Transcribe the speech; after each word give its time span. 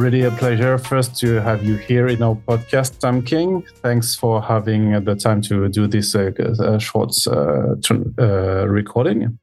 Really 0.00 0.22
a 0.22 0.30
pleasure 0.30 0.78
first 0.78 1.18
to 1.20 1.42
have 1.42 1.62
you 1.62 1.76
here 1.76 2.06
in 2.08 2.22
our 2.22 2.34
podcast, 2.34 3.00
Tom 3.00 3.20
King. 3.20 3.62
Thanks 3.82 4.14
for 4.14 4.40
having 4.40 5.04
the 5.04 5.14
time 5.14 5.42
to 5.42 5.68
do 5.68 5.86
this 5.86 6.14
uh, 6.14 6.30
uh, 6.58 6.78
short 6.78 7.14
uh, 7.26 7.74
uh, 8.18 8.66
recording 8.66 9.38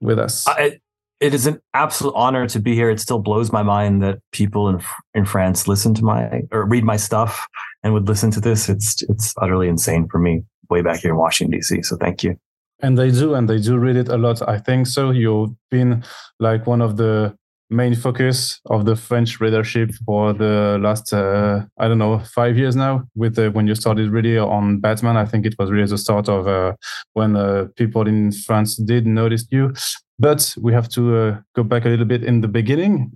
with 0.00 0.18
us. 0.18 0.48
I, 0.48 0.80
it 1.20 1.32
is 1.32 1.46
an 1.46 1.60
absolute 1.74 2.12
honor 2.16 2.48
to 2.48 2.58
be 2.58 2.74
here. 2.74 2.90
It 2.90 2.98
still 2.98 3.20
blows 3.20 3.52
my 3.52 3.62
mind 3.62 4.02
that 4.02 4.18
people 4.32 4.68
in 4.68 4.82
in 5.14 5.26
France 5.26 5.68
listen 5.68 5.94
to 5.94 6.02
my 6.02 6.42
or 6.50 6.64
read 6.64 6.82
my 6.82 6.96
stuff 6.96 7.46
and 7.84 7.94
would 7.94 8.08
listen 8.08 8.32
to 8.32 8.40
this. 8.40 8.68
It's 8.68 9.00
it's 9.02 9.32
utterly 9.40 9.68
insane 9.68 10.08
for 10.08 10.18
me 10.18 10.42
way 10.70 10.82
back 10.82 11.02
here 11.02 11.12
in 11.12 11.18
Washington 11.18 11.56
D.C. 11.56 11.82
So 11.82 11.96
thank 11.96 12.24
you. 12.24 12.36
And 12.80 12.98
they 12.98 13.12
do, 13.12 13.34
and 13.34 13.48
they 13.48 13.60
do 13.60 13.78
read 13.78 13.94
it 13.94 14.08
a 14.08 14.18
lot. 14.18 14.42
I 14.48 14.58
think 14.58 14.88
so. 14.88 15.12
You've 15.12 15.54
been 15.70 16.02
like 16.40 16.66
one 16.66 16.82
of 16.82 16.96
the 16.96 17.38
main 17.74 17.94
focus 17.94 18.60
of 18.66 18.84
the 18.84 18.96
French 18.96 19.40
readership 19.40 19.90
for 20.06 20.32
the 20.32 20.78
last 20.80 21.12
uh, 21.12 21.62
I 21.78 21.88
don't 21.88 21.98
know 21.98 22.20
five 22.20 22.56
years 22.56 22.76
now. 22.76 23.04
With 23.14 23.38
uh, 23.38 23.50
when 23.50 23.66
you 23.66 23.74
started 23.74 24.10
really 24.10 24.38
on 24.38 24.80
Batman, 24.80 25.16
I 25.16 25.26
think 25.26 25.44
it 25.44 25.54
was 25.58 25.70
really 25.70 25.86
the 25.86 25.98
start 25.98 26.28
of 26.28 26.46
uh, 26.46 26.72
when 27.12 27.36
uh, 27.36 27.66
people 27.76 28.06
in 28.06 28.32
France 28.32 28.76
did 28.76 29.06
notice 29.06 29.46
you. 29.50 29.74
But 30.18 30.54
we 30.60 30.72
have 30.72 30.88
to 30.90 31.16
uh, 31.16 31.38
go 31.54 31.62
back 31.62 31.84
a 31.84 31.88
little 31.88 32.06
bit 32.06 32.24
in 32.24 32.40
the 32.40 32.48
beginning. 32.48 33.12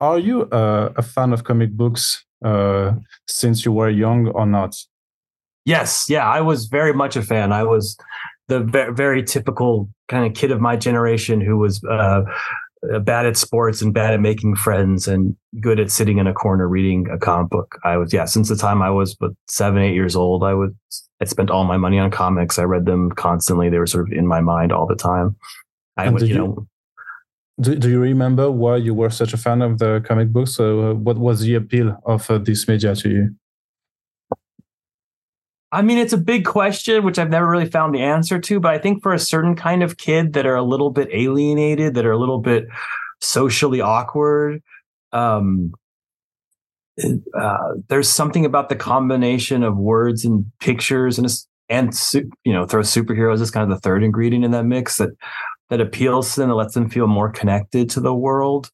Are 0.00 0.18
you 0.18 0.48
a 0.50 1.02
fan 1.02 1.32
of 1.32 1.44
comic 1.44 1.70
books 1.72 2.24
since 3.28 3.64
you 3.64 3.72
were 3.72 3.88
young 3.88 4.28
or 4.28 4.46
not? 4.46 4.74
Yes, 5.64 6.06
yeah, 6.08 6.28
I 6.28 6.40
was 6.40 6.66
very 6.66 6.92
much 6.92 7.14
a 7.14 7.22
fan. 7.22 7.52
I 7.52 7.62
was 7.62 7.96
the 8.48 8.60
very 8.92 9.22
typical 9.22 9.88
kind 10.08 10.26
of 10.26 10.34
kid 10.34 10.50
of 10.50 10.60
my 10.60 10.76
generation 10.76 11.40
who 11.40 11.56
was 11.56 11.82
uh, 11.84 12.22
bad 13.00 13.26
at 13.26 13.36
sports 13.36 13.80
and 13.80 13.94
bad 13.94 14.14
at 14.14 14.20
making 14.20 14.56
friends 14.56 15.06
and 15.06 15.36
good 15.60 15.78
at 15.78 15.90
sitting 15.90 16.18
in 16.18 16.26
a 16.26 16.32
corner 16.32 16.68
reading 16.68 17.08
a 17.10 17.18
comic 17.18 17.50
book. 17.50 17.78
I 17.84 17.96
was, 17.96 18.12
yeah, 18.12 18.24
since 18.24 18.48
the 18.48 18.56
time 18.56 18.82
I 18.82 18.90
was 18.90 19.14
but 19.14 19.32
seven, 19.48 19.82
eight 19.82 19.94
years 19.94 20.16
old, 20.16 20.42
I 20.42 20.54
would, 20.54 20.76
I 21.20 21.24
spent 21.24 21.50
all 21.50 21.64
my 21.64 21.76
money 21.76 21.98
on 21.98 22.10
comics. 22.10 22.58
I 22.58 22.64
read 22.64 22.86
them 22.86 23.10
constantly. 23.12 23.70
They 23.70 23.78
were 23.78 23.86
sort 23.86 24.08
of 24.08 24.12
in 24.12 24.26
my 24.26 24.40
mind 24.40 24.72
all 24.72 24.86
the 24.86 24.96
time. 24.96 25.36
I 25.96 26.08
would, 26.08 26.22
you, 26.22 26.28
you 26.28 26.34
know, 26.34 26.66
do, 27.60 27.76
do 27.76 27.88
you 27.90 28.00
remember 28.00 28.50
why 28.50 28.76
you 28.76 28.94
were 28.94 29.10
such 29.10 29.32
a 29.32 29.36
fan 29.36 29.62
of 29.62 29.78
the 29.78 30.02
comic 30.04 30.32
books? 30.32 30.54
So, 30.54 30.90
uh, 30.90 30.94
what 30.94 31.18
was 31.18 31.40
the 31.40 31.54
appeal 31.54 31.96
of 32.06 32.28
uh, 32.30 32.38
this 32.38 32.66
media 32.66 32.94
to 32.96 33.08
you? 33.08 33.34
I 35.72 35.80
mean, 35.80 35.96
it's 35.96 36.12
a 36.12 36.18
big 36.18 36.44
question, 36.44 37.02
which 37.02 37.18
I've 37.18 37.30
never 37.30 37.48
really 37.48 37.68
found 37.68 37.94
the 37.94 38.02
answer 38.02 38.38
to. 38.38 38.60
But 38.60 38.74
I 38.74 38.78
think 38.78 39.02
for 39.02 39.14
a 39.14 39.18
certain 39.18 39.56
kind 39.56 39.82
of 39.82 39.96
kid 39.96 40.34
that 40.34 40.44
are 40.44 40.54
a 40.54 40.62
little 40.62 40.90
bit 40.90 41.08
alienated, 41.12 41.94
that 41.94 42.04
are 42.04 42.12
a 42.12 42.18
little 42.18 42.40
bit 42.40 42.66
socially 43.22 43.80
awkward, 43.80 44.62
um, 45.12 45.72
uh, 47.38 47.72
there's 47.88 48.08
something 48.08 48.44
about 48.44 48.68
the 48.68 48.76
combination 48.76 49.62
of 49.62 49.76
words 49.78 50.26
and 50.26 50.44
pictures 50.60 51.18
and 51.18 51.26
and 51.70 51.94
you 52.44 52.52
know 52.52 52.66
throw 52.66 52.82
superheroes 52.82 53.40
as 53.40 53.50
kind 53.50 53.70
of 53.70 53.74
the 53.74 53.80
third 53.80 54.02
ingredient 54.02 54.44
in 54.44 54.50
that 54.50 54.64
mix 54.64 54.98
that 54.98 55.10
that 55.70 55.80
appeals 55.80 56.34
to 56.34 56.40
them 56.40 56.50
that 56.50 56.54
lets 56.54 56.74
them 56.74 56.90
feel 56.90 57.06
more 57.06 57.30
connected 57.30 57.88
to 57.88 58.00
the 58.00 58.14
world 58.14 58.70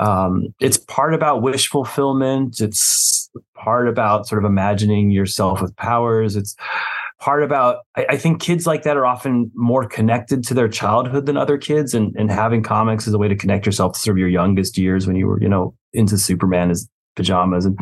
um, 0.00 0.54
it's 0.60 0.78
part 0.78 1.12
about 1.14 1.42
wish 1.42 1.68
fulfillment. 1.68 2.60
It's 2.60 3.30
part 3.54 3.86
about 3.86 4.26
sort 4.26 4.42
of 4.42 4.48
imagining 4.48 5.10
yourself 5.10 5.60
with 5.60 5.76
powers. 5.76 6.36
It's 6.36 6.56
part 7.20 7.42
about 7.42 7.84
I, 7.96 8.06
I, 8.10 8.16
think 8.16 8.40
kids 8.40 8.66
like 8.66 8.82
that 8.84 8.96
are 8.96 9.04
often 9.04 9.50
more 9.54 9.86
connected 9.86 10.42
to 10.44 10.54
their 10.54 10.68
childhood 10.68 11.26
than 11.26 11.36
other 11.36 11.58
kids 11.58 11.92
and, 11.92 12.14
and 12.16 12.30
having 12.30 12.62
comics 12.62 13.06
is 13.06 13.12
a 13.12 13.18
way 13.18 13.28
to 13.28 13.36
connect 13.36 13.66
yourself 13.66 13.92
to 13.92 14.00
sort 14.00 14.14
of 14.16 14.18
your 14.18 14.28
youngest 14.28 14.78
years 14.78 15.06
when 15.06 15.16
you 15.16 15.26
were 15.26 15.40
you 15.42 15.48
know 15.48 15.74
into 15.92 16.16
superman 16.16 16.70
as 16.70 16.88
pajamas 17.16 17.66
and 17.66 17.78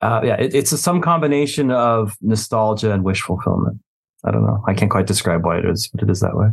uh, 0.00 0.20
yeah 0.24 0.34
it, 0.34 0.52
it's 0.52 0.72
a, 0.72 0.78
some 0.78 1.00
combination 1.00 1.70
of 1.70 2.16
nostalgia 2.20 2.92
and 2.92 3.04
wish 3.04 3.22
fulfillment 3.22 3.78
i 4.24 4.32
don't 4.32 4.44
know 4.44 4.60
i 4.66 4.74
can't 4.74 4.90
quite 4.90 5.06
describe 5.06 5.44
why 5.44 5.56
it 5.58 5.64
is 5.64 5.88
but 5.92 6.02
it 6.02 6.10
is 6.10 6.18
that 6.18 6.36
way 6.36 6.48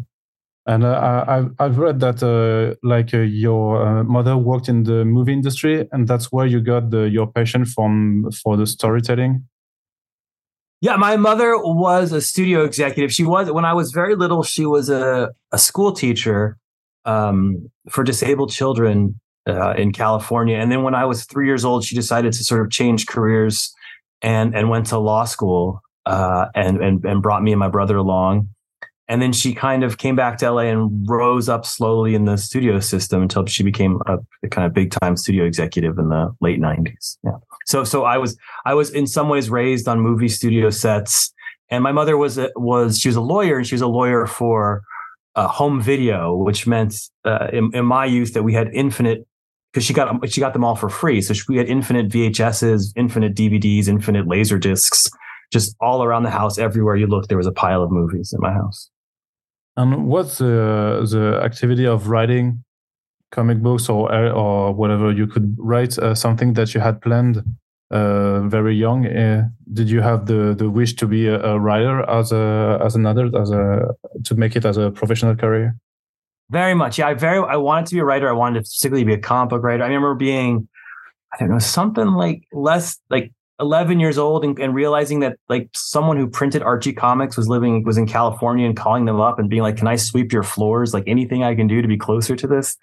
and 0.70 0.84
uh, 0.84 1.26
I've 1.28 1.52
I've 1.58 1.78
read 1.80 2.00
that 2.02 2.22
uh, 2.22 2.76
like 2.84 3.12
uh, 3.12 3.22
your 3.22 4.04
mother 4.04 4.38
worked 4.38 4.70
in 4.70 4.84
the 4.84 5.04
movie 5.04 5.34
industry, 5.34 5.88
and 5.92 6.08
that's 6.08 6.32
where 6.32 6.46
you 6.46 6.62
got 6.62 6.92
the, 6.92 7.10
your 7.10 7.26
passion 7.26 7.66
from 7.66 8.30
for 8.44 8.56
the 8.56 8.68
storytelling. 8.68 9.48
Yeah, 10.80 10.96
my 10.96 11.18
mother 11.18 11.58
was 11.58 12.12
a 12.12 12.22
studio 12.22 12.64
executive. 12.64 13.12
She 13.12 13.26
was 13.26 13.52
when 13.52 13.66
I 13.66 13.74
was 13.74 13.92
very 13.92 14.16
little. 14.16 14.44
She 14.44 14.68
was 14.68 14.92
a 14.92 15.32
a 15.52 15.58
school 15.58 15.92
teacher 15.92 16.56
um, 17.04 17.72
for 17.90 18.04
disabled 18.04 18.52
children 18.52 19.20
uh, 19.48 19.74
in 19.74 19.92
California, 19.92 20.58
and 20.58 20.72
then 20.72 20.84
when 20.84 20.94
I 20.94 21.06
was 21.06 21.26
three 21.26 21.48
years 21.48 21.66
old, 21.66 21.84
she 21.84 21.96
decided 21.96 22.32
to 22.34 22.44
sort 22.44 22.62
of 22.62 22.70
change 22.70 23.08
careers 23.08 23.74
and 24.22 24.54
and 24.56 24.70
went 24.70 24.86
to 24.88 25.00
law 25.00 25.26
school 25.26 25.82
uh, 26.06 26.46
and 26.54 26.78
and 26.80 27.04
and 27.06 27.24
brought 27.24 27.42
me 27.42 27.54
and 27.54 27.60
my 27.60 27.70
brother 27.70 27.98
along 27.98 28.50
and 29.10 29.24
then 29.24 29.34
she 29.34 29.56
kind 29.56 29.84
of 29.84 29.98
came 29.98 30.16
back 30.16 30.38
to 30.38 30.52
LA 30.52 30.62
and 30.62 31.10
rose 31.10 31.50
up 31.50 31.66
slowly 31.66 32.14
in 32.14 32.26
the 32.26 32.38
studio 32.38 32.80
system 32.80 33.24
until 33.24 33.44
she 33.48 33.64
became 33.64 34.00
a, 34.06 34.20
a 34.44 34.48
kind 34.48 34.68
of 34.68 34.74
big 34.74 34.92
time 34.92 35.18
studio 35.18 35.46
executive 35.46 35.98
in 35.98 36.10
the 36.10 36.34
late 36.42 36.62
90s. 36.62 37.18
Yeah. 37.24 37.32
So 37.66 37.84
so 37.84 38.04
I 38.04 38.20
was 38.20 38.38
I 38.66 38.76
was 38.76 38.92
in 38.92 39.08
some 39.08 39.28
ways 39.28 39.50
raised 39.50 39.88
on 39.88 40.00
movie 40.00 40.30
studio 40.30 40.70
sets 40.70 41.34
and 41.72 41.84
my 41.84 41.92
mother 41.92 42.18
was 42.18 42.38
a, 42.38 42.52
was 42.56 43.00
she 43.00 43.10
was 43.10 43.16
a 43.16 43.22
lawyer 43.22 43.58
and 43.58 43.66
she 43.66 43.74
was 43.74 43.82
a 43.82 43.88
lawyer 43.88 44.28
for 44.28 44.84
uh, 45.36 45.48
home 45.48 45.82
video 45.82 46.36
which 46.36 46.68
meant 46.68 46.96
uh, 47.26 47.48
in, 47.52 47.72
in 47.74 47.86
my 47.86 48.06
youth 48.06 48.36
that 48.36 48.44
we 48.44 48.54
had 48.54 48.70
infinite 48.74 49.26
because 49.74 49.84
she 49.84 49.94
got 49.94 50.30
she 50.30 50.40
got 50.40 50.54
them 50.54 50.64
all 50.64 50.76
for 50.76 50.90
free. 50.90 51.20
So 51.22 51.34
we 51.48 51.58
had 51.58 51.68
infinite 51.68 52.10
VHSs, 52.10 52.94
infinite 52.96 53.34
DVDs, 53.36 53.88
infinite 53.88 54.28
laser 54.28 54.60
discs, 54.60 55.10
just 55.52 55.76
all 55.80 56.04
around 56.04 56.24
the 56.24 56.30
house. 56.30 56.60
Everywhere 56.60 56.96
you 56.96 57.08
looked, 57.08 57.30
there 57.30 57.38
was 57.38 57.48
a 57.48 57.52
pile 57.52 57.82
of 57.82 57.92
movies 57.92 58.34
in 58.34 58.40
my 58.40 58.54
house. 58.54 58.90
And 59.80 60.08
what's 60.08 60.40
the 60.40 61.08
the 61.10 61.40
activity 61.42 61.86
of 61.88 62.10
writing 62.10 62.66
comic 63.32 63.60
books 63.62 63.88
or 63.88 64.12
or 64.44 64.74
whatever 64.74 65.10
you 65.10 65.26
could 65.26 65.56
write 65.58 65.98
uh, 65.98 66.14
something 66.14 66.52
that 66.54 66.74
you 66.74 66.82
had 66.82 67.00
planned 67.02 67.42
uh, 67.90 68.42
very 68.42 68.76
young? 68.76 69.08
Uh, 69.08 69.48
did 69.72 69.90
you 69.90 70.02
have 70.02 70.26
the 70.26 70.54
the 70.54 70.70
wish 70.70 70.96
to 70.96 71.08
be 71.08 71.28
a, 71.28 71.40
a, 71.42 71.58
writer 71.58 72.02
as 72.10 72.34
a 72.34 72.78
as 72.84 72.96
another 72.96 73.32
as 73.42 73.52
a 73.52 73.96
to 74.26 74.36
make 74.36 74.58
it 74.58 74.66
as 74.66 74.76
a 74.76 74.92
professional 74.92 75.34
career? 75.34 75.78
Very 76.50 76.74
much, 76.74 77.00
yeah. 77.00 77.08
I 77.08 77.14
very 77.14 77.40
I 77.40 77.56
wanted 77.56 77.86
to 77.88 77.96
be 77.96 78.02
a 78.02 78.06
writer. 78.06 78.28
I 78.28 78.34
wanted 78.34 78.60
to 78.60 78.66
specifically 78.66 79.06
be 79.06 79.14
a 79.14 79.18
comic 79.18 79.52
book 79.52 79.64
writer. 79.64 79.84
I 79.84 79.88
remember 79.88 80.14
being, 80.14 80.68
I 81.34 81.38
don't 81.40 81.52
know, 81.52 81.60
something 81.60 82.08
like 82.08 82.44
less 82.52 83.00
like 83.10 83.32
11 83.60 84.00
years 84.00 84.18
old 84.18 84.46
and, 84.46 84.58
and, 84.60 84.74
realizing 84.74 85.20
that 85.20 85.38
like 85.50 85.70
someone 85.76 86.18
who 86.18 86.30
printed 86.30 86.62
Archie 86.62 86.94
comics 86.94 87.36
was 87.36 87.48
living 87.48 87.84
was 87.84 87.98
in 87.98 88.08
California 88.08 88.66
and 88.66 88.78
calling 88.78 89.06
them 89.06 89.20
up 89.20 89.38
and 89.40 89.50
being 89.50 89.62
like, 89.62 89.78
"Can 89.78 89.88
I 89.88 89.96
sweep 89.98 90.32
your 90.32 90.44
floors? 90.44 90.94
Like 90.94 91.04
anything 91.08 91.44
I 91.44 91.56
can 91.56 91.68
do 91.68 91.82
to 91.82 91.88
be 91.88 91.98
closer 91.98 92.36
to 92.36 92.48
this?" 92.48 92.78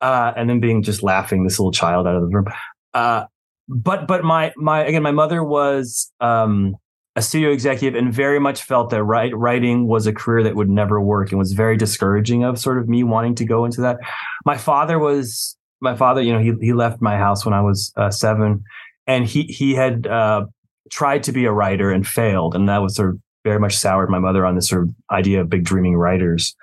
Uh, 0.00 0.32
and 0.36 0.48
then 0.50 0.60
being 0.60 0.82
just 0.82 1.02
laughing 1.02 1.44
this 1.44 1.58
little 1.58 1.72
child 1.72 2.06
out 2.06 2.16
of 2.16 2.22
the 2.22 2.28
room. 2.28 2.46
Uh, 2.94 3.24
but 3.68 4.08
but 4.08 4.24
my 4.24 4.52
my 4.56 4.84
again 4.84 5.02
my 5.02 5.12
mother 5.12 5.44
was 5.44 6.10
um, 6.20 6.76
a 7.14 7.22
studio 7.22 7.50
executive 7.50 7.98
and 7.98 8.12
very 8.12 8.38
much 8.38 8.62
felt 8.62 8.90
that 8.90 9.02
writing 9.04 9.86
was 9.86 10.06
a 10.06 10.12
career 10.12 10.42
that 10.42 10.56
would 10.56 10.68
never 10.68 11.00
work 11.00 11.30
and 11.30 11.38
was 11.38 11.52
very 11.52 11.76
discouraging 11.76 12.44
of 12.44 12.58
sort 12.58 12.78
of 12.78 12.88
me 12.88 13.04
wanting 13.04 13.34
to 13.36 13.44
go 13.44 13.64
into 13.64 13.80
that. 13.82 13.98
My 14.44 14.56
father 14.56 14.98
was 14.98 15.56
my 15.80 15.94
father. 15.94 16.22
You 16.22 16.32
know 16.32 16.40
he 16.40 16.52
he 16.60 16.72
left 16.72 17.00
my 17.00 17.16
house 17.16 17.44
when 17.44 17.54
I 17.54 17.60
was 17.60 17.92
uh, 17.96 18.10
seven 18.10 18.64
and 19.08 19.24
he 19.26 19.44
he 19.44 19.74
had 19.74 20.06
uh, 20.06 20.44
tried 20.92 21.24
to 21.24 21.32
be 21.32 21.46
a 21.46 21.52
writer 21.52 21.90
and 21.90 22.06
failed, 22.06 22.54
and 22.54 22.68
that 22.68 22.82
was 22.82 22.94
sort 22.94 23.10
of 23.10 23.18
very 23.44 23.58
much 23.58 23.76
soured 23.76 24.10
my 24.10 24.18
mother 24.18 24.46
on 24.46 24.54
this 24.54 24.68
sort 24.68 24.82
of 24.82 24.90
idea 25.10 25.40
of 25.40 25.48
big 25.48 25.64
dreaming 25.64 25.96
writers. 25.96 26.54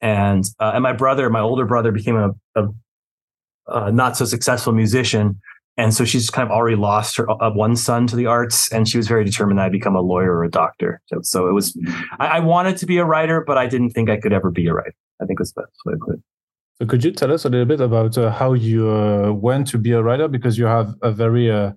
And 0.00 0.44
uh, 0.58 0.72
and 0.74 0.82
my 0.82 0.92
brother, 0.92 1.28
my 1.28 1.40
older 1.40 1.66
brother, 1.66 1.92
became 1.92 2.16
a, 2.16 2.30
a, 2.54 2.68
a, 3.66 3.92
not 3.92 4.16
so 4.16 4.24
successful 4.24 4.72
musician, 4.72 5.40
and 5.76 5.92
so 5.92 6.04
she's 6.04 6.30
kind 6.30 6.48
of 6.48 6.52
already 6.52 6.76
lost 6.76 7.16
her 7.16 7.30
uh, 7.30 7.50
one 7.50 7.76
son 7.76 8.06
to 8.06 8.16
the 8.16 8.26
arts, 8.26 8.70
and 8.72 8.88
she 8.88 8.96
was 8.96 9.08
very 9.08 9.24
determined 9.24 9.58
that 9.58 9.66
I 9.66 9.68
become 9.68 9.96
a 9.96 10.00
lawyer 10.00 10.34
or 10.36 10.44
a 10.44 10.50
doctor. 10.50 11.00
So, 11.06 11.20
so 11.22 11.48
it 11.48 11.52
was, 11.52 11.76
I, 12.18 12.26
I, 12.26 12.40
wanted 12.40 12.76
to 12.78 12.86
be 12.86 12.98
a 12.98 13.04
writer, 13.04 13.44
but 13.46 13.58
I 13.58 13.66
didn't 13.66 13.90
think 13.90 14.10
I 14.10 14.18
could 14.18 14.32
ever 14.32 14.50
be 14.50 14.66
a 14.66 14.74
writer. 14.74 14.94
I 15.20 15.24
think 15.24 15.38
was 15.38 15.52
the 15.52 15.62
best 15.62 15.78
way 15.84 15.94
to 15.94 15.98
put 15.98 16.14
it. 16.14 16.20
So 16.76 16.86
could 16.86 17.04
you 17.04 17.12
tell 17.12 17.32
us 17.32 17.44
a 17.44 17.48
little 17.48 17.66
bit 17.66 17.80
about 17.80 18.16
uh, 18.18 18.30
how 18.30 18.54
you 18.54 18.90
uh, 18.90 19.32
went 19.32 19.66
to 19.68 19.78
be 19.78 19.92
a 19.92 20.02
writer? 20.02 20.28
Because 20.28 20.58
you 20.58 20.66
have 20.66 20.94
a 21.02 21.12
very 21.12 21.50
uh, 21.50 21.72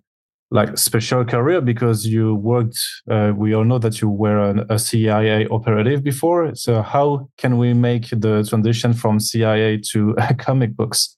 like 0.52 0.78
special 0.78 1.26
career 1.26 1.62
because 1.62 2.06
you 2.06 2.36
worked. 2.36 2.78
Uh, 3.10 3.34
we 3.36 3.54
all 3.54 3.64
know 3.64 3.80
that 3.80 4.02
you 4.02 4.10
were 4.10 4.40
an, 4.40 4.66
a 4.70 4.80
CIA 4.80 5.48
operative 5.48 6.04
before. 6.04 6.56
So 6.56 6.82
how 6.82 7.30
can 7.38 7.58
we 7.58 7.74
make 7.74 8.10
the 8.10 8.44
transition 8.44 8.94
from 8.94 9.20
CIA 9.20 9.82
to 9.92 10.16
comic 10.38 10.76
books? 10.76 11.18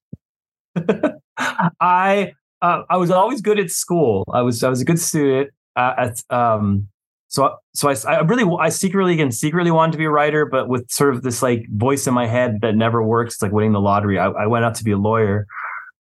I 1.80 2.34
uh, 2.62 2.82
I 2.90 2.98
was 2.98 3.12
always 3.12 3.42
good 3.42 3.60
at 3.60 3.70
school. 3.70 4.24
I 4.34 4.42
was 4.42 4.64
I 4.64 4.70
was 4.70 4.82
a 4.82 4.86
good 4.86 5.00
student 5.00 5.52
uh, 5.76 5.94
at 5.98 6.16
um, 6.30 6.88
so 7.30 7.58
so 7.74 7.90
I, 7.90 7.96
I 8.08 8.20
really 8.22 8.50
I 8.60 8.70
secretly 8.70 9.20
and 9.20 9.34
secretly 9.34 9.72
wanted 9.72 9.92
to 9.94 9.98
be 9.98 10.06
a 10.06 10.10
writer, 10.10 10.46
but 10.46 10.70
with 10.70 10.90
sort 10.90 11.14
of 11.14 11.24
this 11.24 11.42
like 11.42 11.66
voice 11.70 12.08
in 12.08 12.14
my 12.14 12.26
head 12.26 12.60
that 12.62 12.76
never 12.76 13.04
works. 13.04 13.36
It's 13.36 13.42
like 13.42 13.52
winning 13.52 13.74
the 13.74 13.82
lottery. 13.82 14.18
I, 14.18 14.28
I 14.28 14.48
went 14.48 14.66
out 14.66 14.76
to 14.76 14.84
be 14.84 14.92
a 14.92 14.98
lawyer, 14.98 15.46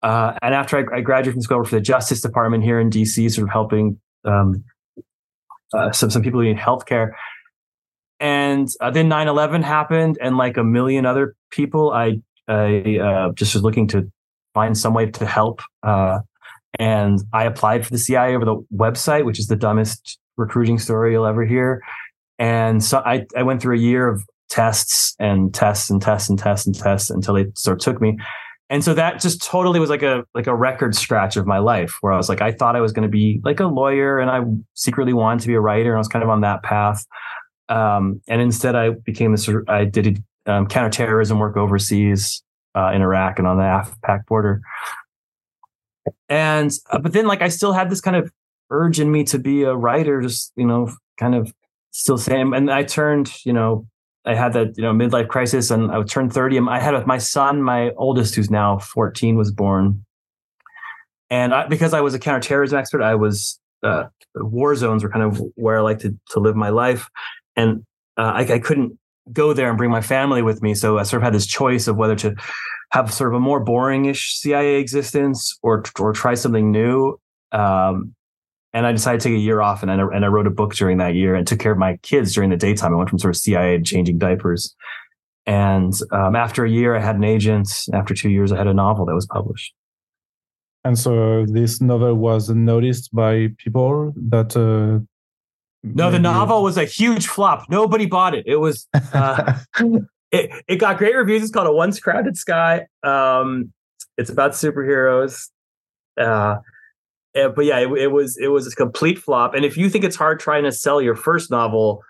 Uh, 0.02 0.34
and 0.42 0.54
after 0.54 0.76
I, 0.76 0.98
I, 0.98 1.00
graduated 1.00 1.34
from 1.34 1.42
school, 1.42 1.56
I 1.56 1.58
worked 1.58 1.70
for 1.70 1.76
the 1.76 1.82
Justice 1.82 2.20
Department 2.20 2.62
here 2.64 2.78
in 2.78 2.90
DC, 2.90 3.30
sort 3.32 3.48
of 3.48 3.52
helping 3.52 3.98
um, 4.24 4.62
uh, 5.72 5.90
some 5.92 6.10
some 6.10 6.22
people 6.22 6.40
need 6.42 6.58
healthcare. 6.58 7.12
And 8.20 8.68
uh, 8.80 8.90
then 8.90 9.08
9/11 9.08 9.62
happened, 9.62 10.18
and 10.20 10.36
like 10.36 10.58
a 10.58 10.64
million 10.64 11.06
other 11.06 11.34
people, 11.50 11.92
I 11.92 12.20
I 12.46 12.98
uh, 12.98 13.32
just 13.32 13.54
was 13.54 13.62
looking 13.62 13.88
to 13.88 14.10
find 14.52 14.76
some 14.76 14.92
way 14.94 15.06
to 15.06 15.26
help. 15.26 15.62
Uh, 15.82 16.20
and 16.78 17.20
I 17.32 17.44
applied 17.44 17.86
for 17.86 17.92
the 17.92 17.98
CIA 17.98 18.34
over 18.36 18.44
the 18.44 18.56
website, 18.74 19.24
which 19.24 19.38
is 19.38 19.46
the 19.46 19.56
dumbest 19.56 20.18
recruiting 20.36 20.78
story 20.78 21.12
you'll 21.12 21.26
ever 21.26 21.44
hear. 21.44 21.82
And 22.38 22.82
so 22.84 23.02
I, 23.04 23.26
I 23.36 23.42
went 23.42 23.62
through 23.62 23.76
a 23.76 23.80
year 23.80 24.08
of 24.08 24.22
tests 24.48 25.14
and 25.18 25.52
tests 25.54 25.90
and 25.90 26.00
tests 26.00 26.28
and 26.28 26.38
tests 26.38 26.66
and 26.66 26.74
tests 26.74 27.10
until 27.10 27.34
they 27.34 27.46
sort 27.54 27.78
of 27.78 27.84
took 27.84 28.00
me. 28.00 28.18
And 28.68 28.82
so 28.82 28.94
that 28.94 29.20
just 29.20 29.42
totally 29.42 29.78
was 29.78 29.90
like 29.90 30.02
a 30.02 30.24
like 30.34 30.48
a 30.48 30.54
record 30.54 30.96
scratch 30.96 31.36
of 31.36 31.46
my 31.46 31.58
life 31.58 31.98
where 32.00 32.12
I 32.12 32.16
was 32.16 32.28
like, 32.28 32.42
I 32.42 32.50
thought 32.50 32.74
I 32.74 32.80
was 32.80 32.92
going 32.92 33.04
to 33.04 33.08
be 33.08 33.40
like 33.44 33.60
a 33.60 33.66
lawyer 33.66 34.18
and 34.18 34.28
I 34.28 34.40
secretly 34.74 35.12
wanted 35.12 35.42
to 35.42 35.48
be 35.48 35.54
a 35.54 35.60
writer. 35.60 35.90
And 35.90 35.96
I 35.96 35.98
was 35.98 36.08
kind 36.08 36.22
of 36.22 36.30
on 36.30 36.40
that 36.40 36.62
path. 36.62 37.06
Um, 37.68 38.20
and 38.28 38.40
instead 38.40 38.74
I 38.74 38.90
became 38.90 39.32
this, 39.32 39.48
I 39.68 39.84
did 39.84 40.22
um, 40.46 40.66
counterterrorism 40.66 41.38
work 41.38 41.56
overseas 41.56 42.42
uh, 42.74 42.90
in 42.92 43.02
Iraq 43.02 43.38
and 43.38 43.46
on 43.46 43.56
the 43.56 43.62
AfPak 43.62 44.26
border. 44.26 44.62
And, 46.28 46.70
uh, 46.90 46.98
but 46.98 47.12
then 47.12 47.26
like 47.26 47.42
I 47.42 47.48
still 47.48 47.72
had 47.72 47.88
this 47.88 48.00
kind 48.00 48.16
of 48.16 48.30
urge 48.70 49.00
in 49.00 49.10
me 49.10 49.24
to 49.24 49.38
be 49.38 49.62
a 49.62 49.74
writer, 49.74 50.20
just, 50.20 50.52
you 50.56 50.66
know, 50.66 50.90
kind 51.18 51.34
of 51.34 51.52
still 51.90 52.18
saying, 52.18 52.52
and 52.54 52.70
I 52.70 52.82
turned, 52.82 53.32
you 53.44 53.52
know, 53.52 53.86
I 54.24 54.34
had 54.34 54.52
that, 54.54 54.76
you 54.76 54.82
know, 54.82 54.92
midlife 54.92 55.28
crisis 55.28 55.70
and 55.70 55.90
I 55.90 56.02
turned 56.02 56.32
30 56.32 56.58
I 56.68 56.80
had 56.80 57.06
my 57.06 57.18
son, 57.18 57.62
my 57.62 57.90
oldest, 57.90 58.34
who's 58.34 58.50
now 58.50 58.78
14 58.78 59.36
was 59.36 59.52
born. 59.52 60.04
And 61.30 61.54
I, 61.54 61.66
because 61.68 61.94
I 61.94 62.00
was 62.00 62.14
a 62.14 62.18
counterterrorism 62.18 62.78
expert, 62.78 63.02
I 63.02 63.14
was, 63.14 63.60
uh, 63.82 64.04
war 64.34 64.74
zones 64.74 65.02
were 65.02 65.10
kind 65.10 65.24
of 65.24 65.40
where 65.54 65.78
I 65.78 65.80
like 65.80 66.00
to, 66.00 66.18
to 66.30 66.40
live 66.40 66.56
my 66.56 66.70
life. 66.70 67.08
And 67.54 67.84
uh, 68.16 68.32
I, 68.34 68.54
I 68.54 68.58
couldn't 68.58 68.98
go 69.32 69.52
there 69.52 69.68
and 69.68 69.78
bring 69.78 69.90
my 69.90 70.00
family 70.00 70.42
with 70.42 70.62
me. 70.62 70.74
So 70.74 70.98
I 70.98 71.02
sort 71.04 71.22
of 71.22 71.24
had 71.24 71.34
this 71.34 71.46
choice 71.46 71.88
of 71.88 71.96
whether 71.96 72.16
to 72.16 72.34
have 72.92 73.12
sort 73.12 73.32
of 73.32 73.36
a 73.36 73.40
more 73.40 73.64
boringish 73.64 74.36
CIA 74.38 74.76
existence 74.76 75.58
or 75.62 75.84
or 75.98 76.12
try 76.12 76.34
something 76.34 76.70
new. 76.70 77.18
Um, 77.52 78.14
and 78.76 78.86
I 78.86 78.92
decided 78.92 79.22
to 79.22 79.28
take 79.28 79.36
a 79.38 79.40
year 79.40 79.62
off, 79.62 79.82
and 79.82 79.90
I, 79.90 79.94
and 79.94 80.22
I 80.22 80.28
wrote 80.28 80.46
a 80.46 80.50
book 80.50 80.74
during 80.74 80.98
that 80.98 81.14
year 81.14 81.34
and 81.34 81.46
took 81.46 81.58
care 81.58 81.72
of 81.72 81.78
my 81.78 81.96
kids 82.02 82.34
during 82.34 82.50
the 82.50 82.58
daytime. 82.58 82.92
I 82.92 82.96
went 82.96 83.08
from 83.08 83.18
sort 83.18 83.34
of 83.34 83.40
CIA 83.40 83.78
to 83.78 83.82
changing 83.82 84.18
diapers. 84.18 84.76
And 85.46 85.94
um, 86.12 86.36
after 86.36 86.62
a 86.62 86.68
year, 86.68 86.94
I 86.94 87.00
had 87.00 87.16
an 87.16 87.24
agent. 87.24 87.70
After 87.94 88.12
two 88.12 88.28
years, 88.28 88.52
I 88.52 88.58
had 88.58 88.66
a 88.66 88.74
novel 88.74 89.06
that 89.06 89.14
was 89.14 89.24
published. 89.24 89.72
And 90.84 90.98
so 90.98 91.46
this 91.46 91.80
novel 91.80 92.16
was 92.16 92.50
noticed 92.50 93.14
by 93.14 93.48
people 93.56 94.12
that. 94.28 94.54
Uh, 94.54 95.02
no, 95.82 96.10
the 96.10 96.18
novel 96.18 96.62
was 96.62 96.76
a 96.76 96.84
huge 96.84 97.28
flop. 97.28 97.70
Nobody 97.70 98.04
bought 98.04 98.34
it. 98.34 98.44
It 98.46 98.56
was. 98.56 98.86
Uh, 98.92 99.58
it, 100.30 100.50
it 100.68 100.76
got 100.76 100.98
great 100.98 101.16
reviews. 101.16 101.40
It's 101.42 101.50
called 101.50 101.66
A 101.66 101.72
Once 101.72 101.98
Crowded 101.98 102.36
Sky. 102.36 102.88
Um, 103.02 103.72
it's 104.18 104.28
about 104.28 104.50
superheroes. 104.50 105.48
Uh, 106.20 106.56
and, 107.36 107.54
but 107.54 107.66
yeah, 107.66 107.78
it, 107.78 107.92
it, 107.92 108.06
was 108.08 108.36
it 108.38 108.48
was 108.48 108.66
a 108.66 108.74
complete 108.74 109.18
flop. 109.18 109.54
And 109.54 109.64
if 109.64 109.76
you 109.76 109.88
think 109.90 110.04
it's 110.04 110.16
hard 110.16 110.40
trying 110.40 110.64
to 110.64 110.72
sell 110.72 111.00
your 111.02 111.14
first 111.14 111.50
novel 111.50 112.02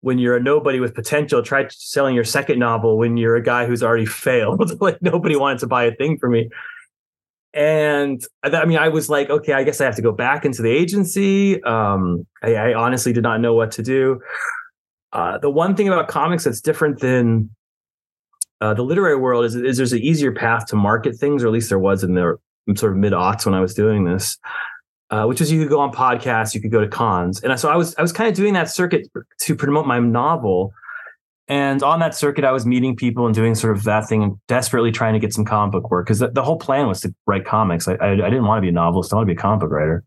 when 0.00 0.18
you're 0.18 0.36
a 0.36 0.42
nobody 0.42 0.80
with 0.80 0.94
potential, 0.94 1.42
try 1.42 1.66
selling 1.70 2.14
your 2.14 2.24
second 2.24 2.58
novel 2.58 2.98
when 2.98 3.16
you're 3.16 3.36
a 3.36 3.42
guy 3.42 3.64
who's 3.64 3.82
already 3.82 4.06
failed. 4.26 4.72
like 4.80 5.00
nobody 5.00 5.36
wanted 5.36 5.60
to 5.60 5.66
buy 5.66 5.84
a 5.84 5.94
thing 5.94 6.18
for 6.18 6.28
me. 6.28 6.50
And 7.54 8.24
I 8.42 8.64
mean, 8.64 8.78
I 8.78 8.88
was 8.88 9.10
like, 9.10 9.28
okay, 9.28 9.52
I 9.52 9.62
guess 9.62 9.80
I 9.80 9.84
have 9.84 9.96
to 9.96 10.02
go 10.02 10.12
back 10.12 10.44
into 10.44 10.62
the 10.62 10.70
agency. 10.70 11.62
Um, 11.62 12.26
I, 12.42 12.54
I 12.54 12.74
honestly 12.74 13.12
did 13.12 13.22
not 13.22 13.40
know 13.40 13.52
what 13.54 13.70
to 13.72 13.82
do. 13.82 14.20
Uh, 15.12 15.36
the 15.36 15.50
one 15.50 15.76
thing 15.76 15.86
about 15.86 16.08
comics 16.08 16.44
that's 16.44 16.62
different 16.62 17.00
than 17.00 17.50
uh, 18.62 18.72
the 18.72 18.82
literary 18.82 19.16
world 19.16 19.44
is, 19.44 19.54
is 19.54 19.76
there's 19.76 19.92
an 19.92 19.98
easier 19.98 20.32
path 20.32 20.66
to 20.66 20.76
market 20.76 21.16
things, 21.16 21.44
or 21.44 21.48
at 21.48 21.52
least 21.52 21.68
there 21.68 21.78
was 21.78 22.02
in 22.02 22.14
the 22.14 22.38
sort 22.76 22.92
of 22.92 22.98
mid 22.98 23.12
aughts 23.12 23.44
when 23.44 23.54
I 23.54 23.60
was 23.60 23.74
doing 23.74 24.04
this, 24.04 24.38
uh, 25.12 25.26
which 25.26 25.40
was 25.40 25.52
you 25.52 25.60
could 25.60 25.68
go 25.68 25.78
on 25.78 25.92
podcasts, 25.92 26.54
you 26.54 26.60
could 26.60 26.72
go 26.72 26.80
to 26.80 26.88
cons, 26.88 27.42
and 27.42 27.60
so 27.60 27.68
I 27.68 27.76
was 27.76 27.94
I 27.96 28.02
was 28.02 28.12
kind 28.12 28.28
of 28.28 28.34
doing 28.34 28.54
that 28.54 28.70
circuit 28.70 29.08
to 29.40 29.54
promote 29.54 29.86
my 29.86 30.00
novel. 30.00 30.72
And 31.48 31.82
on 31.82 31.98
that 32.00 32.14
circuit, 32.14 32.44
I 32.44 32.52
was 32.52 32.64
meeting 32.64 32.96
people 32.96 33.26
and 33.26 33.34
doing 33.34 33.54
sort 33.54 33.76
of 33.76 33.84
that 33.84 34.08
thing 34.08 34.22
and 34.22 34.38
desperately 34.48 34.90
trying 34.90 35.12
to 35.12 35.18
get 35.18 35.34
some 35.34 35.44
comic 35.44 35.72
book 35.72 35.90
work 35.90 36.06
because 36.06 36.20
the, 36.20 36.28
the, 36.28 36.42
whole 36.42 36.56
plan 36.56 36.86
was 36.86 37.00
to 37.00 37.12
write 37.26 37.44
comics. 37.44 37.86
I, 37.88 37.94
I, 37.94 38.12
I 38.12 38.16
didn't 38.16 38.46
want 38.46 38.58
to 38.58 38.62
be 38.62 38.68
a 38.68 38.72
novelist, 38.72 39.12
I 39.12 39.16
want 39.16 39.28
to 39.28 39.34
be 39.34 39.38
a 39.38 39.40
comic 39.40 39.60
book 39.60 39.70
writer. 39.70 40.04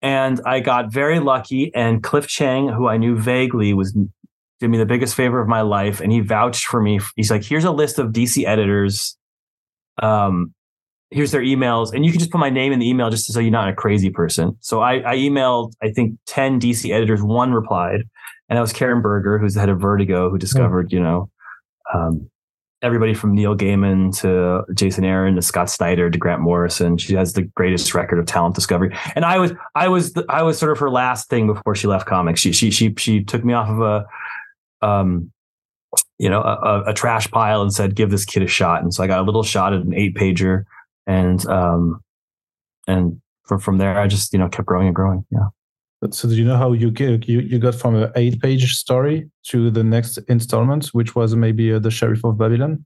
And 0.00 0.40
I 0.46 0.60
got 0.60 0.92
very 0.92 1.18
lucky. 1.18 1.74
And 1.74 2.02
Cliff 2.02 2.28
Chiang, 2.28 2.68
who 2.68 2.86
I 2.86 2.96
knew 2.96 3.16
vaguely, 3.16 3.74
was 3.74 3.94
did 4.60 4.68
me 4.68 4.78
the 4.78 4.86
biggest 4.86 5.14
favor 5.14 5.40
of 5.40 5.48
my 5.48 5.60
life, 5.60 6.00
and 6.00 6.12
he 6.12 6.20
vouched 6.20 6.66
for 6.66 6.80
me. 6.80 7.00
He's 7.16 7.30
like, 7.30 7.44
"Here's 7.44 7.64
a 7.64 7.72
list 7.72 7.98
of 7.98 8.12
DC 8.12 8.46
editors. 8.46 9.18
Um, 10.02 10.54
here's 11.14 11.30
their 11.30 11.42
emails, 11.42 11.92
and 11.92 12.04
you 12.04 12.10
can 12.10 12.18
just 12.18 12.30
put 12.30 12.38
my 12.38 12.50
name 12.50 12.72
in 12.72 12.78
the 12.78 12.88
email 12.88 13.10
just 13.10 13.26
to 13.26 13.32
so 13.32 13.40
you're 13.40 13.50
not 13.50 13.68
a 13.68 13.74
crazy 13.74 14.10
person." 14.10 14.56
So 14.60 14.80
I, 14.80 15.12
I 15.12 15.16
emailed, 15.16 15.72
I 15.82 15.90
think, 15.90 16.18
ten 16.26 16.60
DC 16.60 16.90
editors. 16.90 17.22
One 17.22 17.52
replied, 17.52 18.02
and 18.48 18.56
that 18.56 18.60
was 18.60 18.72
Karen 18.72 19.00
Berger, 19.00 19.38
who's 19.38 19.54
the 19.54 19.60
head 19.60 19.68
of 19.68 19.80
Vertigo, 19.80 20.30
who 20.30 20.38
discovered, 20.38 20.92
you 20.92 21.00
know, 21.00 21.30
um, 21.94 22.28
everybody 22.82 23.14
from 23.14 23.34
Neil 23.34 23.56
Gaiman 23.56 24.14
to 24.20 24.70
Jason 24.74 25.04
Aaron 25.04 25.36
to 25.36 25.42
Scott 25.42 25.70
Snyder 25.70 26.10
to 26.10 26.18
Grant 26.18 26.42
Morrison. 26.42 26.98
She 26.98 27.14
has 27.14 27.32
the 27.32 27.42
greatest 27.42 27.94
record 27.94 28.18
of 28.18 28.26
talent 28.26 28.54
discovery. 28.54 28.94
And 29.14 29.24
I 29.24 29.38
was, 29.38 29.52
I 29.74 29.88
was, 29.88 30.12
the, 30.12 30.26
I 30.28 30.42
was 30.42 30.58
sort 30.58 30.70
of 30.70 30.78
her 30.78 30.90
last 30.90 31.30
thing 31.30 31.46
before 31.46 31.74
she 31.74 31.86
left 31.86 32.06
comics. 32.06 32.40
She, 32.40 32.52
she, 32.52 32.70
she, 32.70 32.94
she 32.98 33.24
took 33.24 33.42
me 33.42 33.54
off 33.54 33.70
of 33.70 33.80
a 33.80 34.06
um, 34.84 35.32
you 36.18 36.28
know, 36.28 36.42
a, 36.42 36.84
a, 36.88 36.94
trash 36.94 37.30
pile 37.30 37.62
and 37.62 37.72
said, 37.72 37.94
"Give 37.94 38.10
this 38.10 38.24
kid 38.24 38.42
a 38.42 38.46
shot." 38.46 38.82
And 38.82 38.92
so 38.92 39.02
I 39.02 39.06
got 39.06 39.20
a 39.20 39.22
little 39.22 39.42
shot 39.42 39.72
at 39.72 39.80
an 39.80 39.94
eight 39.94 40.14
pager, 40.14 40.64
and 41.06 41.44
um, 41.46 42.00
and 42.86 43.20
from 43.44 43.60
from 43.60 43.78
there, 43.78 43.98
I 43.98 44.06
just 44.06 44.32
you 44.32 44.38
know 44.38 44.48
kept 44.48 44.66
growing 44.66 44.86
and 44.86 44.96
growing. 44.96 45.24
Yeah. 45.30 45.48
So 46.10 46.28
do 46.28 46.34
you 46.34 46.44
know 46.44 46.58
how 46.58 46.72
you 46.72 46.90
get 46.90 47.26
you, 47.26 47.40
you 47.40 47.58
got 47.58 47.74
from 47.74 47.94
an 47.94 48.12
eight 48.14 48.40
page 48.40 48.74
story 48.74 49.30
to 49.44 49.70
the 49.70 49.82
next 49.82 50.18
installment, 50.28 50.88
which 50.88 51.14
was 51.14 51.34
maybe 51.34 51.72
uh, 51.72 51.78
the 51.78 51.90
Sheriff 51.90 52.24
of 52.24 52.36
Babylon? 52.36 52.84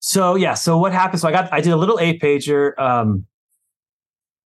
So 0.00 0.34
yeah, 0.34 0.54
so 0.54 0.76
what 0.78 0.92
happened? 0.92 1.20
So 1.20 1.28
I 1.28 1.32
got 1.32 1.52
I 1.52 1.60
did 1.60 1.72
a 1.72 1.76
little 1.76 2.00
eight 2.00 2.20
pager. 2.20 2.76
Um, 2.78 3.26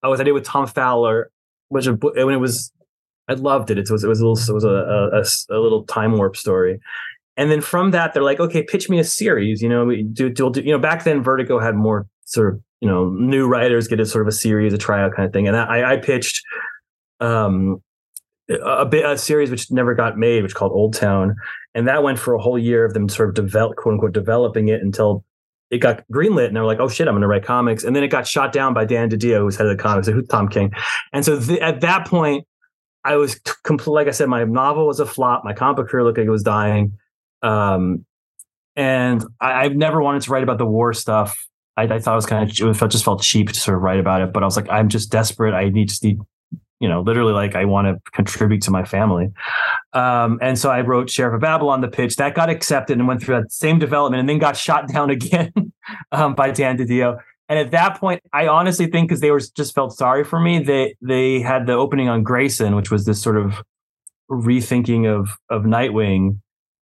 I 0.03 0.07
was 0.07 0.19
I 0.19 0.23
did 0.23 0.33
with 0.33 0.43
Tom 0.43 0.67
Fowler, 0.67 1.31
which 1.69 1.87
when 1.87 2.33
it 2.33 2.39
was 2.39 2.71
I 3.27 3.33
loved 3.33 3.71
it. 3.71 3.77
It 3.77 3.89
was 3.89 4.03
it 4.03 4.07
was 4.07 4.19
a 4.19 4.27
little 4.27 4.37
it 4.37 4.53
was 4.53 4.63
a, 4.63 5.49
a, 5.49 5.57
a 5.57 5.59
little 5.59 5.83
time 5.85 6.17
warp 6.17 6.35
story. 6.35 6.79
And 7.37 7.51
then 7.51 7.61
from 7.61 7.91
that, 7.91 8.13
they're 8.13 8.23
like, 8.23 8.39
okay, 8.39 8.63
pitch 8.63 8.89
me 8.89 8.97
a 8.99 9.03
series. 9.03 9.61
You 9.61 9.69
know, 9.69 9.89
do, 9.89 10.29
do, 10.29 10.49
do 10.49 10.61
you 10.61 10.71
know 10.71 10.79
back 10.79 11.03
then 11.03 11.21
Vertigo 11.21 11.59
had 11.59 11.75
more 11.75 12.07
sort 12.27 12.53
of 12.53 12.61
you 12.81 12.87
know 12.87 13.09
new 13.09 13.47
writers 13.47 13.87
get 13.87 13.99
a 13.99 14.05
sort 14.05 14.21
of 14.21 14.27
a 14.27 14.35
series, 14.35 14.73
a 14.73 14.77
tryout 14.77 15.15
kind 15.15 15.25
of 15.25 15.33
thing. 15.33 15.47
And 15.47 15.57
I, 15.57 15.93
I 15.93 15.97
pitched 15.97 16.41
um, 17.19 17.81
a 18.49 18.85
bit 18.85 19.05
a 19.05 19.17
series 19.17 19.49
which 19.49 19.71
never 19.71 19.95
got 19.95 20.17
made, 20.17 20.43
which 20.43 20.55
called 20.55 20.71
Old 20.71 20.93
Town, 20.93 21.35
and 21.73 21.87
that 21.87 22.03
went 22.03 22.19
for 22.19 22.33
a 22.33 22.39
whole 22.39 22.59
year 22.59 22.85
of 22.85 22.93
them 22.93 23.09
sort 23.09 23.29
of 23.29 23.35
develop 23.35 23.77
quote 23.77 23.93
unquote 23.93 24.13
developing 24.13 24.67
it 24.67 24.81
until 24.81 25.23
it 25.69 25.79
got 25.79 26.03
greenlit, 26.11 26.47
and 26.47 26.55
they 26.55 26.59
were 26.59 26.67
like, 26.67 26.79
"Oh 26.79 26.89
shit, 26.89 27.07
I'm 27.07 27.13
going 27.13 27.21
to 27.21 27.27
write 27.27 27.43
comics." 27.43 27.83
And 27.83 27.95
then 27.95 28.03
it 28.03 28.09
got 28.09 28.27
shot 28.27 28.51
down 28.51 28.73
by 28.73 28.85
Dan 28.85 29.09
DiDio, 29.09 29.39
who's 29.39 29.57
head 29.57 29.67
of 29.67 29.75
the 29.75 29.81
comics, 29.81 30.07
who's 30.07 30.27
Tom 30.27 30.47
King. 30.47 30.71
And 31.13 31.25
so 31.25 31.39
th- 31.39 31.59
at 31.59 31.81
that 31.81 32.07
point, 32.07 32.45
I 33.03 33.15
was 33.15 33.35
complete. 33.63 33.93
Like 33.93 34.07
I 34.07 34.11
said, 34.11 34.29
my 34.29 34.43
novel 34.43 34.87
was 34.87 34.99
a 34.99 35.05
flop. 35.05 35.43
My 35.43 35.53
comic 35.53 35.87
career 35.87 36.03
looked 36.03 36.17
like 36.17 36.27
it 36.27 36.31
was 36.31 36.43
dying. 36.43 36.97
Um, 37.41 38.05
and 38.75 39.25
I, 39.41 39.63
have 39.63 39.75
never 39.75 40.01
wanted 40.01 40.21
to 40.23 40.31
write 40.31 40.43
about 40.43 40.59
the 40.59 40.65
war 40.65 40.93
stuff. 40.93 41.47
I, 41.77 41.83
I 41.83 41.99
thought 41.99 42.13
it 42.13 42.15
was 42.15 42.25
kind 42.25 42.43
of 42.43 42.49
it 42.49 42.89
just 42.89 43.05
felt 43.05 43.21
cheap 43.21 43.51
to 43.51 43.59
sort 43.59 43.77
of 43.77 43.83
write 43.83 43.99
about 43.99 44.21
it. 44.21 44.33
But 44.33 44.43
I 44.43 44.45
was 44.45 44.57
like, 44.57 44.69
I'm 44.69 44.89
just 44.89 45.11
desperate. 45.11 45.53
I 45.53 45.69
need 45.69 45.91
need, 46.03 46.19
you 46.79 46.89
know, 46.89 47.01
literally 47.01 47.33
like 47.33 47.55
I 47.55 47.65
want 47.65 47.87
to 47.87 48.11
contribute 48.11 48.63
to 48.63 48.71
my 48.71 48.83
family. 48.83 49.31
Um, 49.93 50.39
and 50.41 50.57
so 50.57 50.69
I 50.69 50.81
wrote 50.81 51.09
Sheriff 51.09 51.35
of 51.35 51.41
Babylon, 51.41 51.81
the 51.81 51.87
pitch 51.87 52.15
that 52.17 52.35
got 52.35 52.49
accepted 52.49 52.97
and 52.97 53.07
went 53.07 53.21
through 53.21 53.41
that 53.41 53.51
same 53.51 53.79
development, 53.79 54.19
and 54.19 54.27
then 54.27 54.39
got 54.39 54.57
shot 54.57 54.87
down 54.87 55.09
again 55.11 55.53
um, 56.11 56.35
by 56.35 56.51
Dan 56.51 56.77
DiDio. 56.77 57.19
And 57.49 57.57
at 57.57 57.71
that 57.71 57.97
point, 57.97 58.21
I 58.33 58.47
honestly 58.47 58.87
think 58.87 59.07
because 59.07 59.21
they 59.21 59.31
were 59.31 59.39
just 59.39 59.73
felt 59.73 59.93
sorry 59.93 60.25
for 60.25 60.39
me, 60.39 60.59
they 60.59 60.95
they 61.01 61.39
had 61.39 61.65
the 61.65 61.73
opening 61.73 62.09
on 62.09 62.23
Grayson, 62.23 62.75
which 62.75 62.91
was 62.91 63.05
this 63.05 63.21
sort 63.21 63.37
of 63.37 63.63
rethinking 64.29 65.07
of 65.07 65.29
of 65.49 65.63
Nightwing, 65.63 66.39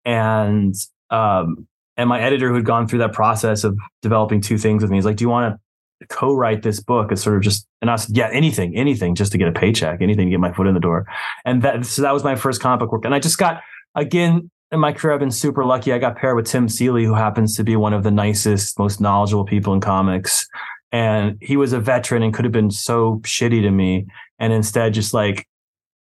and 0.03 0.75
um, 1.11 1.68
and 1.99 2.09
my 2.09 2.19
editor 2.21 2.47
who 2.49 2.55
had 2.55 2.65
gone 2.65 2.87
through 2.87 2.99
that 2.99 3.13
process 3.13 3.63
of 3.63 3.77
developing 4.01 4.41
two 4.41 4.57
things 4.57 4.81
with 4.81 4.91
me 4.91 4.97
is 4.97 5.05
like, 5.05 5.17
"Do 5.17 5.23
you 5.25 5.29
want 5.29 5.55
to 6.01 6.07
co-write 6.07 6.63
this 6.63 6.79
book?" 6.79 7.11
It's 7.11 7.21
sort 7.21 7.35
of 7.35 7.43
just, 7.43 7.67
and 7.81 7.91
I 7.91 7.97
said, 7.97 8.15
"Yeah, 8.17 8.29
anything, 8.31 8.75
anything, 8.75 9.15
just 9.15 9.31
to 9.33 9.37
get 9.37 9.47
a 9.47 9.51
paycheck, 9.51 10.01
anything 10.01 10.27
to 10.27 10.31
get 10.31 10.39
my 10.39 10.53
foot 10.53 10.67
in 10.67 10.73
the 10.73 10.79
door." 10.79 11.05
And 11.45 11.61
that 11.61 11.85
so 11.85 12.01
that 12.01 12.13
was 12.13 12.23
my 12.23 12.35
first 12.35 12.61
comic 12.61 12.79
book 12.79 12.91
work, 12.91 13.05
and 13.05 13.13
I 13.13 13.19
just 13.19 13.37
got 13.37 13.61
again 13.95 14.49
in 14.71 14.79
my 14.79 14.93
career, 14.93 15.13
I've 15.15 15.19
been 15.19 15.31
super 15.31 15.65
lucky. 15.65 15.93
I 15.93 15.97
got 15.97 16.15
paired 16.15 16.35
with 16.35 16.45
Tim 16.45 16.69
Seeley, 16.69 17.03
who 17.03 17.15
happens 17.15 17.55
to 17.55 17.63
be 17.63 17.75
one 17.75 17.93
of 17.93 18.03
the 18.03 18.11
nicest, 18.11 18.77
most 18.77 19.01
knowledgeable 19.01 19.45
people 19.45 19.73
in 19.73 19.81
comics. 19.81 20.47
and 20.91 21.37
he 21.41 21.55
was 21.57 21.73
a 21.73 21.79
veteran 21.79 22.23
and 22.23 22.33
could 22.33 22.45
have 22.45 22.51
been 22.51 22.71
so 22.71 23.19
shitty 23.23 23.61
to 23.61 23.71
me, 23.71 24.07
and 24.39 24.53
instead 24.53 24.93
just 24.93 25.13
like 25.13 25.47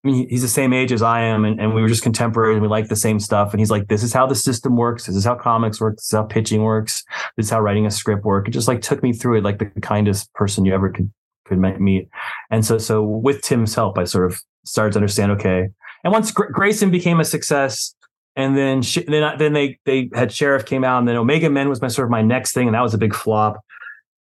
I 0.05 0.09
mean, 0.09 0.29
he's 0.29 0.43
the 0.43 0.49
same 0.49 0.73
age 0.73 0.93
as 0.93 1.03
I 1.03 1.23
am, 1.23 1.45
and, 1.45 1.61
and 1.61 1.75
we 1.75 1.83
were 1.83 1.89
just 1.89 2.05
contemporaries 2.05 2.55
and 2.55 2.63
we 2.63 2.69
like 2.69 2.89
the 2.89 2.95
same 2.95 3.19
stuff. 3.19 3.53
And 3.53 3.59
he's 3.59 3.71
like, 3.71 3.89
this 3.89 4.05
is 4.05 4.13
how 4.13 4.27
the 4.27 4.35
system 4.35 4.77
works. 4.77 5.07
This 5.07 5.17
is 5.17 5.25
how 5.25 5.35
comics 5.35 5.81
work. 5.81 5.97
This 5.97 6.07
is 6.07 6.13
how 6.13 6.23
pitching 6.23 6.63
works. 6.63 7.05
This 7.37 7.47
is 7.47 7.51
how 7.51 7.61
writing 7.61 7.85
a 7.85 7.91
script 7.91 8.25
work. 8.25 8.47
It 8.47 8.53
just 8.53 8.69
like 8.69 8.81
took 8.81 9.03
me 9.03 9.13
through 9.13 9.39
it 9.39 9.45
like 9.45 9.59
the 9.59 9.67
kindest 9.81 10.33
person 10.35 10.65
you 10.65 10.73
ever 10.73 10.91
could, 10.91 11.11
could 11.47 11.59
meet. 11.59 12.09
And 12.51 12.65
so, 12.65 12.79
so 12.79 13.03
with 13.03 13.43
Tim's 13.43 13.75
help, 13.75 13.99
I 13.99 14.05
sort 14.05 14.31
of 14.31 14.41
started 14.65 14.93
to 14.93 14.99
understand, 14.99 15.33
okay. 15.33 15.69
And 16.05 16.13
once 16.13 16.31
Gr- 16.31 16.53
Grayson 16.53 16.93
became 16.93 17.19
a 17.19 17.25
success, 17.25 17.95
and 18.37 18.57
then, 18.57 18.83
sh- 18.83 18.99
then, 19.09 19.37
then 19.37 19.53
they, 19.53 19.81
they 19.85 20.11
had 20.15 20.31
Sheriff 20.31 20.65
came 20.65 20.85
out 20.85 21.01
and 21.01 21.09
then 21.09 21.17
Omega 21.17 21.51
Men 21.51 21.69
was 21.69 21.83
my 21.83 21.89
sort 21.89 22.07
of 22.07 22.11
my 22.13 22.23
next 22.23 22.53
thing. 22.53 22.69
And 22.69 22.75
that 22.77 22.83
was 22.83 22.95
a 22.95 22.99
big 22.99 23.15
flop. 23.15 23.61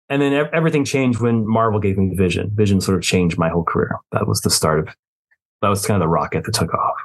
And 0.10 0.24
then 0.24 0.50
everything 0.54 0.86
changed 0.86 1.20
when 1.20 1.46
Marvel 1.48 1.80
gave 1.80 2.00
me 2.00 2.16
Vision. 2.16 2.50
Vision 2.56 2.82
sort 2.82 2.98
of 2.98 3.04
changed 3.04 3.38
my 3.38 3.50
whole 3.50 3.64
career. 3.64 3.96
That 4.12 4.28
was 4.28 4.42
the 4.42 4.50
start 4.50 4.80
of 4.80 4.96
that 5.62 5.70
was 5.70 5.86
kind 5.86 5.96
of 5.96 6.06
the 6.06 6.10
rocket 6.10 6.46
that 6.46 6.54
took 6.54 6.74
off. 6.74 6.96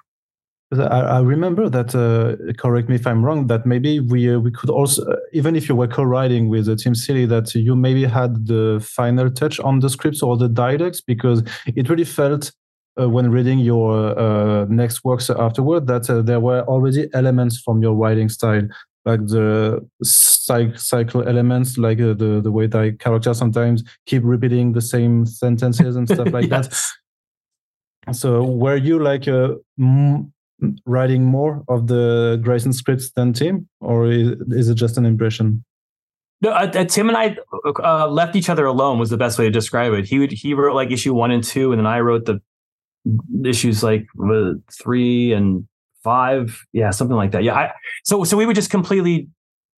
I, 0.72 1.00
I 1.00 1.20
remember 1.20 1.68
that. 1.68 1.94
Uh, 1.94 2.52
correct 2.54 2.88
me 2.88 2.94
if 2.94 3.06
I'm 3.06 3.24
wrong. 3.24 3.46
That 3.46 3.66
maybe 3.66 4.00
we 4.00 4.34
uh, 4.34 4.38
we 4.38 4.50
could 4.50 4.70
also, 4.70 5.04
uh, 5.04 5.16
even 5.32 5.54
if 5.54 5.68
you 5.68 5.76
were 5.76 5.86
co-writing 5.86 6.48
with 6.48 6.68
uh, 6.68 6.76
Tim 6.76 6.94
Seeley, 6.94 7.26
that 7.26 7.54
you 7.54 7.76
maybe 7.76 8.04
had 8.04 8.46
the 8.46 8.82
final 8.82 9.30
touch 9.30 9.60
on 9.60 9.80
the 9.80 9.90
scripts 9.90 10.22
or 10.22 10.36
the 10.36 10.48
dialogues 10.48 11.00
because 11.00 11.42
it 11.66 11.90
really 11.90 12.04
felt 12.04 12.52
uh, 13.00 13.08
when 13.08 13.30
reading 13.30 13.58
your 13.58 14.18
uh, 14.18 14.66
next 14.68 15.04
works 15.04 15.30
afterward 15.30 15.86
that 15.86 16.08
uh, 16.08 16.22
there 16.22 16.40
were 16.40 16.62
already 16.62 17.08
elements 17.14 17.60
from 17.60 17.82
your 17.82 17.94
writing 17.94 18.28
style, 18.28 18.62
like 19.04 19.20
the 19.26 19.86
cycle 20.02 21.26
elements, 21.26 21.78
like 21.78 22.00
uh, 22.00 22.14
the 22.14 22.40
the 22.42 22.52
way 22.52 22.66
that 22.66 22.98
characters 22.98 23.38
sometimes 23.38 23.82
keep 24.06 24.22
repeating 24.24 24.72
the 24.72 24.80
same 24.80 25.26
sentences 25.26 25.96
and 25.96 26.08
stuff 26.08 26.28
like 26.32 26.50
yes. 26.50 26.68
that. 26.68 27.01
So 28.10 28.42
were 28.44 28.76
you 28.76 28.98
like 28.98 29.28
uh, 29.28 29.54
m- 29.78 30.32
writing 30.86 31.24
more 31.24 31.62
of 31.68 31.86
the 31.86 32.40
Grayson 32.42 32.72
scripts 32.72 33.10
than 33.12 33.32
Tim, 33.32 33.68
or 33.80 34.10
is, 34.10 34.30
is 34.50 34.68
it 34.68 34.74
just 34.74 34.96
an 34.96 35.06
impression? 35.06 35.64
No, 36.40 36.50
uh, 36.50 36.70
uh, 36.74 36.84
Tim 36.84 37.08
and 37.08 37.16
I 37.16 37.36
uh, 37.82 38.08
left 38.08 38.34
each 38.34 38.48
other 38.48 38.66
alone 38.66 38.98
was 38.98 39.10
the 39.10 39.16
best 39.16 39.38
way 39.38 39.44
to 39.44 39.50
describe 39.50 39.92
it. 39.92 40.06
He 40.06 40.18
would 40.18 40.32
he 40.32 40.54
wrote 40.54 40.74
like 40.74 40.90
issue 40.90 41.14
one 41.14 41.30
and 41.30 41.44
two, 41.44 41.70
and 41.70 41.78
then 41.78 41.86
I 41.86 42.00
wrote 42.00 42.24
the 42.24 42.40
issues 43.44 43.82
like 43.82 44.06
uh, 44.20 44.54
three 44.70 45.32
and 45.32 45.66
five, 46.02 46.60
yeah, 46.72 46.90
something 46.90 47.16
like 47.16 47.30
that. 47.30 47.44
Yeah, 47.44 47.54
I, 47.54 47.72
so 48.02 48.24
so 48.24 48.36
we 48.36 48.46
would 48.46 48.56
just 48.56 48.70
completely 48.70 49.28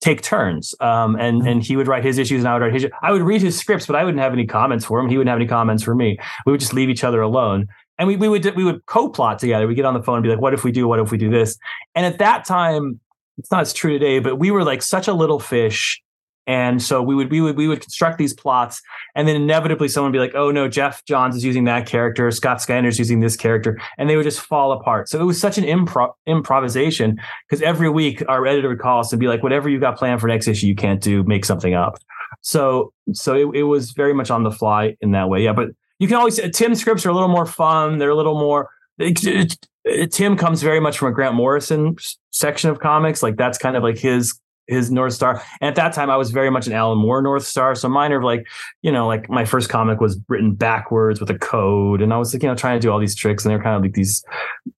take 0.01 0.23
turns. 0.23 0.75
Um, 0.81 1.17
and 1.17 1.41
mm-hmm. 1.41 1.49
and 1.49 1.63
he 1.63 1.77
would 1.77 1.87
write 1.87 2.05
his 2.05 2.17
issues 2.17 2.41
and 2.41 2.49
I 2.49 2.55
would 2.55 2.63
write 2.63 2.73
his. 2.73 2.87
I 3.03 3.13
would 3.13 3.23
read 3.23 3.43
his 3.43 3.59
scripts, 3.59 3.87
but 3.87 3.95
I 3.95 4.05
wouldn't 4.05 4.23
have 4.23 4.33
any 4.33 4.47
comments 4.47 4.87
for 4.87 4.99
him. 4.99 5.11
He 5.11 5.19
wouldn't 5.19 5.31
have 5.31 5.39
any 5.39 5.49
comments 5.49 5.83
for 5.83 5.95
me. 5.95 6.19
We 6.47 6.53
would 6.53 6.61
just 6.61 6.73
leave 6.73 6.89
each 6.89 7.05
other 7.05 7.21
alone 7.21 7.69
and 7.99 8.09
we, 8.09 8.17
we 8.17 8.29
would 8.29 8.45
we 8.57 8.65
would 8.65 8.85
co-plot 8.87 9.39
together. 9.39 9.67
We 9.67 9.75
get 9.75 9.85
on 9.85 9.95
the 9.95 10.03
phone 10.03 10.17
and 10.17 10.23
be 10.23 10.29
like, 10.29 10.41
"What 10.41 10.55
if 10.55 10.65
we 10.65 10.73
do? 10.73 10.89
What 10.89 11.01
if 11.01 11.11
we 11.11 11.19
do 11.19 11.31
this?" 11.31 11.57
And 11.95 12.05
at 12.05 12.19
that 12.19 12.45
time, 12.45 13.01
it's 13.39 13.51
not 13.51 13.61
as 13.63 13.73
true 13.73 13.93
today, 13.93 14.19
but 14.19 14.37
we 14.37 14.51
were 14.51 14.65
like 14.65 14.83
such 14.83 15.09
a 15.09 15.13
little 15.13 15.39
fish, 15.39 16.03
and 16.47 16.83
so 16.83 17.03
we 17.03 17.15
would 17.15 17.31
we 17.31 17.41
would 17.41 17.57
we 17.57 17.69
would 17.69 17.81
construct 17.81 18.19
these 18.19 18.35
plots, 18.35 18.83
and 19.15 19.29
then 19.29 19.37
inevitably 19.37 19.89
someone 19.89 20.11
would 20.11 20.17
be 20.17 20.21
like, 20.21 20.35
"Oh 20.35 20.51
no, 20.51 20.69
Geoff 20.69 21.05
Johns 21.05 21.37
is 21.37 21.45
using 21.45 21.65
that 21.65 21.87
character, 21.87 22.31
Scott 22.31 22.61
Snyder's 22.61 22.99
using 22.99 23.21
this 23.21 23.37
character," 23.37 23.81
and 23.97 24.11
they 24.11 24.17
would 24.17 24.25
just 24.25 24.41
fall 24.41 24.73
apart. 24.73 25.09
So 25.09 25.21
it 25.21 25.25
was 25.25 25.41
such 25.41 25.57
an 25.57 25.65
improv 25.65 26.13
improvisation 26.27 27.21
because 27.49 27.63
every 27.63 27.89
week 27.89 28.23
our 28.29 28.47
editor 28.47 28.69
would 28.69 28.81
call 28.81 29.01
us 29.01 29.13
and 29.13 29.21
be 29.21 29.29
like, 29.29 29.43
"Whatever 29.43 29.69
you 29.69 29.79
got 29.79 29.97
planned 29.97 30.21
for 30.21 30.27
next 30.27 30.49
issue, 30.49 30.67
you 30.67 30.75
can't 30.75 31.01
do. 31.01 31.23
Make 31.23 31.45
something 31.45 31.75
up." 31.75 31.99
So 32.41 32.93
so 33.13 33.35
it, 33.35 33.59
it 33.59 33.63
was 33.65 33.93
very 33.93 34.15
much 34.15 34.31
on 34.31 34.43
the 34.43 34.51
fly 34.51 34.97
in 35.01 35.13
that 35.13 35.29
way. 35.29 35.43
Yeah, 35.43 35.53
but 35.53 35.69
you 35.99 36.09
can 36.09 36.17
always 36.17 36.41
Tim 36.53 36.75
scripts 36.75 37.07
are 37.07 37.11
a 37.11 37.15
little 37.15 37.29
more 37.29 37.47
fun. 37.47 37.99
They're 37.99 38.11
a 38.11 38.17
little 38.17 38.39
more. 38.39 38.71
It, 38.99 39.57
it, 39.85 40.13
Tim 40.13 40.37
comes 40.37 40.63
very 40.63 40.81
much 40.81 40.99
from 40.99 41.09
a 41.09 41.13
Grant 41.13 41.35
Morrison 41.35 41.97
section 42.31 42.71
of 42.71 42.81
comics. 42.81 43.23
Like 43.23 43.37
that's 43.37 43.59
kind 43.59 43.77
of 43.77 43.83
like 43.83 43.99
his 43.99 44.39
his 44.67 44.91
North 44.91 45.13
Star. 45.13 45.43
And 45.61 45.69
at 45.69 45.75
that 45.77 45.93
time, 45.93 46.11
I 46.11 46.17
was 46.17 46.31
very 46.31 46.51
much 46.51 46.67
an 46.67 46.73
Alan 46.73 46.99
Moore 46.99 47.21
North 47.21 47.45
Star. 47.45 47.75
So 47.75 47.89
mine 47.89 48.13
are 48.13 48.23
like, 48.23 48.47
you 48.83 48.91
know, 48.91 49.07
like 49.07 49.29
my 49.29 49.45
first 49.45 49.69
comic 49.69 50.01
was 50.01 50.19
written 50.29 50.55
backwards 50.55 51.21
with 51.21 51.31
a 51.31 51.39
code. 51.39 52.01
And 52.01 52.13
I 52.13 52.19
was 52.19 52.33
like, 52.33 52.43
you 52.43 52.49
know, 52.49 52.55
trying 52.55 52.79
to 52.79 52.81
do 52.81 52.91
all 52.91 52.99
these 52.99 53.15
tricks. 53.15 53.45
And 53.45 53.51
they're 53.51 53.63
kind 53.63 53.77
of 53.77 53.83
like 53.83 53.93
these, 53.93 54.25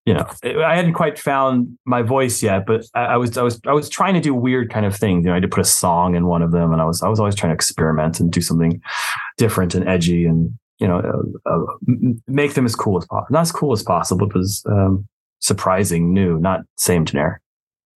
you 0.04 0.14
know, 0.14 0.28
I 0.42 0.74
hadn't 0.74 0.94
quite 0.94 1.18
found 1.18 1.78
my 1.84 2.02
voice 2.02 2.42
yet, 2.42 2.66
but 2.66 2.84
I, 2.94 3.04
I, 3.04 3.16
was, 3.16 3.38
I 3.38 3.42
was, 3.42 3.60
I 3.66 3.72
was 3.72 3.88
trying 3.88 4.14
to 4.14 4.20
do 4.20 4.34
weird 4.34 4.70
kind 4.70 4.86
of 4.86 4.96
things. 4.96 5.24
You 5.24 5.28
know, 5.28 5.32
I 5.32 5.36
had 5.36 5.42
to 5.42 5.48
put 5.48 5.60
a 5.60 5.64
song 5.64 6.16
in 6.16 6.26
one 6.26 6.42
of 6.42 6.50
them 6.50 6.72
and 6.72 6.82
I 6.82 6.84
was, 6.84 7.02
I 7.02 7.08
was 7.08 7.20
always 7.20 7.34
trying 7.34 7.50
to 7.50 7.54
experiment 7.54 8.18
and 8.18 8.32
do 8.32 8.40
something 8.40 8.80
different 9.36 9.74
and 9.74 9.88
edgy 9.88 10.26
and, 10.26 10.58
you 10.78 10.86
know, 10.86 10.98
uh, 11.46 11.50
uh, 11.50 11.64
make 12.26 12.54
them 12.54 12.66
as 12.66 12.74
cool 12.74 12.98
as 12.98 13.06
possible. 13.06 13.26
Not 13.30 13.42
as 13.42 13.52
cool 13.52 13.72
as 13.72 13.82
possible, 13.82 14.26
but 14.26 14.38
as 14.38 14.62
um, 14.66 15.06
surprising, 15.40 16.12
new, 16.12 16.38
not 16.38 16.60
same 16.76 17.04
generic. 17.04 17.40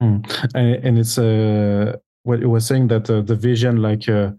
Mm. 0.02 0.48
And, 0.54 0.84
and, 0.84 0.98
it's 0.98 1.18
uh, 1.18 1.96
what 2.22 2.40
you 2.40 2.48
were 2.48 2.60
saying 2.60 2.88
that 2.88 3.10
uh, 3.10 3.20
the 3.20 3.36
vision 3.36 3.82
like 3.82 4.08
uh, 4.08 4.30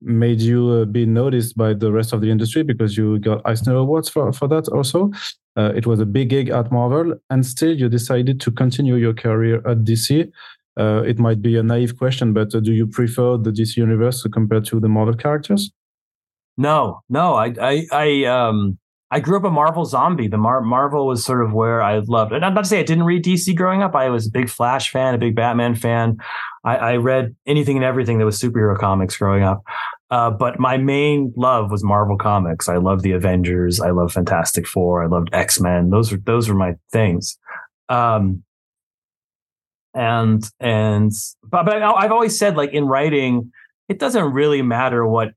made 0.00 0.40
you 0.40 0.68
uh, 0.68 0.84
be 0.84 1.06
noticed 1.06 1.56
by 1.56 1.74
the 1.74 1.90
rest 1.90 2.12
of 2.12 2.20
the 2.20 2.30
industry 2.30 2.62
because 2.62 2.96
you 2.96 3.18
got 3.18 3.42
Eisner 3.44 3.74
Awards 3.74 4.08
for, 4.08 4.32
for 4.32 4.46
that 4.48 4.68
also. 4.68 5.10
Uh, 5.56 5.72
it 5.74 5.86
was 5.86 5.98
a 5.98 6.06
big 6.06 6.30
gig 6.30 6.50
at 6.50 6.70
Marvel, 6.70 7.14
and 7.30 7.44
still 7.44 7.76
you 7.76 7.88
decided 7.88 8.40
to 8.40 8.52
continue 8.52 8.94
your 8.94 9.14
career 9.14 9.56
at 9.66 9.78
DC. 9.78 10.30
Uh, 10.78 11.02
it 11.04 11.18
might 11.18 11.42
be 11.42 11.56
a 11.56 11.62
naive 11.62 11.98
question, 11.98 12.32
but 12.32 12.50
do 12.50 12.72
you 12.72 12.86
prefer 12.86 13.36
the 13.36 13.50
DC 13.50 13.76
universe 13.76 14.24
compared 14.32 14.64
to 14.66 14.78
the 14.78 14.88
Marvel 14.88 15.14
characters? 15.14 15.72
No, 16.58 17.02
no, 17.08 17.34
I, 17.34 17.54
I, 17.60 17.86
I, 17.92 18.24
um, 18.24 18.78
I 19.10 19.20
grew 19.20 19.38
up 19.38 19.44
a 19.44 19.50
Marvel 19.50 19.84
zombie. 19.84 20.28
The 20.28 20.36
Mar- 20.36 20.60
Marvel 20.60 21.06
was 21.06 21.24
sort 21.24 21.42
of 21.42 21.52
where 21.52 21.80
I 21.80 21.98
loved. 21.98 22.32
And 22.32 22.44
I'm 22.44 22.52
not 22.52 22.64
to 22.64 22.68
say 22.68 22.80
I 22.80 22.82
didn't 22.82 23.04
read 23.04 23.24
DC 23.24 23.56
growing 23.56 23.80
up. 23.80 23.94
I 23.94 24.10
was 24.10 24.26
a 24.26 24.30
big 24.30 24.50
Flash 24.50 24.90
fan, 24.90 25.14
a 25.14 25.18
big 25.18 25.34
Batman 25.34 25.76
fan. 25.76 26.18
I, 26.64 26.76
I 26.76 26.96
read 26.96 27.34
anything 27.46 27.76
and 27.76 27.84
everything 27.84 28.18
that 28.18 28.24
was 28.24 28.38
superhero 28.38 28.76
comics 28.76 29.16
growing 29.16 29.44
up. 29.44 29.62
Uh, 30.10 30.30
but 30.30 30.58
my 30.58 30.76
main 30.76 31.32
love 31.36 31.70
was 31.70 31.84
Marvel 31.84 32.18
comics. 32.18 32.68
I 32.68 32.76
loved 32.78 33.02
the 33.02 33.12
Avengers. 33.12 33.80
I 33.80 33.90
loved 33.90 34.12
Fantastic 34.12 34.66
Four. 34.66 35.02
I 35.02 35.06
loved 35.06 35.28
X 35.32 35.60
Men. 35.60 35.90
Those 35.90 36.10
were 36.10 36.18
those 36.18 36.48
were 36.48 36.54
my 36.54 36.74
things. 36.90 37.38
Um, 37.88 38.42
and 39.94 40.42
and 40.60 41.12
but, 41.44 41.64
but 41.64 41.82
I've 41.82 42.12
always 42.12 42.38
said 42.38 42.56
like 42.56 42.72
in 42.72 42.86
writing, 42.86 43.52
it 43.88 43.98
doesn't 43.98 44.32
really 44.32 44.62
matter 44.62 45.06
what 45.06 45.32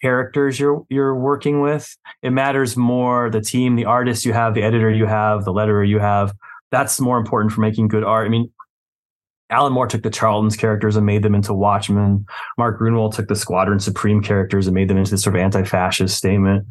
characters 0.00 0.58
you're 0.58 0.84
you're 0.88 1.14
working 1.14 1.60
with. 1.60 1.96
It 2.22 2.30
matters 2.30 2.76
more 2.76 3.30
the 3.30 3.40
team, 3.40 3.76
the 3.76 3.84
artist 3.84 4.24
you 4.24 4.32
have, 4.32 4.54
the 4.54 4.62
editor 4.62 4.90
you 4.90 5.06
have, 5.06 5.44
the 5.44 5.52
letterer 5.52 5.86
you 5.86 5.98
have. 5.98 6.32
That's 6.70 7.00
more 7.00 7.18
important 7.18 7.52
for 7.52 7.60
making 7.60 7.88
good 7.88 8.04
art. 8.04 8.26
I 8.26 8.30
mean, 8.30 8.50
Alan 9.50 9.72
Moore 9.72 9.86
took 9.86 10.02
the 10.02 10.10
Charlton's 10.10 10.56
characters 10.56 10.96
and 10.96 11.04
made 11.04 11.22
them 11.22 11.34
into 11.34 11.52
Watchmen. 11.52 12.24
Mark 12.56 12.80
Gruenwald 12.80 13.14
took 13.14 13.28
the 13.28 13.36
Squadron 13.36 13.78
Supreme 13.78 14.22
characters 14.22 14.66
and 14.66 14.74
made 14.74 14.88
them 14.88 14.96
into 14.96 15.10
this 15.10 15.22
sort 15.22 15.36
of 15.36 15.42
anti-fascist 15.42 16.16
statement. 16.16 16.66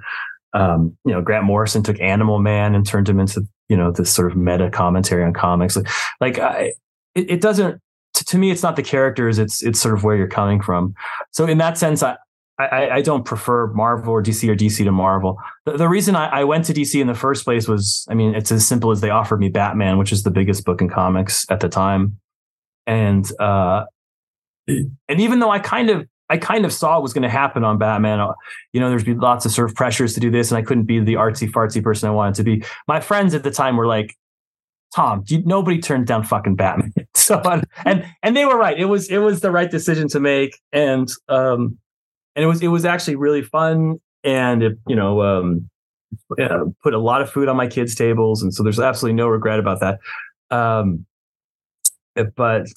Um, 0.53 0.97
you 1.05 1.13
know, 1.13 1.21
Grant 1.21 1.45
Morrison 1.45 1.83
took 1.83 1.99
Animal 2.01 2.39
Man 2.39 2.75
and 2.75 2.85
turned 2.85 3.07
him 3.07 3.19
into 3.19 3.47
you 3.69 3.77
know 3.77 3.91
this 3.91 4.11
sort 4.11 4.31
of 4.31 4.37
meta 4.37 4.69
commentary 4.69 5.23
on 5.23 5.33
comics. 5.33 5.77
Like, 5.77 5.87
like 6.19 6.39
I, 6.39 6.73
it, 7.15 7.29
it 7.29 7.41
doesn't. 7.41 7.79
To 8.13 8.37
me, 8.37 8.51
it's 8.51 8.63
not 8.63 8.75
the 8.75 8.83
characters; 8.83 9.39
it's 9.39 9.63
it's 9.63 9.79
sort 9.79 9.93
of 9.93 10.03
where 10.03 10.15
you're 10.15 10.27
coming 10.27 10.61
from. 10.61 10.93
So, 11.31 11.45
in 11.45 11.57
that 11.59 11.77
sense, 11.77 12.03
I, 12.03 12.17
I, 12.65 12.95
I, 12.95 13.01
don't 13.01 13.23
prefer 13.23 13.67
Marvel 13.67 14.13
or 14.13 14.23
DC 14.23 14.47
or 14.49 14.55
DC 14.55 14.83
to 14.83 14.91
Marvel. 14.91 15.37
The, 15.65 15.77
the 15.77 15.89
reason 15.89 16.15
I, 16.15 16.27
I, 16.27 16.43
went 16.43 16.65
to 16.65 16.73
DC 16.73 16.99
in 16.99 17.07
the 17.07 17.13
first 17.13 17.43
place 17.43 17.67
was, 17.67 18.05
I 18.09 18.13
mean, 18.13 18.35
it's 18.35 18.51
as 18.51 18.67
simple 18.67 18.91
as 18.91 19.01
they 19.01 19.09
offered 19.09 19.39
me 19.39 19.49
Batman, 19.49 19.97
which 19.97 20.11
is 20.11 20.23
the 20.23 20.31
biggest 20.31 20.65
book 20.65 20.81
in 20.81 20.89
comics 20.89 21.45
at 21.49 21.59
the 21.59 21.69
time, 21.69 22.19
and 22.87 23.29
uh, 23.39 23.85
and 24.67 24.91
even 25.09 25.39
though 25.39 25.51
I 25.51 25.59
kind 25.59 25.89
of 25.89 26.07
I 26.29 26.37
kind 26.37 26.65
of 26.65 26.71
saw 26.71 26.93
what 26.93 27.03
was 27.03 27.13
going 27.13 27.23
to 27.23 27.29
happen 27.29 27.65
on 27.65 27.77
Batman, 27.77 28.21
uh, 28.21 28.33
you 28.71 28.79
know, 28.79 28.89
there's 28.89 29.05
lots 29.05 29.45
of 29.45 29.51
sort 29.51 29.69
of 29.69 29.75
pressures 29.75 30.13
to 30.13 30.21
do 30.21 30.31
this, 30.31 30.49
and 30.49 30.57
I 30.57 30.61
couldn't 30.61 30.85
be 30.85 30.99
the 30.99 31.15
artsy 31.15 31.51
fartsy 31.51 31.83
person 31.83 32.07
I 32.07 32.13
wanted 32.13 32.35
to 32.35 32.43
be. 32.43 32.63
My 32.87 33.01
friends 33.01 33.35
at 33.35 33.43
the 33.43 33.51
time 33.51 33.75
were 33.75 33.85
like, 33.85 34.15
Tom, 34.95 35.23
you, 35.27 35.41
nobody 35.45 35.79
turned 35.79 36.07
down 36.07 36.23
fucking 36.23 36.55
Batman. 36.55 36.93
so 37.15 37.41
and 37.85 38.05
and 38.23 38.37
they 38.37 38.45
were 38.45 38.57
right. 38.57 38.79
It 38.79 38.85
was 38.85 39.09
it 39.09 39.17
was 39.17 39.41
the 39.41 39.51
right 39.51 39.69
decision 39.69 40.07
to 40.09 40.21
make, 40.21 40.57
and 40.71 41.11
um, 41.27 41.77
and 42.35 42.43
it 42.43 42.47
was 42.47 42.61
it 42.61 42.67
was 42.67 42.85
actually 42.85 43.15
really 43.15 43.41
fun 43.41 43.99
and 44.23 44.63
it 44.63 44.77
you 44.87 44.95
know 44.95 45.21
um, 45.21 45.69
yeah, 46.37 46.63
put 46.83 46.93
a 46.93 46.99
lot 46.99 47.21
of 47.21 47.29
food 47.29 47.47
on 47.47 47.55
my 47.55 47.67
kids' 47.67 47.95
tables, 47.95 48.41
and 48.41 48.53
so 48.53 48.63
there's 48.63 48.79
absolutely 48.79 49.15
no 49.15 49.27
regret 49.27 49.59
about 49.59 49.79
that. 49.79 49.99
Um, 50.49 51.05
but 52.35 52.67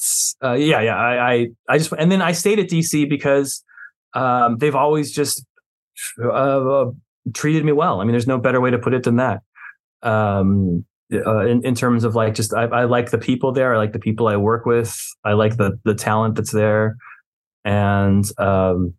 uh, 0.42 0.52
yeah, 0.52 0.80
yeah, 0.80 0.96
I, 0.96 1.32
I, 1.32 1.48
I 1.68 1.78
just 1.78 1.92
and 1.92 2.10
then 2.10 2.22
I 2.22 2.32
stayed 2.32 2.58
at 2.58 2.68
DC 2.68 3.08
because 3.08 3.64
um, 4.14 4.58
they've 4.58 4.74
always 4.74 5.12
just 5.12 5.44
uh, 6.22 6.28
uh, 6.28 6.90
treated 7.32 7.64
me 7.64 7.72
well. 7.72 8.00
I 8.00 8.04
mean, 8.04 8.12
there's 8.12 8.26
no 8.26 8.38
better 8.38 8.60
way 8.60 8.70
to 8.70 8.78
put 8.78 8.94
it 8.94 9.02
than 9.02 9.16
that. 9.16 9.40
Um, 10.02 10.84
uh, 11.12 11.46
in, 11.46 11.64
in 11.64 11.74
terms 11.74 12.04
of 12.04 12.14
like 12.14 12.34
just 12.34 12.54
I, 12.54 12.64
I 12.64 12.84
like 12.84 13.10
the 13.10 13.18
people 13.18 13.52
there. 13.52 13.74
I 13.74 13.78
like 13.78 13.92
the 13.92 13.98
people 13.98 14.28
I 14.28 14.36
work 14.36 14.66
with. 14.66 14.96
I 15.24 15.32
like 15.32 15.56
the 15.56 15.78
the 15.84 15.94
talent 15.94 16.36
that's 16.36 16.52
there, 16.52 16.96
and 17.64 18.24
um, 18.38 18.94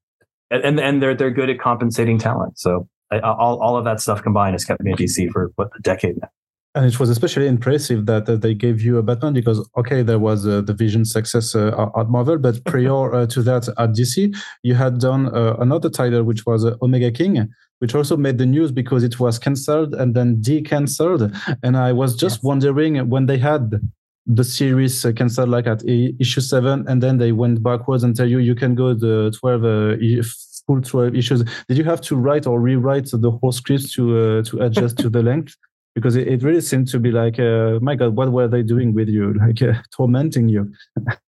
and 0.64 0.80
and 0.80 1.02
they're 1.02 1.16
they're 1.16 1.32
good 1.32 1.50
at 1.50 1.60
compensating 1.60 2.18
talent. 2.18 2.58
So 2.60 2.88
I, 3.12 3.20
all 3.20 3.62
all 3.62 3.78
of 3.78 3.86
that 3.86 4.00
stuff 4.00 4.22
combined 4.22 4.54
has 4.54 4.66
kept 4.66 4.82
me 4.82 4.92
at 4.92 5.00
DC 5.00 5.32
for 5.32 5.52
what 5.56 5.70
a 5.78 5.82
decade 5.82 6.22
now. 6.22 6.30
And 6.76 6.86
it 6.86 7.00
was 7.00 7.10
especially 7.10 7.48
impressive 7.48 8.06
that 8.08 8.28
uh, 8.28 8.36
they 8.36 8.54
gave 8.54 8.82
you 8.82 8.98
a 8.98 9.02
Batman 9.02 9.32
because, 9.32 9.66
okay, 9.78 10.04
there 10.04 10.20
was 10.20 10.46
uh, 10.46 10.60
the 10.60 10.74
Vision 10.74 11.06
success 11.06 11.56
uh, 11.56 11.90
at 11.98 12.10
Marvel, 12.10 12.38
but 12.38 12.62
prior 12.66 13.14
uh, 13.14 13.26
to 13.28 13.42
that 13.44 13.70
at 13.70 13.92
DC, 13.94 14.36
you 14.62 14.76
had 14.76 15.00
done 15.00 15.34
uh, 15.34 15.56
another 15.58 15.90
title, 15.90 16.24
which 16.24 16.46
was 16.46 16.66
uh, 16.66 16.76
Omega 16.82 17.12
King, 17.12 17.48
which 17.80 17.96
also 17.96 18.18
made 18.18 18.40
the 18.40 18.46
news 18.46 18.74
because 18.74 19.06
it 19.06 19.22
was 19.22 19.40
cancelled 19.40 19.96
and 19.96 20.16
then 20.16 20.42
de-cancelled. 20.42 21.34
And 21.64 21.78
I 21.78 21.94
was 21.94 22.14
just 22.14 22.40
yes. 22.40 22.44
wondering 22.44 23.10
when 23.10 23.28
they 23.28 23.38
had 23.38 23.80
the 24.26 24.44
series 24.44 25.06
cancelled 25.16 25.50
like 25.50 25.68
at 25.68 25.84
issue 25.86 26.42
seven, 26.42 26.86
and 26.88 27.02
then 27.02 27.18
they 27.18 27.32
went 27.32 27.62
backwards 27.62 28.04
and 28.04 28.16
tell 28.16 28.28
you 28.28 28.40
you 28.40 28.56
can 28.56 28.76
go 28.76 28.94
the 28.94 29.36
12 29.40 30.26
full 30.66 30.82
12 30.82 31.16
issues. 31.16 31.44
Did 31.68 31.78
you 31.78 31.84
have 31.84 32.02
to 32.02 32.16
write 32.16 32.48
or 32.48 32.60
rewrite 32.60 33.10
the 33.12 33.32
whole 33.32 33.52
script 33.52 33.92
to 33.94 34.42
to 34.44 34.62
adjust 34.62 34.98
to 35.00 35.10
the 35.10 35.22
length? 35.32 35.56
because 35.96 36.16
it, 36.18 36.28
it 36.28 36.44
really 36.44 36.62
seemed 36.62 36.88
to 36.90 37.00
be 37.00 37.10
like, 37.10 37.40
uh, 37.40 37.80
my 37.82 37.96
God, 37.96 38.16
what 38.16 38.32
were 38.32 38.48
they 38.48 38.62
doing 38.62 38.94
with 38.94 39.10
you? 39.10 39.34
Like 39.40 39.62
uh, 39.62 39.82
tormenting 39.96 40.50
you. 40.50 40.72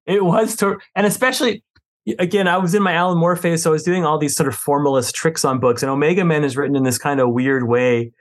it 0.05 0.23
was, 0.23 0.55
tor- 0.55 0.81
and 0.95 1.05
especially 1.05 1.63
again, 2.19 2.47
I 2.47 2.57
was 2.57 2.73
in 2.73 2.83
my 2.83 2.93
Alan 2.93 3.17
Moore 3.17 3.35
phase, 3.35 3.63
so 3.63 3.69
I 3.69 3.73
was 3.73 3.83
doing 3.83 4.05
all 4.05 4.17
these 4.17 4.35
sort 4.35 4.47
of 4.47 4.55
formalist 4.55 5.15
tricks 5.15 5.45
on 5.45 5.59
books. 5.59 5.83
And 5.83 5.89
Omega 5.89 6.25
Men 6.25 6.43
is 6.43 6.57
written 6.57 6.75
in 6.75 6.83
this 6.83 6.97
kind 6.97 7.19
of 7.19 7.31
weird 7.31 7.67
way, 7.67 8.11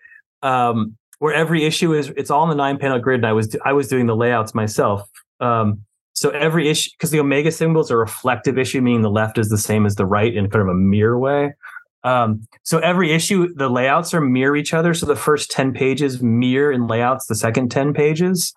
um, 0.43 0.97
where 1.23 1.33
every 1.33 1.65
issue 1.65 1.95
is 1.95 2.09
it's 2.17 2.33
all 2.33 2.43
in 2.43 2.49
the 2.49 2.57
nine 2.57 2.79
panel 2.79 2.99
grid, 2.99 3.21
and 3.21 3.27
I 3.27 3.33
was 3.33 3.55
I 3.65 3.73
was 3.73 3.87
doing 3.87 4.07
the 4.07 4.17
layouts 4.17 4.57
myself. 4.57 5.09
Um, 5.39 5.85
so 6.15 6.31
every 6.31 6.69
issue, 6.69 6.91
because 6.99 7.13
the 7.13 7.21
Omega 7.21 7.53
symbols 7.53 7.93
are 7.93 7.99
reflective 7.99 8.59
issue, 8.59 8.81
meaning 8.81 9.03
the 9.03 9.11
left 9.11 9.39
is 9.39 9.49
the 9.49 9.57
same 9.57 9.87
as 9.87 9.95
the 9.95 10.05
right 10.05 10.35
in 10.35 10.51
kind 10.51 10.63
of 10.63 10.69
a 10.69 10.75
mirror 10.75 11.17
way. 11.17 11.55
Um, 12.03 12.45
so 12.65 12.79
every 12.79 13.13
issue, 13.13 13.55
the 13.55 13.71
layouts 13.71 14.13
are 14.15 14.21
mirror 14.21 14.57
each 14.57 14.75
other. 14.75 14.95
So 14.95 15.07
the 15.07 15.15
first 15.15 15.53
10 15.53 15.73
pages 15.73 16.21
mirror 16.21 16.73
in 16.73 16.89
layouts 16.89 17.27
the 17.27 17.37
second 17.37 17.71
10 17.71 17.95
pages. 17.95 18.53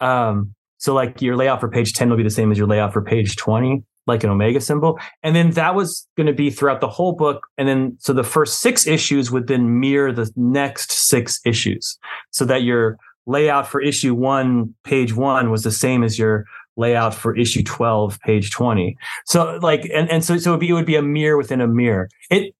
Um, 0.00 0.54
so 0.78 0.94
like 0.94 1.20
your 1.20 1.36
layout 1.36 1.60
for 1.60 1.68
page 1.68 1.92
10 1.92 2.08
will 2.08 2.16
be 2.16 2.22
the 2.22 2.30
same 2.30 2.50
as 2.50 2.56
your 2.56 2.66
layout 2.66 2.94
for 2.94 3.02
page 3.02 3.36
20, 3.36 3.84
like 4.06 4.24
an 4.24 4.30
omega 4.30 4.60
symbol. 4.60 4.98
And 5.22 5.34
then 5.34 5.50
that 5.52 5.74
was 5.74 6.06
going 6.16 6.26
to 6.26 6.32
be 6.32 6.50
throughout 6.50 6.80
the 6.80 6.88
whole 6.88 7.12
book. 7.12 7.46
And 7.58 7.68
then 7.68 7.96
so 7.98 8.12
the 8.12 8.24
first 8.24 8.60
six 8.60 8.86
issues 8.86 9.30
would 9.30 9.46
then 9.46 9.80
mirror 9.80 10.12
the 10.12 10.30
next 10.36 10.92
six 10.92 11.40
issues 11.44 11.98
so 12.30 12.44
that 12.44 12.62
your 12.62 12.98
layout 13.26 13.66
for 13.66 13.80
issue 13.80 14.14
one, 14.14 14.74
page 14.84 15.14
one 15.14 15.50
was 15.50 15.62
the 15.62 15.72
same 15.72 16.02
as 16.02 16.18
your 16.18 16.44
layout 16.76 17.14
for 17.14 17.34
issue 17.34 17.62
12 17.62 18.20
page 18.20 18.50
20 18.50 18.98
so 19.24 19.58
like 19.62 19.88
and, 19.94 20.10
and 20.10 20.22
so 20.22 20.36
so 20.36 20.50
it 20.50 20.52
would, 20.52 20.60
be, 20.60 20.68
it 20.68 20.72
would 20.74 20.84
be 20.84 20.96
a 20.96 21.00
mirror 21.00 21.38
within 21.38 21.62
a 21.62 21.66
mirror 21.66 22.06
it 22.28 22.54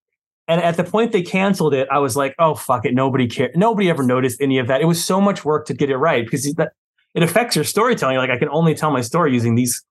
and 0.47 0.61
at 0.61 0.77
the 0.77 0.83
point 0.83 1.11
they 1.11 1.21
canceled 1.21 1.73
it, 1.73 1.87
I 1.91 1.99
was 1.99 2.15
like, 2.15 2.33
oh, 2.39 2.55
fuck 2.55 2.85
it. 2.85 2.93
Nobody 2.93 3.27
cared. 3.27 3.51
Nobody 3.55 3.89
ever 3.89 4.03
noticed 4.03 4.41
any 4.41 4.59
of 4.59 4.67
that. 4.67 4.81
It 4.81 4.85
was 4.85 5.03
so 5.03 5.19
much 5.19 5.43
work 5.43 5.65
to 5.67 5.73
get 5.73 5.89
it 5.89 5.97
right 5.97 6.23
because 6.23 6.51
that, 6.53 6.71
it 7.13 7.23
affects 7.23 7.55
your 7.55 7.65
storytelling. 7.65 8.17
Like 8.17 8.29
I 8.29 8.37
can 8.37 8.49
only 8.49 8.73
tell 8.73 8.91
my 8.91 9.01
story 9.01 9.33
using 9.33 9.55
these. 9.55 9.83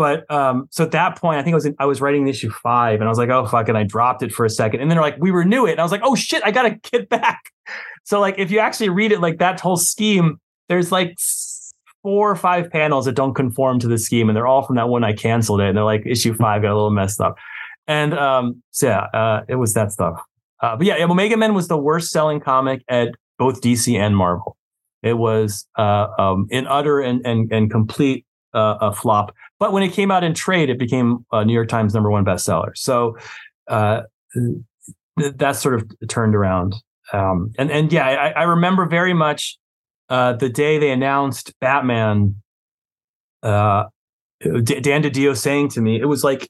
But 0.00 0.24
um, 0.30 0.66
so 0.70 0.82
at 0.82 0.92
that 0.92 1.16
point, 1.20 1.38
I 1.38 1.42
think 1.42 1.52
I 1.52 1.56
was 1.56 1.66
in, 1.66 1.76
I 1.78 1.84
was 1.84 2.00
writing 2.00 2.26
issue 2.26 2.48
five, 2.48 3.00
and 3.00 3.04
I 3.04 3.08
was 3.10 3.18
like, 3.18 3.28
oh 3.28 3.44
fuck, 3.44 3.68
and 3.68 3.76
I 3.76 3.82
dropped 3.82 4.22
it 4.22 4.32
for 4.32 4.46
a 4.46 4.48
second, 4.48 4.80
and 4.80 4.90
then 4.90 4.96
they're 4.96 5.04
like, 5.04 5.18
we 5.18 5.30
renew 5.30 5.66
it, 5.66 5.72
and 5.72 5.80
I 5.80 5.82
was 5.82 5.92
like, 5.92 6.00
oh 6.02 6.14
shit, 6.14 6.42
I 6.42 6.50
gotta 6.50 6.70
get 6.90 7.10
back. 7.10 7.52
So 8.04 8.18
like, 8.18 8.38
if 8.38 8.50
you 8.50 8.60
actually 8.60 8.88
read 8.88 9.12
it, 9.12 9.20
like 9.20 9.38
that 9.40 9.60
whole 9.60 9.76
scheme, 9.76 10.40
there's 10.70 10.90
like 10.90 11.18
four 12.02 12.30
or 12.30 12.34
five 12.34 12.70
panels 12.70 13.04
that 13.04 13.12
don't 13.12 13.34
conform 13.34 13.78
to 13.80 13.88
the 13.88 13.98
scheme, 13.98 14.30
and 14.30 14.34
they're 14.34 14.46
all 14.46 14.62
from 14.62 14.76
that 14.76 14.88
one 14.88 15.04
I 15.04 15.12
canceled 15.12 15.60
it, 15.60 15.68
and 15.68 15.76
they're 15.76 15.84
like, 15.84 16.06
issue 16.06 16.32
five 16.32 16.62
got 16.62 16.72
a 16.72 16.74
little 16.74 16.90
messed 16.90 17.20
up. 17.20 17.36
And 17.86 18.14
um, 18.14 18.62
so 18.70 18.88
yeah, 18.88 19.00
uh, 19.12 19.42
it 19.48 19.56
was 19.56 19.74
that 19.74 19.92
stuff. 19.92 20.18
Uh, 20.60 20.76
but 20.76 20.86
yeah, 20.86 21.04
Omega 21.04 21.36
Men 21.36 21.52
was 21.52 21.68
the 21.68 21.76
worst 21.76 22.10
selling 22.10 22.40
comic 22.40 22.82
at 22.88 23.10
both 23.38 23.60
DC 23.60 23.96
and 23.96 24.16
Marvel. 24.16 24.56
It 25.02 25.18
was 25.18 25.68
uh, 25.76 26.06
um, 26.18 26.46
in 26.48 26.66
utter 26.66 27.00
and 27.00 27.24
and, 27.26 27.52
and 27.52 27.70
complete 27.70 28.24
uh, 28.54 28.78
a 28.80 28.92
flop. 28.94 29.34
But 29.60 29.72
when 29.72 29.84
it 29.84 29.92
came 29.92 30.10
out 30.10 30.24
in 30.24 30.34
trade, 30.34 30.70
it 30.70 30.78
became 30.78 31.24
a 31.30 31.44
New 31.44 31.52
York 31.52 31.68
Times 31.68 31.94
number 31.94 32.10
one 32.10 32.24
bestseller. 32.24 32.76
So 32.76 33.16
uh, 33.68 34.02
th- 34.34 35.34
that 35.36 35.52
sort 35.52 35.74
of 35.74 35.88
turned 36.08 36.34
around. 36.34 36.74
Um, 37.12 37.52
and 37.58 37.70
and 37.70 37.92
yeah, 37.92 38.06
I, 38.06 38.30
I 38.30 38.42
remember 38.44 38.86
very 38.86 39.14
much 39.14 39.58
uh, 40.08 40.32
the 40.32 40.48
day 40.48 40.78
they 40.78 40.90
announced 40.90 41.52
Batman. 41.60 42.36
Uh, 43.42 43.84
Dan 44.42 45.02
DiDio 45.02 45.36
saying 45.36 45.68
to 45.70 45.80
me, 45.80 46.00
it 46.00 46.06
was 46.06 46.24
like 46.24 46.48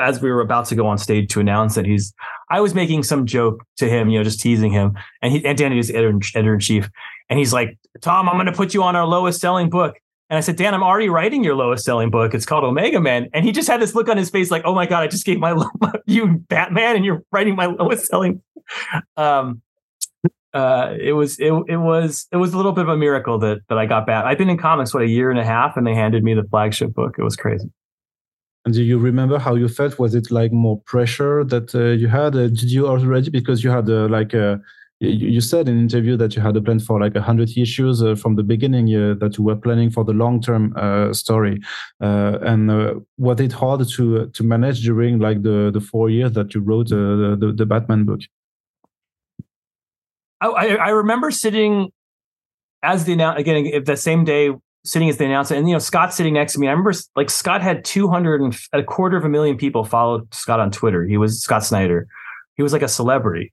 as 0.00 0.20
we 0.20 0.30
were 0.30 0.40
about 0.40 0.66
to 0.66 0.74
go 0.74 0.86
on 0.86 0.98
stage 0.98 1.32
to 1.32 1.40
announce 1.40 1.74
that 1.76 1.86
he's, 1.86 2.12
I 2.50 2.60
was 2.60 2.74
making 2.74 3.04
some 3.04 3.26
joke 3.26 3.64
to 3.76 3.88
him, 3.88 4.08
you 4.08 4.18
know, 4.18 4.24
just 4.24 4.40
teasing 4.40 4.72
him. 4.72 4.98
And 5.22 5.32
he, 5.32 5.44
and 5.44 5.60
is 5.60 5.90
editor 5.90 6.54
in 6.54 6.60
chief. 6.60 6.90
And 7.30 7.38
he's 7.38 7.52
like, 7.52 7.78
Tom, 8.00 8.28
I'm 8.28 8.36
going 8.36 8.46
to 8.46 8.52
put 8.52 8.74
you 8.74 8.82
on 8.82 8.96
our 8.96 9.06
lowest 9.06 9.40
selling 9.40 9.70
book. 9.70 9.96
And 10.30 10.36
I 10.36 10.40
said, 10.40 10.56
Dan, 10.56 10.74
I'm 10.74 10.82
already 10.82 11.08
writing 11.08 11.42
your 11.42 11.56
lowest 11.56 11.84
selling 11.84 12.10
book. 12.10 12.34
It's 12.34 12.44
called 12.44 12.64
Omega 12.64 13.00
Man. 13.00 13.28
And 13.32 13.44
he 13.44 13.52
just 13.52 13.66
had 13.66 13.80
this 13.80 13.94
look 13.94 14.08
on 14.08 14.16
his 14.18 14.28
face 14.28 14.50
like, 14.50 14.62
oh 14.64 14.74
my 14.74 14.84
God, 14.84 15.02
I 15.02 15.06
just 15.06 15.24
gave 15.24 15.38
my, 15.38 15.56
you 16.06 16.44
Batman 16.48 16.96
and 16.96 17.04
you're 17.04 17.22
writing 17.32 17.56
my 17.56 17.66
lowest 17.66 18.06
selling. 18.06 18.42
Um, 19.16 19.62
uh, 20.52 20.94
it 21.00 21.12
was, 21.12 21.38
it, 21.38 21.52
it 21.68 21.76
was, 21.76 22.26
it 22.30 22.36
was 22.36 22.52
a 22.52 22.56
little 22.56 22.72
bit 22.72 22.82
of 22.82 22.88
a 22.90 22.96
miracle 22.96 23.38
that, 23.38 23.60
that 23.68 23.78
I 23.78 23.86
got 23.86 24.06
back. 24.06 24.24
I've 24.26 24.38
been 24.38 24.50
in 24.50 24.58
comics, 24.58 24.92
what, 24.92 25.02
a 25.02 25.08
year 25.08 25.30
and 25.30 25.38
a 25.38 25.44
half 25.44 25.76
and 25.76 25.86
they 25.86 25.94
handed 25.94 26.22
me 26.22 26.34
the 26.34 26.44
flagship 26.44 26.92
book. 26.92 27.16
It 27.18 27.22
was 27.22 27.36
crazy. 27.36 27.70
And 28.64 28.74
do 28.74 28.82
you 28.82 28.98
remember 28.98 29.38
how 29.38 29.54
you 29.54 29.68
felt? 29.68 29.98
Was 29.98 30.14
it 30.14 30.30
like 30.30 30.52
more 30.52 30.78
pressure 30.82 31.42
that 31.44 31.74
uh, 31.74 31.92
you 31.92 32.08
had? 32.08 32.34
Uh, 32.34 32.48
did 32.48 32.70
you 32.70 32.86
already 32.86 33.30
because 33.30 33.64
you 33.64 33.70
had 33.70 33.88
uh, 33.88 34.08
like 34.08 34.34
uh, 34.34 34.56
you, 35.00 35.40
said 35.40 35.68
in 35.68 35.76
an 35.76 35.82
interview 35.82 36.16
that 36.16 36.34
you 36.34 36.42
had 36.42 36.56
a 36.56 36.60
plan 36.60 36.80
for 36.80 37.00
like 37.00 37.16
hundred 37.16 37.56
issues 37.56 38.02
uh, 38.02 38.14
from 38.14 38.34
the 38.34 38.42
beginning 38.42 38.94
uh, 38.94 39.14
that 39.20 39.38
you 39.38 39.44
were 39.44 39.56
planning 39.56 39.90
for 39.90 40.04
the 40.04 40.12
long 40.12 40.40
term 40.40 40.74
uh, 40.76 41.12
story. 41.12 41.60
Uh, 42.00 42.38
and 42.42 42.70
uh, 42.70 42.94
was 43.16 43.40
it 43.40 43.52
hard 43.52 43.88
to 43.88 44.28
to 44.28 44.42
manage 44.42 44.82
during 44.82 45.18
like 45.18 45.42
the 45.42 45.70
the 45.72 45.80
four 45.80 46.10
years 46.10 46.32
that 46.32 46.54
you 46.54 46.60
wrote 46.60 46.88
the, 46.88 47.54
the, 47.56 47.66
Batman 47.66 48.04
book? 48.04 48.20
I, 50.40 50.76
I 50.76 50.88
remember 50.90 51.30
sitting 51.30 51.90
as 52.82 53.04
the 53.04 53.12
again 53.36 53.66
if 53.66 53.84
the 53.84 53.96
same 53.96 54.24
day 54.24 54.50
sitting 54.84 55.08
as 55.08 55.16
the 55.18 55.24
announcer, 55.24 55.54
and 55.54 55.68
you 55.68 55.74
know 55.74 55.78
Scott 55.78 56.14
sitting 56.14 56.34
next 56.34 56.54
to 56.54 56.58
me. 56.58 56.66
I 56.66 56.70
remember 56.70 56.92
like 57.14 57.30
Scott 57.30 57.62
had 57.62 57.84
two 57.84 58.08
hundred 58.08 58.40
and 58.40 58.58
a 58.72 58.82
quarter 58.82 59.16
of 59.16 59.24
a 59.24 59.28
million 59.28 59.56
people 59.56 59.84
followed 59.84 60.32
Scott 60.34 60.60
on 60.60 60.70
Twitter. 60.70 61.04
He 61.04 61.16
was 61.16 61.40
Scott 61.40 61.64
Snyder. 61.64 62.08
He 62.56 62.62
was 62.62 62.72
like 62.72 62.82
a 62.82 62.88
celebrity, 62.88 63.52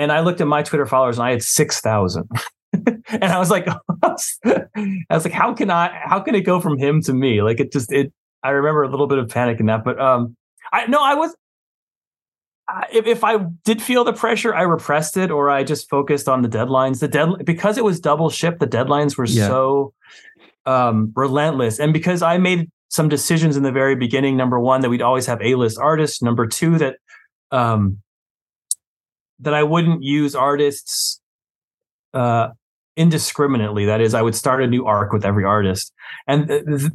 and 0.00 0.10
I 0.10 0.20
looked 0.20 0.40
at 0.40 0.46
my 0.46 0.62
Twitter 0.62 0.86
followers 0.86 1.18
and 1.18 1.26
I 1.26 1.30
had 1.30 1.42
six 1.42 1.80
thousand. 1.80 2.28
and 2.72 3.24
I 3.24 3.38
was 3.38 3.50
like, 3.50 3.68
I 4.02 4.16
was 5.10 5.24
like, 5.24 5.32
how 5.32 5.52
can 5.52 5.70
I? 5.70 5.90
How 6.04 6.20
can 6.20 6.34
it 6.34 6.40
go 6.40 6.58
from 6.58 6.78
him 6.78 7.02
to 7.02 7.12
me? 7.12 7.42
Like 7.42 7.60
it 7.60 7.70
just 7.70 7.92
it. 7.92 8.12
I 8.42 8.50
remember 8.50 8.82
a 8.82 8.88
little 8.88 9.06
bit 9.06 9.18
of 9.18 9.28
panic 9.28 9.60
in 9.60 9.66
that, 9.66 9.84
but 9.84 10.00
um, 10.00 10.36
I 10.72 10.86
no, 10.86 11.02
I 11.02 11.14
was. 11.14 11.36
If, 12.92 13.06
if 13.06 13.24
I 13.24 13.38
did 13.64 13.82
feel 13.82 14.04
the 14.04 14.12
pressure, 14.12 14.54
I 14.54 14.62
repressed 14.62 15.16
it, 15.16 15.30
or 15.30 15.50
I 15.50 15.64
just 15.64 15.90
focused 15.90 16.28
on 16.28 16.42
the 16.42 16.48
deadlines. 16.48 17.00
The 17.00 17.08
dead 17.08 17.28
because 17.44 17.76
it 17.76 17.84
was 17.84 18.00
double 18.00 18.30
ship. 18.30 18.58
The 18.58 18.66
deadlines 18.66 19.18
were 19.18 19.26
yeah. 19.26 19.48
so 19.48 19.92
um, 20.64 21.12
relentless. 21.14 21.78
And 21.78 21.92
because 21.92 22.22
I 22.22 22.38
made 22.38 22.70
some 22.88 23.08
decisions 23.08 23.56
in 23.56 23.64
the 23.64 23.72
very 23.72 23.96
beginning, 23.96 24.36
number 24.36 24.58
one, 24.58 24.80
that 24.80 24.88
we'd 24.88 25.02
always 25.02 25.26
have 25.26 25.42
A-list 25.42 25.78
artists. 25.78 26.22
Number 26.22 26.46
two, 26.46 26.78
that 26.78 26.96
um, 27.50 27.98
that 29.40 29.54
I 29.54 29.62
wouldn't 29.62 30.02
use 30.02 30.34
artists 30.34 31.20
uh, 32.14 32.48
indiscriminately. 32.96 33.86
That 33.86 34.00
is, 34.00 34.14
I 34.14 34.22
would 34.22 34.34
start 34.34 34.62
a 34.62 34.66
new 34.66 34.86
arc 34.86 35.12
with 35.12 35.24
every 35.24 35.44
artist, 35.44 35.92
and 36.26 36.48
th- 36.48 36.92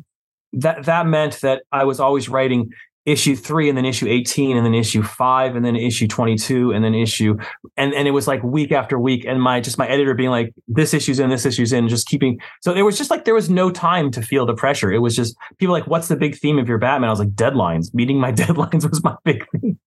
that 0.54 0.86
that 0.86 1.06
meant 1.08 1.42
that 1.42 1.64
I 1.72 1.84
was 1.84 2.00
always 2.00 2.30
writing 2.30 2.72
issue 3.06 3.36
three 3.36 3.70
and 3.70 3.78
then 3.78 3.86
issue 3.86 4.08
18 4.08 4.58
and 4.58 4.66
then 4.66 4.74
issue 4.74 5.04
five 5.04 5.56
and 5.56 5.64
then 5.64 5.76
issue 5.76 6.08
22 6.08 6.72
and 6.72 6.84
then 6.84 6.96
issue 6.96 7.38
and 7.78 7.94
and 7.94 8.08
it 8.08 8.12
was 8.12 8.28
like 8.28 8.42
week 8.42 8.72
after 8.72 8.98
week 8.98 9.26
and 9.26 9.40
my 9.40 9.62
just 9.62 9.78
my 9.78 9.88
editor 9.88 10.16
being 10.16 10.32
like 10.32 10.52
this 10.68 10.92
issue's 10.92 11.20
in 11.20 11.30
this 11.30 11.46
issue's 11.46 11.72
in 11.72 11.88
just 11.88 12.08
keeping 12.08 12.40
so 12.62 12.74
there 12.74 12.84
was 12.84 12.98
just 12.98 13.12
like 13.12 13.24
there 13.24 13.36
was 13.36 13.48
no 13.50 13.70
time 13.70 14.10
to 14.10 14.22
feel 14.22 14.46
the 14.46 14.56
pressure. 14.56 14.92
It 14.92 15.00
was 15.00 15.16
just 15.16 15.36
people 15.60 15.74
like 15.74 15.86
what's 15.86 16.08
the 16.08 16.16
big 16.16 16.36
theme 16.36 16.58
of 16.58 16.68
your 16.68 16.80
batman? 16.80 17.10
I 17.10 17.12
was 17.12 17.20
like 17.20 17.36
deadlines. 17.36 17.94
Meeting 17.94 18.20
my 18.20 18.32
deadlines 18.44 18.90
was 18.90 19.04
my 19.04 19.16
big 19.24 19.46
thing 19.52 19.78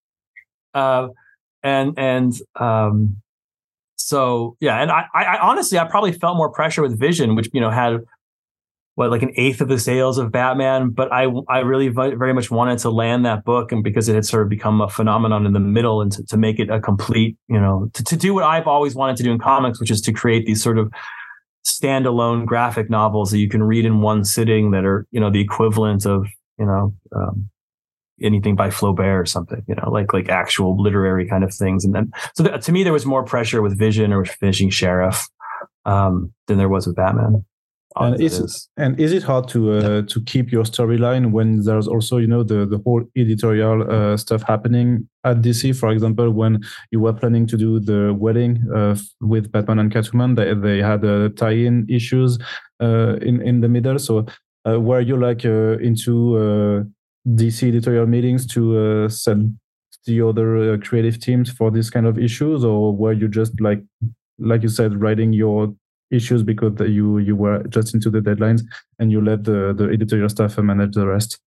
uh 0.75 1.09
and 1.69 1.99
and 1.99 2.33
um 2.57 3.17
so 3.97 4.57
yeah 4.61 4.81
and 4.81 4.91
I, 4.91 5.05
I 5.15 5.39
honestly 5.39 5.79
i 5.79 5.85
probably 5.85 6.13
felt 6.13 6.37
more 6.37 6.51
pressure 6.51 6.83
with 6.83 6.99
vision 6.99 7.35
which 7.35 7.49
you 7.53 7.61
know 7.61 7.71
had 7.71 8.01
what 8.99 9.13
like 9.13 9.23
an 9.23 9.31
eighth 9.37 9.61
of 9.61 9.69
the 9.69 9.79
sales 9.79 10.19
of 10.19 10.33
Batman, 10.33 10.91
but 10.91 11.13
I 11.13 11.27
I 11.49 11.61
really 11.61 11.87
very 11.87 12.35
much 12.35 12.51
wanted 12.51 12.81
to 12.81 12.91
land 12.91 13.25
that 13.27 13.45
book, 13.45 13.71
and 13.71 13.85
because 13.85 14.09
it 14.09 14.17
had 14.17 14.25
sort 14.25 14.43
of 14.43 14.49
become 14.49 14.81
a 14.81 14.89
phenomenon 14.89 15.47
in 15.47 15.53
the 15.53 15.61
middle, 15.61 16.03
and 16.03 16.11
to, 16.11 16.25
to 16.25 16.37
make 16.37 16.59
it 16.59 16.69
a 16.69 16.81
complete, 16.81 17.37
you 17.47 17.61
know, 17.61 17.89
to, 17.93 18.03
to 18.03 18.17
do 18.17 18.35
what 18.35 18.43
I've 18.43 18.67
always 18.67 18.97
wanted 18.97 19.17
to 19.19 19.23
do 19.23 19.31
in 19.31 19.39
comics, 19.39 19.79
which 19.79 19.93
is 19.93 20.01
to 20.01 20.13
create 20.13 20.47
these 20.47 20.61
sort 20.61 20.79
of 20.79 20.93
standalone 21.65 22.45
graphic 22.45 22.91
novels 22.91 23.31
that 23.31 23.39
you 23.39 23.49
can 23.49 23.63
read 23.63 23.85
in 23.85 24.01
one 24.01 24.25
sitting 24.25 24.73
that 24.73 24.85
are 24.85 25.07
you 25.13 25.21
know 25.21 25.31
the 25.31 25.41
equivalent 25.41 26.05
of 26.05 26.27
you 26.59 26.67
know 26.67 26.93
um, 27.15 27.49
anything 28.23 28.57
by 28.57 28.69
Flaubert 28.69 29.21
or 29.21 29.27
something, 29.27 29.63
you 29.69 29.75
know, 29.75 29.91
like 29.91 30.13
like 30.13 30.29
actual 30.29 30.81
literary 30.81 31.27
kind 31.27 31.45
of 31.45 31.55
things. 31.55 31.85
And 31.85 31.95
then 31.95 32.13
so 32.35 32.45
th- 32.45 32.65
to 32.65 32.73
me, 32.73 32.85
there 32.85 32.93
was 32.93 33.07
more 33.07 33.25
pressure 33.25 33.63
with 33.63 33.79
Vision 33.79 34.13
or 34.13 34.25
finishing 34.25 34.71
Sheriff 34.71 35.29
um, 35.85 36.33
than 36.47 36.59
there 36.59 36.69
was 36.69 36.87
with 36.87 36.97
Batman. 36.97 37.45
And 37.97 38.21
is, 38.21 38.39
is, 38.39 38.69
and 38.77 38.99
is 39.01 39.13
it 39.13 39.23
hard 39.23 39.49
to 39.49 39.73
uh, 39.73 40.03
to 40.03 40.21
keep 40.25 40.53
your 40.53 40.65
storyline 40.65 41.33
when 41.33 41.65
there's 41.65 41.89
also 41.89 42.19
you 42.19 42.27
know 42.27 42.43
the 42.43 42.67
the 42.67 42.79
whole 42.85 43.03
editorial 43.17 43.91
uh, 43.91 44.17
stuff 44.17 44.43
happening 44.43 45.09
at 45.25 45.41
DC? 45.41 45.75
For 45.75 45.91
example, 45.91 46.31
when 46.31 46.63
you 46.93 47.01
were 47.01 47.13
planning 47.13 47.47
to 47.47 47.57
do 47.57 47.81
the 47.81 48.15
wedding 48.15 48.63
uh, 48.75 48.97
with 49.21 49.51
Batman 49.51 49.79
and 49.81 49.93
Catwoman, 49.93 50.37
they 50.37 50.55
they 50.55 50.83
had 50.83 51.05
uh, 51.05 51.31
tie-in 51.31 51.87
issues 51.89 52.39
uh, 52.81 53.17
in 53.17 53.41
in 53.43 53.63
the 53.63 53.69
middle. 53.69 53.99
So 53.99 54.27
uh, 54.69 54.79
were 54.79 55.01
you 55.01 55.17
like 55.17 55.45
into 55.45 56.87
DC 57.35 57.69
editorial 57.69 58.07
meetings 58.07 58.47
to 58.47 58.79
uh, 58.79 59.09
send 59.09 59.59
the 60.07 60.23
other 60.23 60.75
uh, 60.75 60.77
creative 60.79 61.21
teams 61.21 61.51
for 61.51 61.71
these 61.71 61.91
kind 61.91 62.07
of 62.07 62.19
issues, 62.19 62.65
or 62.65 62.95
were 62.95 63.13
you 63.13 63.29
just 63.29 63.61
like 63.61 63.83
like 64.39 64.63
you 64.63 64.69
said, 64.69 65.01
writing 65.01 65.33
your 65.33 65.75
issues 66.11 66.43
because 66.43 66.73
you 66.81 67.19
you 67.19 67.37
were 67.37 67.63
just 67.65 67.95
into 67.95 68.11
the 68.11 68.21
deadlines 68.21 68.63
and 68.99 69.13
you 69.13 69.21
let 69.21 69.45
the 69.45 69.75
the 69.77 69.85
editorial 69.91 70.29
staff 70.29 70.57
manage 70.59 70.95
the 70.95 71.07
rest 71.07 71.39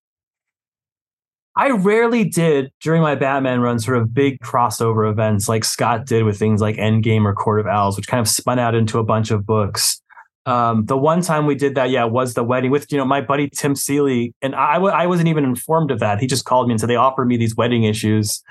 I 1.55 1.71
rarely 1.71 2.23
did 2.23 2.71
during 2.81 3.01
my 3.01 3.15
Batman 3.15 3.59
run 3.59 3.77
sort 3.79 3.97
of 3.97 4.13
big 4.13 4.39
crossover 4.39 5.09
events 5.09 5.49
like 5.49 5.65
Scott 5.65 6.05
did 6.05 6.23
with 6.23 6.39
things 6.39 6.61
like 6.61 6.77
Endgame 6.77 7.25
or 7.25 7.33
Court 7.33 7.59
of 7.59 7.67
Owls, 7.67 7.97
which 7.97 8.07
kind 8.07 8.21
of 8.21 8.27
spun 8.27 8.57
out 8.57 8.73
into 8.73 8.99
a 8.99 9.03
bunch 9.03 9.31
of 9.31 9.45
books. 9.45 10.00
Um, 10.45 10.85
the 10.85 10.97
one 10.97 11.21
time 11.21 11.45
we 11.45 11.55
did 11.55 11.75
that, 11.75 11.91
yeah, 11.91 12.03
was 12.05 12.33
the 12.33 12.43
wedding 12.43 12.71
with 12.71 12.91
you 12.91 12.97
know 12.97 13.05
my 13.05 13.21
buddy 13.21 13.49
Tim 13.49 13.75
Seeley, 13.75 14.33
and 14.41 14.55
I 14.55 14.73
w- 14.73 14.93
I 14.93 15.05
wasn't 15.05 15.27
even 15.27 15.43
informed 15.43 15.91
of 15.91 15.99
that. 15.99 16.19
He 16.19 16.27
just 16.27 16.45
called 16.45 16.67
me 16.67 16.73
and 16.73 16.79
said 16.79 16.89
they 16.89 16.95
offered 16.95 17.27
me 17.27 17.37
these 17.37 17.55
wedding 17.55 17.83
issues, 17.83 18.41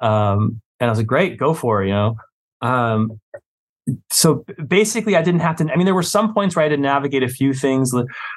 um, 0.00 0.60
and 0.80 0.88
I 0.88 0.90
was 0.90 0.98
like, 0.98 1.06
great, 1.06 1.38
go 1.38 1.54
for 1.54 1.82
it, 1.82 1.88
you 1.88 1.94
know. 1.94 2.16
Um, 2.62 3.20
so 4.10 4.44
basically 4.66 5.14
i 5.14 5.22
didn't 5.22 5.40
have 5.40 5.56
to 5.56 5.64
i 5.72 5.76
mean 5.76 5.84
there 5.84 5.94
were 5.94 6.02
some 6.02 6.34
points 6.34 6.56
where 6.56 6.64
i 6.64 6.68
had 6.68 6.74
to 6.74 6.80
navigate 6.80 7.22
a 7.22 7.28
few 7.28 7.54
things 7.54 7.94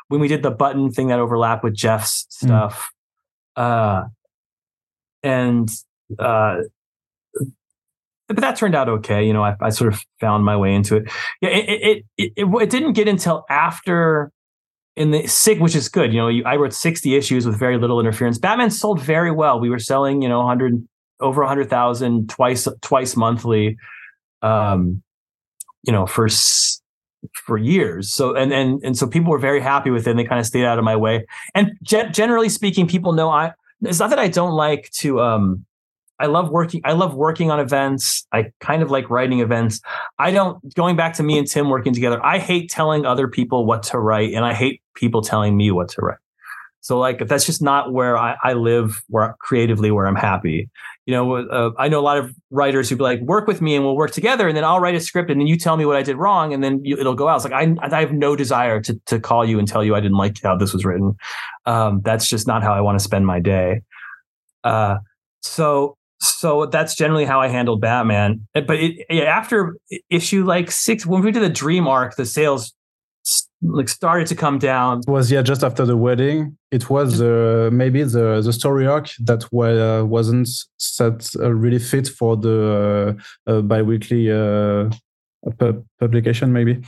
when 0.08 0.22
we 0.22 0.28
did 0.28 0.44
the 0.44 0.52
button 0.52 0.92
thing 0.92 1.08
that 1.08 1.20
overlapped 1.20 1.64
with 1.64 1.74
Geoff's 1.74 2.28
hmm. 2.40 2.48
stuff 2.48 2.92
mm. 3.58 3.64
uh 3.64 4.08
and 5.24 5.70
uh 6.20 6.58
but 8.30 8.38
that 8.38 8.56
turned 8.56 8.76
out 8.76 8.88
okay 8.88 9.26
you 9.26 9.34
know 9.34 9.44
I, 9.44 9.56
I, 9.62 9.70
sort 9.70 9.94
of 9.94 10.02
found 10.20 10.46
my 10.46 10.56
way 10.56 10.74
into 10.74 10.96
it 10.98 11.12
yeah 11.42 11.50
it 11.50 11.70
it, 11.70 12.06
it 12.18 12.34
it, 12.38 12.48
it 12.62 12.70
didn't 12.70 12.94
get 12.94 13.08
until 13.08 13.46
after 13.50 14.32
in 14.96 15.12
the 15.12 15.28
sick 15.28 15.60
which 15.60 15.76
is 15.76 15.90
good 15.90 16.14
you 16.14 16.20
know 16.20 16.30
you, 16.30 16.44
i 16.46 16.56
wrote 16.56 16.74
60 16.74 17.16
issues 17.16 17.46
with 17.46 17.60
very 17.60 17.78
little 17.78 18.00
interference 18.00 18.38
batman 18.38 18.72
sold 18.72 19.02
very 19.02 19.32
well 19.32 19.60
we 19.60 19.70
were 19.70 19.80
selling 19.80 20.22
you 20.22 20.30
know 20.30 20.40
100 20.40 20.88
over 21.20 21.42
100000 21.42 22.30
twice 22.30 22.68
twice 22.82 23.16
monthly 23.18 23.78
um 24.42 25.04
you 25.84 25.94
know, 25.94 26.06
for 26.06 26.28
for 27.34 27.58
years. 27.58 28.12
So 28.12 28.36
and 28.36 28.52
and 28.54 28.82
and 28.84 28.98
so 28.98 29.08
people 29.08 29.32
were 29.32 29.40
very 29.40 29.62
happy 29.62 29.90
with 29.90 30.08
it. 30.08 30.12
and 30.12 30.20
They 30.20 30.24
kind 30.26 30.40
of 30.40 30.46
stayed 30.46 30.66
out 30.66 30.78
of 30.78 30.86
my 30.86 30.96
way. 30.96 31.26
And 31.56 31.72
ge- 31.84 32.12
generally 32.12 32.50
speaking, 32.50 32.88
people 32.88 33.14
know 33.14 33.30
I. 33.30 33.54
It's 33.82 34.00
not 34.00 34.10
that 34.10 34.20
I 34.20 34.28
don't 34.28 34.54
like 34.54 34.90
to. 35.00 35.22
um 35.22 35.66
I 36.20 36.26
love 36.26 36.50
working. 36.50 36.82
I 36.84 36.94
love 36.94 37.14
working 37.16 37.50
on 37.50 37.60
events. 37.60 38.28
I 38.32 38.52
kind 38.60 38.84
of 38.84 38.92
like 38.92 39.10
writing 39.10 39.40
events. 39.40 39.82
I 40.18 40.32
don't 40.32 40.74
going 40.76 40.96
back 40.96 41.14
to 41.16 41.24
me 41.24 41.38
and 41.38 41.48
Tim 41.48 41.70
working 41.70 41.94
together. 41.94 42.24
I 42.26 42.40
hate 42.40 42.70
telling 42.70 43.06
other 43.06 43.28
people 43.28 43.66
what 43.66 43.84
to 43.84 44.00
write, 44.00 44.34
and 44.34 44.44
I 44.46 44.54
hate 44.54 44.82
people 44.96 45.22
telling 45.22 45.56
me 45.56 45.72
what 45.72 45.90
to 45.90 46.02
write. 46.02 46.18
So 46.82 46.98
like 46.98 47.22
if 47.22 47.28
that's 47.28 47.46
just 47.46 47.62
not 47.62 47.94
where 47.94 48.18
I, 48.18 48.36
I 48.44 48.54
live 48.54 49.02
where 49.08 49.36
creatively 49.40 49.92
where 49.92 50.08
I'm 50.08 50.16
happy. 50.16 50.70
You 51.06 51.14
know, 51.14 51.36
uh, 51.36 51.72
I 51.78 51.88
know 51.88 52.00
a 52.00 52.02
lot 52.02 52.18
of 52.18 52.34
writers 52.52 52.90
who 52.90 52.96
be 52.96 53.04
like, 53.04 53.20
work 53.22 53.48
with 53.48 53.62
me 53.62 53.76
and 53.76 53.84
we'll 53.84 53.96
work 53.96 54.12
together, 54.12 54.48
and 54.48 54.56
then 54.56 54.64
I'll 54.64 54.80
write 54.80 54.96
a 54.96 55.00
script, 55.00 55.32
and 55.32 55.40
then 55.40 55.48
you 55.48 55.58
tell 55.58 55.78
me 55.78 55.86
what 55.86 55.96
I 55.96 56.04
did 56.04 56.18
wrong, 56.18 56.54
and 56.54 56.64
then 56.64 56.84
you, 56.84 56.98
it'll 56.98 57.16
go 57.16 57.28
out. 57.28 57.38
It's 57.38 57.46
like 57.46 57.54
I, 57.54 57.76
I 57.82 58.00
have 58.02 58.12
no 58.12 58.36
desire 58.36 58.82
to 58.82 59.00
to 59.06 59.20
call 59.20 59.46
you 59.46 59.58
and 59.58 59.68
tell 59.68 59.84
you 59.84 59.96
I 59.96 60.02
didn't 60.02 60.18
like 60.18 60.42
how 60.44 60.58
this 60.58 60.74
was 60.74 60.84
written. 60.84 61.16
Um, 61.66 62.02
that's 62.04 62.28
just 62.28 62.46
not 62.46 62.62
how 62.62 62.74
I 62.74 62.82
want 62.82 63.00
to 63.00 63.04
spend 63.04 63.26
my 63.26 63.40
day. 63.40 63.82
Uh, 64.64 64.98
so 65.42 65.98
so 66.22 66.66
that's 66.66 66.96
generally 66.96 67.26
how 67.26 67.40
I 67.40 67.48
handled 67.48 67.82
Batman. 67.82 68.48
But 68.54 68.72
it, 68.72 69.24
after 69.24 69.78
issue 70.10 70.46
like 70.46 70.72
six, 70.72 71.06
when 71.06 71.24
we 71.24 71.32
did 71.32 71.44
the 71.44 71.50
Dream 71.50 71.88
arc, 71.88 72.16
the 72.16 72.26
sales 72.26 72.74
like 73.62 73.90
started 73.90 74.28
to 74.28 74.36
come 74.36 74.60
down. 74.60 75.00
It 75.00 75.12
was 75.12 75.32
yeah, 75.32 75.42
just 75.42 75.64
after 75.64 75.86
the 75.86 75.98
wedding. 75.98 76.58
It 76.72 76.90
was 76.90 77.22
uh, 77.22 77.70
maybe 77.72 78.04
the 78.04 78.42
the 78.42 78.54
story 78.54 78.88
arc 78.88 79.10
that 79.20 79.44
uh, 79.54 80.06
wasn't 80.06 80.50
set 80.78 81.30
uh, 81.40 81.54
really 81.54 81.80
fit 81.80 82.08
for 82.08 82.38
the 82.38 83.18
uh, 83.48 83.52
uh 83.52 83.62
biweekly 83.62 84.32
uh, 84.32 84.90
pu- 85.58 85.86
publication. 86.00 86.54
Maybe. 86.54 86.82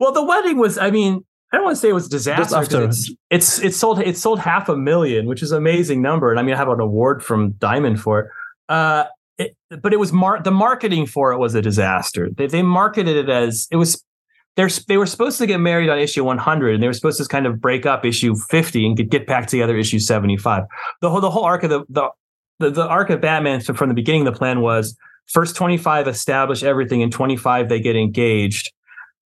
Well, 0.00 0.12
the 0.12 0.24
wedding 0.24 0.58
was. 0.58 0.78
I 0.78 0.90
mean, 0.90 1.24
I 1.52 1.56
don't 1.56 1.64
want 1.64 1.76
to 1.76 1.80
say 1.80 1.88
it 1.88 1.94
was 1.94 2.06
a 2.06 2.10
disaster. 2.10 2.56
after. 2.56 2.84
It's, 2.84 3.10
it's 3.30 3.58
it's 3.60 3.76
sold 3.76 4.00
it 4.00 4.16
sold 4.16 4.38
half 4.38 4.68
a 4.68 4.76
million, 4.76 5.26
which 5.26 5.42
is 5.42 5.52
an 5.52 5.58
amazing 5.58 6.02
number, 6.02 6.30
and 6.30 6.38
I 6.38 6.42
mean 6.42 6.54
I 6.54 6.58
have 6.58 6.68
an 6.68 6.80
award 6.80 7.24
from 7.24 7.52
Diamond 7.52 8.00
for 8.00 8.20
it. 8.20 8.30
Uh, 8.68 9.04
it, 9.38 9.56
but 9.82 9.92
it 9.92 9.98
was 9.98 10.12
mar- 10.12 10.42
the 10.42 10.50
marketing 10.50 11.06
for 11.06 11.32
it 11.32 11.38
was 11.38 11.54
a 11.54 11.62
disaster. 11.62 12.28
They, 12.36 12.46
they 12.46 12.62
marketed 12.62 13.16
it 13.16 13.28
as 13.28 13.68
it 13.70 13.76
was 13.76 14.02
they're, 14.56 14.68
they 14.88 14.96
were 14.96 15.06
supposed 15.06 15.38
to 15.38 15.46
get 15.46 15.58
married 15.58 15.88
on 15.88 15.98
issue 16.00 16.24
100 16.24 16.74
and 16.74 16.82
they 16.82 16.88
were 16.88 16.92
supposed 16.92 17.22
to 17.22 17.28
kind 17.28 17.46
of 17.46 17.60
break 17.60 17.86
up 17.86 18.04
issue 18.04 18.34
50 18.34 18.86
and 18.86 19.10
get 19.10 19.24
back 19.24 19.46
together 19.46 19.76
issue 19.76 20.00
75 20.00 20.64
the 21.00 21.08
whole 21.08 21.20
the 21.20 21.30
whole 21.30 21.44
arc 21.44 21.62
of 21.62 21.70
the 21.70 21.84
the 21.88 22.08
the, 22.58 22.70
the 22.70 22.88
arc 22.88 23.08
of 23.10 23.20
batman 23.20 23.60
from 23.60 23.88
the 23.88 23.94
beginning 23.94 24.24
the 24.24 24.32
plan 24.32 24.60
was 24.60 24.96
first 25.28 25.54
25 25.56 26.08
establish 26.08 26.62
everything 26.62 27.02
and 27.02 27.12
25 27.12 27.68
they 27.68 27.80
get 27.80 27.96
engaged. 27.96 28.72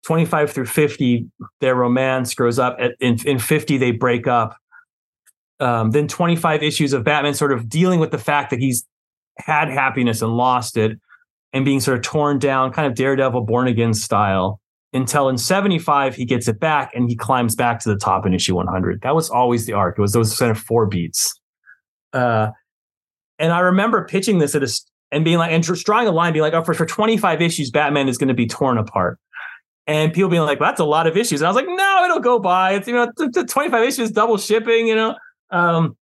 25 0.06 0.52
through 0.52 0.66
50 0.66 1.28
their 1.60 1.76
romance 1.76 2.34
grows 2.34 2.58
up 2.58 2.78
At, 2.80 2.94
in, 3.00 3.18
in 3.26 3.38
50 3.38 3.78
they 3.78 3.92
break 3.92 4.28
up. 4.28 4.56
Um, 5.60 5.92
then 5.92 6.08
25 6.08 6.64
issues 6.64 6.94
of 6.94 7.04
batman 7.04 7.34
sort 7.34 7.52
of 7.52 7.68
dealing 7.68 8.00
with 8.00 8.12
the 8.12 8.18
fact 8.18 8.50
that 8.50 8.60
he's 8.60 8.86
had 9.40 9.70
happiness 9.70 10.22
and 10.22 10.36
lost 10.36 10.78
it 10.78 11.00
and 11.54 11.66
being 11.66 11.80
sort 11.80 11.98
of 11.98 12.04
torn 12.04 12.40
down 12.40 12.72
kind 12.72 12.88
of 12.88 12.96
daredevil 12.96 13.42
born 13.42 13.68
again 13.68 13.94
style 13.94 14.60
until 14.94 15.30
in 15.30 15.38
75 15.38 16.16
he 16.16 16.26
gets 16.26 16.48
it 16.48 16.60
back 16.60 16.92
and 16.94 17.10
he 17.10 17.16
climbs 17.16 17.56
back 17.56 17.80
to 17.80 17.90
the 17.90 17.98
top 17.98 18.26
in 18.26 18.34
issue 18.34 18.56
100 18.56 19.02
that 19.02 19.16
was 19.16 19.30
always 19.30 19.66
the 19.66 19.74
arc. 19.74 19.98
It 19.98 20.02
was 20.02 20.14
those 20.14 20.38
kind 20.38 20.52
of 20.52 20.58
four 20.58 20.86
beats. 20.86 21.40
Uh, 22.14 22.50
and 23.38 23.52
i 23.52 23.60
remember 23.60 24.06
pitching 24.06 24.40
this 24.40 24.56
at 24.56 24.64
a 24.64 24.82
and 25.12 25.24
being 25.24 25.38
like 25.38 25.52
and 25.52 25.64
drawing 25.64 26.08
a 26.08 26.12
line 26.12 26.34
being 26.34 26.44
like 26.44 26.54
oh 26.54 26.64
for, 26.64 26.74
for 26.74 26.86
25 26.86 27.42
issues 27.42 27.72
batman 27.72 28.08
is 28.08 28.18
going 28.18 28.28
to 28.28 28.34
be 28.34 28.48
torn 28.48 28.78
apart. 28.78 29.20
And 29.88 30.14
people 30.14 30.30
being 30.30 30.44
like 30.44 30.60
well, 30.60 30.70
that's 30.70 30.80
a 30.80 30.86
lot 30.86 31.08
of 31.08 31.18
issues. 31.18 31.42
And 31.42 31.48
i 31.48 31.50
was 31.50 31.56
like 31.56 31.68
no 31.68 32.04
it'll 32.06 32.20
go 32.20 32.40
by. 32.40 32.74
It's 32.74 32.88
you 32.88 32.94
know 32.94 33.12
25 33.44 33.84
issues 33.84 34.12
double 34.12 34.38
shipping 34.38 34.88
you 34.88 34.96
know? 34.96 35.16
Um, 35.52 35.98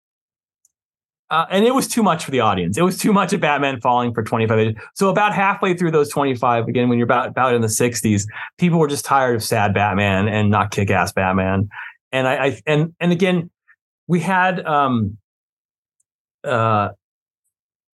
uh, 1.31 1.45
and 1.49 1.65
it 1.65 1.73
was 1.73 1.87
too 1.87 2.03
much 2.03 2.23
for 2.23 2.31
the 2.31 2.39
audience. 2.39 2.77
It 2.77 2.83
was 2.83 2.97
too 2.97 3.11
much 3.11 3.33
of 3.33 3.41
Batman 3.41 3.81
falling 3.81 4.13
for 4.13 4.23
25. 4.23 4.75
So 4.93 5.09
about 5.09 5.33
halfway 5.33 5.73
through 5.73 5.91
those 5.91 6.09
25, 6.09 6.67
again, 6.67 6.87
when 6.87 6.99
you're 6.99 7.05
about, 7.05 7.27
about 7.27 7.55
in 7.55 7.61
the 7.61 7.67
60s, 7.67 8.27
people 8.59 8.77
were 8.77 8.87
just 8.87 9.05
tired 9.05 9.35
of 9.35 9.43
sad 9.43 9.73
Batman 9.73 10.27
and 10.27 10.51
not 10.51 10.69
kick-ass 10.69 11.13
Batman. 11.13 11.69
And 12.11 12.27
I, 12.27 12.45
I 12.45 12.61
and 12.65 12.93
and 12.99 13.11
again, 13.11 13.49
we 14.07 14.21
had 14.21 14.65
um 14.65 15.17
uh 16.45 16.89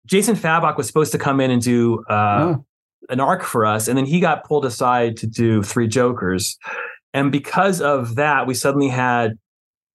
Jason 0.06 0.36
Fabok 0.36 0.78
was 0.78 0.86
supposed 0.86 1.12
to 1.14 1.18
come 1.18 1.40
in 1.40 1.50
and 1.50 1.62
do 1.62 2.04
uh 2.10 2.56
oh. 2.56 2.66
an 3.10 3.20
arc 3.20 3.44
for 3.44 3.66
us, 3.66 3.88
and 3.88 3.98
then 3.98 4.06
he 4.06 4.20
got 4.20 4.44
pulled 4.44 4.66
aside 4.66 5.18
to 5.18 5.28
do 5.28 5.64
three 5.64 5.88
Jokers. 5.88 6.58
And 7.14 7.32
because 7.32 7.82
of 7.82 8.16
that, 8.16 8.46
we 8.46 8.54
suddenly 8.54 8.90
had 8.90 9.40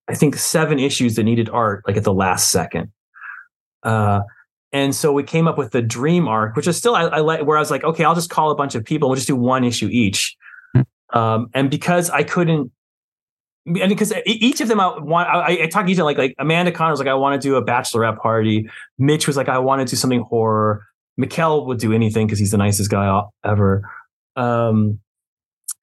I 0.08 0.14
think 0.14 0.36
seven 0.36 0.80
issues 0.80 1.14
that 1.16 1.22
needed 1.22 1.48
art 1.48 1.84
like 1.86 1.96
at 1.96 2.02
the 2.02 2.14
last 2.14 2.50
second. 2.50 2.90
Uh, 3.86 4.22
and 4.72 4.94
so 4.94 5.12
we 5.12 5.22
came 5.22 5.46
up 5.48 5.56
with 5.56 5.70
the 5.70 5.80
dream 5.80 6.28
arc, 6.28 6.56
which 6.56 6.66
is 6.66 6.76
still 6.76 6.94
I, 6.94 7.04
I 7.04 7.18
like 7.20 7.46
where 7.46 7.56
I 7.56 7.60
was 7.60 7.70
like, 7.70 7.84
okay, 7.84 8.04
I'll 8.04 8.16
just 8.16 8.30
call 8.30 8.50
a 8.50 8.54
bunch 8.54 8.74
of 8.74 8.84
people. 8.84 9.08
We'll 9.08 9.16
just 9.16 9.28
do 9.28 9.36
one 9.36 9.64
issue 9.64 9.88
each. 9.90 10.36
Hmm. 10.74 11.18
Um, 11.18 11.50
and 11.54 11.70
because 11.70 12.10
I 12.10 12.24
couldn't, 12.24 12.72
and 13.64 13.88
because 13.88 14.12
each 14.26 14.60
of 14.60 14.68
them 14.68 14.80
I 14.80 14.98
want, 14.98 15.28
I, 15.28 15.62
I 15.62 15.66
talked 15.68 15.86
to 15.86 15.92
each 15.92 15.98
of 15.98 16.04
like 16.04 16.18
like 16.18 16.34
Amanda 16.38 16.72
Conner 16.72 16.90
was 16.90 17.00
like, 17.00 17.08
I 17.08 17.14
want 17.14 17.40
to 17.40 17.48
do 17.48 17.54
a 17.56 17.64
bachelorette 17.64 18.18
party. 18.18 18.68
Mitch 18.98 19.26
was 19.26 19.36
like, 19.36 19.48
I 19.48 19.58
want 19.58 19.80
to 19.80 19.90
do 19.90 19.96
something 19.96 20.20
horror. 20.20 20.84
Mikel 21.16 21.64
would 21.66 21.78
do 21.78 21.92
anything 21.92 22.26
because 22.26 22.38
he's 22.38 22.50
the 22.50 22.58
nicest 22.58 22.90
guy 22.90 23.22
ever. 23.44 23.88
Um, 24.34 25.00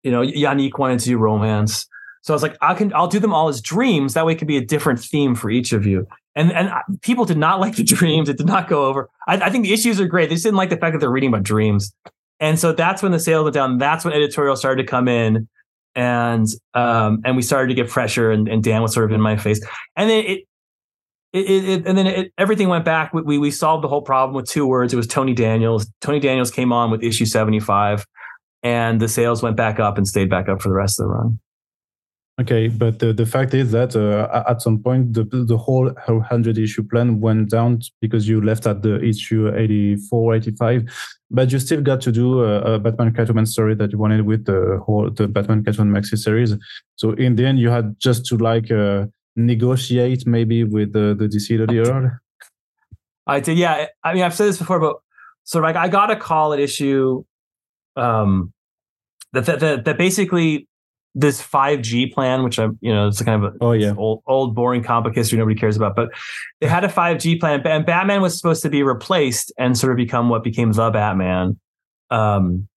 you 0.03 0.11
know, 0.11 0.21
Yanick 0.21 0.77
wanted 0.77 0.99
to 0.99 1.05
do 1.05 1.17
romance. 1.17 1.87
So 2.21 2.33
I 2.33 2.35
was 2.35 2.43
like, 2.43 2.57
I 2.61 2.73
can, 2.73 2.93
I'll 2.93 3.07
do 3.07 3.19
them 3.19 3.33
all 3.33 3.47
as 3.47 3.59
dreams. 3.59 4.13
That 4.13 4.25
way, 4.25 4.33
it 4.33 4.37
could 4.37 4.47
be 4.47 4.57
a 4.57 4.65
different 4.65 4.99
theme 4.99 5.35
for 5.35 5.49
each 5.49 5.73
of 5.73 5.85
you 5.85 6.07
and 6.35 6.51
and 6.51 6.71
people 7.01 7.25
did 7.25 7.37
not 7.37 7.59
like 7.61 7.75
the 7.75 7.83
dreams. 7.83 8.29
It 8.29 8.37
did 8.37 8.47
not 8.47 8.67
go 8.67 8.85
over. 8.85 9.09
I, 9.27 9.37
I, 9.37 9.49
think 9.49 9.65
the 9.65 9.73
issues 9.73 9.99
are 9.99 10.07
great. 10.07 10.29
They 10.29 10.35
just 10.35 10.45
didn't 10.45 10.57
like 10.57 10.69
the 10.69 10.77
fact 10.77 10.93
that 10.93 10.99
they're 10.99 11.11
reading 11.11 11.29
about 11.29 11.43
dreams, 11.43 11.93
and 12.39 12.59
so 12.59 12.71
that's 12.71 13.01
when 13.01 13.11
the 13.11 13.19
sales 13.19 13.43
went 13.43 13.53
down. 13.53 13.77
That's 13.77 14.05
when 14.05 14.13
editorial 14.13 14.55
started 14.55 14.83
to 14.83 14.87
come 14.87 15.07
in, 15.07 15.47
and 15.95 16.47
um 16.73 17.21
and 17.25 17.35
we 17.35 17.41
started 17.41 17.69
to 17.69 17.75
get 17.75 17.89
pressure, 17.89 18.31
and, 18.31 18.47
and 18.47 18.63
Dan 18.63 18.81
was 18.81 18.93
sort 18.93 19.05
of 19.05 19.15
in 19.15 19.21
my 19.21 19.37
face, 19.37 19.59
and 19.95 20.09
then 20.09 20.25
it 20.25 20.47
it, 21.33 21.65
it, 21.65 21.87
and 21.87 21.97
then 21.97 22.05
it, 22.05 22.33
everything 22.37 22.69
went 22.69 22.85
back. 22.85 23.11
We 23.13 23.39
we 23.39 23.49
solved 23.49 23.83
the 23.83 23.87
whole 23.87 24.03
problem 24.03 24.35
with 24.35 24.47
two 24.47 24.67
words. 24.67 24.93
It 24.93 24.97
was 24.97 25.07
Tony 25.07 25.33
Daniels. 25.33 25.87
Tony 25.99 26.19
Daniels 26.19 26.51
came 26.51 26.71
on 26.71 26.91
with 26.91 27.03
issue 27.03 27.25
seventy 27.25 27.59
five, 27.59 28.05
and 28.61 28.99
the 28.99 29.07
sales 29.07 29.41
went 29.41 29.57
back 29.57 29.79
up 29.79 29.97
and 29.97 30.07
stayed 30.07 30.29
back 30.29 30.47
up 30.47 30.61
for 30.61 30.69
the 30.69 30.75
rest 30.75 30.99
of 30.99 31.07
the 31.07 31.11
run. 31.11 31.39
Okay, 32.41 32.67
but 32.67 32.97
the, 32.97 33.13
the 33.13 33.27
fact 33.27 33.53
is 33.53 33.71
that 33.73 33.95
uh, 33.95 34.43
at 34.49 34.59
some 34.59 34.79
point 34.79 35.13
the 35.13 35.23
the 35.23 35.55
whole 35.57 35.91
100 36.07 36.57
issue 36.57 36.81
plan 36.81 37.21
went 37.21 37.51
down 37.51 37.79
because 38.01 38.27
you 38.27 38.41
left 38.41 38.65
at 38.65 38.81
the 38.81 38.99
issue 39.03 39.53
84, 39.55 40.35
85, 40.35 40.83
but 41.29 41.51
you 41.51 41.59
still 41.59 41.81
got 41.81 42.01
to 42.01 42.11
do 42.11 42.43
a, 42.43 42.73
a 42.73 42.79
Batman 42.79 43.13
Catwoman 43.13 43.47
story 43.47 43.75
that 43.75 43.91
you 43.91 43.99
wanted 43.99 44.25
with 44.25 44.45
the 44.45 44.81
whole 44.83 45.11
the 45.11 45.27
Batman 45.27 45.63
Catwoman 45.63 45.91
maxi 45.95 46.17
series. 46.17 46.55
So 46.95 47.11
in 47.11 47.35
the 47.35 47.45
end, 47.45 47.59
you 47.59 47.69
had 47.69 47.99
just 47.99 48.25
to 48.27 48.37
like 48.37 48.71
uh, 48.71 49.05
negotiate 49.35 50.25
maybe 50.25 50.63
with 50.63 50.93
the 50.93 51.13
the 51.13 51.27
DC 51.27 51.53
editor. 51.61 52.19
I 53.27 53.41
did, 53.41 53.59
yeah. 53.59 53.85
I 54.03 54.13
mean, 54.15 54.23
I've 54.23 54.33
said 54.33 54.47
this 54.47 54.57
before, 54.57 54.79
but 54.79 54.95
so 55.43 55.59
like 55.59 55.75
I 55.75 55.87
got 55.87 56.09
a 56.09 56.15
call 56.15 56.51
at 56.53 56.59
issue 56.59 57.23
um, 57.95 58.53
that, 59.33 59.45
that 59.45 59.59
that 59.59 59.85
that 59.85 59.97
basically 59.99 60.67
this 61.15 61.41
5G 61.41 62.11
plan, 62.13 62.43
which 62.43 62.57
I'm, 62.57 62.77
you 62.81 62.93
know, 62.93 63.07
it's 63.07 63.21
kind 63.21 63.43
of 63.43 63.53
a 63.53 63.57
oh 63.61 63.71
yeah 63.73 63.93
old 63.97 64.23
old 64.25 64.55
boring 64.55 64.83
comic 64.83 65.13
history 65.13 65.37
nobody 65.37 65.59
cares 65.59 65.77
about, 65.77 65.95
but 65.95 66.09
they 66.59 66.67
had 66.67 66.83
a 66.83 66.87
5G 66.87 67.39
plan, 67.39 67.65
and 67.65 67.85
Batman 67.85 68.21
was 68.21 68.35
supposed 68.35 68.63
to 68.63 68.69
be 68.69 68.83
replaced 68.83 69.51
and 69.57 69.77
sort 69.77 69.91
of 69.91 69.97
become 69.97 70.29
what 70.29 70.43
became 70.43 70.71
the 70.71 70.89
Batman. 70.89 71.59
Um, 72.09 72.67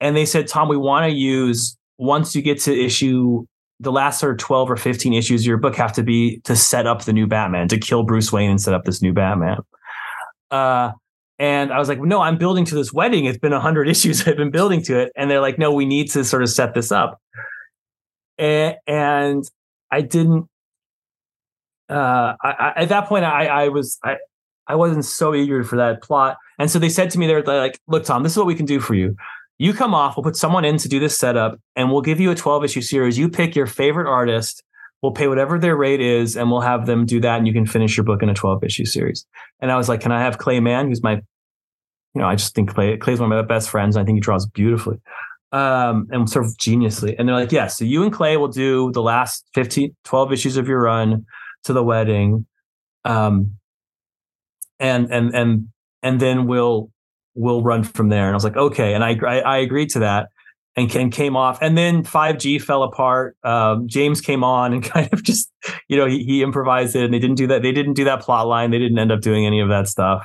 and 0.00 0.16
they 0.16 0.26
said, 0.26 0.48
Tom, 0.48 0.68
we 0.68 0.76
want 0.76 1.10
to 1.10 1.16
use 1.16 1.76
once 1.96 2.34
you 2.34 2.42
get 2.42 2.60
to 2.62 2.76
issue 2.76 3.46
the 3.80 3.92
last 3.92 4.20
sort 4.20 4.32
of 4.32 4.38
12 4.38 4.70
or 4.70 4.76
15 4.76 5.12
issues 5.12 5.42
of 5.42 5.46
your 5.46 5.56
book 5.56 5.74
have 5.76 5.92
to 5.92 6.02
be 6.02 6.38
to 6.40 6.54
set 6.54 6.86
up 6.86 7.04
the 7.04 7.12
new 7.12 7.26
Batman, 7.26 7.68
to 7.68 7.78
kill 7.78 8.02
Bruce 8.04 8.32
Wayne 8.32 8.50
and 8.50 8.60
set 8.60 8.74
up 8.74 8.84
this 8.84 9.02
new 9.02 9.12
Batman. 9.12 9.58
Uh, 10.50 10.92
and 11.42 11.72
I 11.72 11.80
was 11.80 11.88
like, 11.88 12.00
no, 12.00 12.20
I'm 12.20 12.38
building 12.38 12.64
to 12.66 12.76
this 12.76 12.92
wedding. 12.92 13.24
It's 13.24 13.36
been 13.36 13.50
100 13.50 13.88
issues 13.88 14.28
I've 14.28 14.36
been 14.36 14.52
building 14.52 14.80
to 14.82 15.00
it. 15.00 15.12
And 15.16 15.28
they're 15.28 15.40
like, 15.40 15.58
no, 15.58 15.72
we 15.72 15.84
need 15.84 16.08
to 16.12 16.22
sort 16.22 16.44
of 16.44 16.48
set 16.48 16.72
this 16.72 16.92
up. 16.92 17.20
And, 18.38 18.76
and 18.86 19.44
I 19.90 20.02
didn't, 20.02 20.48
uh, 21.90 22.34
I, 22.40 22.50
I, 22.50 22.72
at 22.76 22.90
that 22.90 23.08
point, 23.08 23.24
I, 23.24 23.46
I 23.46 23.68
was, 23.70 23.98
I, 24.04 24.18
I 24.68 24.76
wasn't 24.76 25.04
so 25.04 25.34
eager 25.34 25.64
for 25.64 25.74
that 25.76 26.00
plot. 26.00 26.36
And 26.60 26.70
so 26.70 26.78
they 26.78 26.88
said 26.88 27.10
to 27.10 27.18
me, 27.18 27.26
they're 27.26 27.42
like, 27.42 27.76
look, 27.88 28.04
Tom, 28.04 28.22
this 28.22 28.32
is 28.32 28.38
what 28.38 28.46
we 28.46 28.54
can 28.54 28.64
do 28.64 28.78
for 28.78 28.94
you. 28.94 29.16
You 29.58 29.74
come 29.74 29.94
off, 29.94 30.16
we'll 30.16 30.22
put 30.22 30.36
someone 30.36 30.64
in 30.64 30.76
to 30.76 30.88
do 30.88 31.00
this 31.00 31.18
setup, 31.18 31.58
and 31.74 31.90
we'll 31.90 32.02
give 32.02 32.20
you 32.20 32.30
a 32.30 32.36
12 32.36 32.64
issue 32.64 32.82
series. 32.82 33.18
You 33.18 33.28
pick 33.28 33.56
your 33.56 33.66
favorite 33.66 34.08
artist 34.08 34.62
we'll 35.02 35.10
pay 35.10 35.26
whatever 35.26 35.58
their 35.58 35.74
rate 35.74 36.00
is 36.00 36.36
and 36.36 36.48
we'll 36.48 36.60
have 36.60 36.86
them 36.86 37.04
do 37.04 37.20
that 37.20 37.36
and 37.36 37.46
you 37.46 37.52
can 37.52 37.66
finish 37.66 37.96
your 37.96 38.04
book 38.04 38.22
in 38.22 38.28
a 38.28 38.34
12 38.34 38.62
issue 38.62 38.84
series 38.84 39.26
and 39.58 39.72
i 39.72 39.76
was 39.76 39.88
like 39.88 40.00
can 40.00 40.12
i 40.12 40.20
have 40.20 40.38
clay 40.38 40.60
mann 40.60 40.86
who's 40.86 41.02
my 41.02 41.20
you 42.14 42.20
know, 42.20 42.28
I 42.28 42.34
just 42.34 42.54
think 42.54 42.74
Clay 42.74 42.96
Clay's 42.96 43.20
one 43.20 43.32
of 43.32 43.36
my 43.36 43.42
best 43.42 43.70
friends. 43.70 43.96
And 43.96 44.02
I 44.02 44.06
think 44.06 44.16
he 44.16 44.20
draws 44.20 44.46
beautifully. 44.46 44.98
Um, 45.52 46.08
and 46.10 46.28
sort 46.30 46.46
of 46.46 46.52
geniusly. 46.52 47.14
And 47.18 47.28
they're 47.28 47.36
like, 47.36 47.52
yeah, 47.52 47.66
so 47.66 47.84
you 47.84 48.02
and 48.02 48.12
Clay 48.12 48.38
will 48.38 48.48
do 48.48 48.90
the 48.92 49.02
last 49.02 49.44
15, 49.54 49.94
12 50.04 50.32
issues 50.32 50.56
of 50.56 50.66
your 50.66 50.80
run 50.80 51.26
to 51.64 51.74
the 51.74 51.82
wedding. 51.82 52.46
Um, 53.04 53.56
and, 54.80 55.12
and, 55.12 55.34
and, 55.34 55.68
and 56.02 56.20
then 56.20 56.46
we'll, 56.46 56.90
we'll 57.34 57.62
run 57.62 57.82
from 57.82 58.08
there. 58.08 58.24
And 58.24 58.30
I 58.30 58.34
was 58.34 58.44
like, 58.44 58.56
okay. 58.56 58.94
And 58.94 59.04
I, 59.04 59.18
I, 59.26 59.40
I 59.40 59.56
agreed 59.58 59.90
to 59.90 59.98
that 59.98 60.28
and, 60.74 60.94
and 60.96 61.12
came 61.12 61.36
off. 61.36 61.58
And 61.60 61.76
then 61.76 62.02
5G 62.02 62.62
fell 62.62 62.82
apart. 62.82 63.36
Um, 63.44 63.88
James 63.88 64.22
came 64.22 64.42
on 64.42 64.72
and 64.72 64.82
kind 64.90 65.08
of 65.12 65.22
just, 65.22 65.52
you 65.88 65.98
know, 65.98 66.06
he, 66.06 66.24
he 66.24 66.42
improvised 66.42 66.96
it 66.96 67.04
and 67.04 67.12
they 67.12 67.18
didn't 67.18 67.36
do 67.36 67.46
that. 67.48 67.62
They 67.62 67.72
didn't 67.72 67.94
do 67.94 68.04
that 68.04 68.20
plot 68.20 68.46
line. 68.46 68.70
They 68.70 68.78
didn't 68.78 68.98
end 68.98 69.12
up 69.12 69.20
doing 69.20 69.46
any 69.46 69.60
of 69.60 69.68
that 69.68 69.88
stuff. 69.88 70.24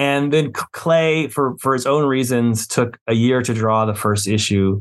And 0.00 0.32
then 0.32 0.50
Clay, 0.54 1.28
for 1.28 1.58
for 1.58 1.74
his 1.74 1.84
own 1.84 2.06
reasons, 2.06 2.66
took 2.66 2.96
a 3.06 3.12
year 3.12 3.42
to 3.42 3.52
draw 3.52 3.84
the 3.84 3.94
first 3.94 4.26
issue 4.26 4.80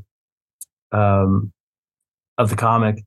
um, 0.94 1.52
of 2.38 2.50
the 2.50 2.56
comic. 2.56 3.04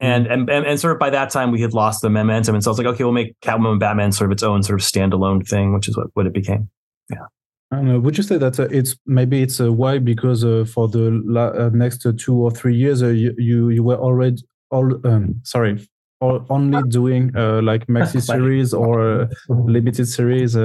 And, 0.00 0.26
and 0.26 0.50
and 0.50 0.66
and 0.66 0.80
sort 0.80 0.94
of 0.94 0.98
by 0.98 1.10
that 1.10 1.30
time 1.30 1.52
we 1.52 1.60
had 1.60 1.72
lost 1.72 2.02
the 2.02 2.10
momentum, 2.10 2.56
and 2.56 2.64
so 2.64 2.70
I 2.70 2.72
was 2.72 2.78
like, 2.78 2.88
okay, 2.88 3.04
we'll 3.04 3.12
make 3.12 3.38
Catwoman 3.42 3.70
and 3.70 3.80
Batman 3.80 4.10
sort 4.10 4.28
of 4.28 4.32
its 4.32 4.42
own 4.42 4.64
sort 4.64 4.80
of 4.80 4.84
standalone 4.84 5.46
thing, 5.46 5.72
which 5.72 5.86
is 5.86 5.96
what, 5.96 6.08
what 6.14 6.26
it 6.26 6.32
became. 6.32 6.68
Yeah. 7.10 7.26
And 7.70 7.92
uh, 7.92 8.00
would 8.00 8.16
you 8.16 8.24
say 8.24 8.38
that 8.38 8.58
uh, 8.58 8.66
it's 8.72 8.96
maybe 9.06 9.40
it's 9.40 9.60
uh, 9.60 9.72
why 9.72 9.98
because 9.98 10.44
uh, 10.44 10.64
for 10.66 10.88
the 10.88 11.22
la- 11.24 11.54
uh, 11.66 11.70
next 11.72 12.04
uh, 12.04 12.12
two 12.16 12.34
or 12.34 12.50
three 12.50 12.74
years 12.74 13.02
you, 13.02 13.34
you, 13.38 13.70
you 13.70 13.84
were 13.84 13.96
already 13.96 14.42
all 14.70 15.00
um, 15.06 15.40
sorry 15.44 15.88
only 16.20 16.82
doing 16.88 17.30
like 17.62 17.86
maxi 17.86 18.20
series 18.32 18.74
or 18.74 19.28
limited 19.48 20.08
series 20.08 20.56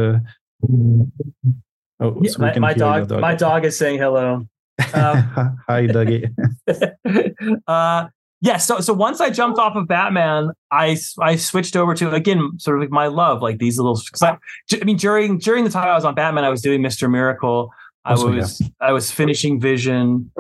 Oh, 0.64 2.24
so 2.24 2.42
my, 2.42 2.58
my 2.58 2.74
dog, 2.74 3.08
dog, 3.08 3.22
my 3.22 3.36
dog 3.36 3.64
is 3.64 3.78
saying 3.78 4.00
hello. 4.00 4.48
Um, 4.94 5.58
Hi, 5.68 5.88
Dougie. 5.88 6.34
uh, 7.68 8.08
yeah, 8.42 8.58
so 8.58 8.80
so 8.80 8.94
once 8.94 9.22
I 9.22 9.30
jumped 9.30 9.60
off 9.60 9.76
of 9.76 9.88
Batman, 9.88 10.52
I 10.72 10.98
I 11.20 11.36
switched 11.36 11.76
over 11.76 11.94
to 11.94 12.12
again 12.12 12.54
sort 12.58 12.78
of 12.78 12.82
like 12.82 12.90
my 12.90 13.06
love, 13.06 13.44
like 13.44 13.60
these 13.60 13.78
little. 13.78 14.02
I, 14.24 14.38
I, 14.74 14.84
mean, 14.84 14.98
during 14.98 15.38
during 15.38 15.64
the 15.64 15.70
time 15.70 15.88
I 15.88 15.94
was 15.94 16.06
on 16.06 16.16
Batman, 16.16 16.44
I 16.44 16.50
was 16.50 16.62
doing 16.62 16.82
Mister 16.82 17.08
Miracle. 17.08 17.72
I 18.04 18.12
also, 18.12 18.32
was 18.32 18.60
yeah. 18.60 18.68
I 18.80 18.94
was 18.94 19.12
finishing 19.12 19.60
Vision. 19.60 20.32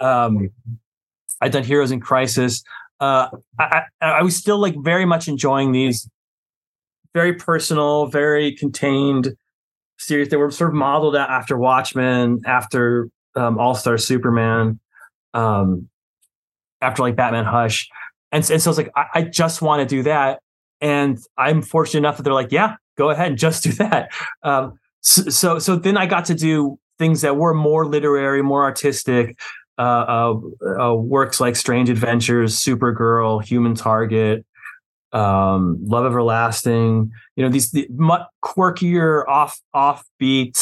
Um, 0.00 0.50
I'd 1.40 1.52
done 1.52 1.62
Heroes 1.62 1.92
in 1.92 2.00
Crisis. 2.00 2.64
Uh, 2.98 3.28
I, 3.60 3.82
I, 4.00 4.06
I 4.06 4.22
was 4.22 4.34
still 4.34 4.58
like 4.58 4.74
very 4.76 5.04
much 5.04 5.28
enjoying 5.28 5.70
these 5.70 6.10
very 7.14 7.34
personal, 7.34 8.06
very 8.06 8.52
contained 8.52 9.36
series 9.98 10.28
that 10.28 10.38
were 10.38 10.50
sort 10.50 10.70
of 10.70 10.74
modeled 10.74 11.16
after 11.16 11.56
Watchmen, 11.56 12.40
after 12.46 13.08
um, 13.36 13.58
All 13.58 13.74
Star 13.74 13.98
Superman, 13.98 14.80
um, 15.34 15.88
after 16.80 17.02
like 17.02 17.16
Batman 17.16 17.44
Hush, 17.44 17.88
and, 18.32 18.48
and 18.50 18.62
so 18.62 18.70
it's 18.70 18.78
like 18.78 18.90
I, 18.96 19.06
I 19.14 19.22
just 19.22 19.62
want 19.62 19.88
to 19.88 19.96
do 19.96 20.02
that, 20.04 20.40
and 20.80 21.18
I'm 21.36 21.62
fortunate 21.62 21.98
enough 22.00 22.16
that 22.16 22.22
they're 22.22 22.32
like, 22.32 22.52
yeah, 22.52 22.76
go 22.96 23.10
ahead 23.10 23.28
and 23.28 23.38
just 23.38 23.64
do 23.64 23.72
that. 23.72 24.10
Um, 24.42 24.78
so, 25.00 25.58
so, 25.58 25.76
then 25.76 25.96
I 25.96 26.06
got 26.06 26.26
to 26.26 26.34
do 26.34 26.78
things 26.98 27.20
that 27.20 27.36
were 27.36 27.54
more 27.54 27.86
literary, 27.86 28.42
more 28.42 28.64
artistic. 28.64 29.38
Uh, 29.78 30.34
uh, 30.66 30.86
uh, 30.88 30.94
works 30.94 31.40
like 31.40 31.54
Strange 31.54 31.88
Adventures, 31.88 32.56
Supergirl, 32.56 33.40
Human 33.44 33.76
Target, 33.76 34.44
um, 35.12 35.78
Love 35.82 36.06
Everlasting. 36.06 37.10
You 37.36 37.44
know 37.44 37.50
these 37.50 37.70
the 37.70 37.86
much 37.90 38.22
quirkier, 38.44 39.26
off 39.26 39.60
offbeat, 39.74 40.58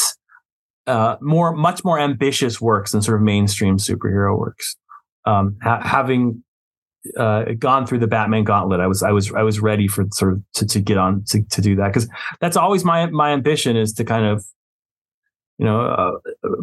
uh, 0.85 1.17
more 1.21 1.55
much 1.55 1.83
more 1.83 1.99
ambitious 1.99 2.61
works 2.61 2.91
than 2.91 3.01
sort 3.01 3.17
of 3.17 3.23
mainstream 3.23 3.77
superhero 3.77 4.37
works. 4.37 4.75
Um, 5.25 5.57
ha- 5.61 5.81
having 5.83 6.43
uh, 7.17 7.45
gone 7.59 7.85
through 7.85 7.99
the 7.99 8.07
Batman 8.07 8.43
gauntlet, 8.43 8.79
I 8.79 8.87
was 8.87 9.03
I 9.03 9.11
was 9.11 9.31
I 9.33 9.43
was 9.43 9.59
ready 9.59 9.87
for 9.87 10.05
sort 10.13 10.33
of 10.33 10.43
to, 10.55 10.65
to 10.67 10.79
get 10.79 10.97
on 10.97 11.23
to, 11.29 11.43
to 11.43 11.61
do 11.61 11.75
that 11.75 11.87
because 11.87 12.09
that's 12.39 12.57
always 12.57 12.85
my 12.85 13.07
my 13.07 13.31
ambition 13.31 13.75
is 13.75 13.93
to 13.93 14.05
kind 14.05 14.25
of 14.25 14.45
you 15.57 15.65
know 15.65 15.81
uh, 15.81 16.11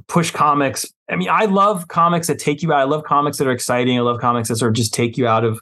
push 0.08 0.30
comics. 0.30 0.86
I 1.10 1.16
mean, 1.16 1.28
I 1.28 1.44
love 1.44 1.88
comics 1.88 2.28
that 2.28 2.38
take 2.38 2.62
you 2.62 2.72
out. 2.72 2.80
I 2.80 2.84
love 2.84 3.04
comics 3.04 3.36
that 3.38 3.46
are 3.46 3.52
exciting. 3.52 3.98
I 3.98 4.02
love 4.02 4.20
comics 4.20 4.48
that 4.48 4.56
sort 4.56 4.70
of 4.70 4.76
just 4.76 4.94
take 4.94 5.18
you 5.18 5.26
out 5.26 5.44
of 5.44 5.60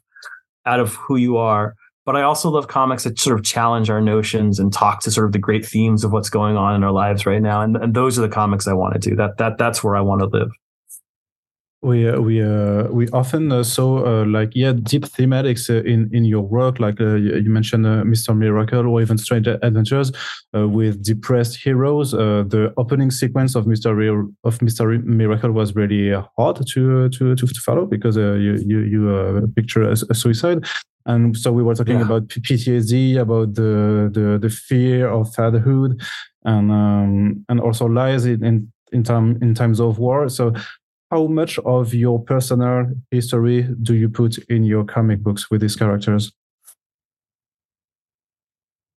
out 0.67 0.79
of 0.79 0.95
who 0.95 1.17
you 1.17 1.37
are 1.37 1.75
but 2.05 2.17
I 2.17 2.23
also 2.23 2.51
love 2.51 2.69
comics 2.69 3.05
that 3.05 3.19
sort 3.19 3.39
of 3.39 3.45
challenge 3.45 3.89
our 3.89 4.01
notions 4.01 4.59
and 4.59 4.73
talk 4.73 5.03
to 5.03 5.11
sort 5.11 5.27
of 5.27 5.33
the 5.33 5.39
great 5.39 5.65
themes 5.65 6.05
of 6.05 6.13
what's 6.13 6.31
going 6.31 6.57
on 6.57 6.75
in 6.75 6.83
our 6.83 6.93
lives 6.93 7.27
right 7.27 7.43
now. 7.43 7.61
And, 7.63 7.77
and 7.77 7.95
those 7.95 8.19
are 8.19 8.23
the 8.23 8.29
comics 8.29 8.67
I 8.67 8.73
want 8.73 8.95
to 8.95 9.11
do. 9.11 9.17
That 9.17 9.39
that 9.39 9.59
that's 9.59 9.85
where 9.85 9.95
I 9.95 10.01
want 10.01 10.21
to 10.21 10.27
live. 10.27 10.51
We 11.83 12.09
uh, 12.09 12.21
we 12.21 12.41
uh, 12.41 12.85
we 12.93 13.09
often 13.09 13.51
uh, 13.51 13.65
saw 13.65 14.05
uh, 14.05 14.25
like 14.25 14.53
yeah 14.55 14.73
deep 14.73 15.03
thematics 15.03 15.69
uh, 15.69 15.83
in 15.83 16.09
in 16.13 16.25
your 16.25 16.43
work 16.43 16.79
like 16.79 17.01
uh, 17.01 17.17
you 17.17 17.51
mentioned 17.51 17.85
Mr. 17.85 18.37
Miracle 18.37 18.87
or 18.87 19.03
even 19.03 19.19
Strange 19.19 19.49
Adventures 19.49 20.13
with 20.53 21.03
depressed 21.03 21.57
heroes. 21.57 22.13
the 22.13 22.73
opening 22.77 23.11
sequence 23.11 23.57
of 23.57 23.65
Mr. 23.65 23.97
Re- 23.97 24.31
of 24.45 24.59
Mr. 24.59 25.03
Miracle 25.03 25.51
was 25.51 25.75
really 25.75 26.13
hard 26.39 26.65
to 26.69 27.09
to 27.09 27.35
to, 27.35 27.47
follow 27.67 27.85
because 27.85 28.17
you 28.17 28.55
you 28.65 28.79
you 28.93 29.53
picture 29.57 29.83
a, 29.83 29.97
a 30.09 30.15
suicide 30.15 30.65
and 31.07 31.37
so 31.37 31.53
we 31.53 31.63
were 31.63 31.75
talking 31.75 31.99
yeah. 31.99 32.05
about 32.05 32.29
PTSD, 32.29 33.19
about 33.19 33.55
the, 33.55 34.11
the 34.13 34.39
the 34.41 34.49
fear 34.49 35.09
of 35.09 35.35
fatherhood, 35.35 36.01
and 36.45 36.71
um, 36.71 37.45
and 37.49 37.61
also 37.61 37.87
lies 37.87 38.27
in 38.27 38.45
in 38.45 38.73
in, 38.93 39.03
time, 39.03 39.39
in 39.43 39.55
times 39.55 39.81
of 39.81 39.99
war. 39.99 40.29
So, 40.29 40.53
how 41.11 41.27
much 41.27 41.59
of 41.61 41.93
your 41.95 42.23
personal 42.23 42.93
history 43.11 43.69
do 43.83 43.95
you 43.95 44.09
put 44.09 44.39
in 44.49 44.65
your 44.65 44.85
comic 44.85 45.21
books 45.21 45.51
with 45.51 45.61
these 45.61 45.77
characters? 45.77 46.33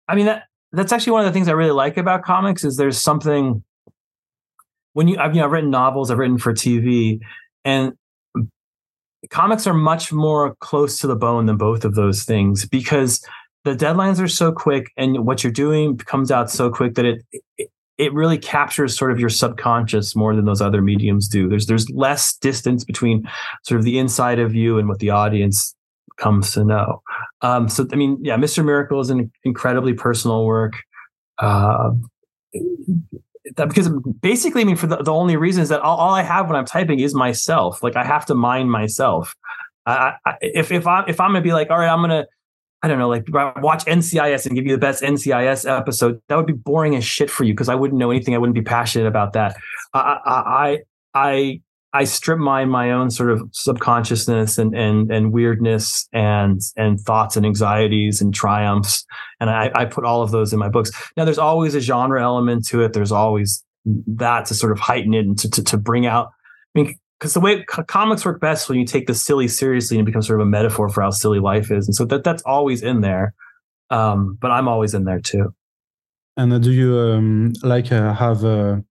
I 0.06 0.14
mean 0.14 0.26
that 0.26 0.44
that's 0.72 0.92
actually 0.92 1.12
one 1.12 1.24
of 1.24 1.26
the 1.26 1.32
things 1.32 1.48
I 1.48 1.52
really 1.52 1.70
like 1.70 1.96
about 1.96 2.24
comics 2.24 2.64
is 2.64 2.76
there's 2.76 3.00
something 3.00 3.64
when 4.92 5.08
you 5.08 5.18
I've 5.18 5.34
you 5.34 5.40
know 5.40 5.46
I've 5.46 5.52
written 5.52 5.70
novels, 5.70 6.10
I've 6.10 6.18
written 6.18 6.38
for 6.38 6.52
TV, 6.52 7.20
and 7.64 7.94
comics 9.30 9.66
are 9.66 9.74
much 9.74 10.12
more 10.12 10.54
close 10.56 10.98
to 10.98 11.06
the 11.06 11.16
bone 11.16 11.46
than 11.46 11.56
both 11.56 11.84
of 11.84 11.94
those 11.94 12.24
things 12.24 12.66
because 12.66 13.24
the 13.64 13.74
deadlines 13.74 14.20
are 14.20 14.28
so 14.28 14.52
quick 14.52 14.92
and 14.96 15.24
what 15.26 15.42
you're 15.42 15.52
doing 15.52 15.96
comes 15.96 16.30
out 16.30 16.50
so 16.50 16.70
quick 16.70 16.94
that 16.94 17.06
it, 17.06 17.70
it 17.96 18.12
really 18.12 18.38
captures 18.38 18.96
sort 18.96 19.12
of 19.12 19.20
your 19.20 19.28
subconscious 19.28 20.14
more 20.14 20.34
than 20.34 20.44
those 20.44 20.60
other 20.60 20.82
mediums 20.82 21.28
do. 21.28 21.48
There's 21.48 21.66
there's 21.66 21.88
less 21.90 22.37
distance 22.37 22.84
between 22.84 23.28
sort 23.62 23.78
of 23.78 23.84
the 23.84 23.98
inside 23.98 24.38
of 24.38 24.54
you 24.54 24.78
and 24.78 24.88
what 24.88 24.98
the 24.98 25.10
audience 25.10 25.74
comes 26.16 26.52
to 26.52 26.64
know. 26.64 27.02
Um, 27.40 27.68
so 27.68 27.87
I 27.92 27.96
mean, 27.96 28.18
yeah, 28.20 28.37
Mr. 28.37 28.64
Miracle 28.64 29.00
is 29.00 29.10
an 29.10 29.30
incredibly 29.44 29.94
personal 29.94 30.44
work. 30.44 30.74
Uh, 31.38 31.92
because 33.56 33.88
basically, 34.20 34.62
I 34.62 34.64
mean, 34.64 34.76
for 34.76 34.86
the, 34.86 34.96
the 34.96 35.12
only 35.12 35.36
reason 35.36 35.62
is 35.62 35.68
that 35.68 35.80
all, 35.80 35.96
all, 35.96 36.14
I 36.14 36.22
have 36.22 36.46
when 36.46 36.56
I'm 36.56 36.64
typing 36.64 37.00
is 37.00 37.14
myself. 37.14 37.82
Like 37.82 37.96
I 37.96 38.04
have 38.04 38.26
to 38.26 38.34
mind 38.34 38.70
myself. 38.70 39.34
I, 39.86 40.14
I, 40.24 40.34
if 40.40 40.72
if 40.72 40.86
I 40.86 41.04
if 41.06 41.20
I'm 41.20 41.30
gonna 41.30 41.42
be 41.42 41.52
like, 41.52 41.70
all 41.70 41.78
right, 41.78 41.88
I'm 41.88 42.00
gonna 42.00 42.26
I 42.84 42.88
don't 42.88 42.98
know, 42.98 43.08
like 43.08 43.24
watch 43.32 43.86
NCIS 43.86 44.44
and 44.46 44.54
give 44.54 44.66
you 44.66 44.72
the 44.72 44.78
best 44.78 45.02
NCIS 45.02 45.66
episode. 45.66 46.20
That 46.28 46.36
would 46.36 46.46
be 46.46 46.52
boring 46.52 46.94
as 46.96 47.04
shit 47.04 47.30
for 47.30 47.44
you 47.44 47.54
because 47.54 47.70
I 47.70 47.74
wouldn't 47.74 47.98
know 47.98 48.10
anything. 48.10 48.34
I 48.34 48.38
wouldn't 48.38 48.54
be 48.54 48.62
passionate 48.62 49.06
about 49.06 49.32
that. 49.32 49.56
I, 49.94 50.18
I, 50.24 50.32
I, 50.34 50.78
I 51.14 51.60
strip 52.02 52.40
mine 52.40 52.68
my 52.70 52.90
own 52.90 53.09
sort 53.11 53.30
of 53.30 53.40
subconsciousness 53.52 54.59
and 54.59 54.74
and 54.74 55.12
and 55.12 55.33
weirdness 55.33 56.09
and 56.12 56.61
and 56.76 56.98
thoughts 56.98 57.37
and 57.37 57.46
anxieties 57.46 58.20
and 58.20 58.35
triumphs, 58.35 59.07
and 59.38 59.48
I, 59.48 59.70
I 59.72 59.85
put 59.85 60.04
all 60.04 60.22
of 60.22 60.33
those 60.33 60.52
in 60.52 60.59
my 60.59 60.68
books. 60.68 60.90
Now, 61.16 61.24
there's 61.24 61.38
always 61.38 61.76
a 61.76 61.80
genre 61.80 62.20
element 62.20 62.66
to 62.68 62.83
it. 62.83 62.94
There's 62.94 63.12
always 63.12 63.64
that 63.85 64.46
to 64.46 64.54
sort 64.54 64.72
of 64.72 64.80
heighten 64.80 65.14
it 65.14 65.24
and 65.24 65.38
to 65.38 65.48
to, 65.50 65.62
to 65.62 65.76
bring 65.76 66.04
out. 66.04 66.33
I 66.74 66.80
mean, 66.80 66.98
because 67.20 67.35
the 67.35 67.40
way 67.40 67.62
comics 67.62 68.24
work 68.24 68.40
best 68.40 68.68
when 68.68 68.76
you 68.76 68.85
take 68.85 69.07
the 69.07 69.14
silly 69.14 69.46
seriously 69.46 69.96
and 69.96 70.04
it 70.04 70.11
becomes 70.11 70.26
sort 70.26 70.40
of 70.40 70.48
a 70.48 70.50
metaphor 70.50 70.88
for 70.88 71.00
how 71.00 71.11
silly 71.11 71.38
life 71.38 71.70
is, 71.70 71.87
and 71.87 71.94
so 71.94 72.04
that 72.07 72.24
that's 72.24 72.42
always 72.42 72.83
in 72.83 73.02
there. 73.02 73.35
Um, 73.90 74.37
but 74.40 74.50
I'm 74.50 74.66
always 74.66 74.94
in 74.94 75.04
there 75.04 75.20
too. 75.20 75.54
And 76.37 76.52
uh, 76.52 76.59
do 76.59 76.72
you 76.72 76.98
um, 76.98 77.52
like 77.62 77.92
uh, 77.92 78.12
have 78.12 78.42
a, 78.42 78.83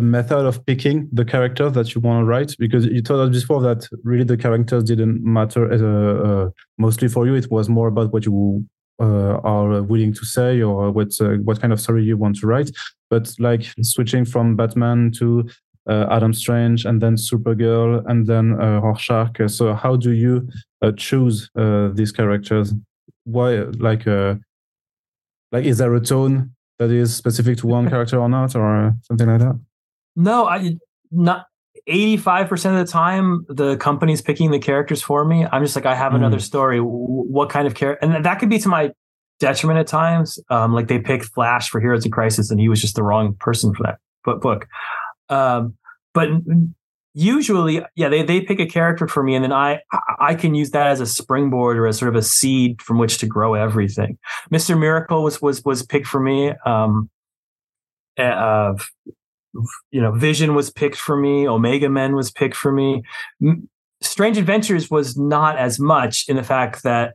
a, 0.00 0.02
method 0.02 0.46
of 0.46 0.64
picking 0.66 1.08
the 1.12 1.24
characters 1.24 1.72
that 1.72 1.94
you 1.94 2.00
want 2.00 2.22
to 2.22 2.24
write? 2.24 2.54
Because 2.58 2.86
you 2.86 3.02
told 3.02 3.28
us 3.28 3.40
before 3.40 3.60
that 3.62 3.88
really 4.04 4.24
the 4.24 4.36
characters 4.36 4.84
didn't 4.84 5.22
matter 5.22 5.70
as 5.70 5.82
a, 5.82 6.22
uh, 6.22 6.50
mostly 6.78 7.08
for 7.08 7.26
you. 7.26 7.34
It 7.34 7.50
was 7.50 7.68
more 7.68 7.88
about 7.88 8.12
what 8.12 8.24
you 8.26 8.64
uh, 9.00 9.40
are 9.44 9.82
willing 9.82 10.12
to 10.12 10.24
say 10.26 10.60
or 10.60 10.90
what 10.90 11.12
uh, 11.20 11.36
what 11.44 11.60
kind 11.60 11.72
of 11.72 11.80
story 11.80 12.04
you 12.04 12.16
want 12.16 12.36
to 12.36 12.46
write. 12.46 12.70
But 13.08 13.34
like 13.38 13.64
switching 13.82 14.24
from 14.24 14.56
Batman 14.56 15.10
to 15.18 15.48
uh, 15.88 16.06
Adam 16.10 16.34
Strange, 16.34 16.84
and 16.84 17.00
then 17.00 17.16
Supergirl, 17.16 18.04
and 18.06 18.26
then 18.26 18.60
uh, 18.60 18.80
Rorschach. 18.80 19.48
So 19.48 19.74
how 19.74 19.96
do 19.96 20.12
you 20.12 20.48
uh, 20.82 20.92
choose 20.96 21.50
these 21.94 22.12
characters? 22.12 22.74
Why, 23.24 23.60
like, 23.78 24.06
like 24.06 25.64
is 25.64 25.78
there 25.78 25.94
a 25.94 26.00
tone 26.00 26.54
that 26.78 26.90
is 26.90 27.14
specific 27.14 27.58
to 27.58 27.66
one 27.66 27.88
character 27.94 28.18
or 28.18 28.28
not, 28.28 28.54
or 28.54 28.94
something 29.02 29.26
like 29.26 29.40
that? 29.40 29.58
No, 30.16 30.46
I 30.46 30.76
not 31.10 31.46
85% 31.88 32.50
of 32.50 32.86
the 32.86 32.90
time 32.90 33.46
the 33.48 33.76
company's 33.76 34.20
picking 34.20 34.50
the 34.50 34.58
characters 34.58 35.00
for 35.02 35.24
me 35.24 35.46
i'm 35.50 35.62
just 35.62 35.74
like 35.74 35.86
i 35.86 35.94
have 35.94 36.14
another 36.14 36.36
mm. 36.36 36.42
story 36.42 36.78
what 36.78 37.48
kind 37.48 37.66
of 37.66 37.74
character 37.74 38.04
and 38.04 38.24
that 38.24 38.38
could 38.38 38.50
be 38.50 38.58
to 38.58 38.68
my 38.68 38.92
detriment 39.38 39.78
at 39.78 39.86
times 39.86 40.38
um, 40.50 40.74
like 40.74 40.88
they 40.88 40.98
picked 40.98 41.24
flash 41.26 41.70
for 41.70 41.80
heroes 41.80 42.04
in 42.04 42.10
crisis 42.10 42.50
and 42.50 42.60
he 42.60 42.68
was 42.68 42.80
just 42.80 42.96
the 42.96 43.02
wrong 43.02 43.34
person 43.40 43.74
for 43.74 43.84
that 43.84 43.98
book 44.40 44.66
um, 45.30 45.74
but 46.12 46.28
usually, 47.14 47.84
yeah, 47.96 48.08
they, 48.08 48.22
they 48.22 48.40
pick 48.40 48.60
a 48.60 48.66
character 48.66 49.08
for 49.08 49.22
me 49.22 49.34
and 49.34 49.44
then 49.44 49.52
I, 49.52 49.80
I 50.18 50.34
can 50.34 50.54
use 50.54 50.70
that 50.70 50.88
as 50.88 51.00
a 51.00 51.06
springboard 51.06 51.78
or 51.78 51.86
as 51.86 51.98
sort 51.98 52.08
of 52.08 52.16
a 52.16 52.22
seed 52.22 52.82
from 52.82 52.98
which 52.98 53.18
to 53.18 53.26
grow 53.26 53.54
everything. 53.54 54.18
Mr. 54.52 54.78
Miracle 54.78 55.22
was, 55.22 55.40
was, 55.40 55.64
was 55.64 55.82
picked 55.82 56.06
for 56.06 56.20
me. 56.20 56.52
Um, 56.66 57.10
uh, 58.18 58.74
you 59.90 60.00
know, 60.00 60.12
Vision 60.12 60.54
was 60.54 60.70
picked 60.70 60.96
for 60.96 61.16
me. 61.16 61.48
Omega 61.48 61.88
Men 61.88 62.14
was 62.14 62.30
picked 62.30 62.56
for 62.56 62.72
me. 62.72 63.02
Strange 64.00 64.38
Adventures 64.38 64.90
was 64.90 65.16
not 65.16 65.58
as 65.58 65.78
much 65.78 66.28
in 66.28 66.36
the 66.36 66.42
fact 66.42 66.82
that 66.82 67.14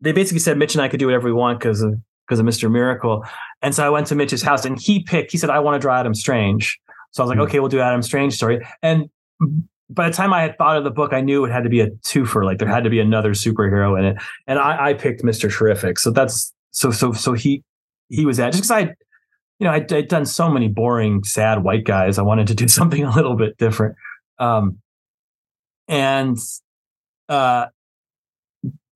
they 0.00 0.12
basically 0.12 0.38
said 0.38 0.58
Mitch 0.58 0.74
and 0.74 0.82
I 0.82 0.88
could 0.88 1.00
do 1.00 1.06
whatever 1.06 1.26
we 1.26 1.32
want 1.32 1.58
because 1.58 1.82
of 1.82 1.94
because 2.26 2.38
of 2.38 2.46
Mr. 2.46 2.70
Miracle. 2.70 3.24
And 3.62 3.74
so 3.74 3.84
I 3.84 3.90
went 3.90 4.06
to 4.08 4.14
Mitch's 4.14 4.42
house 4.42 4.64
and 4.64 4.80
he 4.80 5.02
picked, 5.02 5.30
he 5.30 5.38
said, 5.38 5.50
I 5.50 5.58
want 5.58 5.74
to 5.74 5.78
draw 5.78 5.98
Adam 5.98 6.14
Strange. 6.14 6.80
So 7.10 7.22
I 7.22 7.26
was 7.26 7.28
like, 7.28 7.36
mm-hmm. 7.36 7.48
okay, 7.48 7.60
we'll 7.60 7.68
do 7.68 7.80
Adam 7.80 8.02
Strange 8.02 8.34
story. 8.34 8.66
And 8.82 9.10
by 9.90 10.08
the 10.08 10.14
time 10.14 10.32
I 10.32 10.40
had 10.40 10.56
thought 10.56 10.76
of 10.76 10.84
the 10.84 10.90
book, 10.90 11.12
I 11.12 11.20
knew 11.20 11.44
it 11.44 11.52
had 11.52 11.64
to 11.64 11.68
be 11.68 11.80
a 11.80 11.90
twofer. 11.90 12.44
Like 12.44 12.58
there 12.58 12.68
had 12.68 12.84
to 12.84 12.90
be 12.90 12.98
another 12.98 13.32
superhero 13.32 13.98
in 13.98 14.04
it. 14.04 14.16
And 14.46 14.58
I, 14.58 14.88
I 14.88 14.94
picked 14.94 15.22
Mr. 15.22 15.52
Terrific. 15.52 15.98
So 15.98 16.10
that's 16.10 16.52
so 16.70 16.90
so 16.90 17.12
so 17.12 17.34
he 17.34 17.62
he 18.08 18.26
was 18.26 18.38
that 18.38 18.52
just 18.52 18.64
because 18.64 18.70
I, 18.70 18.94
you 19.58 19.66
know, 19.66 19.72
I, 19.72 19.84
I'd 19.90 20.08
done 20.08 20.26
so 20.26 20.50
many 20.50 20.68
boring, 20.68 21.24
sad 21.24 21.62
white 21.62 21.84
guys. 21.84 22.18
I 22.18 22.22
wanted 22.22 22.48
to 22.48 22.54
do 22.54 22.68
something 22.68 23.04
a 23.04 23.14
little 23.14 23.36
bit 23.36 23.56
different. 23.58 23.96
Um, 24.38 24.78
and 25.88 26.38
uh, 27.28 27.66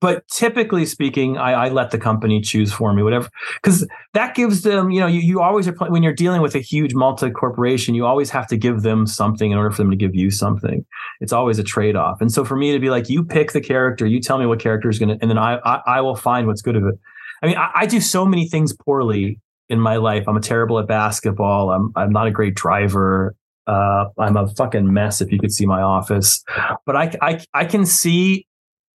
but 0.01 0.27
typically 0.29 0.87
speaking, 0.87 1.39
I, 1.39 1.53
I, 1.53 1.69
let 1.71 1.91
the 1.91 1.99
company 1.99 2.41
choose 2.41 2.73
for 2.73 2.93
me, 2.93 3.03
whatever, 3.03 3.29
because 3.61 3.87
that 4.15 4.37
gives 4.37 4.63
them, 4.63 4.91
you 4.91 5.01
know, 5.01 5.09
you, 5.09 5.21
you 5.21 5.41
always 5.41 5.67
are 5.67 5.73
when 5.73 6.05
you're 6.05 6.13
dealing 6.13 6.41
with 6.41 6.55
a 6.55 6.61
huge 6.61 6.95
multi 6.95 7.31
corporation, 7.31 7.97
you 7.97 8.07
always 8.07 8.31
have 8.31 8.47
to 8.49 8.57
give 8.57 8.83
them 8.83 9.07
something 9.07 9.51
in 9.51 9.59
order 9.59 9.73
for 9.73 9.79
them 9.79 9.91
to 9.91 9.97
give 9.97 10.15
you 10.15 10.31
something. 10.31 10.87
It's 11.21 11.33
always 11.33 11.59
a 11.59 11.65
trade 11.65 11.97
off. 11.97 12.21
And 12.21 12.31
so 12.31 12.45
for 12.45 12.55
me 12.55 12.73
to 12.73 12.79
be 12.79 12.91
like, 12.91 13.09
you 13.09 13.25
pick 13.25 13.53
the 13.53 13.61
character, 13.61 14.07
you 14.07 14.21
tell 14.21 14.39
me 14.39 14.47
what 14.47 14.61
character 14.61 14.89
is 14.89 15.01
going 15.01 15.09
to, 15.09 15.19
and 15.21 15.29
then 15.31 15.39
I, 15.39 15.59
I, 15.65 15.81
I 15.87 16.01
will 16.01 16.17
find 16.17 16.47
what's 16.47 16.63
good 16.63 16.77
of 16.77 16.85
it. 16.85 16.95
I 17.43 17.47
mean, 17.47 17.57
I, 17.57 17.71
I 17.75 17.87
do 17.87 18.01
so 18.01 18.25
many 18.25 18.49
things 18.49 18.73
poorly 18.73 19.41
in 19.69 19.81
my 19.81 19.97
life. 19.97 20.25
I'm 20.27 20.37
a 20.37 20.41
terrible 20.41 20.79
at 20.79 20.87
basketball. 20.87 21.71
I'm, 21.71 21.93
I'm 21.97 22.11
not 22.11 22.27
a 22.27 22.31
great 22.31 22.55
driver. 22.55 23.35
Uh, 23.67 24.07
I'm 24.19 24.37
a 24.37 24.49
fucking 24.49 24.93
mess 24.93 25.21
if 25.21 25.31
you 25.31 25.39
could 25.39 25.53
see 25.53 25.67
my 25.67 25.83
office, 25.83 26.43
but 26.87 26.97
I, 26.97 27.15
I, 27.21 27.45
I 27.53 27.65
can 27.67 27.85
see 27.85 28.47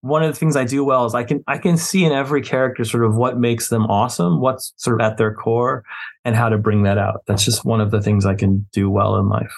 one 0.01 0.21
of 0.21 0.33
the 0.33 0.37
things 0.37 0.57
I 0.57 0.65
do 0.65 0.83
well 0.83 1.05
is 1.05 1.15
I 1.15 1.23
can 1.23 1.43
I 1.47 1.57
can 1.57 1.77
see 1.77 2.03
in 2.03 2.11
every 2.11 2.41
character 2.41 2.83
sort 2.83 3.05
of 3.05 3.15
what 3.15 3.39
makes 3.39 3.69
them 3.69 3.85
awesome, 3.85 4.41
what's 4.41 4.73
sort 4.75 4.99
of 4.99 5.05
at 5.05 5.17
their 5.17 5.33
core, 5.33 5.85
and 6.25 6.35
how 6.35 6.49
to 6.49 6.57
bring 6.57 6.83
that 6.83 6.97
out. 6.97 7.21
That's 7.25 7.45
just 7.45 7.63
one 7.63 7.79
of 7.79 7.91
the 7.91 8.01
things 8.01 8.25
I 8.25 8.35
can 8.35 8.67
do 8.73 8.89
well 8.89 9.15
in 9.17 9.29
life. 9.29 9.53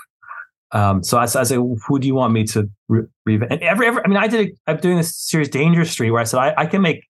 Um, 0.71 1.01
so 1.01 1.17
I, 1.17 1.23
I 1.23 1.43
say, 1.43 1.55
who 1.55 1.99
do 1.99 2.05
you 2.05 2.13
want 2.13 2.33
me 2.33 2.43
to 2.47 2.69
re- 2.89 3.07
revamp? 3.25 3.53
And 3.53 3.61
every, 3.63 3.87
every, 3.87 4.03
I 4.03 4.07
mean, 4.07 4.17
I 4.17 4.27
did, 4.27 4.49
a, 4.49 4.71
I'm 4.71 4.77
doing 4.77 4.97
this 4.97 5.15
series 5.15 5.47
Danger 5.47 5.85
Street 5.85 6.11
where 6.11 6.21
I 6.21 6.25
said 6.25 6.39
I, 6.39 6.53
I 6.57 6.65
can 6.65 6.81
make 6.81 7.05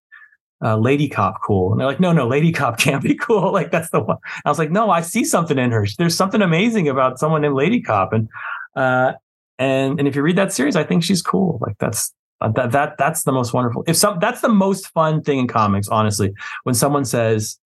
uh, 0.63 0.77
Lady 0.77 1.09
Cop 1.09 1.41
cool, 1.43 1.71
and 1.71 1.79
they're 1.79 1.87
like, 1.87 1.99
no, 1.99 2.11
no, 2.13 2.27
Lady 2.27 2.51
Cop 2.51 2.77
can't 2.79 3.03
be 3.03 3.15
cool. 3.15 3.51
Like 3.55 3.71
that's 3.71 3.89
the 3.89 4.01
one. 4.01 4.17
I 4.43 4.49
was 4.49 4.59
like, 4.59 4.71
no, 4.71 4.89
I 4.89 5.01
see 5.01 5.23
something 5.23 5.57
in 5.57 5.71
her. 5.71 5.85
There's 5.97 6.15
something 6.15 6.41
amazing 6.41 6.89
about 6.89 7.19
someone 7.19 7.41
named 7.41 7.55
Lady 7.55 7.81
Cop, 7.81 8.11
and 8.11 8.27
uh, 8.75 9.13
and 9.57 9.99
and 9.99 10.07
if 10.07 10.15
you 10.15 10.21
read 10.21 10.37
that 10.37 10.51
series, 10.51 10.75
I 10.75 10.83
think 10.83 11.03
she's 11.03 11.21
cool. 11.21 11.59
Like 11.61 11.77
that's 11.79 12.13
uh, 12.41 12.49
that 12.49 12.71
that 12.71 12.97
that's 12.97 13.23
the 13.23 13.31
most 13.31 13.53
wonderful. 13.53 13.83
If 13.87 13.95
some 13.95 14.19
that's 14.19 14.41
the 14.41 14.49
most 14.49 14.87
fun 14.89 15.21
thing 15.21 15.39
in 15.39 15.47
comics, 15.47 15.87
honestly, 15.87 16.33
when 16.63 16.75
someone 16.75 17.05
says, 17.05 17.57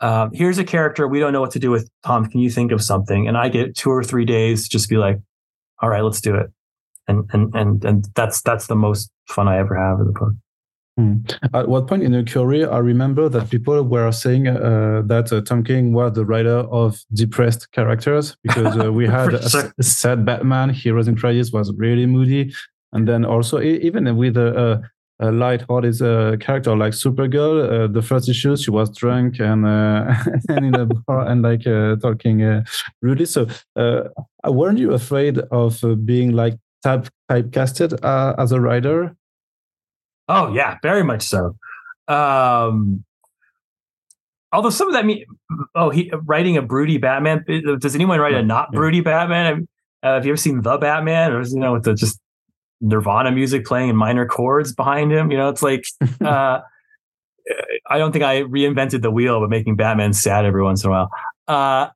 uh, 0.00 0.28
"Here's 0.32 0.58
a 0.58 0.64
character 0.64 1.06
we 1.06 1.20
don't 1.20 1.32
know 1.32 1.40
what 1.40 1.52
to 1.52 1.60
do 1.60 1.70
with." 1.70 1.88
Tom, 2.04 2.26
can 2.26 2.40
you 2.40 2.50
think 2.50 2.72
of 2.72 2.82
something? 2.82 3.28
And 3.28 3.36
I 3.36 3.48
get 3.48 3.76
two 3.76 3.90
or 3.90 4.02
three 4.02 4.24
days, 4.24 4.68
just 4.68 4.88
be 4.88 4.96
like, 4.96 5.18
"All 5.80 5.88
right, 5.88 6.02
let's 6.02 6.20
do 6.20 6.34
it." 6.34 6.50
And 7.06 7.30
and 7.32 7.54
and 7.54 7.84
and 7.84 8.06
that's 8.16 8.42
that's 8.42 8.66
the 8.66 8.76
most 8.76 9.10
fun 9.28 9.46
I 9.46 9.58
ever 9.58 9.76
have 9.76 10.00
in 10.00 10.06
the 10.06 10.12
book. 10.12 10.32
Hmm. 10.96 11.18
At 11.54 11.68
what 11.68 11.86
point 11.86 12.02
in 12.02 12.12
your 12.12 12.24
career, 12.24 12.70
I 12.70 12.78
remember 12.78 13.28
that 13.28 13.48
people 13.48 13.82
were 13.82 14.10
saying 14.12 14.48
uh, 14.48 15.02
that 15.06 15.32
uh, 15.32 15.40
Tom 15.40 15.62
King 15.64 15.92
was 15.92 16.12
the 16.14 16.24
writer 16.24 16.58
of 16.58 17.00
depressed 17.12 17.70
characters 17.72 18.36
because 18.42 18.76
uh, 18.78 18.92
we 18.92 19.06
had 19.06 19.34
a, 19.34 19.72
a, 19.78 19.82
sad 19.82 20.26
Batman. 20.26 20.70
Heroes 20.70 21.08
in 21.08 21.16
Crisis 21.16 21.52
was 21.52 21.72
really 21.76 22.06
moody 22.06 22.52
and 22.92 23.06
then 23.06 23.24
also 23.24 23.60
even 23.60 24.16
with 24.16 24.36
a, 24.36 24.82
a, 25.20 25.28
a 25.28 25.32
light-hearted 25.32 26.00
uh, 26.02 26.36
character 26.38 26.76
like 26.76 26.92
Supergirl, 26.92 27.84
uh, 27.84 27.86
the 27.86 28.02
first 28.02 28.28
issue 28.28 28.56
she 28.56 28.70
was 28.70 28.94
drunk 28.96 29.38
and 29.38 29.66
uh, 29.66 30.14
and 30.48 30.66
in 30.66 30.74
a 30.74 30.86
bar 30.86 31.26
and 31.26 31.42
like 31.42 31.66
uh, 31.66 31.96
talking 31.96 32.42
uh, 32.42 32.64
rudely. 33.02 33.26
So, 33.26 33.46
uh, 33.76 34.04
weren't 34.44 34.78
you 34.78 34.92
afraid 34.92 35.38
of 35.50 35.82
being 36.04 36.32
like 36.32 36.54
type 36.82 37.08
typecasted 37.30 37.98
as 38.38 38.52
a 38.52 38.60
writer? 38.60 39.14
Oh 40.30 40.52
yeah, 40.52 40.78
very 40.82 41.02
much 41.02 41.22
so. 41.22 41.56
Um, 42.08 43.04
although 44.52 44.70
some 44.70 44.88
of 44.88 44.94
that 44.94 45.04
mean, 45.04 45.24
oh, 45.74 45.90
he 45.90 46.12
writing 46.24 46.56
a 46.56 46.62
broody 46.62 46.98
Batman. 46.98 47.44
Does 47.78 47.94
anyone 47.94 48.20
write 48.20 48.34
a 48.34 48.42
not 48.42 48.72
broody. 48.72 49.00
Batman? 49.00 49.68
Uh, 50.02 50.14
have 50.14 50.24
you 50.24 50.32
ever 50.32 50.36
seen 50.36 50.62
the 50.62 50.78
Batman, 50.78 51.32
or 51.32 51.42
you 51.42 51.58
know, 51.58 51.74
with 51.74 51.84
the 51.84 51.94
just 51.94 52.20
Nirvana 52.80 53.30
music 53.30 53.64
playing 53.66 53.90
in 53.90 53.96
minor 53.96 54.26
chords 54.26 54.72
behind 54.72 55.12
him. 55.12 55.30
You 55.30 55.36
know, 55.36 55.48
it's 55.48 55.62
like 55.62 55.84
uh, 56.24 56.60
I 57.88 57.98
don't 57.98 58.12
think 58.12 58.24
I 58.24 58.42
reinvented 58.42 59.02
the 59.02 59.10
wheel, 59.10 59.40
but 59.40 59.50
making 59.50 59.76
Batman 59.76 60.12
sad 60.12 60.44
every 60.44 60.62
once 60.62 60.84
in 60.84 60.90
a 60.90 60.92
while. 60.92 61.10
Uh, 61.46 61.88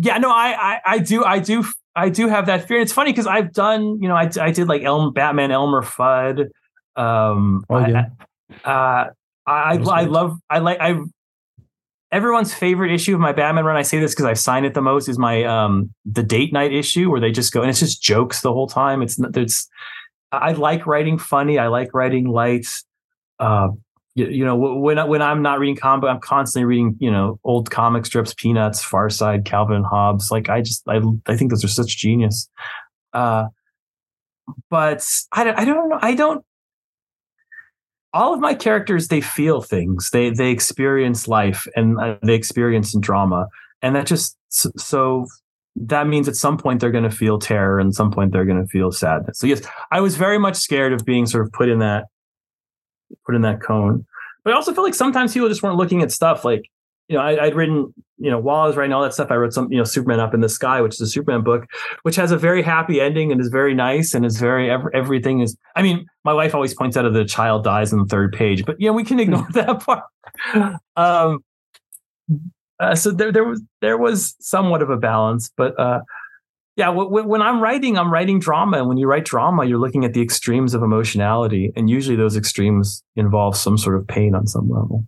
yeah, 0.00 0.18
no, 0.18 0.30
I, 0.30 0.56
I, 0.74 0.80
I 0.86 0.98
do, 0.98 1.24
I 1.24 1.38
do, 1.38 1.64
I 1.94 2.08
do 2.08 2.28
have 2.28 2.46
that 2.46 2.66
fear. 2.66 2.80
It's 2.80 2.92
funny 2.92 3.12
because 3.12 3.26
I've 3.26 3.52
done, 3.52 4.00
you 4.00 4.08
know, 4.08 4.16
I, 4.16 4.30
I 4.40 4.50
did 4.50 4.68
like 4.68 4.82
Elm, 4.82 5.12
Batman, 5.12 5.50
Elmer 5.50 5.82
Fudd. 5.82 6.48
Um, 6.96 7.64
oh, 7.70 7.78
yeah. 7.86 8.06
I, 8.64 8.70
uh, 8.70 9.10
I, 9.46 9.74
I 9.76 10.04
love 10.04 10.38
I 10.50 10.58
like 10.58 10.78
I 10.80 10.98
everyone's 12.12 12.52
favorite 12.52 12.92
issue 12.92 13.14
of 13.14 13.20
my 13.20 13.32
Batman 13.32 13.64
run. 13.64 13.76
I 13.76 13.82
say 13.82 13.98
this 13.98 14.12
because 14.12 14.26
I 14.26 14.34
sign 14.34 14.64
it 14.64 14.74
the 14.74 14.82
most 14.82 15.08
is 15.08 15.18
my 15.18 15.44
um 15.44 15.92
the 16.04 16.22
date 16.22 16.52
night 16.52 16.72
issue 16.72 17.10
where 17.10 17.20
they 17.20 17.30
just 17.30 17.52
go 17.52 17.62
and 17.62 17.70
it's 17.70 17.80
just 17.80 18.02
jokes 18.02 18.42
the 18.42 18.52
whole 18.52 18.66
time. 18.66 19.02
It's 19.02 19.18
not, 19.18 19.36
it's 19.36 19.68
I 20.30 20.52
like 20.52 20.86
writing 20.86 21.18
funny. 21.18 21.58
I 21.58 21.68
like 21.68 21.94
writing 21.94 22.26
light. 22.26 22.66
Uh, 23.38 23.68
you, 24.14 24.26
you 24.26 24.44
know 24.44 24.56
when 24.56 25.06
when 25.08 25.22
I'm 25.22 25.42
not 25.42 25.60
reading 25.60 25.76
comic, 25.76 26.08
I'm 26.08 26.20
constantly 26.20 26.66
reading 26.66 26.96
you 26.98 27.10
know 27.10 27.38
old 27.44 27.70
comic 27.70 28.04
strips, 28.04 28.34
Peanuts, 28.34 28.82
Far 28.82 29.08
Side, 29.10 29.44
Calvin 29.44 29.76
and 29.76 29.86
Hobbes. 29.86 30.30
Like 30.30 30.48
I 30.48 30.60
just 30.60 30.82
I 30.88 31.00
I 31.26 31.36
think 31.36 31.50
those 31.50 31.64
are 31.64 31.68
such 31.68 31.96
genius. 31.96 32.48
Uh, 33.12 33.46
but 34.70 35.06
I 35.32 35.44
don't 35.44 35.58
I 35.58 35.64
don't 35.64 35.88
know 35.88 35.98
I 36.02 36.14
don't 36.14 36.44
all 38.18 38.34
of 38.34 38.40
my 38.40 38.52
characters 38.52 39.08
they 39.08 39.20
feel 39.20 39.62
things. 39.62 40.10
They 40.10 40.30
they 40.30 40.50
experience 40.50 41.28
life 41.28 41.68
and 41.76 41.98
uh, 42.00 42.16
they 42.22 42.34
experience 42.34 42.92
drama. 42.98 43.46
And 43.80 43.94
that 43.94 44.06
just 44.06 44.36
so, 44.48 44.70
so 44.76 45.26
that 45.76 46.08
means 46.08 46.26
at 46.26 46.34
some 46.34 46.58
point 46.58 46.80
they're 46.80 46.90
going 46.90 47.08
to 47.08 47.16
feel 47.16 47.38
terror 47.38 47.78
and 47.78 47.94
some 47.94 48.10
point 48.10 48.32
they're 48.32 48.44
going 48.44 48.60
to 48.60 48.66
feel 48.66 48.90
sadness. 48.90 49.38
So 49.38 49.46
yes 49.46 49.62
i 49.92 50.00
was 50.00 50.16
very 50.16 50.38
much 50.38 50.56
scared 50.56 50.92
of 50.92 51.04
being 51.04 51.26
sort 51.26 51.46
of 51.46 51.52
put 51.52 51.68
in 51.68 51.78
that 51.78 52.06
put 53.24 53.36
in 53.36 53.42
that 53.42 53.62
cone. 53.62 54.04
But 54.42 54.52
i 54.52 54.56
also 54.56 54.74
feel 54.74 54.84
like 54.84 54.94
sometimes 54.94 55.32
people 55.32 55.48
just 55.48 55.62
weren't 55.62 55.76
looking 55.76 56.02
at 56.02 56.10
stuff 56.10 56.44
like 56.44 56.68
you 57.08 57.16
know, 57.16 57.22
I, 57.22 57.46
would 57.46 57.54
written, 57.54 57.92
you 58.18 58.30
know, 58.30 58.38
while 58.38 58.60
I 58.60 58.66
was 58.66 58.76
writing 58.76 58.92
all 58.92 59.02
that 59.02 59.14
stuff, 59.14 59.30
I 59.30 59.36
wrote 59.36 59.54
some, 59.54 59.72
you 59.72 59.78
know, 59.78 59.84
Superman 59.84 60.20
Up 60.20 60.34
in 60.34 60.40
the 60.40 60.48
Sky, 60.48 60.82
which 60.82 60.94
is 60.94 61.00
a 61.00 61.06
Superman 61.06 61.42
book, 61.42 61.66
which 62.02 62.16
has 62.16 62.30
a 62.30 62.36
very 62.36 62.62
happy 62.62 63.00
ending 63.00 63.32
and 63.32 63.40
is 63.40 63.48
very 63.48 63.74
nice 63.74 64.12
and 64.14 64.26
is 64.26 64.38
very 64.38 64.70
every, 64.70 64.90
everything 64.94 65.40
is. 65.40 65.56
I 65.74 65.82
mean, 65.82 66.06
my 66.24 66.34
wife 66.34 66.54
always 66.54 66.74
points 66.74 66.96
out 66.96 67.02
that 67.02 67.14
the 67.14 67.24
child 67.24 67.64
dies 67.64 67.92
in 67.92 67.98
the 67.98 68.04
third 68.04 68.32
page, 68.34 68.64
but 68.66 68.78
you 68.78 68.88
know, 68.88 68.92
we 68.92 69.04
can 69.04 69.18
ignore 69.18 69.46
that 69.52 69.80
part. 69.86 70.04
Um, 70.96 71.42
uh, 72.78 72.94
so 72.94 73.10
there, 73.10 73.32
there 73.32 73.44
was 73.44 73.62
there 73.80 73.98
was 73.98 74.36
somewhat 74.38 74.82
of 74.82 74.90
a 74.90 74.96
balance, 74.96 75.50
but 75.56 75.78
uh, 75.80 76.00
yeah, 76.76 76.86
w- 76.86 77.08
w- 77.08 77.26
when 77.26 77.42
I'm 77.42 77.60
writing, 77.60 77.98
I'm 77.98 78.12
writing 78.12 78.38
drama, 78.38 78.78
and 78.78 78.88
when 78.88 78.98
you 78.98 79.08
write 79.08 79.24
drama, 79.24 79.64
you're 79.64 79.80
looking 79.80 80.04
at 80.04 80.12
the 80.12 80.22
extremes 80.22 80.74
of 80.74 80.82
emotionality, 80.82 81.72
and 81.74 81.90
usually 81.90 82.16
those 82.16 82.36
extremes 82.36 83.02
involve 83.16 83.56
some 83.56 83.78
sort 83.78 83.96
of 83.96 84.06
pain 84.06 84.34
on 84.34 84.46
some 84.46 84.70
level. 84.70 85.04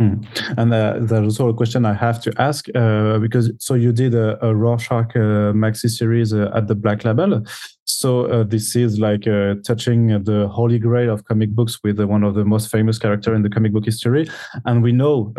Mm. 0.00 0.24
And 0.56 0.72
uh, 0.72 0.96
there's 0.98 1.38
also 1.38 1.50
a 1.50 1.54
question 1.54 1.84
I 1.84 1.92
have 1.92 2.22
to 2.22 2.32
ask 2.38 2.66
uh, 2.74 3.18
because 3.18 3.52
so 3.58 3.74
you 3.74 3.92
did 3.92 4.14
a, 4.14 4.42
a 4.44 4.54
Rorschach 4.54 5.14
uh, 5.14 5.52
maxi 5.52 5.90
series 5.90 6.32
uh, 6.32 6.50
at 6.54 6.68
the 6.68 6.74
Black 6.74 7.04
Label. 7.04 7.44
So 7.84 8.24
uh, 8.24 8.44
this 8.44 8.74
is 8.76 8.98
like 8.98 9.26
uh, 9.26 9.56
touching 9.62 10.24
the 10.24 10.48
holy 10.48 10.78
grail 10.78 11.12
of 11.12 11.26
comic 11.26 11.50
books 11.50 11.80
with 11.84 12.00
one 12.00 12.24
of 12.24 12.34
the 12.34 12.46
most 12.46 12.70
famous 12.70 12.98
character 12.98 13.34
in 13.34 13.42
the 13.42 13.50
comic 13.50 13.72
book 13.72 13.84
history. 13.84 14.26
And 14.64 14.82
we 14.82 14.92
know 14.92 15.34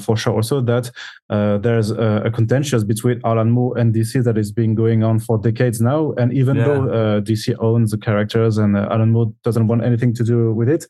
for 0.00 0.16
sure 0.16 0.32
also 0.32 0.62
that 0.62 0.90
there's 1.28 1.90
a, 1.90 2.22
a 2.24 2.30
contentious 2.30 2.84
between 2.84 3.20
Alan 3.24 3.50
Moore 3.50 3.76
and 3.76 3.94
DC 3.94 4.24
that 4.24 4.38
is 4.38 4.50
being 4.50 4.74
going 4.74 5.02
on 5.02 5.18
for 5.18 5.36
decades 5.36 5.80
now. 5.82 6.12
And 6.12 6.32
even 6.32 6.56
yeah. 6.56 6.64
though 6.64 7.20
DC 7.20 7.54
owns 7.58 7.90
the 7.90 7.98
characters 7.98 8.56
and 8.56 8.78
Alan 8.78 9.10
Moore 9.10 9.34
doesn't 9.42 9.66
want 9.66 9.84
anything 9.84 10.14
to 10.14 10.24
do 10.24 10.54
with 10.54 10.70
it, 10.70 10.86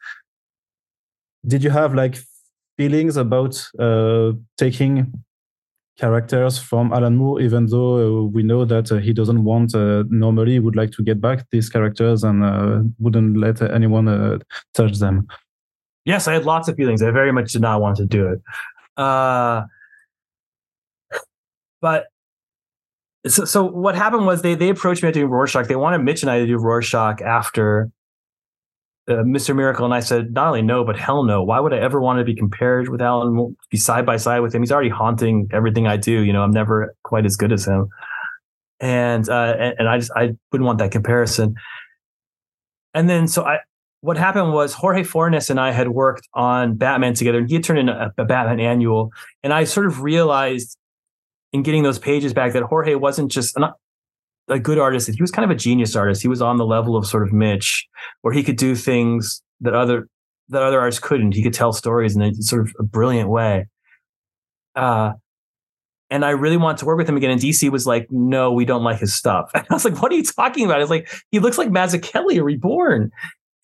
did 1.46 1.64
you 1.64 1.70
have 1.70 1.94
like 1.94 2.18
feelings 2.76 3.16
about 3.16 3.56
uh, 3.78 4.32
taking 4.56 5.12
characters 5.96 6.58
from 6.58 6.92
Alan 6.92 7.16
Moore, 7.16 7.40
even 7.40 7.66
though 7.66 8.22
uh, 8.22 8.22
we 8.24 8.42
know 8.42 8.64
that 8.64 8.90
uh, 8.90 8.96
he 8.96 9.12
doesn't 9.12 9.44
want, 9.44 9.74
uh, 9.74 10.04
normally 10.08 10.58
would 10.58 10.76
like 10.76 10.90
to 10.92 11.02
get 11.02 11.20
back 11.20 11.46
these 11.50 11.68
characters 11.68 12.24
and 12.24 12.42
uh, 12.44 12.80
wouldn't 12.98 13.36
let 13.36 13.62
anyone 13.62 14.08
uh, 14.08 14.38
touch 14.74 14.98
them. 14.98 15.28
Yes, 16.04 16.26
I 16.28 16.34
had 16.34 16.44
lots 16.44 16.68
of 16.68 16.76
feelings. 16.76 17.02
I 17.02 17.10
very 17.10 17.32
much 17.32 17.52
did 17.52 17.62
not 17.62 17.80
want 17.80 17.96
to 17.98 18.06
do 18.06 18.26
it. 18.28 18.40
but 21.80 22.06
so, 23.26 23.44
so 23.44 23.64
what 23.64 23.94
happened 23.94 24.26
was 24.26 24.42
they 24.42 24.54
they 24.54 24.68
approached 24.68 25.02
me 25.02 25.10
to 25.10 25.12
do 25.12 25.26
Rorschach. 25.26 25.66
They 25.66 25.76
wanted 25.76 25.98
Mitch 25.98 26.22
and 26.22 26.30
I 26.30 26.40
to 26.40 26.46
do 26.46 26.58
Rorschach 26.58 27.22
after 27.22 27.90
uh, 29.08 29.22
Mr. 29.22 29.54
Miracle, 29.54 29.84
and 29.84 29.92
I 29.92 30.00
said, 30.00 30.32
not 30.32 30.48
only 30.48 30.62
no, 30.62 30.84
but 30.84 30.98
hell 30.98 31.24
no. 31.24 31.42
Why 31.42 31.60
would 31.60 31.72
I 31.74 31.78
ever 31.78 32.00
want 32.00 32.18
to 32.20 32.24
be 32.24 32.34
compared 32.34 32.88
with 32.88 33.02
Alan, 33.02 33.56
be 33.70 33.76
side 33.76 34.06
by 34.06 34.16
side 34.16 34.40
with 34.40 34.54
him? 34.54 34.62
He's 34.62 34.72
already 34.72 34.88
haunting 34.88 35.48
everything 35.52 35.86
I 35.86 35.96
do. 35.96 36.22
You 36.22 36.32
know, 36.32 36.42
I'm 36.42 36.50
never 36.50 36.94
quite 37.02 37.26
as 37.26 37.36
good 37.36 37.52
as 37.52 37.66
him. 37.66 37.88
And, 38.80 39.28
uh, 39.28 39.54
and, 39.58 39.74
and 39.80 39.88
I 39.88 39.98
just, 39.98 40.10
I 40.16 40.32
wouldn't 40.50 40.66
want 40.66 40.78
that 40.78 40.90
comparison. 40.90 41.54
And 42.94 43.08
then, 43.08 43.28
so 43.28 43.44
I, 43.44 43.58
what 44.00 44.16
happened 44.16 44.52
was 44.52 44.74
Jorge 44.74 45.02
Fornes 45.02 45.50
and 45.50 45.58
I 45.58 45.72
had 45.72 45.88
worked 45.88 46.28
on 46.34 46.76
Batman 46.76 47.14
together, 47.14 47.38
and 47.38 47.48
he 47.48 47.54
had 47.54 47.64
turned 47.64 47.80
in 47.80 47.88
a, 47.88 48.12
a 48.18 48.24
Batman 48.24 48.60
annual. 48.60 49.10
And 49.42 49.52
I 49.52 49.64
sort 49.64 49.86
of 49.86 50.02
realized 50.02 50.76
in 51.52 51.62
getting 51.62 51.82
those 51.82 51.98
pages 51.98 52.32
back 52.32 52.52
that 52.52 52.62
Jorge 52.62 52.94
wasn't 52.94 53.30
just, 53.30 53.58
not, 53.58 53.74
a 54.48 54.58
good 54.58 54.78
artist. 54.78 55.08
He 55.08 55.22
was 55.22 55.30
kind 55.30 55.50
of 55.50 55.54
a 55.54 55.58
genius 55.58 55.96
artist. 55.96 56.22
He 56.22 56.28
was 56.28 56.42
on 56.42 56.56
the 56.56 56.66
level 56.66 56.96
of 56.96 57.06
sort 57.06 57.22
of 57.22 57.32
Mitch, 57.32 57.86
where 58.22 58.34
he 58.34 58.42
could 58.42 58.56
do 58.56 58.74
things 58.74 59.42
that 59.60 59.74
other 59.74 60.08
that 60.48 60.62
other 60.62 60.80
artists 60.80 61.00
couldn't. 61.00 61.34
He 61.34 61.42
could 61.42 61.54
tell 61.54 61.72
stories 61.72 62.14
in 62.14 62.22
a 62.22 62.34
sort 62.34 62.62
of 62.62 62.74
a 62.78 62.82
brilliant 62.82 63.30
way. 63.30 63.66
Uh, 64.76 65.12
and 66.10 66.24
I 66.24 66.30
really 66.30 66.56
wanted 66.56 66.78
to 66.78 66.84
work 66.84 66.98
with 66.98 67.08
him 67.08 67.16
again. 67.16 67.30
And 67.30 67.40
DC 67.40 67.70
was 67.70 67.86
like, 67.86 68.06
"No, 68.10 68.52
we 68.52 68.64
don't 68.64 68.84
like 68.84 68.98
his 68.98 69.14
stuff." 69.14 69.50
And 69.54 69.66
I 69.70 69.74
was 69.74 69.84
like, 69.84 70.00
"What 70.00 70.12
are 70.12 70.14
you 70.14 70.24
talking 70.24 70.66
about?" 70.66 70.80
It's 70.80 70.90
like 70.90 71.10
he 71.30 71.38
looks 71.38 71.58
like 71.58 71.68
Mazzucchelli 71.68 72.42
reborn. 72.42 73.10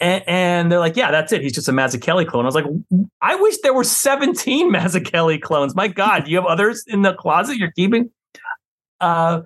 And, 0.03 0.25
and, 0.27 0.73
they're 0.73 0.79
like, 0.79 0.97
"Yeah, 0.97 1.11
that's 1.11 1.31
it. 1.33 1.43
He's 1.43 1.53
just 1.53 1.69
a 1.69 1.73
Mazzucchelli 1.73 2.27
clone." 2.27 2.45
I 2.45 2.49
was 2.49 2.55
like, 2.55 2.65
"I 3.21 3.35
wish 3.37 3.59
there 3.63 3.75
were 3.75 3.85
17 3.85 4.73
Mazzucchelli 4.73 5.41
clones. 5.41 5.75
My 5.75 5.89
God, 5.89 6.25
do 6.25 6.31
you 6.31 6.39
have 6.39 6.47
others 6.47 6.85
in 6.87 7.03
the 7.03 7.13
closet 7.13 7.59
you're 7.59 7.73
keeping." 7.73 8.11
Uh, 9.01 9.43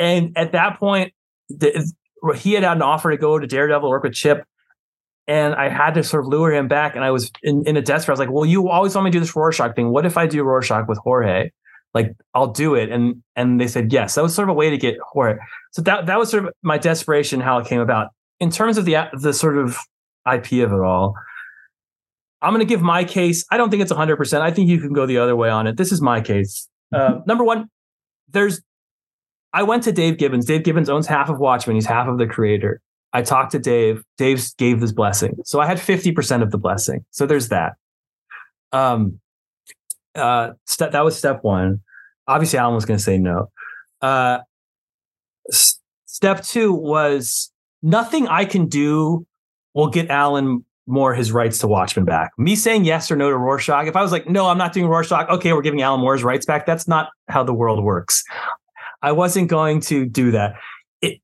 and 0.00 0.32
at 0.36 0.52
that 0.52 0.80
point, 0.80 1.12
the, 1.50 1.92
he 2.34 2.54
had 2.54 2.64
had 2.64 2.78
an 2.78 2.82
offer 2.82 3.10
to 3.10 3.16
go 3.16 3.38
to 3.38 3.46
Daredevil 3.46 3.88
work 3.88 4.02
with 4.02 4.14
Chip. 4.14 4.44
And 5.28 5.54
I 5.54 5.68
had 5.68 5.94
to 5.94 6.02
sort 6.02 6.24
of 6.24 6.28
lure 6.28 6.52
him 6.52 6.66
back. 6.66 6.96
And 6.96 7.04
I 7.04 7.10
was 7.10 7.30
in, 7.42 7.62
in 7.66 7.76
a 7.76 7.82
desperate, 7.82 8.12
I 8.12 8.14
was 8.14 8.20
like, 8.20 8.32
well, 8.32 8.46
you 8.46 8.68
always 8.68 8.94
want 8.94 9.04
me 9.04 9.10
to 9.12 9.16
do 9.16 9.20
this 9.20 9.36
Rorschach 9.36 9.76
thing. 9.76 9.92
What 9.92 10.06
if 10.06 10.16
I 10.16 10.26
do 10.26 10.42
Rorschach 10.42 10.88
with 10.88 10.98
Jorge? 10.98 11.50
Like, 11.92 12.16
I'll 12.34 12.48
do 12.48 12.74
it. 12.74 12.90
And 12.90 13.22
and 13.36 13.60
they 13.60 13.68
said 13.68 13.92
yes. 13.92 14.14
That 14.14 14.22
was 14.22 14.34
sort 14.34 14.48
of 14.48 14.54
a 14.54 14.56
way 14.56 14.70
to 14.70 14.78
get 14.78 14.96
Jorge. 15.12 15.38
So 15.72 15.82
that 15.82 16.06
that 16.06 16.18
was 16.18 16.30
sort 16.30 16.46
of 16.46 16.52
my 16.62 16.78
desperation, 16.78 17.40
how 17.40 17.58
it 17.58 17.66
came 17.66 17.80
about. 17.80 18.08
In 18.40 18.50
terms 18.50 18.78
of 18.78 18.86
the 18.86 18.96
the 19.12 19.32
sort 19.32 19.58
of 19.58 19.76
IP 20.26 20.52
of 20.64 20.72
it 20.72 20.80
all, 20.80 21.14
I'm 22.42 22.52
going 22.52 22.60
to 22.60 22.68
give 22.68 22.80
my 22.80 23.04
case. 23.04 23.44
I 23.50 23.56
don't 23.56 23.70
think 23.70 23.82
it's 23.82 23.92
100%. 23.92 24.40
I 24.40 24.50
think 24.50 24.68
you 24.68 24.80
can 24.80 24.92
go 24.92 25.04
the 25.04 25.18
other 25.18 25.36
way 25.36 25.50
on 25.50 25.66
it. 25.66 25.76
This 25.76 25.92
is 25.92 26.00
my 26.00 26.20
case. 26.20 26.68
Uh, 26.94 27.20
number 27.26 27.44
one, 27.44 27.68
there's 28.28 28.60
I 29.52 29.62
went 29.62 29.82
to 29.84 29.92
Dave 29.92 30.18
Gibbons. 30.18 30.46
Dave 30.46 30.62
Gibbons 30.62 30.88
owns 30.88 31.06
half 31.06 31.28
of 31.28 31.38
Watchmen. 31.38 31.76
He's 31.76 31.86
half 31.86 32.08
of 32.08 32.18
the 32.18 32.26
creator. 32.26 32.80
I 33.12 33.22
talked 33.22 33.52
to 33.52 33.58
Dave. 33.58 34.04
Dave 34.16 34.44
gave 34.56 34.80
this 34.80 34.92
blessing. 34.92 35.36
So 35.44 35.60
I 35.60 35.66
had 35.66 35.78
50% 35.78 36.42
of 36.42 36.50
the 36.50 36.58
blessing. 36.58 37.04
So 37.10 37.26
there's 37.26 37.48
that. 37.48 37.72
Um, 38.72 39.18
uh, 40.14 40.52
step, 40.66 40.92
that 40.92 41.04
was 41.04 41.16
step 41.16 41.42
one. 41.42 41.80
Obviously, 42.28 42.58
Alan 42.58 42.74
was 42.74 42.84
going 42.84 42.98
to 42.98 43.02
say 43.02 43.18
no. 43.18 43.50
Uh, 44.00 44.38
s- 45.48 45.80
step 46.06 46.44
two 46.44 46.72
was 46.72 47.50
nothing 47.82 48.28
I 48.28 48.44
can 48.44 48.66
do 48.66 49.26
will 49.74 49.88
get 49.88 50.08
Alan 50.10 50.64
Moore 50.86 51.14
his 51.14 51.32
rights 51.32 51.58
to 51.58 51.66
Watchmen 51.68 52.04
back. 52.04 52.30
Me 52.38 52.56
saying 52.56 52.84
yes 52.84 53.10
or 53.10 53.16
no 53.16 53.30
to 53.30 53.36
Rorschach, 53.36 53.86
if 53.86 53.96
I 53.96 54.02
was 54.02 54.12
like, 54.12 54.28
no, 54.28 54.46
I'm 54.46 54.58
not 54.58 54.72
doing 54.72 54.86
Rorschach, 54.86 55.28
okay, 55.28 55.52
we're 55.52 55.62
giving 55.62 55.82
Alan 55.82 56.00
Moore 56.00 56.14
his 56.14 56.24
rights 56.24 56.46
back. 56.46 56.66
That's 56.66 56.88
not 56.88 57.10
how 57.28 57.42
the 57.42 57.54
world 57.54 57.82
works. 57.82 58.24
I 59.02 59.12
wasn't 59.12 59.48
going 59.48 59.80
to 59.82 60.06
do 60.06 60.30
that. 60.32 60.54
It, 61.00 61.20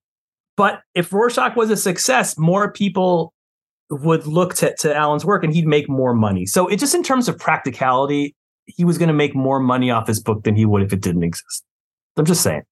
but 0.56 0.80
if 0.94 1.12
Rorschach 1.12 1.56
was 1.56 1.70
a 1.70 1.76
success, 1.76 2.38
more 2.38 2.72
people 2.72 3.32
would 3.90 4.26
look 4.26 4.54
to, 4.54 4.74
to 4.76 4.94
Alan's 4.94 5.24
work 5.24 5.44
and 5.44 5.54
he'd 5.54 5.66
make 5.66 5.88
more 5.88 6.14
money. 6.14 6.46
So 6.46 6.66
it 6.66 6.78
just 6.78 6.94
in 6.94 7.02
terms 7.02 7.28
of 7.28 7.38
practicality, 7.38 8.34
he 8.66 8.84
was 8.84 8.98
going 8.98 9.08
to 9.08 9.14
make 9.14 9.34
more 9.34 9.60
money 9.60 9.90
off 9.90 10.08
his 10.08 10.20
book 10.20 10.44
than 10.44 10.56
he 10.56 10.66
would 10.66 10.82
if 10.82 10.92
it 10.92 11.00
didn't 11.00 11.22
exist. 11.22 11.64
I'm 12.16 12.24
just 12.24 12.42
saying. 12.42 12.62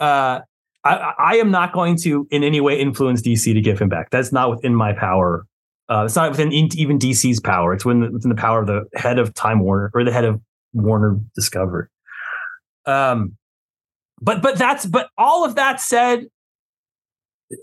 Uh, 0.00 0.40
I, 0.84 1.12
I, 1.18 1.36
am 1.36 1.50
not 1.50 1.72
going 1.72 1.96
to 2.02 2.28
in 2.30 2.44
any 2.44 2.60
way 2.60 2.78
influence 2.78 3.20
DC 3.20 3.52
to 3.52 3.60
give 3.60 3.78
him 3.78 3.88
back. 3.88 4.10
That's 4.10 4.30
not 4.30 4.50
within 4.50 4.74
my 4.74 4.92
power. 4.92 5.46
Uh, 5.88 6.04
it's 6.04 6.16
not 6.16 6.30
within 6.30 6.52
even 6.52 6.98
DC's 6.98 7.40
power. 7.40 7.72
It's 7.72 7.84
within, 7.84 8.12
within 8.12 8.28
the 8.28 8.36
power 8.36 8.60
of 8.60 8.66
the 8.66 8.84
head 8.94 9.18
of 9.18 9.34
Time 9.34 9.60
Warner 9.60 9.90
or 9.94 10.04
the 10.04 10.12
head 10.12 10.24
of 10.24 10.40
Warner 10.72 11.18
Discovery. 11.34 11.86
Um, 12.84 13.36
but 14.20 14.42
but 14.42 14.56
that's 14.56 14.86
but 14.86 15.08
all 15.18 15.44
of 15.44 15.54
that 15.56 15.80
said 15.80 16.26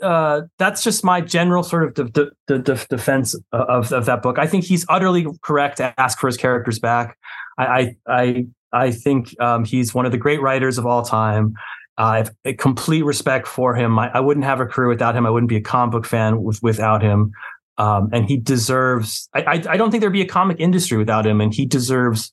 uh, 0.02 0.42
that's 0.58 0.84
just 0.84 1.04
my 1.04 1.20
general 1.22 1.64
sort 1.64 2.00
of 2.00 2.14
de- 2.14 2.32
de- 2.48 2.60
de- 2.60 2.86
defense 2.90 3.36
of, 3.52 3.92
of 3.92 4.06
that 4.06 4.22
book. 4.22 4.40
I 4.40 4.48
think 4.48 4.64
he's 4.64 4.86
utterly 4.88 5.26
correct 5.42 5.78
to 5.78 5.94
ask 6.00 6.20
for 6.20 6.28
his 6.28 6.38
characters 6.38 6.80
back. 6.80 7.18
I 7.58 7.96
I 8.08 8.48
I, 8.72 8.92
think 8.92 9.40
um, 9.40 9.66
he's 9.66 9.94
one 9.94 10.06
of 10.06 10.12
the 10.12 10.18
great 10.18 10.42
writers 10.42 10.78
of 10.78 10.86
all 10.86 11.04
time. 11.04 11.54
I 11.98 12.18
have 12.18 12.32
complete 12.58 13.04
respect 13.04 13.48
for 13.48 13.76
him. 13.76 14.00
I, 14.00 14.10
I, 14.16 14.20
wouldn't 14.20 14.46
have 14.46 14.60
a 14.60 14.66
career 14.66 14.88
without 14.88 15.16
him. 15.16 15.28
I 15.28 15.30
wouldn't 15.30 15.50
be 15.50 15.58
a 15.58 15.62
comic 15.62 15.92
book 15.92 16.06
fan 16.08 16.42
with, 16.42 16.64
without 16.64 17.04
him. 17.04 17.32
Um, 17.78 18.10
and 18.12 18.26
he 18.26 18.38
deserves. 18.38 19.30
I, 19.36 19.42
I, 19.42 19.52
I 19.70 19.78
don't 19.78 19.92
think 19.92 20.02
there'd 20.02 20.14
be 20.14 20.22
a 20.22 20.28
comic 20.28 20.58
industry 20.60 20.98
without 20.98 21.28
him, 21.28 21.40
and 21.40 21.54
he 21.54 21.68
deserves 21.68 22.32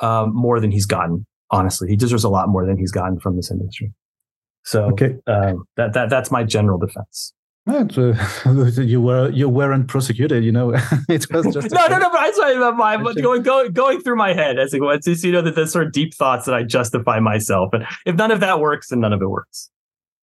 um, 0.00 0.32
more 0.34 0.60
than 0.60 0.70
he's 0.70 0.86
gotten. 0.86 1.26
Honestly, 1.52 1.88
he 1.88 1.96
deserves 1.96 2.24
a 2.24 2.28
lot 2.28 2.48
more 2.48 2.66
than 2.66 2.76
he's 2.78 2.90
gotten 2.90 3.20
from 3.20 3.36
this 3.36 3.50
industry. 3.50 3.92
So 4.64 4.84
Okay. 4.92 5.16
um, 5.26 5.64
that 5.76 5.92
that 5.92 6.08
that's 6.10 6.30
my 6.30 6.44
general 6.44 6.78
defense. 6.78 7.32
It, 7.66 7.96
uh, 7.96 8.80
you 8.82 9.00
were 9.00 9.30
you 9.30 9.48
weren't 9.48 9.86
prosecuted, 9.86 10.42
you 10.44 10.50
know. 10.50 10.72
it 11.08 11.26
was 11.32 11.46
just 11.54 11.70
no, 11.72 11.86
no, 11.86 11.98
no. 11.98 12.10
But 12.10 12.20
I'm 12.20 12.34
sorry 12.34 12.56
about 12.56 12.76
my 12.76 12.96
but 12.96 13.16
going 13.22 13.42
going 13.42 13.72
going 13.72 14.00
through 14.00 14.16
my 14.16 14.32
head 14.34 14.58
as 14.58 14.74
it 14.74 14.80
was. 14.82 15.04
Just, 15.04 15.22
you 15.24 15.30
know 15.32 15.42
that 15.42 15.54
the 15.54 15.66
sort 15.66 15.86
of 15.86 15.92
deep 15.92 16.14
thoughts 16.14 16.46
that 16.46 16.54
I 16.54 16.64
justify 16.64 17.20
myself, 17.20 17.70
and 17.72 17.84
if 18.04 18.16
none 18.16 18.32
of 18.32 18.40
that 18.40 18.58
works, 18.58 18.88
then 18.88 19.00
none 19.00 19.12
of 19.12 19.22
it 19.22 19.28
works. 19.28 19.70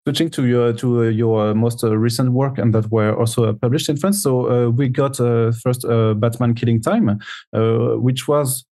Switching 0.06 0.30
to 0.32 0.48
your 0.48 0.74
to 0.74 1.04
uh, 1.04 1.04
your 1.10 1.50
uh, 1.50 1.54
most 1.54 1.84
uh, 1.84 1.96
recent 1.98 2.32
work 2.32 2.58
and 2.58 2.74
that 2.74 2.90
were 2.92 3.18
also 3.18 3.54
published 3.54 3.90
in 3.90 3.96
France. 3.98 4.22
So 4.24 4.68
uh, 4.68 4.70
we 4.70 4.90
got 4.90 5.20
uh, 5.20 5.52
first 5.52 5.86
uh, 5.86 6.16
Batman 6.16 6.56
Killing 6.56 6.82
Time, 6.82 7.20
uh, 7.54 7.60
which 8.00 8.28
was 8.28 8.66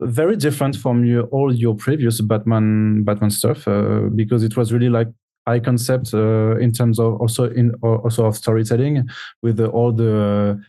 very 0.00 0.36
different 0.36 0.76
from 0.76 1.04
your, 1.04 1.24
all 1.24 1.52
your 1.52 1.74
previous 1.74 2.20
Batman 2.20 3.02
Batman 3.04 3.30
stuff 3.30 3.66
uh, 3.66 4.02
because 4.14 4.42
it 4.42 4.56
was 4.56 4.72
really 4.72 4.88
like 4.88 5.08
high 5.46 5.60
concept 5.60 6.14
uh, 6.14 6.56
in 6.58 6.72
terms 6.72 6.98
of 6.98 7.20
also 7.20 7.50
in 7.50 7.74
also 7.82 8.26
of 8.26 8.36
storytelling 8.36 9.08
with 9.42 9.60
all 9.60 9.92
the 9.92 10.60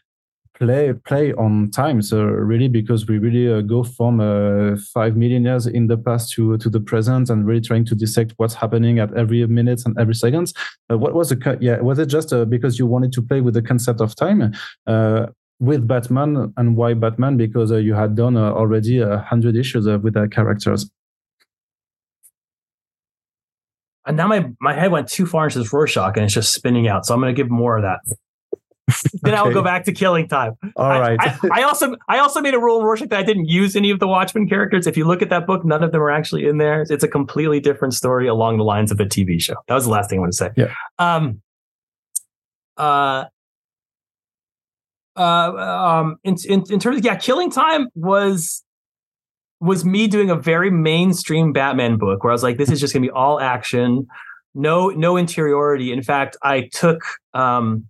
play 0.60 0.94
play 0.94 1.34
on 1.34 1.72
time. 1.72 2.02
So 2.02 2.24
really 2.24 2.68
because 2.68 3.08
we 3.08 3.18
really 3.18 3.52
uh, 3.52 3.62
go 3.62 3.84
from 3.84 4.20
uh, 4.20 4.78
five 4.94 5.16
million 5.16 5.44
years 5.46 5.68
in 5.68 5.88
the 5.88 5.98
past 5.98 6.34
to 6.34 6.58
to 6.58 6.70
the 6.70 6.80
present 6.80 7.30
and 7.30 7.46
really 7.46 7.62
trying 7.62 7.86
to 7.86 7.96
dissect 7.96 8.34
what's 8.38 8.56
happening 8.56 9.00
at 9.00 9.14
every 9.14 9.46
minute 9.48 9.82
and 9.86 9.98
every 9.98 10.16
second 10.16 10.54
uh, 10.92 10.98
what 10.98 11.14
was 11.14 11.30
the 11.30 11.58
yeah 11.62 11.80
was 11.80 12.00
it 12.00 12.08
just 12.08 12.34
uh, 12.34 12.46
because 12.46 12.78
you 12.80 12.86
wanted 12.86 13.12
to 13.14 13.22
play 13.22 13.42
with 13.42 13.54
the 13.54 13.62
concept 13.62 14.02
of 14.02 14.16
time? 14.16 14.52
Uh, 14.86 15.28
with 15.60 15.88
batman 15.88 16.53
and 16.57 16.76
why 16.76 16.93
batman 16.93 17.36
because 17.38 17.72
uh, 17.72 17.78
you 17.78 17.93
had 17.93 18.16
done 18.16 18.38
uh, 18.38 18.51
already 18.51 18.99
a 18.99 19.20
hundred 19.20 19.55
issues 19.55 19.88
uh, 19.88 19.99
with 19.99 20.14
the 20.14 20.28
characters 20.28 20.89
And 24.05 24.18
now 24.18 24.28
my 24.28 24.49
my 24.60 24.74
head 24.74 24.91
went 24.91 25.07
too 25.07 25.28
far 25.28 25.45
into 25.45 25.60
this 25.60 25.72
Rorschach, 25.72 26.16
and 26.16 26.26
it's 26.26 26.34
just 26.34 26.51
spinning 26.51 26.88
out. 26.88 27.05
So 27.05 27.14
I'm 27.14 27.22
going 27.22 27.34
to 27.34 27.39
give 27.39 27.51
more 27.51 27.78
of 27.78 27.84
that. 27.84 27.99
then 29.22 29.36
I'll 29.36 29.53
go 29.53 29.62
back 29.62 29.84
to 29.84 29.91
Killing 29.91 30.28
Time. 30.28 30.53
all 30.76 30.86
I- 30.86 30.99
right 30.99 31.20
I, 31.22 31.60
I 31.60 31.64
also 31.64 31.95
I 32.07 32.18
also 32.18 32.41
made 32.41 32.55
a 32.55 32.60
rule 32.60 32.80
in 32.80 32.86
Rorschach 32.86 33.10
that 33.10 33.20
I 33.20 33.24
didn't 33.24 33.45
use 33.45 33.76
any 33.76 33.91
of 33.91 33.99
the 33.99 34.07
Watchmen 34.07 34.49
characters. 34.49 34.88
If 34.88 34.97
you 34.97 35.05
look 35.05 35.22
at 35.22 35.30
that 35.30 35.45
book, 35.45 35.64
none 35.64 35.84
of 35.84 35.91
them 35.91 36.01
are 36.01 36.10
actually 36.10 36.47
in 36.47 36.57
there. 36.57 36.82
It's 36.89 37.03
a 37.03 37.07
completely 37.07 37.60
different 37.60 37.93
story 37.93 38.28
along 38.28 38.57
the 38.57 38.64
lines 38.64 38.91
of 38.91 38.97
the 38.97 39.03
TV 39.03 39.39
show. 39.39 39.53
That 39.68 39.76
was 39.76 39.84
the 39.84 39.91
last 39.91 40.10
thing 40.10 40.18
I 40.18 40.22
want 40.22 40.32
to 40.32 40.38
say. 40.38 40.49
Yeah. 40.57 40.74
Um. 40.97 41.43
Uh. 42.78 43.26
Uh. 45.20 45.52
Um. 45.54 46.16
In 46.24 46.36
in 46.48 46.64
in 46.70 46.80
terms 46.80 46.98
of 46.98 47.06
yeah, 47.06 47.16
Killing 47.16 47.52
Time 47.52 47.88
was 47.96 48.64
was 49.60 49.84
me 49.84 50.08
doing 50.08 50.30
a 50.30 50.36
very 50.36 50.72
mainstream 50.72 51.52
Batman 51.52 51.98
book 51.98 52.24
where 52.24 52.32
I 52.32 52.34
was 52.34 52.44
like, 52.44 52.58
this 52.58 52.72
is 52.72 52.80
just 52.80 52.94
gonna 52.94 53.06
be 53.06 53.12
all 53.12 53.40
action, 53.40 54.08
no 54.56 54.90
no 54.90 55.18
interiority. 55.18 55.92
In 55.92 56.02
fact, 56.02 56.38
I 56.42 56.70
took 56.74 57.04
um 57.34 57.86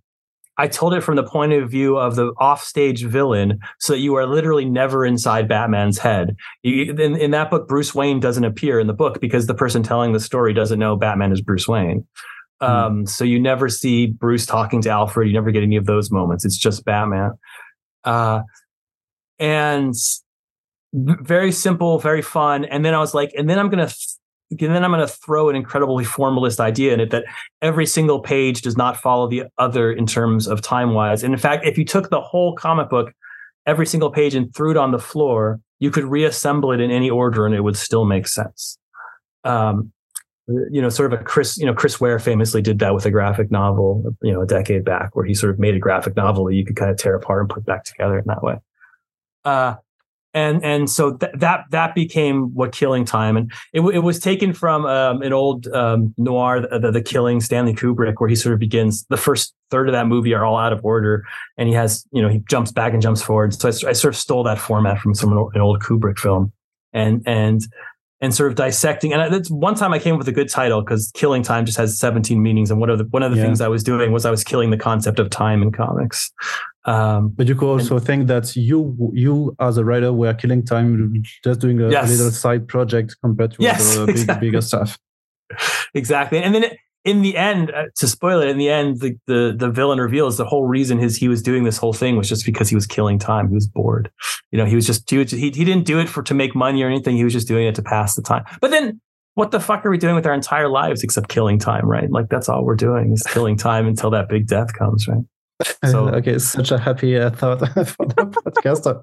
I 0.60 0.68
told 0.68 0.92
it 0.92 1.00
from 1.00 1.16
the 1.16 1.22
point 1.22 1.54
of 1.54 1.70
view 1.70 1.96
of 1.96 2.16
the 2.16 2.26
offstage 2.38 3.04
villain, 3.04 3.60
so 3.78 3.94
that 3.94 4.00
you 4.00 4.14
are 4.16 4.26
literally 4.26 4.66
never 4.66 5.06
inside 5.06 5.48
Batman's 5.48 5.98
head. 5.98 6.36
You, 6.62 6.92
in, 6.92 7.16
in 7.16 7.30
that 7.30 7.50
book, 7.50 7.66
Bruce 7.66 7.94
Wayne 7.94 8.20
doesn't 8.20 8.44
appear 8.44 8.78
in 8.78 8.86
the 8.86 8.92
book 8.92 9.22
because 9.22 9.46
the 9.46 9.54
person 9.54 9.82
telling 9.82 10.12
the 10.12 10.20
story 10.20 10.52
doesn't 10.52 10.78
know 10.78 10.96
Batman 10.96 11.32
is 11.32 11.40
Bruce 11.40 11.66
Wayne. 11.66 12.06
Um, 12.60 13.06
so 13.06 13.24
you 13.24 13.40
never 13.40 13.68
see 13.68 14.06
Bruce 14.06 14.46
talking 14.46 14.82
to 14.82 14.90
Alfred. 14.90 15.28
You 15.28 15.34
never 15.34 15.50
get 15.50 15.62
any 15.62 15.76
of 15.76 15.86
those 15.86 16.10
moments. 16.10 16.44
It's 16.44 16.58
just 16.58 16.84
Batman. 16.84 17.32
Uh, 18.04 18.42
and 19.38 19.94
very 20.92 21.52
simple, 21.52 21.98
very 21.98 22.22
fun. 22.22 22.64
And 22.64 22.84
then 22.84 22.94
I 22.94 22.98
was 22.98 23.14
like, 23.14 23.32
and 23.36 23.48
then 23.48 23.58
I'm 23.58 23.70
gonna, 23.70 23.86
th- 23.86 24.60
and 24.60 24.74
then 24.74 24.84
I'm 24.84 24.90
gonna 24.90 25.06
throw 25.06 25.48
an 25.48 25.56
incredibly 25.56 26.04
formalist 26.04 26.60
idea 26.60 26.92
in 26.92 27.00
it 27.00 27.10
that 27.10 27.24
every 27.62 27.86
single 27.86 28.20
page 28.20 28.62
does 28.62 28.76
not 28.76 28.96
follow 28.96 29.28
the 29.28 29.44
other 29.58 29.92
in 29.92 30.06
terms 30.06 30.46
of 30.46 30.60
time 30.60 30.92
wise. 30.92 31.22
And 31.22 31.32
in 31.32 31.40
fact, 31.40 31.64
if 31.64 31.78
you 31.78 31.84
took 31.84 32.10
the 32.10 32.20
whole 32.20 32.54
comic 32.54 32.90
book, 32.90 33.12
every 33.66 33.86
single 33.86 34.10
page 34.10 34.34
and 34.34 34.54
threw 34.54 34.72
it 34.72 34.76
on 34.76 34.90
the 34.90 34.98
floor, 34.98 35.60
you 35.78 35.90
could 35.90 36.04
reassemble 36.04 36.72
it 36.72 36.80
in 36.80 36.90
any 36.90 37.08
order 37.08 37.46
and 37.46 37.54
it 37.54 37.62
would 37.62 37.76
still 37.76 38.04
make 38.04 38.26
sense. 38.26 38.76
Um, 39.44 39.92
you 40.70 40.80
know, 40.80 40.88
sort 40.88 41.12
of 41.12 41.20
a 41.20 41.22
Chris, 41.22 41.58
you 41.58 41.66
know, 41.66 41.74
Chris 41.74 42.00
Ware 42.00 42.18
famously 42.18 42.62
did 42.62 42.78
that 42.80 42.94
with 42.94 43.06
a 43.06 43.10
graphic 43.10 43.50
novel, 43.50 44.14
you 44.22 44.32
know, 44.32 44.42
a 44.42 44.46
decade 44.46 44.84
back, 44.84 45.14
where 45.14 45.24
he 45.24 45.34
sort 45.34 45.52
of 45.52 45.58
made 45.58 45.74
a 45.74 45.78
graphic 45.78 46.16
novel 46.16 46.44
that 46.46 46.54
you 46.54 46.64
could 46.64 46.76
kind 46.76 46.90
of 46.90 46.96
tear 46.96 47.14
apart 47.14 47.42
and 47.42 47.50
put 47.50 47.64
back 47.64 47.84
together 47.84 48.18
in 48.18 48.24
that 48.26 48.42
way. 48.42 48.56
Uh, 49.44 49.74
and 50.32 50.64
and 50.64 50.88
so 50.88 51.16
th- 51.16 51.32
that 51.36 51.64
that 51.70 51.94
became 51.94 52.54
what 52.54 52.72
Killing 52.72 53.04
Time, 53.04 53.36
and 53.36 53.52
it, 53.72 53.80
it 53.80 53.98
was 54.00 54.20
taken 54.20 54.52
from 54.52 54.86
um, 54.86 55.22
an 55.22 55.32
old 55.32 55.66
um, 55.68 56.14
noir, 56.16 56.60
the, 56.60 56.78
the, 56.78 56.90
the 56.92 57.02
Killing 57.02 57.40
Stanley 57.40 57.74
Kubrick, 57.74 58.14
where 58.18 58.28
he 58.28 58.36
sort 58.36 58.52
of 58.52 58.60
begins 58.60 59.04
the 59.06 59.16
first 59.16 59.54
third 59.70 59.88
of 59.88 59.92
that 59.92 60.06
movie 60.06 60.32
are 60.34 60.44
all 60.44 60.56
out 60.56 60.72
of 60.72 60.84
order, 60.84 61.24
and 61.56 61.68
he 61.68 61.74
has 61.74 62.06
you 62.12 62.22
know 62.22 62.28
he 62.28 62.38
jumps 62.48 62.70
back 62.70 62.92
and 62.92 63.02
jumps 63.02 63.22
forward. 63.22 63.54
So 63.54 63.68
I 63.68 63.92
sort 63.92 64.14
of 64.14 64.16
stole 64.16 64.44
that 64.44 64.58
format 64.58 65.00
from 65.00 65.14
some 65.14 65.32
an 65.32 65.60
old 65.60 65.80
Kubrick 65.82 66.18
film, 66.18 66.52
and 66.92 67.22
and 67.26 67.62
and 68.22 68.34
sort 68.34 68.50
of 68.50 68.54
dissecting. 68.56 69.12
And 69.14 69.32
that's 69.32 69.50
one 69.50 69.74
time 69.74 69.92
I 69.92 69.98
came 69.98 70.14
up 70.14 70.18
with 70.18 70.28
a 70.28 70.32
good 70.32 70.48
title 70.50 70.82
because 70.82 71.10
Killing 71.14 71.42
Time 71.42 71.64
just 71.64 71.78
has 71.78 71.98
17 71.98 72.42
meanings. 72.42 72.70
And 72.70 72.78
one 72.80 72.90
of 72.90 72.98
the 72.98 73.04
one 73.04 73.22
of 73.22 73.30
the 73.30 73.38
Yeah. 73.38 73.44
things 73.44 73.60
I 73.60 73.68
was 73.68 73.82
doing 73.82 74.12
was 74.12 74.24
I 74.26 74.30
was 74.30 74.44
killing 74.44 74.70
the 74.70 74.76
concept 74.76 75.18
of 75.18 75.30
time 75.30 75.62
in 75.62 75.72
comics. 75.72 76.30
Um, 76.84 77.28
But 77.36 77.46
you 77.48 77.54
could 77.54 77.68
also 77.68 77.98
think 77.98 78.26
that 78.28 78.54
you, 78.56 78.96
you 79.14 79.54
as 79.60 79.76
a 79.78 79.84
writer, 79.84 80.12
were 80.12 80.34
killing 80.34 80.64
time, 80.64 81.22
just 81.44 81.60
doing 81.60 81.80
a, 81.80 81.90
Yes. 81.90 82.10
little 82.10 82.30
side 82.30 82.68
project 82.68 83.16
compared 83.22 83.52
to 83.52 83.62
Yes, 83.62 83.96
other 83.96 84.06
big, 84.06 84.16
exactly. 84.20 84.48
bigger 84.48 84.60
stuff. 84.60 84.98
exactly. 85.94 86.42
And 86.42 86.54
then 86.54 86.64
in 87.04 87.22
the 87.22 87.36
end, 87.36 87.70
uh, 87.70 87.84
to 87.96 88.06
spoil 88.06 88.40
it, 88.40 88.48
in 88.48 88.58
the 88.58 88.68
end, 88.68 89.00
the, 89.00 89.16
the 89.26 89.54
the 89.56 89.70
villain 89.70 89.98
reveals 90.00 90.36
the 90.36 90.44
whole 90.44 90.66
reason 90.66 90.98
his 90.98 91.16
he 91.16 91.28
was 91.28 91.42
doing 91.42 91.64
this 91.64 91.78
whole 91.78 91.92
thing 91.92 92.16
was 92.16 92.28
just 92.28 92.44
because 92.44 92.68
he 92.68 92.74
was 92.74 92.86
killing 92.86 93.18
time. 93.18 93.48
He 93.48 93.54
was 93.54 93.66
bored. 93.66 94.10
You 94.50 94.58
know, 94.58 94.66
he 94.66 94.74
was 94.74 94.86
just 94.86 95.08
he 95.08 95.18
was- 95.18 95.30
he, 95.30 95.38
he 95.50 95.64
didn't 95.64 95.84
do 95.84 95.98
it 95.98 96.08
for 96.08 96.22
to 96.24 96.34
make 96.34 96.54
money 96.54 96.82
or 96.82 96.88
anything. 96.88 97.16
He 97.16 97.24
was 97.24 97.32
just 97.32 97.48
doing 97.48 97.66
it 97.66 97.74
to 97.76 97.82
pass 97.82 98.14
the 98.14 98.22
time. 98.22 98.44
But 98.60 98.70
then. 98.70 99.00
What 99.34 99.52
the 99.52 99.60
fuck 99.60 99.86
are 99.86 99.90
we 99.90 99.96
doing 99.96 100.16
with 100.16 100.26
our 100.26 100.34
entire 100.34 100.68
lives 100.68 101.04
except 101.04 101.28
killing 101.28 101.58
time, 101.58 101.86
right? 101.86 102.10
Like 102.10 102.28
that's 102.28 102.48
all 102.48 102.64
we're 102.64 102.74
doing 102.74 103.12
is 103.12 103.22
killing 103.22 103.56
time 103.56 103.86
until 103.86 104.10
that 104.10 104.28
big 104.28 104.48
death 104.48 104.74
comes, 104.74 105.06
right? 105.06 105.22
So- 105.90 106.08
okay, 106.08 106.38
such 106.40 106.72
a 106.72 106.78
happy 106.78 107.16
uh, 107.16 107.30
thought 107.30 107.60
for 107.86 108.06
the 108.06 108.26
podcast. 108.26 109.02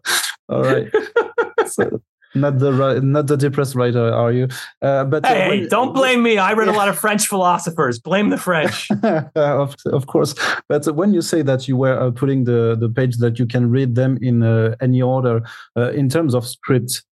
All 0.49 0.61
right. 0.63 0.91
So, 1.67 2.01
not 2.35 2.59
the 2.59 2.99
not 3.01 3.27
the 3.27 3.37
depressed 3.37 3.75
writer, 3.75 4.13
are 4.13 4.31
you? 4.31 4.47
Uh, 4.81 5.05
but 5.05 5.25
uh, 5.25 5.29
Hey, 5.33 5.49
when- 5.49 5.69
don't 5.69 5.93
blame 5.93 6.23
me. 6.23 6.37
I 6.37 6.53
read 6.53 6.67
a 6.67 6.73
lot 6.73 6.89
of 6.89 6.97
French 6.97 7.27
philosophers. 7.27 7.99
Blame 7.99 8.29
the 8.29 8.37
French. 8.37 8.89
of, 9.35 9.75
of 9.85 10.07
course. 10.07 10.35
But 10.69 10.85
when 10.95 11.13
you 11.13 11.21
say 11.21 11.41
that 11.43 11.67
you 11.67 11.77
were 11.77 11.99
uh, 11.99 12.11
putting 12.11 12.43
the, 12.43 12.75
the 12.79 12.89
page 12.89 13.17
that 13.17 13.39
you 13.39 13.45
can 13.45 13.69
read 13.69 13.95
them 13.95 14.17
in 14.21 14.43
uh, 14.43 14.75
any 14.81 15.01
order, 15.01 15.41
uh, 15.75 15.91
in 15.91 16.09
terms 16.09 16.33
of 16.35 16.45
script, 16.47 17.03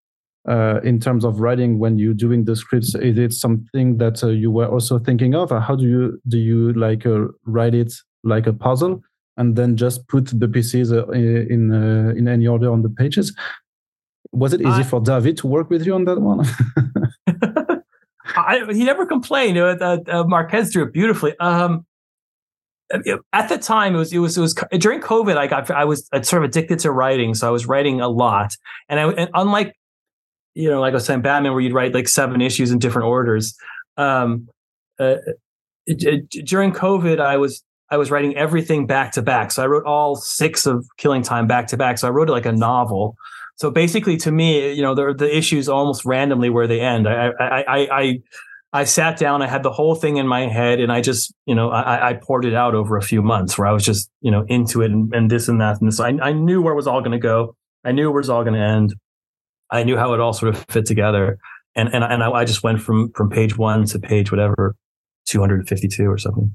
uh, 0.48 0.80
in 0.84 1.00
terms 1.00 1.24
of 1.24 1.40
writing, 1.40 1.78
when 1.78 1.98
you're 1.98 2.14
doing 2.14 2.44
the 2.44 2.54
scripts, 2.54 2.94
is 2.94 3.18
it 3.18 3.32
something 3.32 3.98
that 3.98 4.22
uh, 4.22 4.28
you 4.28 4.50
were 4.50 4.66
also 4.66 4.98
thinking 4.98 5.34
of? 5.34 5.50
Or 5.50 5.60
how 5.60 5.74
do 5.74 5.84
you 5.84 6.20
do 6.28 6.38
you 6.38 6.72
like 6.74 7.04
uh, 7.06 7.26
write 7.44 7.74
it 7.74 7.92
like 8.22 8.46
a 8.46 8.52
puzzle 8.52 9.02
and 9.36 9.56
then 9.56 9.76
just 9.76 10.06
put 10.08 10.26
the 10.32 10.48
pieces 10.48 10.92
uh, 10.92 11.06
in 11.08 11.72
uh, 11.72 12.12
in 12.16 12.28
any 12.28 12.46
order 12.46 12.70
on 12.70 12.82
the 12.82 12.90
pages? 12.90 13.34
Was 14.32 14.52
it 14.52 14.60
easy 14.60 14.70
I- 14.70 14.82
for 14.82 15.00
David 15.00 15.36
to 15.38 15.46
work 15.46 15.70
with 15.70 15.84
you 15.86 15.94
on 15.94 16.04
that 16.04 16.20
one? 16.20 16.46
I, 18.36 18.64
he 18.72 18.84
never 18.84 19.06
complained. 19.06 19.56
Uh, 19.56 19.76
uh, 19.80 19.98
uh, 20.08 20.24
Marquez 20.24 20.72
drew 20.72 20.84
it 20.84 20.92
beautifully. 20.92 21.38
Um, 21.38 21.86
at 23.32 23.48
the 23.48 23.58
time, 23.58 23.94
it 23.94 23.98
was 23.98 24.12
it 24.12 24.18
was 24.18 24.36
it 24.36 24.40
was 24.40 24.54
during 24.78 25.00
COVID. 25.00 25.36
I 25.36 25.46
got 25.46 25.70
I 25.70 25.84
was 25.84 26.08
sort 26.22 26.44
of 26.44 26.48
addicted 26.48 26.78
to 26.80 26.90
writing, 26.92 27.34
so 27.34 27.48
I 27.48 27.50
was 27.50 27.66
writing 27.66 28.00
a 28.00 28.08
lot. 28.08 28.54
And 28.88 29.00
I 29.00 29.10
and 29.10 29.30
unlike 29.34 29.74
you 30.54 30.70
know, 30.70 30.80
like 30.80 30.92
I 30.92 30.94
was 30.94 31.04
saying, 31.04 31.22
Batman, 31.22 31.52
where 31.52 31.60
you'd 31.60 31.74
write 31.74 31.94
like 31.94 32.08
seven 32.08 32.40
issues 32.40 32.70
in 32.70 32.78
different 32.78 33.08
orders. 33.08 33.56
Um, 33.96 34.48
uh, 34.98 35.16
it- 35.86 36.28
during 36.46 36.72
COVID, 36.72 37.20
I 37.20 37.36
was 37.36 37.62
I 37.90 37.96
was 37.96 38.10
writing 38.10 38.36
everything 38.36 38.86
back 38.86 39.12
to 39.12 39.22
back. 39.22 39.50
So 39.50 39.62
I 39.62 39.66
wrote 39.66 39.84
all 39.84 40.16
six 40.16 40.66
of 40.66 40.86
Killing 40.96 41.22
Time 41.22 41.46
back 41.46 41.66
to 41.68 41.76
back. 41.76 41.98
So 41.98 42.08
I 42.08 42.10
wrote 42.10 42.28
it 42.28 42.32
like 42.32 42.46
a 42.46 42.52
novel. 42.52 43.16
So 43.56 43.70
basically, 43.70 44.16
to 44.18 44.30
me, 44.30 44.72
you 44.72 44.82
know, 44.82 44.94
the 44.94 45.14
the 45.16 45.36
issues 45.36 45.68
almost 45.68 46.04
randomly 46.04 46.50
where 46.50 46.66
they 46.66 46.80
end. 46.80 47.08
I 47.08 47.30
I 47.40 47.64
I 47.66 47.88
I, 48.00 48.20
I 48.72 48.84
sat 48.84 49.18
down. 49.18 49.40
I 49.40 49.46
had 49.46 49.62
the 49.62 49.72
whole 49.72 49.94
thing 49.94 50.18
in 50.18 50.28
my 50.28 50.46
head, 50.46 50.78
and 50.78 50.92
I 50.92 51.00
just 51.00 51.32
you 51.46 51.54
know 51.54 51.70
I, 51.70 52.10
I 52.10 52.12
poured 52.14 52.44
it 52.44 52.54
out 52.54 52.74
over 52.74 52.96
a 52.96 53.02
few 53.02 53.22
months 53.22 53.56
where 53.56 53.66
I 53.66 53.72
was 53.72 53.84
just 53.84 54.10
you 54.20 54.30
know 54.30 54.44
into 54.48 54.82
it 54.82 54.90
and, 54.90 55.12
and 55.14 55.30
this 55.30 55.48
and 55.48 55.60
that 55.60 55.80
and 55.80 55.88
this. 55.88 56.00
I 56.00 56.10
I 56.22 56.32
knew 56.32 56.60
where 56.60 56.74
it 56.74 56.76
was 56.76 56.86
all 56.86 57.00
going 57.00 57.12
to 57.12 57.18
go. 57.18 57.56
I 57.84 57.92
knew 57.92 58.10
where 58.10 58.18
it 58.18 58.22
was 58.22 58.30
all 58.30 58.44
going 58.44 58.54
to 58.54 58.60
end. 58.60 58.94
I 59.70 59.84
knew 59.84 59.96
how 59.96 60.12
it 60.12 60.20
all 60.20 60.34
sort 60.34 60.54
of 60.54 60.64
fit 60.68 60.84
together, 60.84 61.38
and 61.74 61.88
and 61.94 62.04
and 62.04 62.22
I, 62.22 62.30
I 62.30 62.44
just 62.44 62.62
went 62.62 62.82
from 62.82 63.10
from 63.12 63.30
page 63.30 63.56
one 63.56 63.86
to 63.86 63.98
page 63.98 64.30
whatever, 64.30 64.76
two 65.24 65.40
hundred 65.40 65.66
fifty 65.66 65.88
two 65.88 66.10
or 66.10 66.18
something. 66.18 66.54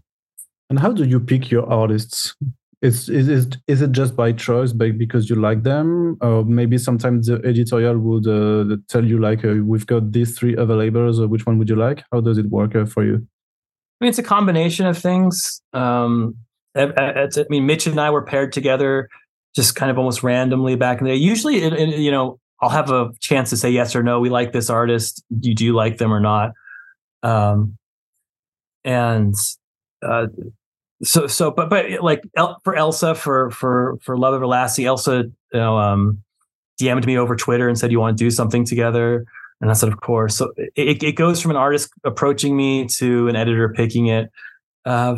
and 0.69 0.77
how 0.79 0.91
do 0.91 1.03
you 1.03 1.19
pick 1.19 1.49
your 1.49 1.67
artists? 1.67 2.35
Is 2.81 3.09
is 3.09 3.47
is 3.67 3.81
it 3.81 3.91
just 3.91 4.15
by 4.15 4.31
choice, 4.31 4.73
but 4.73 4.97
because 4.97 5.29
you 5.29 5.35
like 5.35 5.61
them, 5.63 6.17
or 6.21 6.43
maybe 6.43 6.79
sometimes 6.79 7.27
the 7.27 7.35
editorial 7.45 7.97
would 7.99 8.27
uh, 8.27 8.77
tell 8.89 9.05
you 9.05 9.19
like, 9.19 9.45
uh, 9.45 9.55
"We've 9.63 9.85
got 9.85 10.11
these 10.11 10.37
three 10.37 10.55
available. 10.55 11.13
So 11.13 11.27
which 11.27 11.45
one 11.45 11.59
would 11.59 11.69
you 11.69 11.75
like?" 11.75 12.03
How 12.11 12.21
does 12.21 12.39
it 12.39 12.47
work 12.47 12.75
uh, 12.75 12.85
for 12.85 13.05
you? 13.05 13.15
I 13.15 14.05
mean, 14.05 14.09
it's 14.09 14.17
a 14.17 14.23
combination 14.23 14.87
of 14.87 14.97
things. 14.97 15.61
Um, 15.73 16.37
I 16.75 17.27
mean, 17.49 17.67
Mitch 17.67 17.85
and 17.85 17.99
I 17.99 18.09
were 18.09 18.23
paired 18.23 18.51
together, 18.51 19.09
just 19.55 19.75
kind 19.75 19.91
of 19.91 19.99
almost 19.99 20.23
randomly 20.23 20.75
back 20.75 21.01
in 21.01 21.05
the 21.05 21.11
day. 21.11 21.17
Usually, 21.17 21.57
it, 21.61 21.73
it, 21.73 21.99
you 21.99 22.09
know, 22.09 22.39
I'll 22.61 22.69
have 22.69 22.89
a 22.89 23.11
chance 23.19 23.51
to 23.51 23.57
say 23.57 23.69
yes 23.69 23.95
or 23.95 24.01
no. 24.01 24.19
We 24.19 24.29
like 24.29 24.53
this 24.53 24.71
artist. 24.71 25.23
Do 25.39 25.49
you 25.49 25.55
do 25.55 25.73
like 25.73 25.97
them 25.97 26.11
or 26.11 26.19
not? 26.19 26.53
Um, 27.21 27.77
and 28.83 29.35
uh, 30.01 30.27
so 31.03 31.27
so 31.27 31.51
but 31.51 31.69
but 31.69 31.85
like 32.01 32.23
El, 32.35 32.59
for 32.63 32.75
Elsa 32.75 33.15
for 33.15 33.49
for 33.51 33.97
for 34.01 34.17
Love 34.17 34.33
Everlasting, 34.33 34.85
Elsa 34.85 35.23
you 35.53 35.59
know 35.59 35.77
um 35.77 36.21
DM'd 36.79 37.05
me 37.05 37.17
over 37.17 37.35
Twitter 37.35 37.67
and 37.67 37.77
said 37.77 37.91
you 37.91 37.99
want 37.99 38.17
to 38.17 38.23
do 38.23 38.31
something 38.31 38.65
together, 38.65 39.25
and 39.59 39.69
I 39.69 39.73
said 39.73 39.89
of 39.89 39.99
course. 40.01 40.35
So 40.35 40.51
it 40.75 41.01
it 41.03 41.13
goes 41.13 41.41
from 41.41 41.51
an 41.51 41.57
artist 41.57 41.91
approaching 42.03 42.55
me 42.55 42.87
to 42.97 43.27
an 43.27 43.35
editor 43.35 43.69
picking 43.69 44.07
it. 44.07 44.29
Uh, 44.85 45.15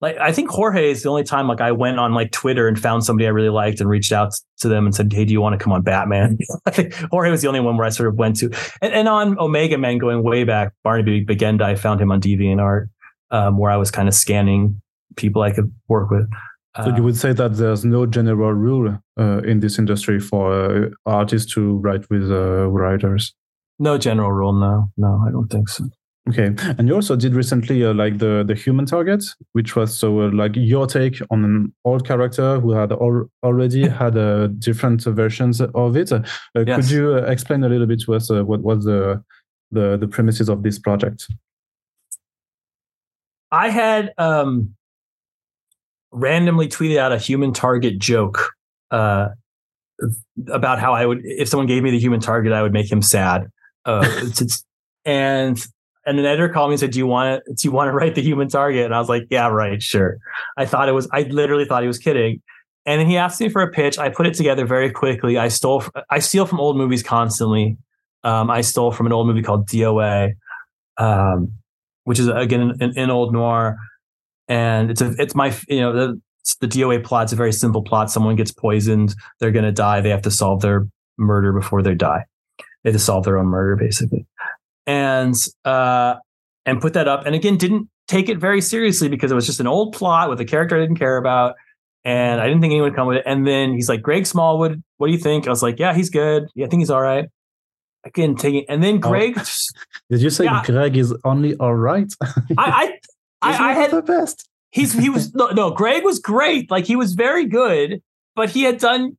like 0.00 0.18
I 0.18 0.32
think 0.32 0.50
Jorge 0.50 0.90
is 0.90 1.02
the 1.02 1.08
only 1.08 1.22
time 1.22 1.46
like 1.46 1.60
I 1.60 1.72
went 1.72 1.98
on 1.98 2.12
like 2.12 2.32
Twitter 2.32 2.66
and 2.66 2.78
found 2.78 3.04
somebody 3.04 3.26
I 3.26 3.30
really 3.30 3.48
liked 3.48 3.80
and 3.80 3.88
reached 3.88 4.12
out 4.12 4.32
to 4.58 4.68
them 4.68 4.84
and 4.84 4.94
said, 4.94 5.12
"Hey, 5.12 5.24
do 5.24 5.32
you 5.32 5.40
want 5.40 5.58
to 5.58 5.62
come 5.62 5.72
on 5.72 5.82
Batman?" 5.82 6.38
I 6.66 6.70
think 6.70 6.94
Jorge 7.10 7.30
was 7.30 7.42
the 7.42 7.48
only 7.48 7.60
one 7.60 7.76
where 7.76 7.86
I 7.86 7.90
sort 7.90 8.08
of 8.08 8.16
went 8.16 8.36
to, 8.36 8.50
and, 8.80 8.92
and 8.92 9.08
on 9.08 9.38
Omega 9.38 9.78
Man 9.78 9.98
going 9.98 10.22
way 10.22 10.44
back, 10.44 10.72
Barnaby 10.84 11.24
Bagenda, 11.24 11.62
I 11.62 11.74
found 11.76 12.00
him 12.00 12.10
on 12.10 12.20
DeviantArt 12.20 12.88
um, 13.32 13.58
where 13.58 13.72
I 13.72 13.76
was 13.76 13.90
kind 13.90 14.08
of 14.08 14.14
scanning 14.14 14.80
people 15.16 15.42
I 15.42 15.50
could 15.50 15.72
work 15.88 16.10
with. 16.10 16.30
So 16.82 16.96
you 16.96 17.02
would 17.02 17.16
say 17.16 17.34
that 17.34 17.56
there's 17.56 17.84
no 17.84 18.06
general 18.06 18.54
rule 18.54 18.98
uh, 19.20 19.42
in 19.42 19.60
this 19.60 19.78
industry 19.78 20.18
for 20.18 20.54
uh, 20.54 20.88
artists 21.04 21.52
to 21.54 21.76
write 21.78 22.08
with 22.08 22.30
uh, 22.30 22.66
writers. 22.68 23.34
No 23.78 23.98
general 23.98 24.32
rule. 24.32 24.54
No, 24.54 24.88
no, 24.96 25.22
I 25.26 25.30
don't 25.30 25.48
think 25.48 25.68
so. 25.68 25.84
Okay, 26.30 26.54
and 26.78 26.88
you 26.88 26.94
also 26.94 27.16
did 27.16 27.34
recently 27.34 27.84
uh, 27.84 27.92
like 27.92 28.18
the 28.18 28.44
the 28.46 28.54
human 28.54 28.86
target, 28.86 29.24
which 29.52 29.76
was 29.76 29.98
so 29.98 30.20
uh, 30.20 30.30
like 30.32 30.52
your 30.54 30.86
take 30.86 31.20
on 31.30 31.44
an 31.44 31.74
old 31.84 32.06
character 32.06 32.60
who 32.60 32.70
had 32.70 32.92
al- 32.92 33.28
already 33.42 33.88
had 34.00 34.16
uh, 34.16 34.46
different 34.58 35.02
versions 35.02 35.60
of 35.60 35.96
it. 35.96 36.10
Yes. 36.10 36.76
Could 36.76 36.90
you 36.90 37.16
explain 37.16 37.64
a 37.64 37.68
little 37.68 37.86
bit 37.86 38.00
to 38.02 38.14
us 38.14 38.30
what 38.30 38.62
was 38.62 38.84
the, 38.84 39.22
the 39.72 39.98
the 39.98 40.08
premises 40.08 40.48
of 40.48 40.62
this 40.62 40.78
project? 40.78 41.26
I 43.52 43.68
had 43.68 44.14
um, 44.16 44.74
randomly 46.10 46.68
tweeted 46.68 46.96
out 46.96 47.12
a 47.12 47.18
human 47.18 47.52
target 47.52 47.98
joke 47.98 48.50
uh, 48.90 49.28
about 50.48 50.78
how 50.78 50.94
I 50.94 51.04
would, 51.04 51.20
if 51.24 51.48
someone 51.48 51.66
gave 51.66 51.82
me 51.82 51.90
the 51.90 51.98
human 51.98 52.18
target, 52.18 52.52
I 52.52 52.62
would 52.62 52.72
make 52.72 52.90
him 52.90 53.02
sad. 53.02 53.48
Uh, 53.84 54.26
and 55.04 55.64
and 56.04 56.18
an 56.18 56.24
editor 56.24 56.48
called 56.48 56.70
me 56.70 56.74
and 56.74 56.80
said, 56.80 56.90
"Do 56.90 56.98
you 56.98 57.06
want 57.06 57.42
to? 57.46 57.54
Do 57.54 57.68
you 57.68 57.72
want 57.72 57.88
to 57.88 57.92
write 57.92 58.14
the 58.14 58.22
human 58.22 58.48
target?" 58.48 58.84
And 58.84 58.94
I 58.94 58.98
was 58.98 59.08
like, 59.08 59.24
"Yeah, 59.30 59.48
right, 59.48 59.80
sure." 59.80 60.18
I 60.56 60.64
thought 60.66 60.88
it 60.88 60.92
was. 60.92 61.08
I 61.12 61.22
literally 61.22 61.64
thought 61.64 61.82
he 61.82 61.86
was 61.86 61.98
kidding. 61.98 62.42
And 62.84 63.00
then 63.00 63.06
he 63.06 63.16
asked 63.16 63.40
me 63.40 63.48
for 63.48 63.62
a 63.62 63.70
pitch. 63.70 63.98
I 63.98 64.08
put 64.08 64.26
it 64.26 64.34
together 64.34 64.66
very 64.66 64.90
quickly. 64.90 65.38
I 65.38 65.46
stole. 65.48 65.84
I 66.10 66.18
steal 66.18 66.46
from 66.46 66.58
old 66.58 66.76
movies 66.76 67.02
constantly. 67.04 67.76
Um, 68.24 68.50
I 68.50 68.62
stole 68.62 68.90
from 68.90 69.06
an 69.06 69.12
old 69.12 69.28
movie 69.28 69.42
called 69.42 69.68
DOA. 69.68 70.34
Um, 70.98 71.52
which 72.04 72.18
is 72.18 72.28
again 72.28 72.72
an, 72.80 72.92
an 72.96 73.10
old 73.10 73.32
noir, 73.32 73.76
and 74.48 74.90
it's 74.90 75.00
a 75.00 75.14
it's 75.18 75.34
my 75.34 75.54
you 75.68 75.80
know 75.80 75.92
the 75.92 76.20
the 76.60 76.66
DOA 76.66 77.04
plot's 77.04 77.32
a 77.32 77.36
very 77.36 77.52
simple 77.52 77.82
plot. 77.82 78.10
Someone 78.10 78.36
gets 78.36 78.52
poisoned, 78.52 79.14
they're 79.38 79.52
going 79.52 79.64
to 79.64 79.72
die. 79.72 80.00
They 80.00 80.10
have 80.10 80.22
to 80.22 80.30
solve 80.30 80.60
their 80.60 80.86
murder 81.16 81.52
before 81.52 81.82
they 81.82 81.94
die. 81.94 82.24
They 82.82 82.90
have 82.90 82.94
to 82.94 83.04
solve 83.04 83.24
their 83.24 83.38
own 83.38 83.46
murder 83.46 83.76
basically, 83.76 84.26
and 84.86 85.34
uh, 85.64 86.16
and 86.66 86.80
put 86.80 86.94
that 86.94 87.08
up. 87.08 87.26
And 87.26 87.34
again, 87.34 87.56
didn't 87.56 87.88
take 88.08 88.28
it 88.28 88.38
very 88.38 88.60
seriously 88.60 89.08
because 89.08 89.30
it 89.30 89.34
was 89.34 89.46
just 89.46 89.60
an 89.60 89.66
old 89.66 89.94
plot 89.94 90.28
with 90.28 90.40
a 90.40 90.44
character 90.44 90.76
I 90.76 90.80
didn't 90.80 90.98
care 90.98 91.16
about. 91.16 91.54
And 92.04 92.40
I 92.40 92.46
didn't 92.46 92.60
think 92.60 92.72
anyone 92.72 92.90
would 92.90 92.96
come 92.96 93.06
with 93.06 93.18
it. 93.18 93.22
And 93.26 93.46
then 93.46 93.74
he's 93.74 93.88
like, 93.88 94.02
Greg 94.02 94.26
Smallwood, 94.26 94.82
what 94.96 95.06
do 95.06 95.12
you 95.12 95.18
think? 95.18 95.46
I 95.46 95.50
was 95.50 95.62
like, 95.62 95.78
yeah, 95.78 95.94
he's 95.94 96.10
good. 96.10 96.48
Yeah, 96.54 96.66
I 96.66 96.68
think 96.68 96.80
he's 96.80 96.90
all 96.90 97.00
right. 97.00 97.28
Again, 98.04 98.34
taking 98.34 98.64
and 98.68 98.82
then 98.82 98.96
oh. 98.96 98.98
Greg. 98.98 99.38
Oh. 99.44 99.54
Did 100.10 100.22
you 100.22 100.30
say 100.30 100.44
yeah, 100.44 100.62
Greg 100.64 100.96
is 100.96 101.14
only 101.24 101.56
all 101.56 101.74
right? 101.74 102.12
I 102.58 102.98
I, 103.40 103.52
I, 103.52 103.70
I 103.70 103.72
had 103.72 103.90
the 103.90 104.02
best. 104.02 104.48
He's 104.70 104.92
he 104.92 105.08
was 105.08 105.34
no, 105.34 105.48
no 105.48 105.70
Greg 105.70 106.04
was 106.04 106.18
great. 106.18 106.70
Like 106.70 106.84
he 106.84 106.96
was 106.96 107.14
very 107.14 107.44
good, 107.44 108.02
but 108.34 108.50
he 108.50 108.62
had 108.62 108.78
done 108.78 109.16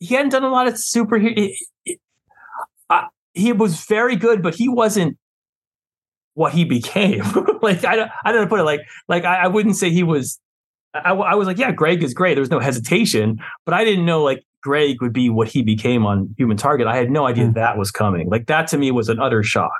he 0.00 0.14
hadn't 0.14 0.30
done 0.30 0.44
a 0.44 0.50
lot 0.50 0.68
of 0.68 0.78
super. 0.78 1.18
He, 1.18 1.58
uh, 2.90 3.02
he 3.32 3.52
was 3.52 3.84
very 3.86 4.16
good, 4.16 4.42
but 4.42 4.54
he 4.54 4.68
wasn't 4.68 5.16
what 6.34 6.52
he 6.52 6.64
became. 6.64 7.24
like 7.62 7.84
I 7.84 7.96
don't 7.96 8.10
I 8.24 8.32
don't 8.32 8.42
know 8.42 8.48
put 8.48 8.60
it 8.60 8.64
like 8.64 8.80
like 9.08 9.24
I, 9.24 9.44
I 9.44 9.46
wouldn't 9.48 9.76
say 9.76 9.90
he 9.90 10.02
was. 10.02 10.40
I, 10.92 11.12
I 11.12 11.34
was 11.34 11.48
like, 11.48 11.58
yeah, 11.58 11.72
Greg 11.72 12.04
is 12.04 12.14
great. 12.14 12.34
There 12.34 12.42
was 12.42 12.50
no 12.50 12.60
hesitation, 12.60 13.40
but 13.64 13.74
I 13.74 13.84
didn't 13.84 14.04
know 14.04 14.22
like 14.22 14.44
Greg 14.64 15.02
would 15.02 15.12
be 15.12 15.28
what 15.28 15.46
he 15.46 15.62
became 15.62 16.06
on 16.06 16.34
Human 16.38 16.56
Target. 16.56 16.86
I 16.86 16.96
had 16.96 17.10
no 17.10 17.26
idea 17.26 17.44
mm. 17.44 17.54
that 17.54 17.76
was 17.76 17.90
coming. 17.90 18.30
Like 18.30 18.46
that 18.46 18.66
to 18.68 18.78
me 18.78 18.90
was 18.90 19.10
an 19.10 19.20
utter 19.20 19.42
shock. 19.42 19.78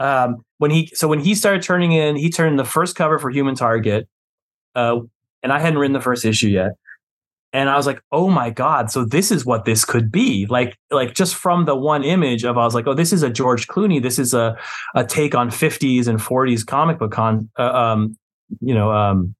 Um, 0.00 0.42
when 0.58 0.70
he 0.70 0.90
so 0.94 1.06
when 1.06 1.20
he 1.20 1.34
started 1.34 1.62
turning 1.62 1.92
in, 1.92 2.16
he 2.16 2.30
turned 2.30 2.58
the 2.58 2.64
first 2.64 2.96
cover 2.96 3.18
for 3.18 3.30
Human 3.30 3.54
Target, 3.54 4.08
uh, 4.74 5.00
and 5.42 5.52
I 5.52 5.60
hadn't 5.60 5.78
written 5.78 5.92
the 5.92 6.00
first 6.00 6.24
issue 6.24 6.48
yet. 6.48 6.72
And 7.52 7.68
I 7.68 7.76
was 7.76 7.86
like, 7.86 8.02
"Oh 8.10 8.30
my 8.30 8.50
god! 8.50 8.90
So 8.90 9.04
this 9.04 9.30
is 9.30 9.44
what 9.44 9.66
this 9.66 9.84
could 9.84 10.10
be 10.10 10.46
like." 10.46 10.76
Like 10.90 11.14
just 11.14 11.34
from 11.36 11.66
the 11.66 11.76
one 11.76 12.02
image 12.02 12.44
of, 12.44 12.56
I 12.58 12.64
was 12.64 12.74
like, 12.74 12.86
"Oh, 12.86 12.94
this 12.94 13.12
is 13.12 13.22
a 13.22 13.30
George 13.30 13.68
Clooney. 13.68 14.02
This 14.02 14.18
is 14.18 14.34
a 14.34 14.56
a 14.96 15.04
take 15.04 15.34
on 15.34 15.50
'50s 15.50 16.08
and 16.08 16.18
'40s 16.18 16.66
comic 16.66 16.98
book 16.98 17.12
con, 17.12 17.48
uh, 17.58 17.62
um, 17.62 18.16
you 18.60 18.74
know, 18.74 18.90
um, 18.90 19.36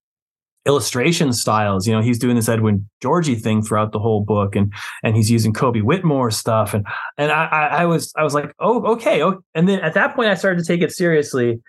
illustration 0.66 1.32
styles. 1.32 1.86
You 1.86 1.94
know, 1.94 2.02
he's 2.02 2.18
doing 2.18 2.36
this 2.36 2.48
Edwin 2.48 2.88
Georgi 3.02 3.34
thing 3.34 3.62
throughout 3.62 3.92
the 3.92 3.98
whole 3.98 4.22
book, 4.22 4.56
and 4.56 4.72
and 5.02 5.16
he's 5.16 5.30
using 5.30 5.52
Coby 5.52 5.82
Whitmore 5.82 6.30
stuff, 6.30 6.74
and 6.74 6.86
and 7.18 7.30
I, 7.30 7.68
I 7.70 7.86
was 7.86 8.12
I 8.16 8.22
was 8.22 8.34
like, 8.34 8.52
oh, 8.58 8.92
okay, 8.94 9.22
oh, 9.22 9.40
and 9.54 9.68
then 9.68 9.80
at 9.80 9.94
that 9.94 10.14
point 10.14 10.28
I 10.28 10.34
started 10.34 10.60
to 10.60 10.66
take 10.66 10.82
it 10.82 10.92
seriously, 10.92 11.60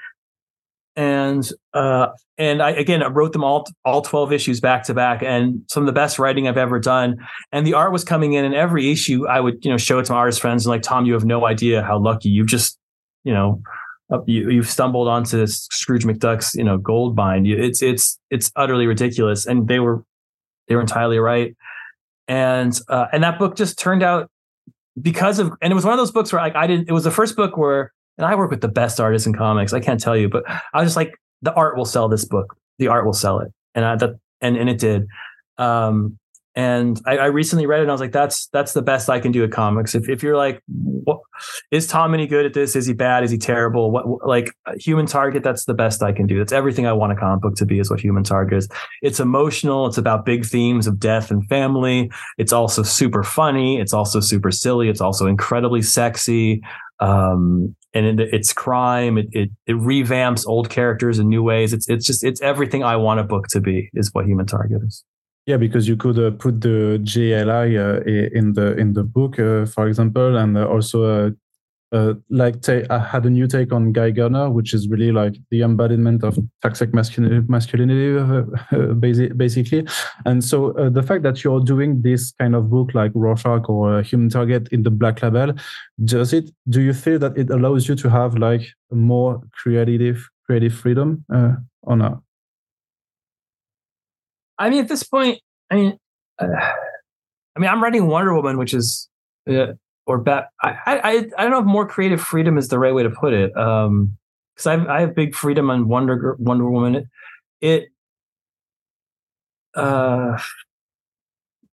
and 0.95 1.47
uh, 1.73 2.07
and 2.37 2.61
I 2.61 2.71
again 2.71 3.03
I 3.03 3.07
wrote 3.07 3.33
them 3.33 3.43
all 3.43 3.67
all 3.83 4.01
twelve 4.01 4.31
issues 4.31 4.59
back 4.59 4.83
to 4.83 4.93
back, 4.93 5.21
and 5.23 5.61
some 5.69 5.83
of 5.83 5.87
the 5.87 5.93
best 5.93 6.19
writing 6.19 6.47
I've 6.47 6.57
ever 6.57 6.79
done, 6.79 7.17
and 7.51 7.65
the 7.67 7.73
art 7.73 7.91
was 7.91 8.03
coming 8.03 8.33
in, 8.33 8.45
and 8.45 8.55
every 8.55 8.91
issue 8.91 9.27
I 9.27 9.39
would 9.39 9.63
you 9.63 9.71
know 9.71 9.77
show 9.77 9.99
it 9.99 10.05
to 10.05 10.13
my 10.13 10.19
artist 10.19 10.41
friends, 10.41 10.65
and 10.65 10.71
like 10.71 10.81
Tom, 10.81 11.05
you 11.05 11.13
have 11.13 11.25
no 11.25 11.45
idea 11.45 11.83
how 11.83 11.99
lucky 11.99 12.29
you've 12.29 12.47
just 12.47 12.77
you 13.23 13.33
know 13.33 13.61
you, 14.25 14.49
you've 14.49 14.69
stumbled 14.69 15.07
onto 15.07 15.37
this 15.37 15.67
Scrooge 15.71 16.05
McDuck's, 16.05 16.55
you 16.55 16.63
know, 16.63 16.77
gold 16.77 17.15
bind. 17.15 17.47
It's 17.47 17.81
it's 17.81 18.19
it's 18.29 18.51
utterly 18.55 18.87
ridiculous, 18.87 19.45
and 19.45 19.67
they 19.67 19.79
were 19.79 20.03
they 20.67 20.75
were 20.75 20.81
entirely 20.81 21.19
right. 21.19 21.55
And 22.27 22.79
uh, 22.87 23.07
and 23.11 23.23
that 23.23 23.39
book 23.39 23.55
just 23.55 23.77
turned 23.77 24.03
out 24.03 24.29
because 24.99 25.39
of, 25.39 25.51
and 25.61 25.71
it 25.71 25.75
was 25.75 25.85
one 25.85 25.93
of 25.93 25.99
those 25.99 26.11
books 26.11 26.31
where 26.31 26.41
like 26.41 26.55
I 26.55 26.67
didn't. 26.67 26.89
It 26.89 26.93
was 26.93 27.03
the 27.03 27.11
first 27.11 27.35
book 27.35 27.57
where, 27.57 27.93
and 28.17 28.25
I 28.25 28.35
work 28.35 28.51
with 28.51 28.61
the 28.61 28.67
best 28.67 28.99
artists 28.99 29.27
in 29.27 29.33
comics. 29.33 29.73
I 29.73 29.79
can't 29.79 29.99
tell 29.99 30.15
you, 30.15 30.29
but 30.29 30.43
I 30.47 30.79
was 30.79 30.87
just 30.87 30.95
like, 30.95 31.13
the 31.41 31.53
art 31.53 31.77
will 31.77 31.85
sell 31.85 32.07
this 32.07 32.25
book. 32.25 32.55
The 32.79 32.87
art 32.87 33.05
will 33.05 33.13
sell 33.13 33.39
it, 33.39 33.51
and 33.73 33.85
I, 33.85 33.95
that 33.97 34.15
and 34.41 34.57
and 34.57 34.69
it 34.69 34.79
did. 34.79 35.07
Um, 35.57 36.17
and 36.55 37.01
I, 37.05 37.17
I, 37.17 37.25
recently 37.25 37.65
read 37.65 37.79
it 37.79 37.81
and 37.81 37.91
I 37.91 37.93
was 37.93 37.99
like, 37.99 38.13
that's 38.13 38.47
that's 38.47 38.71
the 38.71 38.81
best 38.81 39.09
I 39.09 39.19
can 39.19 39.33
do 39.33 39.43
at 39.43 39.51
comics. 39.51 39.93
If 39.93 40.07
if 40.07 40.23
you're 40.23 40.37
like, 40.37 40.61
what, 40.67 41.19
is 41.69 41.85
Tom 41.85 42.13
any 42.13 42.27
good 42.27 42.45
at 42.45 42.53
this? 42.53 42.77
Is 42.77 42.85
he 42.85 42.93
bad? 42.93 43.25
Is 43.25 43.31
he 43.31 43.37
terrible? 43.37 43.91
What 43.91 44.25
like 44.25 44.55
Human 44.79 45.05
Target? 45.05 45.43
That's 45.43 45.65
the 45.65 45.73
best 45.73 46.01
I 46.01 46.13
can 46.13 46.27
do. 46.27 46.37
That's 46.37 46.53
everything 46.53 46.87
I 46.87 46.93
want 46.93 47.11
a 47.11 47.15
comic 47.15 47.41
book 47.41 47.55
to 47.55 47.65
be. 47.65 47.79
Is 47.79 47.89
what 47.89 47.99
Human 47.99 48.23
Target 48.23 48.57
is. 48.57 48.69
It's 49.01 49.19
emotional. 49.19 49.85
It's 49.85 49.97
about 49.97 50.23
big 50.23 50.45
themes 50.45 50.87
of 50.87 50.97
death 50.97 51.29
and 51.29 51.45
family. 51.47 52.09
It's 52.37 52.53
also 52.53 52.83
super 52.83 53.23
funny. 53.23 53.81
It's 53.81 53.93
also 53.93 54.21
super 54.21 54.49
silly. 54.49 54.87
It's 54.87 55.01
also 55.01 55.27
incredibly 55.27 55.81
sexy. 55.81 56.61
Um, 57.01 57.75
and 57.93 58.21
it, 58.21 58.33
it's 58.33 58.53
crime. 58.53 59.17
It, 59.17 59.27
it 59.33 59.49
it 59.67 59.75
revamps 59.75 60.47
old 60.47 60.69
characters 60.69 61.19
in 61.19 61.27
new 61.27 61.43
ways. 61.43 61.73
It's 61.73 61.89
it's 61.89 62.05
just 62.05 62.23
it's 62.23 62.41
everything 62.41 62.81
I 62.81 62.95
want 62.95 63.19
a 63.19 63.23
book 63.23 63.47
to 63.49 63.59
be. 63.59 63.89
Is 63.93 64.13
what 64.13 64.25
Human 64.25 64.45
Target 64.45 64.81
is. 64.87 65.03
Yeah, 65.45 65.57
because 65.57 65.87
you 65.87 65.95
could 65.95 66.17
uh, 66.17 66.31
put 66.31 66.61
the 66.61 66.99
JLI 67.03 67.77
uh, 67.77 68.01
in 68.33 68.53
the 68.53 68.75
in 68.77 68.93
the 68.93 69.03
book, 69.03 69.37
uh, 69.37 69.65
for 69.67 69.87
example, 69.87 70.37
and 70.37 70.57
uh, 70.57 70.65
also 70.67 71.03
uh, 71.03 71.29
uh, 71.95 72.15
like 72.31 72.67
I 72.67 72.97
had 72.97 73.27
a 73.27 73.29
new 73.29 73.45
take 73.47 73.71
on 73.71 73.91
Guy 73.91 74.09
Gardner, 74.09 74.49
which 74.49 74.73
is 74.73 74.87
really 74.89 75.11
like 75.11 75.35
the 75.51 75.61
embodiment 75.61 76.23
of 76.23 76.39
toxic 76.63 76.95
masculinity, 76.95 77.45
masculinity 77.47 78.17
basically. 79.37 79.87
And 80.25 80.43
so 80.43 80.73
the 80.73 81.03
fact 81.03 81.21
that 81.23 81.43
you're 81.43 81.59
doing 81.59 82.01
this 82.01 82.33
kind 82.39 82.55
of 82.55 82.71
book 82.71 82.95
like 82.95 83.11
Rorschach 83.13 83.69
or 83.69 84.01
Human 84.01 84.29
Target 84.29 84.67
in 84.71 84.81
the 84.81 84.89
Black 84.91 85.21
Label, 85.21 85.53
does 86.03 86.33
it? 86.33 86.49
Do 86.69 86.81
you 86.81 86.93
feel 86.93 87.19
that 87.19 87.37
it 87.37 87.51
allows 87.51 87.87
you 87.87 87.93
to 87.97 88.09
have 88.09 88.35
like 88.35 88.63
more 88.91 89.41
creative 89.53 90.27
creative 90.47 90.73
freedom 90.73 91.23
or 91.83 91.95
not? 91.95 92.24
I 94.57 94.69
mean, 94.69 94.79
at 94.79 94.87
this 94.87 95.03
point, 95.03 95.39
I 95.69 95.75
mean, 95.75 95.97
uh, 96.39 96.47
I 97.55 97.59
mean, 97.59 97.69
I'm 97.69 97.83
writing 97.83 98.07
Wonder 98.07 98.33
Woman, 98.33 98.57
which 98.57 98.73
is 98.73 99.09
uh, 99.49 99.73
or 100.05 100.17
bat. 100.17 100.49
I, 100.61 100.75
I 100.85 101.11
I 101.37 101.43
don't 101.43 101.51
know 101.51 101.59
if 101.59 101.65
more 101.65 101.87
creative 101.87 102.21
freedom 102.21 102.57
is 102.57 102.67
the 102.67 102.79
right 102.79 102.93
way 102.93 103.03
to 103.03 103.09
put 103.09 103.33
it. 103.33 103.55
Um, 103.57 104.17
because 104.55 104.67
I 104.67 104.97
I 104.97 105.01
have 105.01 105.15
big 105.15 105.35
freedom 105.35 105.69
on 105.69 105.87
Wonder 105.87 106.35
Wonder 106.39 106.69
Woman. 106.69 106.95
It, 106.95 107.05
it 107.61 107.89
uh 109.75 110.37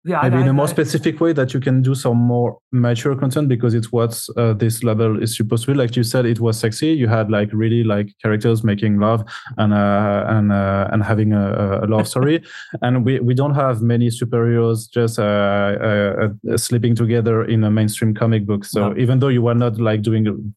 yeah, 0.05 0.21
maybe 0.23 0.37
I, 0.37 0.41
in 0.41 0.49
a 0.49 0.53
more 0.55 0.67
I, 0.67 0.71
specific 0.71 1.21
way 1.21 1.35
that 1.35 1.53
you 1.53 1.61
can 1.61 1.83
do 1.83 1.95
some 1.95 2.17
more 2.17 2.59
mature 2.73 3.15
content 3.15 3.49
because 3.49 3.75
it's 3.75 3.93
what 3.93 4.19
uh, 4.37 4.55
this 4.55 4.83
level 4.83 5.23
is 5.23 5.37
supposed 5.37 5.67
to 5.67 5.73
be. 5.73 5.79
Like 5.79 5.95
you 5.95 6.05
said, 6.05 6.25
it 6.25 6.41
was 6.41 6.59
sexy. 6.59 6.89
You 6.89 7.07
had 7.07 7.31
like 7.31 7.51
really 7.53 7.85
like 7.85 8.09
characters 8.23 8.65
making 8.65 8.99
love 8.99 9.25
and 9.59 9.75
uh, 9.75 10.25
and 10.29 10.53
uh, 10.53 10.89
and 10.91 11.03
having 11.03 11.35
a, 11.35 11.81
a 11.83 11.87
love 11.87 12.09
story. 12.09 12.43
and 12.83 13.05
we 13.05 13.21
we 13.21 13.35
don't 13.35 13.55
have 13.55 13.83
many 13.83 14.09
superheroes 14.09 14.91
just 14.91 15.19
uh, 15.19 15.23
uh, 15.23 16.29
uh, 16.51 16.57
sleeping 16.57 16.95
together 16.95 17.45
in 17.45 17.63
a 17.63 17.71
mainstream 17.71 18.15
comic 18.15 18.47
book. 18.47 18.65
So 18.65 18.91
no. 18.91 18.99
even 18.99 19.19
though 19.19 19.29
you 19.29 19.43
were 19.43 19.55
not 19.55 19.79
like 19.79 20.01
doing 20.01 20.55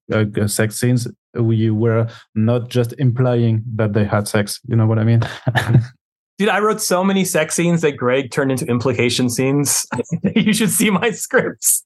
sex 0.48 0.78
scenes, 0.78 1.06
we 1.34 1.70
were 1.70 2.08
not 2.34 2.70
just 2.70 2.94
implying 2.98 3.64
that 3.76 3.92
they 3.92 4.06
had 4.06 4.30
sex. 4.30 4.62
You 4.68 4.78
know 4.78 4.88
what 4.88 5.00
I 5.00 5.04
mean? 5.04 5.22
Dude, 6.40 6.50
I 6.50 6.60
wrote 6.60 6.82
so 6.82 7.04
many 7.04 7.26
sex 7.26 7.54
scenes 7.54 7.82
that 7.82 7.92
Greg 7.92 8.32
turned 8.32 8.52
into 8.52 8.66
implication 8.66 9.30
scenes. 9.30 9.86
you 10.36 10.52
should 10.52 10.72
see 10.72 10.90
my 10.90 11.12
scripts. 11.12 11.86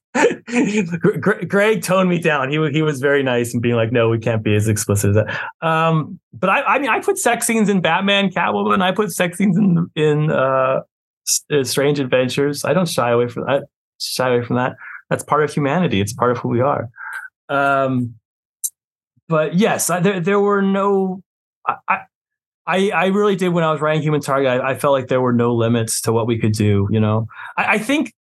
Greg 1.46 1.82
toned 1.82 2.08
me 2.08 2.18
down. 2.18 2.50
He 2.50 2.70
he 2.70 2.80
was 2.80 3.00
very 3.00 3.22
nice 3.22 3.52
and 3.52 3.62
being 3.62 3.74
like, 3.74 3.92
"No, 3.92 4.08
we 4.08 4.18
can't 4.18 4.42
be 4.42 4.54
as 4.54 4.66
explicit 4.66 5.10
as 5.10 5.16
that." 5.16 5.66
Um, 5.66 6.18
but 6.32 6.48
I, 6.48 6.62
I 6.62 6.78
mean, 6.78 6.88
I 6.88 7.00
put 7.00 7.18
sex 7.18 7.46
scenes 7.46 7.68
in 7.68 7.82
Batman, 7.82 8.30
Catwoman. 8.30 8.80
I 8.80 8.92
put 8.92 9.12
sex 9.12 9.36
scenes 9.36 9.58
in 9.58 9.90
in 9.94 10.30
uh, 10.30 10.80
uh, 11.52 11.64
Strange 11.64 12.00
Adventures. 12.00 12.64
I 12.64 12.72
don't 12.72 12.88
shy 12.88 13.10
away 13.10 13.28
from 13.28 13.44
that. 13.46 13.64
Shy 14.00 14.28
away 14.34 14.46
from 14.46 14.56
that. 14.56 14.76
That's 15.10 15.24
part 15.24 15.44
of 15.44 15.52
humanity. 15.52 16.00
It's 16.00 16.14
part 16.14 16.30
of 16.30 16.38
who 16.38 16.48
we 16.48 16.62
are. 16.62 16.88
Um, 17.50 18.14
but 19.28 19.54
yes, 19.54 19.90
I, 19.90 20.00
there 20.00 20.20
there 20.20 20.40
were 20.40 20.62
no. 20.62 21.22
I, 21.86 21.98
I, 22.68 22.90
I 22.90 23.06
really 23.06 23.34
did 23.34 23.48
when 23.48 23.64
I 23.64 23.72
was 23.72 23.80
writing 23.80 24.02
Human 24.02 24.20
Target. 24.20 24.60
I, 24.60 24.72
I, 24.72 24.74
felt 24.74 24.92
like 24.92 25.08
there 25.08 25.22
were 25.22 25.32
no 25.32 25.54
limits 25.54 26.02
to 26.02 26.12
what 26.12 26.26
we 26.26 26.38
could 26.38 26.52
do. 26.52 26.86
You 26.90 27.00
know, 27.00 27.26
I, 27.56 27.74
I, 27.74 27.78
think 27.78 28.12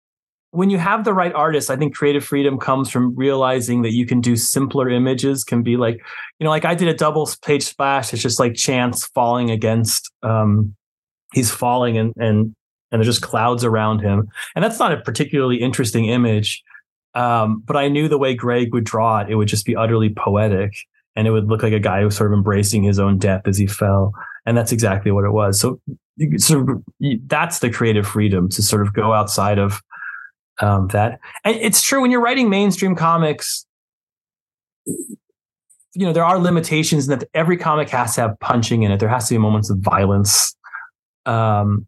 when 0.53 0.71
you 0.71 0.79
have 0.79 1.05
the 1.05 1.13
right 1.13 1.35
artist, 1.35 1.69
I 1.69 1.75
think 1.77 1.97
creative 1.97 2.25
freedom 2.25 2.57
comes 2.57 2.89
from 2.89 3.17
realizing 3.17 3.83
that 3.83 3.93
you 3.93 4.07
can 4.07 4.21
do 4.21 4.37
simpler 4.37 4.89
images. 4.89 5.43
Can 5.43 5.65
be 5.65 5.77
like, 5.77 5.97
you 6.39 6.45
know, 6.45 6.51
like 6.51 6.65
I 6.65 6.77
did 6.77 6.87
a 6.87 6.95
double 6.95 7.29
page 7.43 7.65
splash. 7.65 8.13
It's 8.13 8.23
just 8.23 8.39
like 8.39 8.55
Chance 8.55 9.07
falling 9.07 9.51
against. 9.51 10.13
Um, 10.23 10.77
he's 11.35 11.51
falling 11.51 11.99
and 11.99 12.13
and 12.17 12.55
and 12.93 13.01
there's 13.01 13.09
just 13.09 13.23
clouds 13.23 13.65
around 13.65 13.99
him, 13.99 14.29
and 14.55 14.65
that's 14.65 14.79
not 14.79 14.93
a 14.93 14.99
particularly 14.99 15.57
interesting 15.57 16.05
image. 16.05 16.63
Um, 17.15 17.65
but 17.67 17.77
I 17.77 17.89
knew 17.89 18.09
the 18.09 18.19
way 18.19 18.35
Greg 18.35 18.73
would 18.73 18.85
draw 18.85 19.21
it, 19.21 19.31
it 19.31 19.35
would 19.35 19.49
just 19.49 19.67
be 19.67 19.75
utterly 19.75 20.11
poetic 20.11 20.75
and 21.17 21.27
it 21.27 21.31
would 21.31 21.49
look 21.49 21.63
like 21.63 21.73
a 21.73 21.81
guy 21.81 22.01
who 22.01 22.05
was 22.05 22.17
sort 22.17 22.31
of 22.31 22.37
embracing 22.37 22.83
his 22.83 22.99
own 22.99 23.19
death 23.19 23.49
as 23.49 23.57
he 23.57 23.67
fell 23.67 24.13
and 24.47 24.57
that's 24.57 24.73
exactly 24.73 25.11
what 25.11 25.25
it 25.25 25.33
was. 25.33 25.61
So, 25.61 25.81
of, 26.19 26.85
that's 27.27 27.59
the 27.59 27.71
creative 27.71 28.07
freedom 28.07 28.49
to 28.51 28.63
sort 28.63 28.87
of 28.87 28.95
go 28.95 29.13
outside 29.13 29.59
of 29.59 29.83
um, 30.61 30.89
that. 30.89 31.19
And 31.45 31.57
it's 31.57 31.83
true 31.83 32.01
when 32.01 32.11
you're 32.11 32.23
writing 32.23 32.49
mainstream 32.49 32.95
comics. 32.95 33.67
You 34.87 36.07
know 36.07 36.13
there 36.13 36.25
are 36.25 36.39
limitations 36.39 37.09
in 37.09 37.19
that 37.19 37.29
every 37.35 37.57
comic 37.57 37.89
has 37.91 38.15
to 38.15 38.21
have 38.23 38.39
punching 38.41 38.83
in 38.83 38.93
it. 38.93 39.01
There 39.01 39.09
has 39.09 39.29
to 39.29 39.35
be 39.35 39.39
moments 39.39 39.71
of 39.71 39.79
violence. 39.79 40.55
Um, 41.25 41.87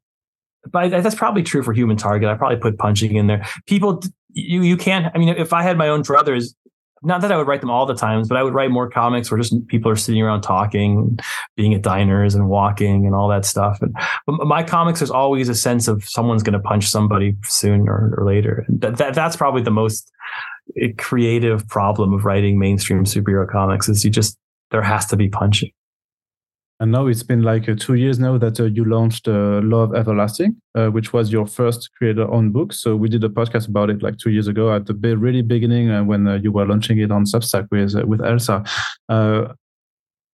but 0.71 0.91
that's 0.91 1.15
probably 1.15 1.43
true 1.43 1.63
for 1.63 1.73
Human 1.73 1.97
Target. 1.97 2.29
I 2.29 2.35
probably 2.35 2.57
put 2.57 2.79
punching 2.79 3.15
in 3.15 3.29
there. 3.29 3.47
People, 3.67 4.03
you 4.31 4.63
you 4.63 4.77
can't. 4.77 5.15
I 5.15 5.19
mean, 5.19 5.29
if 5.29 5.53
I 5.53 5.63
had 5.63 5.79
my 5.79 5.89
own 5.89 6.03
druthers, 6.03 6.55
not 7.03 7.21
that 7.21 7.33
I 7.33 7.37
would 7.37 7.47
write 7.47 7.61
them 7.61 7.71
all 7.71 7.87
the 7.87 7.95
times, 7.95 8.29
but 8.29 8.37
I 8.37 8.43
would 8.43 8.55
write 8.55 8.71
more 8.71 8.89
comics 8.91 9.31
where 9.31 9.39
just 9.39 9.67
people 9.69 9.91
are 9.91 9.97
sitting 9.97 10.23
around 10.23 10.43
talking, 10.43 11.19
being 11.57 11.75
at 11.75 11.83
diners 11.83 12.35
and 12.35 12.49
walking 12.49 13.07
and 13.07 13.15
all 13.15 13.29
that 13.29 13.45
stuff. 13.45 13.81
And 13.81 13.95
my 14.27 14.63
comics, 14.63 15.01
there's 15.01 15.11
always 15.11 15.49
a 15.49 15.55
sense 15.55 15.89
of 15.89 16.05
someone's 16.05 16.43
going 16.43 16.55
to 16.55 16.61
punch 16.61 16.89
somebody 16.89 17.37
soon 17.45 17.89
or, 17.89 18.15
or 18.17 18.27
later. 18.27 18.65
That, 18.69 18.97
that, 18.99 19.15
that's 19.15 19.37
probably 19.37 19.63
the 19.63 19.71
most 19.71 20.11
eh, 20.81 20.89
creative 20.99 21.67
problem 21.69 22.13
of 22.13 22.25
writing 22.25 22.59
mainstream 22.59 23.05
superhero 23.05 23.49
comics 23.49 23.89
is 23.89 24.05
you 24.05 24.11
just 24.11 24.37
there 24.71 24.83
has 24.83 25.07
to 25.07 25.17
be 25.17 25.29
punching. 25.29 25.71
And 26.81 26.93
now 26.93 27.09
it's 27.09 27.25
been 27.25 27.43
like 27.43 27.69
uh, 27.69 27.75
two 27.77 27.95
years 27.95 28.21
now 28.21 28.39
that 28.39 28.61
uh, 28.61 28.65
you 28.65 28.85
launched 28.85 29.27
uh, 29.27 29.61
Love 29.65 29.97
Everlasting, 29.97 30.57
uh, 30.77 30.89
which 30.89 31.13
was 31.13 31.33
your 31.33 31.47
first 31.47 31.91
creator-owned 31.97 32.53
book. 32.53 32.73
So 32.73 32.95
we 32.95 33.09
did 33.09 33.25
a 33.25 33.29
podcast 33.29 33.69
about 33.69 33.91
it 33.91 34.01
like 34.01 34.17
two 34.19 34.31
years 34.31 34.47
ago 34.47 34.73
at 34.73 34.87
the 34.87 34.95
really 34.95 35.43
beginning 35.43 35.91
uh, 35.91 36.05
when 36.05 36.29
uh, 36.29 36.35
you 36.37 36.53
were 36.53 36.67
launching 36.67 36.99
it 36.99 37.11
on 37.11 37.25
Substack 37.25 37.67
with 37.73 37.95
with 38.05 38.21
Elsa. 38.21 38.63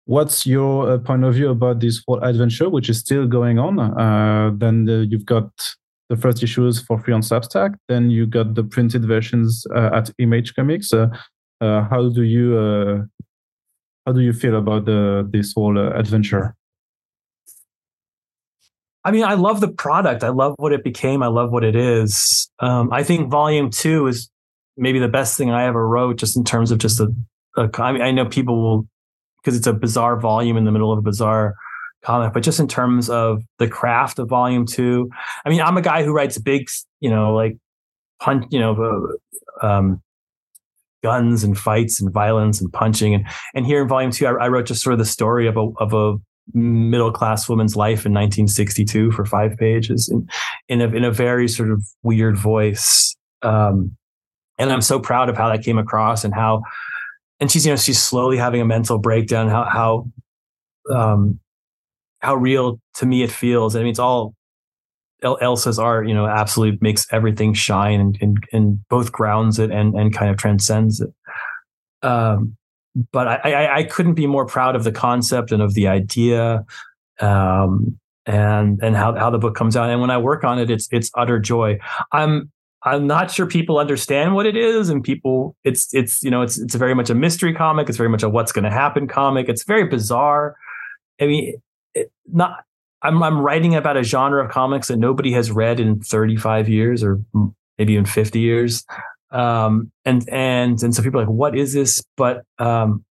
what's 0.07 0.47
your 0.47 0.99
point 0.99 1.25
of 1.25 1.35
view 1.35 1.51
about 1.51 1.81
this 1.81 2.03
whole 2.07 2.21
adventure, 2.25 2.71
which 2.71 2.89
is 2.89 2.99
still 2.99 3.27
going 3.27 3.59
on? 3.59 3.77
then 4.59 4.87
you've 5.11 5.27
got 5.27 5.51
the 6.09 6.17
first 6.17 6.43
issues 6.43 6.81
for 6.81 6.99
free 6.99 7.13
on 7.13 7.21
Substack. 7.21 7.75
Then 7.87 8.11
you 8.11 8.27
got 8.27 8.55
the 8.55 8.65
printed 8.65 9.05
versions 9.05 9.67
at 9.77 10.11
Image 10.19 10.55
Comics. 10.55 10.91
how 11.61 12.11
do 12.15 12.23
you 12.23 13.07
how 14.07 14.13
do 14.13 14.21
you 14.21 14.33
feel 14.33 14.57
about 14.57 14.85
the 14.85 15.29
this 15.31 15.53
whole 15.55 15.79
uh, 15.79 15.91
adventure? 15.91 16.55
I 19.05 19.11
mean, 19.13 19.25
I 19.25 19.35
love 19.35 19.61
the 19.61 19.69
product. 19.69 20.23
I 20.23 20.29
love 20.29 20.55
what 20.59 20.73
it 20.73 20.85
became. 20.85 21.23
I 21.23 21.29
love 21.29 21.53
what 21.53 21.65
it 21.65 21.75
is. 21.75 22.51
Um, 22.59 22.93
I 22.93 23.03
think 23.03 23.31
volume 23.31 23.71
two 23.71 24.07
is 24.07 24.31
maybe 24.77 24.99
the 24.99 25.09
best 25.09 25.39
thing 25.39 25.51
I 25.51 25.65
ever 25.65 25.87
wrote, 25.89 26.19
just 26.19 26.37
in 26.37 26.45
terms 26.45 26.71
of 26.71 26.79
just 26.79 27.01
a. 27.01 27.09
a 27.57 27.71
I 27.79 27.93
mean, 27.93 28.03
I 28.03 28.11
know 28.11 28.27
people 28.27 28.63
will 28.63 28.87
because 29.43 29.57
it's 29.57 29.67
a 29.67 29.73
bizarre 29.73 30.21
volume 30.21 30.57
in 30.57 30.65
the 30.65 30.73
middle 30.73 30.93
of 30.93 30.99
a 30.99 31.03
bizarre 31.03 31.55
comic, 32.03 32.33
but 32.33 32.43
just 32.43 32.61
in 32.61 32.69
terms 32.69 33.09
of 33.09 33.43
the 33.59 33.69
craft 33.69 34.19
of 34.19 34.29
volume 34.29 34.67
two. 34.67 35.11
I 35.45 35.49
mean, 35.49 35.61
I'm 35.61 35.77
a 35.77 35.83
guy 35.83 36.05
who 36.05 36.13
writes 36.13 36.39
big, 36.39 36.69
you 37.01 37.11
know, 37.11 37.35
like 37.35 37.57
punch, 38.21 38.47
you 38.51 38.59
know, 38.59 39.17
uh, 39.63 39.67
um, 39.67 40.03
guns 41.03 41.45
and 41.45 41.59
fights 41.59 42.01
and 42.01 42.13
violence 42.13 42.61
and 42.61 42.73
punching. 42.73 43.15
And 43.15 43.27
and 43.55 43.67
here 43.67 43.83
in 43.83 43.89
volume 43.89 44.11
two, 44.11 44.27
I, 44.27 44.33
I 44.33 44.49
wrote 44.49 44.67
just 44.67 44.83
sort 44.83 44.93
of 44.93 44.99
the 44.99 45.05
story 45.05 45.47
of 45.47 45.57
a 45.57 45.69
of 45.79 45.95
a 45.95 46.17
middle 46.53 47.13
class 47.13 47.49
woman's 47.49 47.77
life 47.77 48.05
in 48.05 48.13
1962 48.13 49.13
for 49.13 49.25
five 49.25 49.57
pages 49.57 50.09
in 50.09 50.29
in 50.69 50.81
a 50.81 50.89
in 50.95 51.05
a 51.05 51.11
very 51.11 51.49
sort 51.49 51.71
of 51.71 51.85
weird 52.03 52.37
voice. 52.37 53.17
Um, 53.43 53.97
and 54.59 54.71
I'm 54.73 54.83
so 54.83 55.01
proud 55.01 55.29
of 55.29 55.37
how 55.37 55.49
that 55.49 55.63
came 55.63 55.79
across 55.79 56.25
and 56.25 56.35
how 56.35 56.63
and 57.39 57.51
she's 57.51 57.65
you 57.65 57.73
know 57.73 57.77
she's 57.77 58.03
slowly 58.03 58.37
having 58.37 58.61
a 58.61 58.67
mental 58.67 58.99
breakdown 58.99 59.49
how 59.49 59.65
how 59.65 60.07
um 60.95 61.41
how 62.21 62.35
real 62.35 62.81
to 62.95 63.07
me 63.07 63.23
it 63.23 63.33
feels. 63.33 63.75
I 63.75 63.81
mean, 63.81 63.89
it's 63.89 63.99
all 63.99 64.35
Elsa's 65.23 65.79
art, 65.79 66.09
you 66.09 66.15
know, 66.15 66.27
absolutely 66.27 66.79
makes 66.81 67.07
everything 67.13 67.55
shine 67.55 68.01
and, 68.01 68.19
and, 68.21 68.45
and 68.53 68.89
both 68.89 69.13
grounds 69.13 69.59
it 69.59 69.71
and, 69.71 69.95
and 69.95 70.15
kind 70.15 70.31
of 70.31 70.37
transcends 70.37 71.01
it. 71.01 71.13
Um, 72.03 72.57
but 73.13 73.29
I, 73.29 73.37
I, 73.37 73.77
I, 73.79 73.83
couldn't 73.85 74.15
be 74.15 74.27
more 74.27 74.47
proud 74.47 74.75
of 74.75 74.85
the 74.85 74.93
concept 74.93 75.53
and 75.53 75.63
of 75.63 75.75
the 75.75 75.87
idea, 75.87 76.65
um, 77.21 77.99
and 78.27 78.81
and 78.83 78.97
how, 78.97 79.15
how 79.15 79.31
the 79.31 79.39
book 79.39 79.55
comes 79.55 79.77
out. 79.77 79.91
And 79.91 80.01
when 80.01 80.11
I 80.11 80.19
work 80.19 80.45
on 80.45 80.59
it, 80.59 80.71
it's 80.71 80.89
it's 80.91 81.11
utter 81.15 81.39
joy. 81.39 81.79
I'm 82.13 82.51
I'm 82.83 83.07
not 83.07 83.31
sure 83.31 83.47
people 83.47 83.79
understand 83.79 84.35
what 84.35 84.47
it 84.47 84.57
is, 84.57 84.89
and 84.89 85.05
people 85.05 85.57
it's 85.63 85.93
it's 85.95 86.23
you 86.23 86.31
know 86.31 86.43
it's 86.43 86.59
it's 86.59 86.75
very 86.75 86.95
much 86.95 87.11
a 87.11 87.15
mystery 87.15 87.55
comic. 87.55 87.89
It's 87.89 87.99
very 87.99 88.09
much 88.09 88.23
a 88.23 88.29
what's 88.29 88.53
going 88.53 88.65
to 88.65 88.71
happen 88.71 89.07
comic. 89.07 89.49
It's 89.49 89.65
very 89.65 89.87
bizarre. 89.87 90.57
I 91.21 91.27
mean, 91.27 91.61
it, 91.95 92.11
not 92.33 92.65
I'm 93.03 93.23
I'm 93.23 93.41
writing 93.41 93.75
about 93.75 93.97
a 93.97 94.03
genre 94.03 94.45
of 94.45 94.51
comics 94.51 94.89
that 94.89 94.99
nobody 94.99 95.33
has 95.33 95.51
read 95.51 95.81
in 95.81 96.01
35 96.01 96.69
years 96.69 97.03
or 97.03 97.21
maybe 97.79 97.95
even 97.95 98.05
50 98.05 98.39
years. 98.39 98.85
Um, 99.31 99.91
and 100.05 100.29
and 100.29 100.83
and 100.83 100.95
so 100.95 101.03
people 101.03 101.21
are 101.21 101.25
like, 101.25 101.33
what 101.33 101.57
is 101.57 101.73
this? 101.73 102.03
But 102.17 102.43
um, 102.59 103.05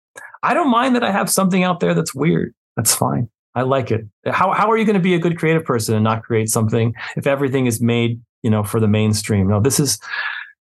I 0.43 0.55
don't 0.55 0.70
mind 0.70 0.97
that 0.97 1.05
I 1.05 1.12
have 1.12 1.30
something 1.30 1.62
out 1.62 1.80
there 1.80 1.95
that's 1.95 2.14
weird. 2.14 2.55
That's 2.76 2.95
fine. 2.95 3.28
I 3.55 3.62
like 3.62 3.91
it. 3.91 4.03
How 4.26 4.53
how 4.53 4.70
are 4.70 4.76
you 4.76 4.84
going 4.84 4.95
to 4.95 5.01
be 5.01 5.14
a 5.14 5.18
good 5.18 5.39
creative 5.39 5.64
person 5.64 5.95
and 5.95 6.05
not 6.05 6.22
create 6.22 6.49
something 6.49 6.95
if 7.16 7.26
everything 7.26 7.66
is 7.66 7.80
made, 7.80 8.20
you 8.43 8.51
know, 8.51 8.62
for 8.62 8.80
the 8.80 8.89
mainstream? 8.89 9.49
No, 9.49 9.61
this 9.61 9.80
is 9.80 9.99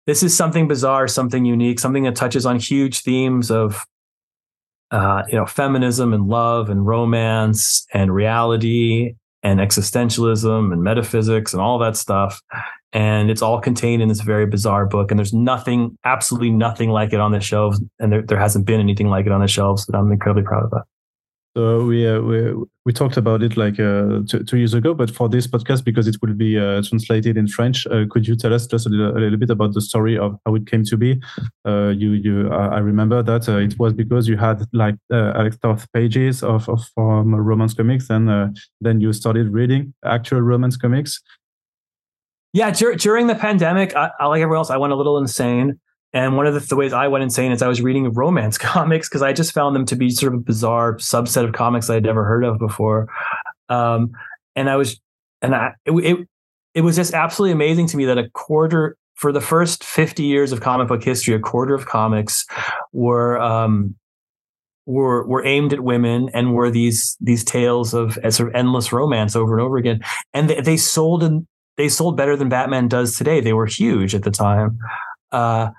this 0.06 0.22
is 0.22 0.36
something 0.36 0.66
bizarre, 0.66 1.06
something 1.06 1.44
unique, 1.44 1.78
something 1.78 2.02
that 2.04 2.16
touches 2.16 2.46
on 2.46 2.58
huge 2.58 3.02
themes 3.02 3.50
of 3.50 3.86
uh, 4.90 5.22
you 5.28 5.36
know, 5.36 5.46
feminism 5.46 6.12
and 6.12 6.26
love 6.28 6.68
and 6.68 6.86
romance 6.86 7.86
and 7.92 8.14
reality 8.14 9.14
and 9.42 9.60
existentialism 9.60 10.72
and 10.72 10.82
metaphysics 10.82 11.52
and 11.52 11.62
all 11.62 11.78
that 11.78 11.96
stuff. 11.96 12.40
And 12.92 13.30
it's 13.30 13.40
all 13.40 13.60
contained 13.60 14.02
in 14.02 14.08
this 14.08 14.20
very 14.20 14.46
bizarre 14.46 14.84
book. 14.84 15.10
And 15.10 15.18
there's 15.18 15.32
nothing, 15.32 15.96
absolutely 16.04 16.50
nothing 16.50 16.90
like 16.90 17.12
it 17.12 17.20
on 17.20 17.32
the 17.32 17.40
shelves. 17.40 17.80
And 18.00 18.12
there, 18.12 18.22
there 18.22 18.38
hasn't 18.38 18.66
been 18.66 18.80
anything 18.80 19.08
like 19.08 19.26
it 19.26 19.32
on 19.32 19.40
the 19.40 19.48
shelves 19.48 19.86
that 19.86 19.96
I'm 19.96 20.10
incredibly 20.10 20.42
proud 20.42 20.64
of 20.64 20.70
that. 20.70 20.82
So 21.56 21.84
we 21.84 22.06
uh, 22.06 22.20
we 22.20 22.54
we 22.84 22.92
talked 22.92 23.16
about 23.16 23.42
it 23.42 23.56
like 23.56 23.80
uh, 23.80 24.20
two, 24.28 24.44
two, 24.44 24.56
years 24.56 24.72
ago, 24.72 24.94
but 24.94 25.10
for 25.10 25.28
this 25.28 25.48
podcast, 25.48 25.84
because 25.84 26.06
it 26.06 26.16
will 26.22 26.32
be 26.32 26.56
uh, 26.56 26.80
translated 26.82 27.36
in 27.36 27.48
French, 27.48 27.88
uh, 27.88 28.04
could 28.08 28.28
you 28.28 28.36
tell 28.36 28.54
us 28.54 28.68
just 28.68 28.86
a 28.86 28.88
little, 28.88 29.16
a 29.16 29.18
little, 29.18 29.36
bit 29.36 29.50
about 29.50 29.74
the 29.74 29.80
story 29.80 30.16
of 30.16 30.38
how 30.46 30.54
it 30.54 30.68
came 30.68 30.84
to 30.84 30.96
be? 30.96 31.20
Uh, 31.66 31.88
you 31.88 32.12
you 32.12 32.48
I 32.52 32.78
remember 32.78 33.20
that 33.24 33.48
uh, 33.48 33.56
it 33.56 33.76
was 33.80 33.92
because 33.92 34.28
you 34.28 34.36
had 34.36 34.64
like 34.72 34.94
a 35.10 35.42
lot 35.42 35.64
of 35.64 35.92
pages 35.92 36.44
of, 36.44 36.68
of 36.68 36.86
from 36.94 37.34
romance 37.34 37.74
comics, 37.74 38.08
and 38.10 38.56
then 38.80 39.00
you 39.00 39.12
started 39.12 39.52
reading 39.52 39.92
actual 40.04 40.42
romance 40.42 40.76
comics. 40.76 41.20
Yeah, 42.52 42.70
dur- 42.70 42.94
during 42.94 43.26
the 43.26 43.34
pandemic, 43.34 43.94
I, 43.96 44.10
like 44.24 44.40
everyone 44.40 44.58
else, 44.58 44.70
I 44.70 44.76
went 44.76 44.92
a 44.92 44.96
little 44.96 45.18
insane. 45.18 45.80
And 46.12 46.36
one 46.36 46.46
of 46.46 46.54
the, 46.54 46.60
the, 46.60 46.76
ways 46.76 46.92
I 46.92 47.06
went 47.08 47.22
insane 47.22 47.52
is 47.52 47.62
I 47.62 47.68
was 47.68 47.80
reading 47.80 48.10
romance 48.12 48.58
comics 48.58 49.08
because 49.08 49.22
I 49.22 49.32
just 49.32 49.52
found 49.52 49.76
them 49.76 49.86
to 49.86 49.96
be 49.96 50.10
sort 50.10 50.34
of 50.34 50.40
a 50.40 50.42
bizarre 50.42 50.96
subset 50.96 51.44
of 51.44 51.52
comics 51.52 51.88
I 51.88 51.94
had 51.94 52.04
never 52.04 52.24
heard 52.24 52.44
of 52.44 52.58
before. 52.58 53.08
Um, 53.68 54.12
and 54.56 54.68
I 54.68 54.76
was, 54.76 55.00
and 55.40 55.54
I, 55.54 55.74
it, 55.84 55.92
it, 55.92 56.28
it 56.74 56.80
was 56.80 56.96
just 56.96 57.14
absolutely 57.14 57.52
amazing 57.52 57.86
to 57.88 57.96
me 57.96 58.06
that 58.06 58.18
a 58.18 58.28
quarter 58.30 58.96
for 59.14 59.32
the 59.32 59.40
first 59.40 59.84
50 59.84 60.24
years 60.24 60.50
of 60.50 60.60
comic 60.60 60.88
book 60.88 61.02
history, 61.02 61.34
a 61.34 61.38
quarter 61.38 61.74
of 61.74 61.86
comics 61.86 62.46
were, 62.92 63.38
um, 63.40 63.94
were 64.86 65.24
were 65.26 65.44
aimed 65.44 65.72
at 65.72 65.80
women 65.80 66.30
and 66.34 66.54
were 66.54 66.70
these 66.70 67.16
these 67.20 67.44
tales 67.44 67.94
of 67.94 68.18
sort 68.30 68.48
of 68.48 68.54
endless 68.54 68.92
romance 68.92 69.36
over 69.36 69.56
and 69.56 69.64
over 69.64 69.76
again, 69.76 70.00
and 70.34 70.50
they, 70.50 70.60
they 70.60 70.76
sold 70.76 71.22
and 71.22 71.46
they 71.76 71.88
sold 71.88 72.16
better 72.16 72.36
than 72.36 72.48
Batman 72.48 72.88
does 72.88 73.16
today. 73.16 73.40
They 73.40 73.52
were 73.52 73.66
huge 73.66 74.14
at 74.14 74.22
the 74.22 74.30
time. 74.30 74.78
Uh, 75.30 75.70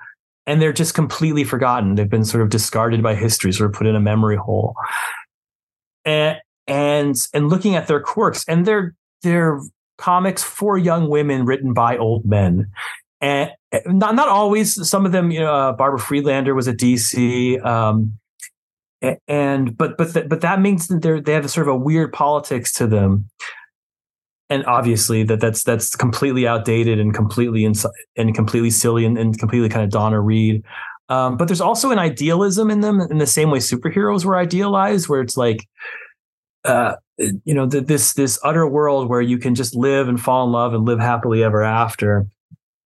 and 0.47 0.61
they're 0.61 0.73
just 0.73 0.93
completely 0.93 1.43
forgotten. 1.43 1.95
They've 1.95 2.09
been 2.09 2.25
sort 2.25 2.43
of 2.43 2.49
discarded 2.49 3.03
by 3.03 3.15
history, 3.15 3.51
sort 3.51 3.69
of 3.69 3.75
put 3.75 3.87
in 3.87 3.95
a 3.95 3.99
memory 3.99 4.37
hole. 4.37 4.75
And 6.05 6.37
and 6.67 7.15
and 7.33 7.49
looking 7.49 7.75
at 7.75 7.87
their 7.87 7.99
quirks, 7.99 8.43
and 8.47 8.65
they're 8.65 8.95
they're 9.23 9.59
comics 9.97 10.41
for 10.43 10.77
young 10.77 11.09
women 11.09 11.45
written 11.45 11.73
by 11.73 11.97
old 11.97 12.25
men. 12.25 12.67
And 13.19 13.51
not 13.85 14.15
not 14.15 14.29
always. 14.29 14.89
Some 14.89 15.05
of 15.05 15.11
them, 15.11 15.31
you 15.31 15.39
know, 15.39 15.53
uh, 15.53 15.73
Barbara 15.73 15.99
Friedlander 15.99 16.55
was 16.55 16.67
a 16.67 16.73
DC. 16.73 17.63
Um, 17.63 18.17
and 19.27 19.77
but 19.77 19.97
but 19.97 20.13
th- 20.13 20.29
but 20.29 20.41
that 20.41 20.61
means 20.61 20.87
that 20.87 21.01
they 21.01 21.19
they 21.19 21.33
have 21.33 21.45
a 21.45 21.49
sort 21.49 21.67
of 21.67 21.73
a 21.73 21.77
weird 21.77 22.13
politics 22.13 22.71
to 22.73 22.87
them 22.87 23.29
and 24.51 24.65
obviously 24.65 25.23
that 25.23 25.39
that's 25.39 25.63
that's 25.63 25.95
completely 25.95 26.45
outdated 26.45 26.99
and 26.99 27.13
completely 27.13 27.63
and 27.63 28.35
completely 28.35 28.69
silly 28.69 29.05
and, 29.05 29.17
and 29.17 29.39
completely 29.39 29.69
kind 29.69 29.83
of 29.83 29.89
Donna 29.89 30.19
Reed. 30.19 30.63
Um, 31.07 31.37
but 31.37 31.47
there's 31.47 31.61
also 31.61 31.91
an 31.91 31.99
idealism 31.99 32.69
in 32.69 32.81
them 32.81 32.99
in 32.99 33.17
the 33.17 33.25
same 33.25 33.49
way 33.49 33.59
superheroes 33.59 34.25
were 34.25 34.37
idealized, 34.37 35.07
where 35.07 35.21
it's 35.21 35.37
like, 35.37 35.67
uh, 36.65 36.95
you 37.17 37.53
know, 37.53 37.65
this 37.65 38.13
this 38.13 38.37
utter 38.43 38.67
world 38.67 39.09
where 39.09 39.21
you 39.21 39.37
can 39.37 39.55
just 39.55 39.73
live 39.73 40.09
and 40.09 40.19
fall 40.19 40.45
in 40.45 40.51
love 40.51 40.73
and 40.73 40.85
live 40.85 40.99
happily 40.99 41.43
ever 41.43 41.63
after. 41.63 42.27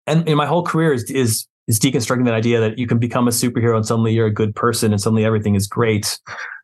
And, 0.06 0.26
and 0.26 0.38
my 0.38 0.46
whole 0.46 0.64
career 0.64 0.94
is 0.94 1.10
is 1.10 1.46
is 1.68 1.78
deconstructing 1.78 2.24
that 2.24 2.34
idea 2.34 2.58
that 2.60 2.78
you 2.78 2.86
can 2.86 2.98
become 2.98 3.28
a 3.28 3.30
superhero 3.30 3.76
and 3.76 3.86
suddenly 3.86 4.12
you're 4.12 4.26
a 4.26 4.32
good 4.32 4.56
person 4.56 4.92
and 4.92 5.00
suddenly 5.00 5.26
everything 5.26 5.54
is 5.54 5.66
great. 5.66 6.18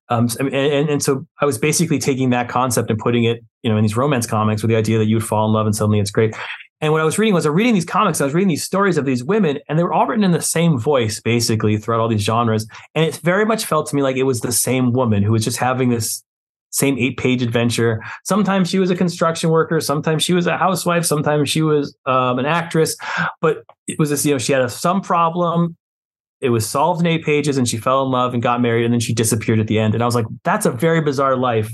Um, 0.08 0.28
and, 0.38 0.54
and, 0.54 0.88
and 0.88 1.02
so 1.02 1.26
I 1.40 1.44
was 1.44 1.58
basically 1.58 1.98
taking 1.98 2.30
that 2.30 2.48
concept 2.48 2.90
and 2.90 2.98
putting 2.98 3.24
it, 3.24 3.44
you 3.62 3.70
know, 3.70 3.76
in 3.76 3.82
these 3.82 3.96
romance 3.96 4.26
comics 4.26 4.62
with 4.62 4.70
the 4.70 4.76
idea 4.76 4.98
that 4.98 5.06
you 5.06 5.16
would 5.16 5.24
fall 5.24 5.46
in 5.46 5.52
love 5.52 5.66
and 5.66 5.74
suddenly 5.74 5.98
it's 5.98 6.10
great. 6.10 6.34
And 6.80 6.92
what 6.92 7.00
I 7.00 7.04
was 7.04 7.18
reading 7.18 7.32
was 7.32 7.46
I 7.46 7.48
was 7.48 7.56
reading 7.56 7.74
these 7.74 7.86
comics, 7.86 8.20
I 8.20 8.24
was 8.24 8.34
reading 8.34 8.48
these 8.48 8.62
stories 8.62 8.98
of 8.98 9.06
these 9.06 9.24
women, 9.24 9.58
and 9.68 9.78
they 9.78 9.82
were 9.82 9.94
all 9.94 10.06
written 10.06 10.24
in 10.24 10.32
the 10.32 10.42
same 10.42 10.78
voice, 10.78 11.20
basically, 11.20 11.78
throughout 11.78 12.00
all 12.00 12.08
these 12.08 12.20
genres. 12.20 12.66
And 12.94 13.04
it 13.04 13.16
very 13.16 13.46
much 13.46 13.64
felt 13.64 13.88
to 13.88 13.96
me 13.96 14.02
like 14.02 14.16
it 14.16 14.24
was 14.24 14.42
the 14.42 14.52
same 14.52 14.92
woman 14.92 15.22
who 15.22 15.32
was 15.32 15.42
just 15.42 15.56
having 15.56 15.88
this 15.88 16.22
same 16.70 16.98
eight 16.98 17.16
page 17.16 17.42
adventure. 17.42 18.02
Sometimes 18.24 18.68
she 18.68 18.78
was 18.78 18.90
a 18.90 18.96
construction 18.96 19.48
worker, 19.48 19.80
sometimes 19.80 20.22
she 20.22 20.34
was 20.34 20.46
a 20.46 20.58
housewife, 20.58 21.06
sometimes 21.06 21.48
she 21.48 21.62
was 21.62 21.96
um, 22.04 22.38
an 22.38 22.44
actress, 22.44 22.94
but 23.40 23.64
it 23.86 23.98
was 23.98 24.10
this, 24.10 24.26
you 24.26 24.32
know, 24.32 24.38
she 24.38 24.52
had 24.52 24.60
a, 24.60 24.68
some 24.68 25.00
problem 25.00 25.76
it 26.46 26.50
was 26.50 26.68
solved 26.68 27.00
in 27.00 27.06
eight 27.06 27.24
pages 27.24 27.58
and 27.58 27.68
she 27.68 27.76
fell 27.76 28.04
in 28.04 28.10
love 28.10 28.32
and 28.32 28.42
got 28.42 28.62
married 28.62 28.84
and 28.84 28.92
then 28.92 29.00
she 29.00 29.12
disappeared 29.12 29.60
at 29.60 29.66
the 29.66 29.78
end. 29.78 29.94
And 29.94 30.02
I 30.02 30.06
was 30.06 30.14
like, 30.14 30.26
that's 30.44 30.64
a 30.64 30.70
very 30.70 31.00
bizarre 31.00 31.36
life. 31.36 31.70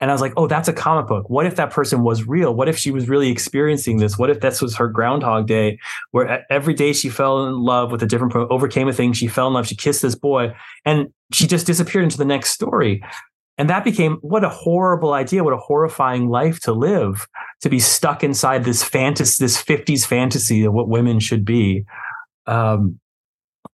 And 0.00 0.10
I 0.10 0.14
was 0.14 0.20
like, 0.20 0.32
oh, 0.36 0.46
that's 0.46 0.68
a 0.68 0.72
comic 0.72 1.08
book. 1.08 1.28
What 1.28 1.46
if 1.46 1.56
that 1.56 1.70
person 1.70 2.02
was 2.02 2.26
real? 2.26 2.54
What 2.54 2.68
if 2.68 2.78
she 2.78 2.90
was 2.90 3.08
really 3.08 3.30
experiencing 3.30 3.98
this? 3.98 4.18
What 4.18 4.30
if 4.30 4.40
this 4.40 4.62
was 4.62 4.76
her 4.76 4.88
Groundhog 4.88 5.46
Day, 5.46 5.78
where 6.10 6.44
every 6.50 6.74
day 6.74 6.92
she 6.92 7.10
fell 7.10 7.46
in 7.46 7.60
love 7.60 7.92
with 7.92 8.02
a 8.02 8.06
different, 8.06 8.34
overcame 8.34 8.88
a 8.88 8.92
thing, 8.92 9.12
she 9.12 9.28
fell 9.28 9.48
in 9.48 9.54
love, 9.54 9.66
she 9.66 9.76
kissed 9.76 10.02
this 10.02 10.14
boy, 10.14 10.54
and 10.84 11.12
she 11.32 11.46
just 11.46 11.66
disappeared 11.66 12.04
into 12.04 12.18
the 12.18 12.24
next 12.24 12.50
story. 12.50 13.02
And 13.58 13.68
that 13.68 13.84
became 13.84 14.16
what 14.22 14.44
a 14.44 14.48
horrible 14.48 15.12
idea, 15.12 15.44
what 15.44 15.52
a 15.52 15.58
horrifying 15.58 16.28
life 16.30 16.60
to 16.60 16.72
live, 16.72 17.26
to 17.62 17.68
be 17.68 17.78
stuck 17.78 18.22
inside 18.22 18.64
this 18.64 18.82
fantasy, 18.84 19.42
this 19.44 19.62
50s 19.62 20.06
fantasy 20.06 20.64
of 20.64 20.72
what 20.72 20.88
women 20.88 21.20
should 21.20 21.44
be. 21.44 21.84
Um, 22.46 22.99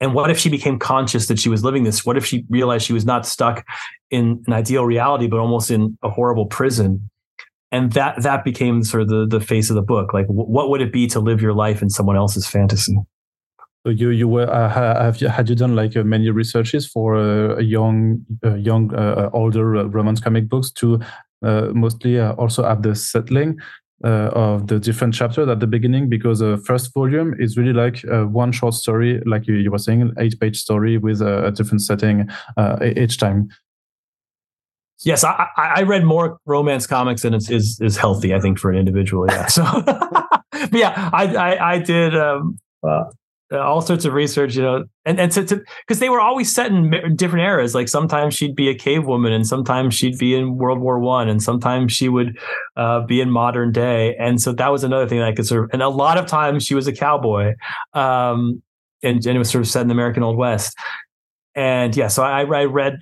and 0.00 0.14
what 0.14 0.30
if 0.30 0.38
she 0.38 0.48
became 0.48 0.78
conscious 0.78 1.26
that 1.28 1.38
she 1.38 1.48
was 1.48 1.64
living 1.64 1.84
this? 1.84 2.04
What 2.04 2.16
if 2.16 2.24
she 2.24 2.44
realized 2.48 2.84
she 2.84 2.92
was 2.92 3.06
not 3.06 3.26
stuck 3.26 3.64
in 4.10 4.42
an 4.46 4.52
ideal 4.52 4.84
reality, 4.84 5.28
but 5.28 5.38
almost 5.38 5.70
in 5.70 5.96
a 6.02 6.10
horrible 6.10 6.46
prison? 6.46 7.08
And 7.70 7.92
that 7.92 8.22
that 8.22 8.44
became 8.44 8.82
sort 8.82 9.02
of 9.02 9.08
the 9.08 9.26
the 9.26 9.40
face 9.40 9.70
of 9.70 9.76
the 9.76 9.82
book. 9.82 10.12
Like, 10.12 10.26
w- 10.26 10.48
what 10.48 10.70
would 10.70 10.82
it 10.82 10.92
be 10.92 11.06
to 11.08 11.20
live 11.20 11.40
your 11.40 11.54
life 11.54 11.82
in 11.82 11.88
someone 11.88 12.16
else's 12.16 12.46
fantasy? 12.46 12.96
So 13.84 13.90
you 13.90 14.10
you 14.10 14.28
were 14.28 14.48
uh, 14.48 14.68
have 14.68 15.20
you 15.20 15.28
had 15.28 15.48
you 15.48 15.56
done 15.56 15.74
like 15.74 15.96
uh, 15.96 16.04
many 16.04 16.30
researches 16.30 16.86
for 16.86 17.16
uh, 17.16 17.58
young 17.58 18.24
uh, 18.44 18.54
young 18.54 18.94
uh, 18.94 19.30
older 19.32 19.76
uh, 19.76 19.84
romance 19.84 20.20
comic 20.20 20.48
books 20.48 20.70
to 20.72 21.00
mostly 21.42 22.20
also 22.20 22.62
have 22.62 22.82
the 22.82 22.94
settling 22.94 23.58
uh, 24.04 24.30
of 24.32 24.66
the 24.66 24.78
different 24.78 25.14
chapters 25.14 25.48
at 25.48 25.60
the 25.60 25.66
beginning 25.66 26.08
because 26.08 26.40
the 26.40 26.56
first 26.66 26.92
volume 26.92 27.34
is 27.38 27.56
really 27.56 27.72
like 27.72 28.04
uh, 28.06 28.24
one 28.24 28.52
short 28.52 28.74
story, 28.74 29.20
like 29.26 29.46
you, 29.46 29.54
you 29.54 29.70
were 29.70 29.78
saying, 29.78 30.12
eight 30.18 30.38
page 30.40 30.58
story 30.58 30.98
with 30.98 31.20
a, 31.22 31.46
a 31.46 31.52
different 31.52 31.82
setting 31.82 32.28
uh, 32.56 32.78
each 32.96 33.18
time. 33.18 33.48
Yes, 35.04 35.24
I, 35.24 35.48
I 35.56 35.82
read 35.82 36.04
more 36.04 36.38
romance 36.46 36.86
comics 36.86 37.22
than 37.22 37.34
is, 37.34 37.50
is 37.50 37.80
is 37.80 37.96
healthy. 37.96 38.34
I 38.34 38.40
think 38.40 38.58
for 38.58 38.70
an 38.70 38.78
individual. 38.78 39.26
Yeah. 39.28 39.46
So, 39.48 39.64
yeah, 40.72 41.10
I 41.12 41.34
I, 41.34 41.72
I 41.72 41.78
did. 41.78 42.16
Um, 42.16 42.58
uh, 42.86 43.04
all 43.60 43.80
sorts 43.80 44.04
of 44.04 44.12
research, 44.12 44.56
you 44.56 44.62
know, 44.62 44.84
and 45.04 45.20
and 45.20 45.30
to 45.32 45.62
because 45.86 45.98
they 45.98 46.08
were 46.08 46.20
always 46.20 46.52
set 46.52 46.70
in 46.70 47.16
different 47.16 47.44
eras. 47.44 47.74
Like 47.74 47.88
sometimes 47.88 48.34
she'd 48.34 48.56
be 48.56 48.68
a 48.68 48.74
cave 48.74 49.06
woman, 49.06 49.32
and 49.32 49.46
sometimes 49.46 49.94
she'd 49.94 50.18
be 50.18 50.34
in 50.34 50.56
World 50.56 50.80
War 50.80 50.98
One, 50.98 51.28
and 51.28 51.42
sometimes 51.42 51.92
she 51.92 52.08
would 52.08 52.38
uh, 52.76 53.04
be 53.04 53.20
in 53.20 53.30
modern 53.30 53.72
day. 53.72 54.16
And 54.16 54.40
so 54.40 54.52
that 54.52 54.68
was 54.68 54.84
another 54.84 55.06
thing 55.06 55.18
that 55.18 55.28
I 55.28 55.32
could 55.32 55.46
sort 55.46 55.64
of. 55.64 55.70
And 55.72 55.82
a 55.82 55.88
lot 55.88 56.18
of 56.18 56.26
times 56.26 56.64
she 56.64 56.74
was 56.74 56.86
a 56.86 56.92
cowboy, 56.92 57.54
um, 57.94 58.62
and, 59.02 59.24
and 59.26 59.36
it 59.36 59.38
was 59.38 59.50
sort 59.50 59.62
of 59.62 59.68
set 59.68 59.82
in 59.82 59.88
the 59.88 59.94
American 59.94 60.22
Old 60.22 60.36
West. 60.36 60.76
And 61.54 61.94
yeah, 61.96 62.08
so 62.08 62.22
I, 62.22 62.42
I 62.42 62.64
read 62.64 63.00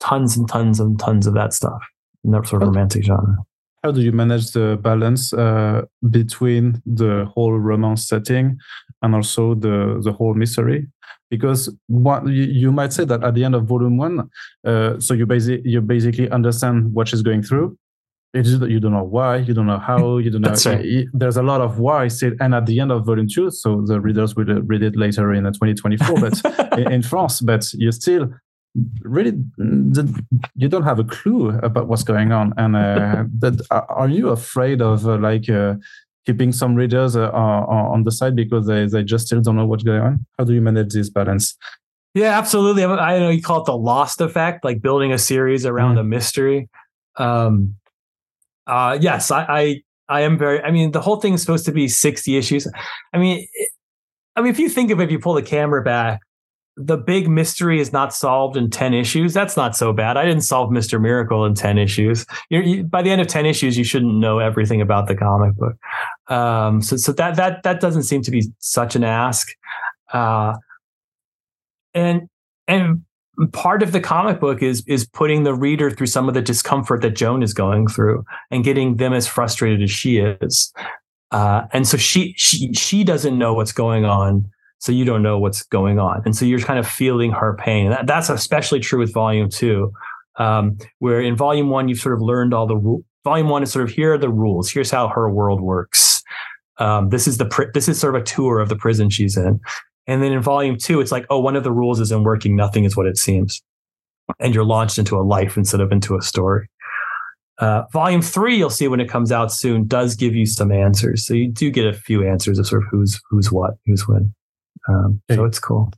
tons 0.00 0.36
and 0.36 0.48
tons 0.48 0.80
and 0.80 0.98
tons 0.98 1.26
of 1.26 1.34
that 1.34 1.52
stuff 1.52 1.80
in 2.24 2.32
that 2.32 2.46
sort 2.46 2.62
of 2.62 2.68
romantic 2.68 3.04
genre 3.04 3.36
how 3.82 3.90
do 3.90 4.00
you 4.00 4.12
manage 4.12 4.52
the 4.52 4.78
balance 4.80 5.32
uh, 5.32 5.82
between 6.10 6.80
the 6.86 7.24
whole 7.34 7.58
romance 7.58 8.06
setting 8.06 8.58
and 9.02 9.14
also 9.14 9.54
the 9.54 10.00
the 10.02 10.12
whole 10.12 10.34
mystery. 10.34 10.86
Because 11.30 11.74
what 11.86 12.26
you, 12.26 12.70
might 12.72 12.92
say 12.92 13.06
that 13.06 13.24
at 13.24 13.34
the 13.34 13.42
end 13.42 13.54
of 13.54 13.64
volume 13.64 13.96
one 13.96 14.28
uh, 14.66 15.00
so 15.00 15.14
you 15.14 15.24
basically 15.24 15.62
you 15.70 15.80
basically 15.80 16.30
understand 16.30 16.92
what 16.92 17.08
she's 17.08 17.22
going 17.22 17.42
through. 17.42 17.76
It's 18.34 18.58
that 18.58 18.70
you 18.70 18.80
don't 18.80 18.92
know 18.92 19.04
why 19.04 19.36
you 19.38 19.54
don't 19.54 19.66
know 19.66 19.78
how 19.78 20.18
you 20.24 20.30
don't 20.30 20.42
know 20.42 20.54
right. 20.66 21.06
there's 21.12 21.36
a 21.36 21.42
lot 21.42 21.60
of 21.60 21.78
why 21.78 22.08
still 22.08 22.32
and 22.40 22.54
at 22.54 22.66
the 22.66 22.80
end 22.80 22.92
of 22.92 23.04
volume 23.04 23.28
two 23.28 23.50
so 23.50 23.82
the 23.86 24.00
readers 24.00 24.34
will 24.36 24.44
read 24.44 24.82
it 24.82 24.96
later 24.96 25.34
in 25.34 25.44
2024 25.44 26.20
but 26.20 26.72
in, 26.78 26.92
in 26.92 27.02
france 27.02 27.42
but 27.42 27.70
you 27.74 27.92
still 27.92 28.30
really 29.02 29.32
you 30.56 30.68
don't 30.68 30.82
have 30.82 30.98
a 30.98 31.04
clue 31.04 31.50
about 31.58 31.88
what's 31.88 32.02
going 32.02 32.32
on. 32.32 32.54
And 32.56 32.76
uh, 32.76 33.24
that 33.40 33.66
are 33.70 34.08
you 34.08 34.30
afraid 34.30 34.80
of 34.80 35.06
uh, 35.06 35.18
like 35.18 35.48
uh, 35.48 35.74
keeping 36.26 36.52
some 36.52 36.74
readers 36.74 37.16
uh, 37.16 37.30
on 37.30 38.04
the 38.04 38.10
side 38.10 38.36
because 38.36 38.66
they, 38.66 38.86
they 38.86 39.02
just 39.02 39.26
still 39.26 39.40
don't 39.40 39.56
know 39.56 39.66
what's 39.66 39.82
going 39.82 40.00
on? 40.00 40.26
How 40.38 40.44
do 40.44 40.54
you 40.54 40.60
manage 40.60 40.92
this 40.92 41.10
balance? 41.10 41.56
Yeah 42.14 42.38
absolutely. 42.38 42.84
I 42.84 43.18
know 43.18 43.30
you 43.30 43.42
call 43.42 43.62
it 43.62 43.66
the 43.66 43.76
lost 43.76 44.20
effect 44.20 44.64
like 44.64 44.82
building 44.82 45.12
a 45.12 45.18
series 45.18 45.64
around 45.64 45.96
mm. 45.96 46.00
a 46.00 46.04
mystery. 46.04 46.68
Um 47.16 47.76
uh 48.66 48.96
yes 49.00 49.30
I, 49.30 49.44
I 49.48 49.82
i 50.08 50.20
am 50.20 50.38
very 50.38 50.62
i 50.62 50.70
mean 50.70 50.92
the 50.92 51.00
whole 51.00 51.16
thing 51.16 51.34
is 51.34 51.40
supposed 51.40 51.64
to 51.64 51.72
be 51.72 51.88
60 51.88 52.36
issues. 52.36 52.68
I 53.12 53.18
mean 53.18 53.46
I 54.36 54.40
mean, 54.40 54.50
if 54.50 54.58
you 54.58 54.68
think 54.68 54.90
of 54.90 55.00
it, 55.00 55.04
if 55.04 55.10
you 55.10 55.18
pull 55.18 55.34
the 55.34 55.42
camera 55.42 55.82
back, 55.82 56.20
the 56.76 56.96
big 56.96 57.28
mystery 57.28 57.80
is 57.80 57.92
not 57.92 58.14
solved 58.14 58.56
in 58.56 58.70
10 58.70 58.94
issues. 58.94 59.34
That's 59.34 59.56
not 59.56 59.76
so 59.76 59.92
bad. 59.92 60.16
I 60.16 60.24
didn't 60.24 60.42
solve 60.42 60.70
mr 60.70 61.00
miracle 61.00 61.44
in 61.44 61.54
10 61.54 61.76
issues. 61.78 62.24
You, 62.48 62.84
by 62.84 63.02
the 63.02 63.10
end 63.10 63.20
of 63.20 63.26
10 63.26 63.44
issues 63.44 63.76
you 63.76 63.84
shouldn't 63.84 64.14
know 64.14 64.38
everything 64.38 64.80
about 64.80 65.06
the 65.06 65.14
comic 65.14 65.54
book. 65.56 65.76
Um, 66.28 66.80
so, 66.80 66.96
so 66.96 67.12
that 67.12 67.36
that 67.36 67.62
that 67.64 67.80
doesn't 67.80 68.04
seem 68.04 68.22
to 68.22 68.30
be 68.30 68.44
such 68.58 68.96
an 68.96 69.04
ask. 69.04 69.48
Uh, 70.12 70.54
and 71.94 72.28
and 72.66 73.02
part 73.52 73.82
of 73.82 73.92
the 73.92 74.00
comic 74.00 74.40
book 74.40 74.62
is 74.62 74.82
is 74.86 75.06
putting 75.06 75.42
the 75.42 75.54
reader 75.54 75.90
through 75.90 76.06
some 76.06 76.28
of 76.28 76.34
the 76.34 76.42
discomfort 76.42 77.02
that 77.02 77.10
Joan 77.10 77.42
is 77.42 77.52
going 77.52 77.88
through 77.88 78.24
and 78.50 78.64
getting 78.64 78.96
them 78.96 79.12
as 79.12 79.26
frustrated 79.26 79.82
as 79.82 79.90
she 79.90 80.18
is. 80.18 80.72
Uh, 81.30 81.66
and 81.72 81.86
so 81.86 81.96
she 81.96 82.34
she 82.36 82.72
she 82.72 83.04
doesn't 83.04 83.36
know 83.38 83.54
what's 83.54 83.72
going 83.72 84.04
on, 84.04 84.50
so 84.82 84.90
you 84.90 85.04
don't 85.04 85.22
know 85.22 85.38
what's 85.38 85.62
going 85.62 86.00
on, 86.00 86.22
and 86.24 86.36
so 86.36 86.44
you're 86.44 86.58
kind 86.58 86.80
of 86.80 86.88
feeling 86.88 87.30
her 87.30 87.56
pain. 87.56 87.90
That, 87.90 88.08
that's 88.08 88.28
especially 88.28 88.80
true 88.80 88.98
with 88.98 89.12
volume 89.14 89.48
two, 89.48 89.92
um, 90.40 90.76
where 90.98 91.20
in 91.20 91.36
volume 91.36 91.68
one 91.68 91.88
you've 91.88 92.00
sort 92.00 92.16
of 92.16 92.20
learned 92.20 92.52
all 92.52 92.66
the 92.66 92.76
rules. 92.76 93.04
Volume 93.22 93.48
one 93.48 93.62
is 93.62 93.70
sort 93.70 93.84
of 93.84 93.94
here 93.94 94.14
are 94.14 94.18
the 94.18 94.28
rules. 94.28 94.68
Here's 94.68 94.90
how 94.90 95.06
her 95.06 95.30
world 95.30 95.60
works. 95.60 96.24
Um, 96.78 97.10
this 97.10 97.28
is 97.28 97.38
the 97.38 97.44
pr- 97.44 97.70
this 97.72 97.88
is 97.88 98.00
sort 98.00 98.16
of 98.16 98.22
a 98.22 98.24
tour 98.24 98.58
of 98.58 98.68
the 98.68 98.74
prison 98.74 99.08
she's 99.08 99.36
in, 99.36 99.60
and 100.08 100.20
then 100.20 100.32
in 100.32 100.42
volume 100.42 100.76
two, 100.76 101.00
it's 101.00 101.12
like, 101.12 101.26
oh, 101.30 101.38
one 101.38 101.54
of 101.54 101.62
the 101.62 101.70
rules 101.70 102.00
isn't 102.00 102.24
working. 102.24 102.56
Nothing 102.56 102.82
is 102.82 102.96
what 102.96 103.06
it 103.06 103.16
seems. 103.16 103.62
And 104.40 104.52
you're 104.52 104.64
launched 104.64 104.98
into 104.98 105.16
a 105.16 105.22
life 105.22 105.56
instead 105.56 105.80
of 105.80 105.92
into 105.92 106.16
a 106.16 106.22
story. 106.22 106.68
Uh, 107.58 107.84
volume 107.92 108.22
three, 108.22 108.56
you'll 108.56 108.68
see 108.70 108.88
when 108.88 108.98
it 108.98 109.08
comes 109.08 109.30
out 109.30 109.52
soon, 109.52 109.86
does 109.86 110.16
give 110.16 110.34
you 110.34 110.46
some 110.46 110.72
answers. 110.72 111.24
So 111.24 111.34
you 111.34 111.48
do 111.48 111.70
get 111.70 111.86
a 111.86 111.92
few 111.92 112.26
answers 112.26 112.58
of 112.58 112.66
sort 112.66 112.82
of 112.82 112.88
who's 112.90 113.20
who's 113.30 113.52
what, 113.52 113.74
who's 113.86 114.08
when. 114.08 114.34
Um, 114.88 115.22
okay. 115.30 115.38
So 115.38 115.44
it's 115.44 115.58
cool. 115.58 115.92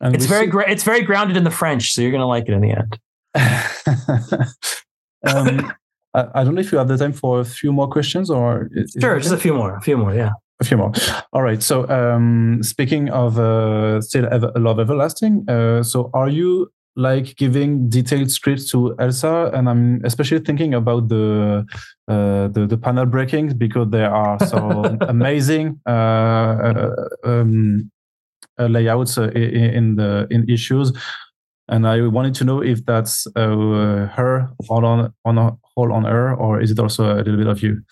And 0.00 0.14
it's 0.14 0.26
very 0.26 0.46
see- 0.46 0.50
gra- 0.50 0.70
it's 0.70 0.84
very 0.84 1.02
grounded 1.02 1.36
in 1.36 1.44
the 1.44 1.50
French, 1.50 1.92
so 1.92 2.02
you're 2.02 2.12
gonna 2.12 2.26
like 2.26 2.48
it 2.48 2.52
in 2.52 2.60
the 2.60 2.70
end. 2.70 2.98
um, 5.26 5.72
I, 6.14 6.26
I, 6.34 6.44
don't 6.44 6.54
know 6.54 6.60
if 6.60 6.72
you 6.72 6.78
have 6.78 6.88
the 6.88 6.96
time 6.96 7.12
for 7.12 7.40
a 7.40 7.44
few 7.44 7.72
more 7.72 7.88
questions, 7.88 8.30
or 8.30 8.70
sure, 9.00 9.18
just 9.18 9.34
a 9.34 9.38
few 9.38 9.54
more, 9.54 9.76
a 9.76 9.80
few 9.80 9.96
more, 9.96 10.14
yeah. 10.14 10.30
A 10.60 10.64
few 10.64 10.76
more. 10.76 10.92
All 11.32 11.42
right. 11.42 11.62
So, 11.62 11.88
um, 11.88 12.60
speaking 12.62 13.10
of 13.10 13.38
uh, 13.38 14.00
still 14.00 14.26
ever, 14.32 14.50
love 14.56 14.80
everlasting, 14.80 15.48
uh, 15.48 15.84
so 15.84 16.10
are 16.14 16.28
you 16.28 16.72
like 16.96 17.36
giving 17.36 17.88
detailed 17.88 18.30
scripts 18.30 18.68
to 18.72 18.96
Elsa? 18.98 19.52
And 19.54 19.68
I'm 19.68 20.04
especially 20.04 20.40
thinking 20.40 20.74
about 20.74 21.08
the 21.08 21.64
uh, 22.08 22.48
the, 22.48 22.66
the 22.66 22.76
panel 22.76 23.06
breakings 23.06 23.54
because 23.54 23.90
they 23.90 24.04
are 24.04 24.38
so 24.46 24.98
amazing 25.02 25.80
uh, 25.86 25.90
uh, 25.90 26.94
um, 27.24 27.88
uh, 27.92 27.97
layouts 28.66 29.16
in, 29.16 29.30
in, 29.32 29.96
the 29.96 30.26
in 30.30 30.48
issues. 30.48 30.92
And 31.68 31.86
I 31.86 32.00
wanted 32.06 32.34
to 32.36 32.44
know 32.44 32.62
if 32.62 32.84
that's 32.84 33.26
her 33.36 34.50
all 34.68 34.84
on 34.86 35.12
on 35.24 35.58
all 35.76 35.92
on 35.92 36.04
her, 36.04 36.34
or 36.34 36.60
is 36.60 36.70
it 36.70 36.78
also 36.78 37.14
a 37.14 37.18
little 37.18 37.36
bit 37.36 37.46
of 37.46 37.62
you? 37.62 37.82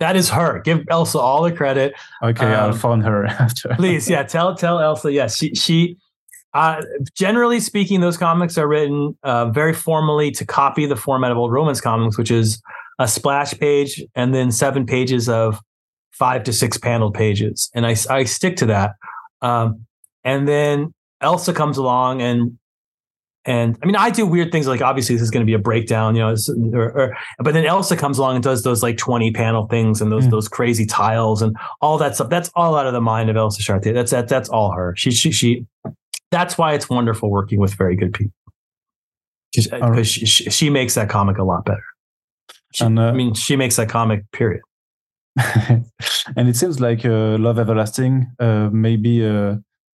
That 0.00 0.16
is 0.16 0.30
her. 0.30 0.60
Give 0.60 0.82
Elsa 0.88 1.18
all 1.18 1.42
the 1.42 1.52
credit. 1.52 1.94
Okay, 2.22 2.46
um, 2.46 2.70
I'll 2.70 2.72
phone 2.72 3.02
her 3.02 3.26
after. 3.44 3.68
please, 3.76 4.08
yeah, 4.08 4.22
tell 4.22 4.54
tell 4.54 4.80
Elsa. 4.80 5.12
Yes, 5.12 5.36
she 5.36 5.54
she. 5.54 5.96
Uh, 6.52 6.82
generally 7.14 7.60
speaking, 7.60 8.00
those 8.00 8.16
comics 8.16 8.58
are 8.58 8.66
written 8.66 9.16
uh, 9.22 9.50
very 9.50 9.72
formally 9.72 10.32
to 10.32 10.44
copy 10.44 10.84
the 10.84 10.96
format 10.96 11.30
of 11.30 11.38
old 11.38 11.52
romance 11.52 11.80
comics, 11.80 12.18
which 12.18 12.30
is 12.30 12.60
a 12.98 13.06
splash 13.06 13.56
page 13.56 14.02
and 14.16 14.34
then 14.34 14.50
seven 14.50 14.84
pages 14.84 15.28
of 15.28 15.60
five 16.10 16.42
to 16.42 16.52
six 16.52 16.76
paneled 16.76 17.14
pages, 17.14 17.70
and 17.74 17.86
I 17.86 17.94
I 18.08 18.24
stick 18.24 18.56
to 18.56 18.66
that. 18.66 18.94
Um, 19.42 19.86
and 20.24 20.46
then 20.46 20.92
Elsa 21.20 21.52
comes 21.52 21.76
along 21.76 22.22
and 22.22 22.58
and 23.46 23.78
I 23.82 23.86
mean, 23.86 23.96
I 23.96 24.10
do 24.10 24.26
weird 24.26 24.52
things 24.52 24.66
like 24.66 24.82
obviously 24.82 25.14
this 25.14 25.22
is 25.22 25.30
going 25.30 25.40
to 25.40 25.46
be 25.46 25.54
a 25.54 25.58
breakdown, 25.58 26.14
you 26.14 26.20
know, 26.20 26.34
or, 26.74 26.92
or, 26.92 27.16
but 27.38 27.54
then 27.54 27.64
Elsa 27.64 27.96
comes 27.96 28.18
along 28.18 28.34
and 28.34 28.44
does 28.44 28.64
those 28.64 28.82
like 28.82 28.98
20 28.98 29.30
panel 29.30 29.66
things 29.66 30.02
and 30.02 30.12
those 30.12 30.26
mm. 30.26 30.30
those 30.30 30.46
crazy 30.46 30.84
tiles 30.84 31.40
and 31.40 31.56
all 31.80 31.96
that 31.96 32.14
stuff. 32.14 32.28
That's 32.28 32.50
all 32.54 32.76
out 32.76 32.86
of 32.86 32.92
the 32.92 33.00
mind 33.00 33.30
of 33.30 33.36
Elsa 33.36 33.62
Charretier. 33.62 33.94
That's 33.94 34.10
that 34.10 34.28
that's 34.28 34.50
all 34.50 34.72
her. 34.72 34.94
She 34.96 35.10
she 35.10 35.32
she 35.32 35.66
that's 36.30 36.58
why 36.58 36.74
it's 36.74 36.90
wonderful 36.90 37.30
working 37.30 37.58
with 37.58 37.74
very 37.74 37.96
good 37.96 38.12
people. 38.12 38.32
Because 39.52 39.72
right. 39.72 40.06
she, 40.06 40.26
she, 40.26 40.50
she, 40.50 40.70
makes 40.70 40.94
that 40.94 41.08
comic 41.08 41.38
a 41.38 41.42
lot 41.42 41.64
better. 41.64 41.82
She, 42.72 42.84
and, 42.84 43.00
uh, 43.00 43.06
I 43.06 43.12
mean, 43.12 43.34
she 43.34 43.56
makes 43.56 43.74
that 43.76 43.88
comic, 43.88 44.30
period. 44.30 44.62
and 45.36 46.48
it 46.48 46.54
seems 46.54 46.78
like 46.78 47.04
uh, 47.04 47.36
Love 47.36 47.58
Everlasting 47.58 48.30
uh, 48.38 48.68
maybe 48.72 49.26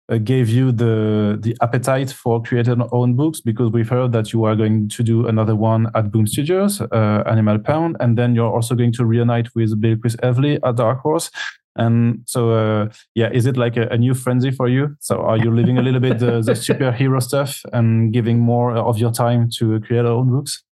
uh, 0.10 0.16
uh, 0.16 0.18
gave 0.18 0.50
you 0.50 0.72
the 0.72 1.38
the 1.42 1.56
appetite 1.62 2.12
for 2.12 2.42
creating 2.42 2.82
own 2.92 3.16
books 3.16 3.42
because 3.42 3.72
we've 3.72 3.90
heard 3.90 4.12
that 4.12 4.34
you 4.34 4.46
are 4.46 4.56
going 4.56 4.90
to 4.90 5.04
do 5.04 5.28
another 5.28 5.56
one 5.56 5.88
at 5.96 6.12
Boom 6.12 6.28
Studios, 6.28 6.82
uh, 6.82 7.24
Animal 7.26 7.60
Pound, 7.60 7.98
and 8.00 8.18
then 8.18 8.36
you're 8.36 8.52
also 8.52 8.76
going 8.76 8.94
to 8.94 9.06
reunite 9.06 9.54
with 9.56 9.82
Bilquis 9.82 10.16
Evely 10.18 10.60
at 10.64 10.76
Dark 10.76 11.00
Horse. 11.02 11.32
And 11.78 12.22
so, 12.26 12.52
uh, 12.52 12.90
yeah, 13.16 13.30
is 13.34 13.46
it 13.46 13.58
like 13.58 13.76
a, 13.76 13.88
a, 13.88 13.98
new 13.98 14.14
frenzy 14.14 14.50
for 14.50 14.70
you? 14.70 14.96
So, 15.02 15.20
are 15.20 15.38
you 15.38 15.52
living 15.52 15.78
a 15.78 15.82
little 15.82 16.00
bit 16.00 16.20
the, 16.20 16.42
the 16.42 16.54
superhero 16.54 17.22
stuff 17.22 17.62
and 17.74 18.14
giving 18.14 18.40
more 18.40 18.78
of 18.78 18.98
your 18.98 19.12
time 19.12 19.50
to 19.58 19.82
create 19.82 20.04
your 20.04 20.14
own 20.14 20.30
books? 20.30 20.64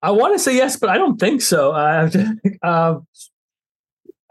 I 0.00 0.12
want 0.12 0.34
to 0.34 0.38
say 0.38 0.54
yes, 0.54 0.76
but 0.76 0.90
I 0.90 0.98
don't 0.98 1.18
think 1.18 1.42
so. 1.42 1.72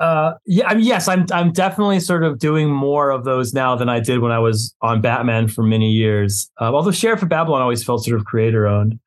Uh, 0.01 0.33
yeah, 0.47 0.67
I 0.67 0.73
mean, 0.73 0.85
yes, 0.85 1.07
I'm 1.07 1.27
I'm 1.31 1.51
definitely 1.51 1.99
sort 1.99 2.23
of 2.23 2.39
doing 2.39 2.71
more 2.71 3.11
of 3.11 3.23
those 3.23 3.53
now 3.53 3.75
than 3.75 3.87
I 3.87 3.99
did 3.99 4.17
when 4.17 4.31
I 4.31 4.39
was 4.39 4.75
on 4.81 4.99
Batman 4.99 5.47
for 5.47 5.61
many 5.61 5.91
years. 5.91 6.49
Uh, 6.59 6.73
although 6.73 6.89
Sheriff 6.89 7.21
of 7.21 7.29
Babylon 7.29 7.61
always 7.61 7.83
felt 7.83 8.03
sort 8.03 8.19
of 8.19 8.25
creator 8.25 8.65
owned. 8.65 8.99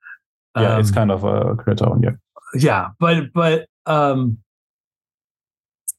Yeah, 0.57 0.75
um, 0.75 0.81
it's 0.81 0.93
kind 0.93 1.11
of 1.11 1.25
a 1.25 1.57
creator 1.57 1.89
owned. 1.89 2.05
Yeah. 2.05 2.11
Yeah, 2.57 2.89
but 3.01 3.33
but 3.33 3.67
um, 3.87 4.39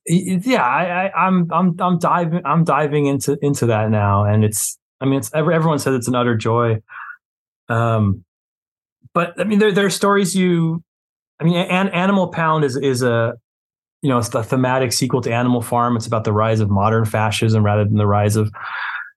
yeah, 0.08 0.64
I, 0.64 1.08
I 1.08 1.26
I'm, 1.26 1.52
I'm 1.52 1.76
I'm 1.78 2.00
diving 2.00 2.41
I'm 2.46 2.64
diving 2.64 3.08
into 3.08 3.38
into 3.41 3.66
that 3.66 3.89
now, 3.89 4.24
and 4.24 4.46
it's 4.46 4.78
I 5.02 5.06
mean 5.06 5.20
it's 5.20 5.30
everyone 5.34 5.78
says 5.80 5.96
it's 5.96 6.08
an 6.08 6.16
utter 6.16 6.38
joy. 6.38 6.82
Um, 7.68 8.24
but 9.14 9.34
I 9.38 9.43
mean 9.43 9.60
there 9.60 9.74
there 9.74 9.86
are 9.86 9.89
stories 9.89 10.38
you, 10.38 10.84
I 11.38 11.43
mean, 11.43 11.58
an, 11.58 11.89
Animal 11.89 12.30
Pound 12.30 12.64
is 12.64 12.78
is 12.78 13.02
a 13.02 13.34
you 14.06 14.12
know, 14.12 14.20
it's 14.20 14.30
the 14.30 14.43
thematic 14.43 14.93
sequel 14.93 15.20
to 15.22 15.34
Animal 15.34 15.64
Farm. 15.64 15.95
It's 15.95 16.06
about 16.06 16.26
the 16.26 16.32
rise 16.32 16.60
of 16.60 16.70
modern 16.70 17.06
fascism 17.06 17.66
rather 17.66 17.84
than 17.84 17.97
the 17.97 18.06
rise 18.06 18.36
of, 18.36 18.53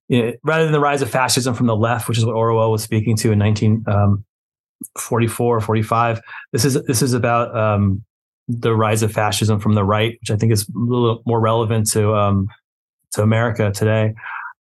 you 0.09 0.22
know, 0.22 0.32
rather 0.43 0.64
than 0.64 0.72
the 0.72 0.80
rise 0.80 1.03
of 1.03 1.11
fascism 1.11 1.53
from 1.53 1.66
the 1.66 1.76
left, 1.76 2.09
which 2.09 2.16
is 2.16 2.24
what 2.24 2.34
Orwell 2.34 2.72
was 2.72 2.84
speaking 2.84 3.14
to 3.18 3.30
in 3.30 3.39
1944 3.39 5.55
um, 5.55 5.59
or 5.59 5.61
45. 5.61 6.22
This 6.53 6.64
is 6.64 6.82
this 6.84 7.03
is 7.03 7.12
about 7.12 7.55
um, 7.55 8.03
the 8.49 8.74
rise 8.74 9.03
of 9.03 9.12
fascism 9.12 9.61
from 9.61 9.74
the 9.74 9.84
right, 9.84 10.16
which 10.22 10.30
I 10.30 10.36
think 10.36 10.53
is 10.53 10.62
a 10.62 10.72
little 10.74 11.22
more 11.26 11.39
relevant 11.39 11.91
to 11.91 12.14
um, 12.14 12.49
to 13.12 13.20
America 13.20 13.70
today. 13.70 14.14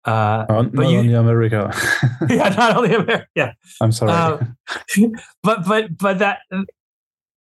Uh, 0.05 0.45
not 0.49 0.71
but 0.71 0.89
you, 0.89 0.97
only 0.97 1.13
America. 1.13 1.71
yeah, 2.29 2.49
not 2.49 2.77
only 2.77 2.95
America. 2.95 3.27
Yeah, 3.35 3.51
I'm 3.79 3.91
sorry. 3.91 4.11
Uh, 4.11 4.39
but 5.43 5.67
but 5.67 5.95
but 5.95 6.17
that 6.17 6.39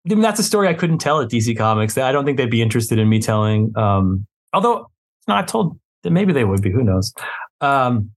I 0.05 0.14
mean, 0.14 0.20
that's 0.20 0.40
a 0.40 0.44
story 0.44 0.68
I 0.68 0.74
couldn't 0.74 0.98
tell 0.98 1.20
at 1.20 1.28
DC 1.28 1.57
Comics. 1.57 1.96
I 1.96 2.11
don't 2.11 2.24
think 2.24 2.36
they'd 2.36 2.50
be 2.50 2.62
interested 2.62 2.98
in 2.98 3.09
me 3.09 3.20
telling. 3.20 3.72
Um, 3.76 4.26
although, 4.53 4.90
no, 5.28 5.36
I 5.36 5.42
told 5.42 5.78
that 6.03 6.11
maybe 6.11 6.32
they 6.32 6.44
would 6.44 6.61
be. 6.61 6.72
Who 6.72 6.82
knows? 6.82 7.12
Um, 7.61 8.11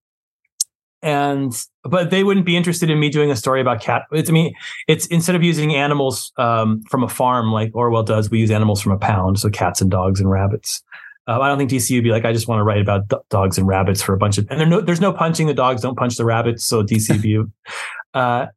and 1.04 1.54
but 1.84 2.10
they 2.10 2.24
wouldn't 2.24 2.48
be 2.48 2.58
interested 2.58 2.90
in 2.90 3.00
me 3.00 3.10
doing 3.10 3.30
a 3.30 3.36
story 3.36 3.62
about 3.62 3.80
cat. 3.80 4.04
It's 4.12 4.30
I 4.30 4.34
mean, 4.34 4.56
it's 4.88 5.06
instead 5.08 5.36
of 5.36 5.44
using 5.44 5.76
animals 5.76 6.32
um, 6.38 6.82
from 6.90 7.04
a 7.04 7.08
farm 7.08 7.52
like 7.52 7.70
Orwell 7.76 8.02
does, 8.02 8.32
we 8.32 8.40
use 8.40 8.50
animals 8.50 8.82
from 8.82 8.92
a 8.92 8.98
pound, 8.98 9.40
so 9.40 9.50
cats 9.52 9.82
and 9.82 9.92
dogs 9.92 10.20
and 10.20 10.30
rabbits. 10.30 10.84
Uh, 11.28 11.40
I 11.40 11.48
don't 11.48 11.58
think 11.58 11.70
DC 11.70 11.96
would 11.96 12.04
be 12.04 12.12
like, 12.12 12.26
I 12.26 12.34
just 12.34 12.48
want 12.48 12.60
to 12.60 12.64
write 12.64 12.82
about 12.82 13.08
d- 13.08 13.18
dogs 13.30 13.58
and 13.58 13.68
rabbits 13.68 14.02
for 14.02 14.14
a 14.14 14.18
bunch 14.18 14.38
of, 14.38 14.48
and 14.50 14.60
there 14.60 14.68
no, 14.68 14.82
there's 14.82 15.02
no 15.02 15.12
punching 15.12 15.48
the 15.48 15.56
dogs, 15.56 15.82
don't 15.82 15.98
punch 15.98 16.18
the 16.18 16.26
rabbits. 16.26 16.66
So 16.66 16.84
DC 16.84 17.16
view. 17.18 17.52
uh, 18.16 18.48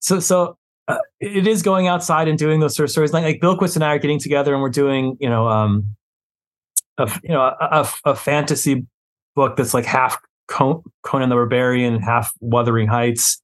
so 0.00 0.18
so 0.18 0.56
uh, 0.88 0.98
it 1.20 1.46
is 1.46 1.62
going 1.62 1.86
outside 1.86 2.28
and 2.28 2.38
doing 2.38 2.60
those 2.60 2.74
sort 2.74 2.84
of 2.84 2.90
stories. 2.90 3.12
Like, 3.12 3.24
like 3.24 3.40
Bilquis 3.40 3.76
and 3.76 3.84
I 3.84 3.94
are 3.94 3.98
getting 3.98 4.18
together 4.18 4.52
and 4.52 4.62
we're 4.62 4.70
doing, 4.70 5.16
you 5.20 5.28
know, 5.28 5.48
um, 5.48 5.96
a, 6.98 7.10
you 7.22 7.30
know, 7.30 7.40
a, 7.40 7.56
a, 7.60 8.10
a 8.10 8.14
fantasy 8.14 8.86
book 9.34 9.56
that's 9.56 9.74
like 9.74 9.84
half 9.84 10.18
Conan 10.48 10.82
the 11.28 11.34
Barbarian, 11.34 12.00
half 12.00 12.32
Wuthering 12.40 12.88
Heights. 12.88 13.40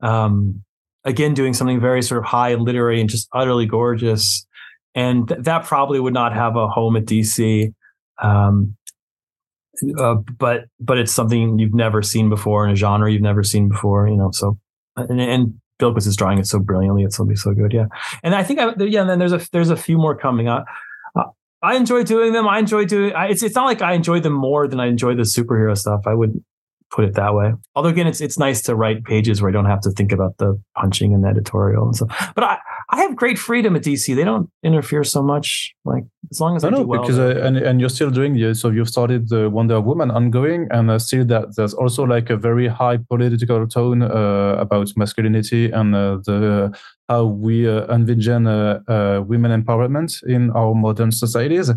Um, 0.00 0.62
again, 1.04 1.34
doing 1.34 1.54
something 1.54 1.80
very 1.80 2.02
sort 2.02 2.18
of 2.18 2.24
high 2.24 2.50
and 2.50 2.62
literary 2.62 3.00
and 3.00 3.10
just 3.10 3.28
utterly 3.32 3.66
gorgeous. 3.66 4.46
And 4.94 5.26
th- 5.28 5.40
that 5.42 5.64
probably 5.64 5.98
would 5.98 6.14
not 6.14 6.34
have 6.34 6.56
a 6.56 6.68
home 6.68 6.96
at 6.96 7.04
DC. 7.04 7.72
Um, 8.20 8.76
uh, 9.98 10.16
but 10.38 10.64
but 10.78 10.98
it's 10.98 11.12
something 11.12 11.58
you've 11.58 11.74
never 11.74 12.02
seen 12.02 12.28
before 12.28 12.64
in 12.66 12.72
a 12.72 12.76
genre 12.76 13.10
you've 13.10 13.22
never 13.22 13.42
seen 13.42 13.68
before, 13.68 14.06
you 14.06 14.16
know. 14.16 14.30
So 14.30 14.58
and, 14.96 15.20
and 15.20 15.60
Bilquis 15.82 16.06
is 16.06 16.16
drawing 16.16 16.38
it 16.38 16.46
so 16.46 16.58
brilliantly. 16.58 17.02
It's 17.02 17.16
gonna 17.18 17.28
be 17.28 17.36
so 17.36 17.52
good. 17.52 17.72
Yeah, 17.72 17.86
and 18.22 18.34
I 18.34 18.42
think 18.42 18.60
I, 18.60 18.72
yeah. 18.84 19.00
And 19.00 19.10
then 19.10 19.18
there's 19.18 19.32
a 19.32 19.40
there's 19.52 19.70
a 19.70 19.76
few 19.76 19.98
more 19.98 20.16
coming. 20.16 20.48
Uh, 20.48 20.64
I 21.62 21.76
enjoy 21.76 22.02
doing 22.02 22.32
them. 22.32 22.48
I 22.48 22.58
enjoy 22.58 22.84
doing. 22.84 23.12
I, 23.14 23.28
it's 23.28 23.42
it's 23.42 23.54
not 23.54 23.66
like 23.66 23.82
I 23.82 23.92
enjoy 23.92 24.20
them 24.20 24.32
more 24.32 24.66
than 24.66 24.80
I 24.80 24.86
enjoy 24.86 25.14
the 25.14 25.22
superhero 25.22 25.76
stuff. 25.76 26.02
I 26.06 26.14
would 26.14 26.42
put 26.92 27.04
it 27.04 27.14
that 27.14 27.34
way. 27.34 27.52
Although 27.74 27.88
again, 27.88 28.06
it's 28.06 28.20
it's 28.20 28.38
nice 28.38 28.62
to 28.62 28.74
write 28.74 29.04
pages 29.04 29.40
where 29.40 29.48
I 29.48 29.52
don't 29.52 29.66
have 29.66 29.80
to 29.80 29.90
think 29.90 30.12
about 30.12 30.36
the 30.38 30.60
punching 30.76 31.14
and 31.14 31.24
editorial 31.24 31.84
and 31.86 31.96
stuff. 31.96 32.32
But 32.34 32.44
I 32.44 32.58
I 32.90 33.00
have 33.00 33.16
great 33.16 33.38
freedom 33.38 33.74
at 33.74 33.82
DC. 33.82 34.14
They 34.14 34.24
don't 34.24 34.50
interfere 34.62 35.04
so 35.04 35.22
much. 35.22 35.74
Like 35.84 36.04
As 36.30 36.40
long 36.40 36.56
as 36.56 36.62
no, 36.62 36.68
I 36.68 36.70
know 36.70 36.82
do 36.82 36.86
well. 36.86 37.00
because 37.00 37.18
uh, 37.18 37.40
and 37.42 37.56
and 37.56 37.80
you're 37.80 37.88
still 37.88 38.10
doing 38.10 38.38
it. 38.38 38.54
So 38.56 38.70
you've 38.70 38.88
started 38.88 39.28
the 39.28 39.48
Wonder 39.50 39.80
Woman 39.80 40.10
ongoing, 40.10 40.68
and 40.70 40.90
uh, 40.90 40.98
still 40.98 41.24
that 41.26 41.56
there's 41.56 41.74
also 41.74 42.04
like 42.04 42.30
a 42.30 42.36
very 42.36 42.68
high 42.68 42.98
political 42.98 43.66
tone 43.66 44.02
uh, 44.02 44.56
about 44.58 44.92
masculinity 44.96 45.70
and 45.70 45.94
uh, 45.94 46.18
the 46.26 46.72
how 47.08 47.24
we 47.24 47.68
uh, 47.68 47.86
envision 47.94 48.46
uh, 48.46 48.80
uh, 48.88 49.22
women 49.26 49.50
empowerment 49.50 50.22
in 50.26 50.50
our 50.52 50.74
modern 50.74 51.10
societies. 51.10 51.70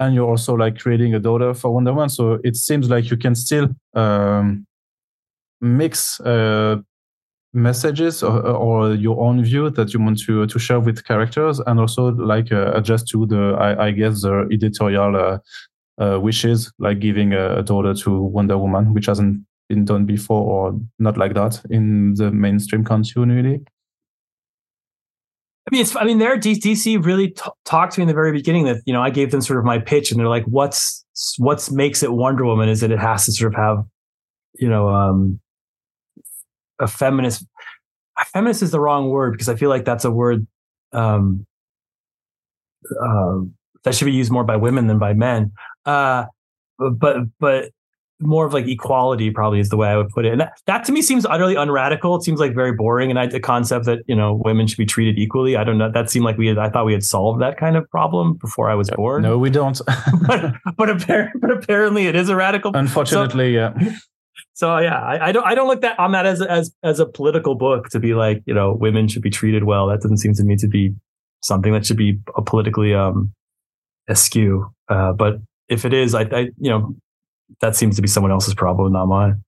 And 0.00 0.14
you're 0.14 0.28
also 0.28 0.54
like 0.54 0.78
creating 0.78 1.14
a 1.14 1.20
daughter 1.20 1.54
for 1.54 1.72
Wonder 1.72 1.92
Woman, 1.92 2.08
so 2.08 2.38
it 2.42 2.56
seems 2.56 2.88
like 2.88 3.10
you 3.10 3.16
can 3.16 3.34
still 3.34 3.68
um, 3.94 4.66
mix 5.60 6.18
uh, 6.20 6.78
messages 7.52 8.22
or, 8.22 8.40
or, 8.46 8.94
your 8.94 9.20
own 9.20 9.44
view 9.44 9.70
that 9.70 9.92
you 9.92 10.00
want 10.00 10.18
to 10.20 10.46
to 10.46 10.58
share 10.58 10.80
with 10.80 11.04
characters, 11.04 11.60
and 11.60 11.78
also 11.78 12.12
like 12.12 12.50
uh, 12.50 12.72
adjust 12.74 13.08
to 13.08 13.26
the 13.26 13.56
I, 13.58 13.86
I 13.86 13.90
guess 13.90 14.22
the 14.22 14.48
editorial 14.50 15.16
uh, 15.16 15.38
uh, 16.02 16.18
wishes, 16.18 16.72
like 16.78 17.00
giving 17.00 17.34
a, 17.34 17.58
a, 17.58 17.62
daughter 17.62 17.94
to 17.94 18.22
Wonder 18.22 18.56
Woman, 18.56 18.94
which 18.94 19.06
hasn't 19.06 19.44
been 19.68 19.84
done 19.84 20.06
before 20.06 20.42
or 20.42 20.80
not 20.98 21.16
like 21.16 21.34
that 21.34 21.60
in 21.70 22.14
the 22.14 22.30
mainstream 22.30 22.84
continuity. 22.84 23.60
I 25.66 25.74
mean, 25.74 25.82
it's. 25.82 25.94
I 25.94 26.04
mean, 26.04 26.18
there 26.18 26.36
DC 26.38 27.04
really 27.04 27.30
t- 27.30 27.42
talked 27.64 27.94
to 27.94 28.00
me 28.00 28.02
in 28.02 28.08
the 28.08 28.14
very 28.14 28.32
beginning 28.32 28.64
that 28.64 28.80
you 28.86 28.92
know 28.92 29.02
I 29.02 29.10
gave 29.10 29.30
them 29.30 29.40
sort 29.40 29.58
of 29.58 29.64
my 29.64 29.78
pitch, 29.78 30.10
and 30.10 30.18
they're 30.18 30.28
like, 30.28 30.44
"What's 30.44 31.04
what's 31.38 31.70
makes 31.70 32.02
it 32.02 32.12
Wonder 32.12 32.44
Woman 32.44 32.68
is 32.68 32.80
that 32.80 32.90
it 32.90 32.98
has 32.98 33.26
to 33.26 33.32
sort 33.32 33.54
of 33.54 33.60
have, 33.60 33.84
you 34.58 34.68
know, 34.68 34.88
um, 34.88 35.40
a 36.78 36.88
feminist. 36.88 37.44
Feminist 38.32 38.62
is 38.62 38.70
the 38.70 38.80
wrong 38.80 39.10
word 39.10 39.32
because 39.32 39.48
I 39.48 39.54
feel 39.54 39.70
like 39.70 39.84
that's 39.84 40.04
a 40.04 40.10
word 40.10 40.46
um, 40.92 41.46
uh, 43.02 43.38
that 43.84 43.94
should 43.94 44.06
be 44.06 44.12
used 44.12 44.30
more 44.30 44.44
by 44.44 44.56
women 44.56 44.86
than 44.86 44.98
by 44.98 45.14
men. 45.14 45.52
Uh, 45.84 46.26
but 46.78 47.18
but 47.38 47.70
more 48.20 48.46
of 48.46 48.52
like 48.52 48.68
equality 48.68 49.30
probably 49.30 49.60
is 49.60 49.68
the 49.68 49.76
way 49.76 49.88
I 49.88 49.96
would 49.96 50.10
put 50.10 50.24
it. 50.24 50.32
And 50.32 50.40
that, 50.40 50.52
that 50.66 50.84
to 50.84 50.92
me 50.92 51.02
seems 51.02 51.24
utterly 51.24 51.54
unradical. 51.54 52.16
It 52.16 52.22
seems 52.22 52.40
like 52.40 52.54
very 52.54 52.72
boring. 52.72 53.10
And 53.10 53.18
I, 53.18 53.26
the 53.26 53.40
concept 53.40 53.86
that, 53.86 54.00
you 54.06 54.14
know, 54.14 54.40
women 54.44 54.66
should 54.66 54.78
be 54.78 54.86
treated 54.86 55.18
equally. 55.18 55.56
I 55.56 55.64
don't 55.64 55.78
know. 55.78 55.90
That 55.90 56.10
seemed 56.10 56.24
like 56.24 56.36
we 56.36 56.46
had, 56.48 56.58
I 56.58 56.68
thought 56.68 56.84
we 56.84 56.92
had 56.92 57.04
solved 57.04 57.40
that 57.40 57.56
kind 57.56 57.76
of 57.76 57.88
problem 57.90 58.34
before 58.34 58.70
I 58.70 58.74
was 58.74 58.90
born. 58.90 59.22
No, 59.22 59.38
we 59.38 59.50
don't. 59.50 59.80
but, 60.26 60.54
but, 60.76 60.90
apparently, 60.90 61.40
but 61.40 61.50
apparently 61.50 62.06
it 62.06 62.14
is 62.14 62.28
a 62.28 62.36
radical. 62.36 62.72
Unfortunately, 62.74 63.54
so, 63.54 63.72
yeah. 63.78 63.92
So 64.54 64.78
yeah, 64.78 65.00
I, 65.00 65.28
I, 65.28 65.32
don't, 65.32 65.46
I 65.46 65.54
don't 65.54 65.68
look 65.68 65.80
that 65.80 65.98
on 65.98 66.12
that 66.12 66.26
as, 66.26 66.42
as, 66.42 66.72
as 66.82 67.00
a 67.00 67.06
political 67.06 67.54
book 67.54 67.88
to 67.90 67.98
be 67.98 68.14
like, 68.14 68.42
you 68.46 68.54
know, 68.54 68.72
women 68.72 69.08
should 69.08 69.22
be 69.22 69.30
treated 69.30 69.64
well. 69.64 69.86
That 69.86 70.00
doesn't 70.00 70.18
seem 70.18 70.34
to 70.34 70.44
me 70.44 70.56
to 70.56 70.68
be 70.68 70.94
something 71.42 71.72
that 71.72 71.86
should 71.86 71.96
be 71.96 72.18
a 72.36 72.42
politically, 72.42 72.92
um, 72.92 73.32
askew. 74.08 74.70
Uh, 74.88 75.12
but 75.12 75.38
if 75.68 75.84
it 75.84 75.94
is, 75.94 76.14
I, 76.14 76.22
I, 76.22 76.40
you 76.58 76.68
know, 76.68 76.94
that 77.60 77.76
seems 77.76 77.96
to 77.96 78.02
be 78.02 78.08
someone 78.08 78.32
else's 78.32 78.54
problem, 78.54 78.92
not 78.92 79.06
mine. 79.06 79.42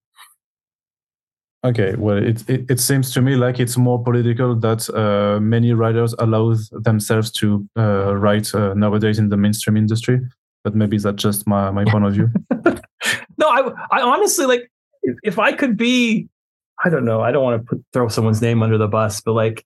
Okay, 1.65 1.95
well, 1.97 2.17
it, 2.17 2.49
it, 2.51 2.69
it 2.69 2.81
seems 2.81 3.13
to 3.13 3.23
me 3.23 3.37
like 3.37 3.61
it's 3.61 3.77
more 3.77 4.03
political 4.03 4.57
that 4.57 4.91
uh, 4.91 5.39
many 5.39 5.73
writers 5.73 6.13
allow 6.19 6.55
themselves 6.73 7.31
to 7.33 7.69
uh, 7.79 8.17
write 8.17 8.53
uh, 8.53 8.75
nowadays 8.75 9.19
in 9.21 9.29
the 9.29 9.37
mainstream 9.37 9.77
industry. 9.77 10.21
But 10.65 10.75
maybe 10.75 10.99
that's 10.99 11.23
just 11.23 11.47
my, 11.47 11.71
my 11.71 11.85
point 11.85 12.05
of 12.05 12.15
view. 12.15 12.29
no, 13.39 13.49
I 13.49 13.71
I 13.91 14.01
honestly 14.01 14.47
like 14.47 14.71
if, 15.03 15.17
if 15.23 15.39
I 15.39 15.53
could 15.53 15.77
be, 15.77 16.29
I 16.85 16.89
don't 16.89 17.05
know, 17.05 17.21
I 17.21 17.31
don't 17.31 17.45
want 17.45 17.63
to 17.63 17.67
put, 17.67 17.85
throw 17.93 18.09
someone's 18.09 18.43
name 18.43 18.63
under 18.63 18.79
the 18.79 18.89
bus, 18.89 19.21
but 19.21 19.33
like 19.33 19.65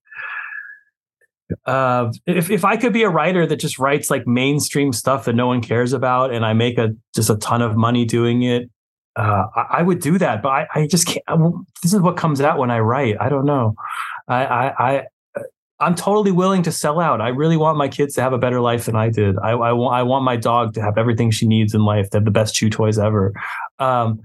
uh, 1.64 2.12
if 2.26 2.50
if 2.50 2.64
I 2.64 2.76
could 2.76 2.92
be 2.92 3.02
a 3.02 3.08
writer 3.08 3.46
that 3.46 3.56
just 3.56 3.78
writes 3.78 4.10
like 4.10 4.26
mainstream 4.26 4.92
stuff 4.92 5.26
that 5.26 5.34
no 5.34 5.46
one 5.46 5.60
cares 5.60 5.92
about, 5.92 6.32
and 6.32 6.44
I 6.44 6.52
make 6.52 6.78
a 6.78 6.90
just 7.14 7.30
a 7.30 7.36
ton 7.36 7.62
of 7.62 7.76
money 7.76 8.04
doing 8.04 8.42
it, 8.42 8.70
uh, 9.16 9.44
I, 9.54 9.66
I, 9.78 9.82
would 9.82 10.00
do 10.00 10.18
that. 10.18 10.42
But 10.42 10.48
I, 10.48 10.66
I 10.74 10.86
just 10.86 11.06
can't. 11.06 11.22
I, 11.28 11.36
this 11.82 11.94
is 11.94 12.00
what 12.00 12.16
comes 12.16 12.40
out 12.40 12.58
when 12.58 12.70
I 12.70 12.80
write. 12.80 13.16
I 13.20 13.28
don't 13.28 13.46
know. 13.46 13.74
I, 14.28 14.44
I, 14.44 14.96
I 14.96 15.06
I'm 15.78 15.94
totally 15.94 16.32
willing 16.32 16.62
to 16.64 16.72
sell 16.72 17.00
out. 17.00 17.20
I 17.20 17.28
really 17.28 17.56
want 17.56 17.76
my 17.76 17.88
kids 17.88 18.14
to 18.14 18.22
have 18.22 18.32
a 18.32 18.38
better 18.38 18.60
life 18.60 18.86
than 18.86 18.96
I 18.96 19.10
did. 19.10 19.36
I, 19.38 19.50
I 19.50 19.72
want 19.72 19.94
I 19.94 20.02
want 20.02 20.24
my 20.24 20.36
dog 20.36 20.74
to 20.74 20.82
have 20.82 20.98
everything 20.98 21.30
she 21.30 21.46
needs 21.46 21.74
in 21.74 21.84
life, 21.84 22.10
to 22.10 22.18
have 22.18 22.24
the 22.24 22.30
best 22.30 22.54
chew 22.54 22.70
toys 22.70 22.98
ever. 22.98 23.34
Um, 23.78 24.20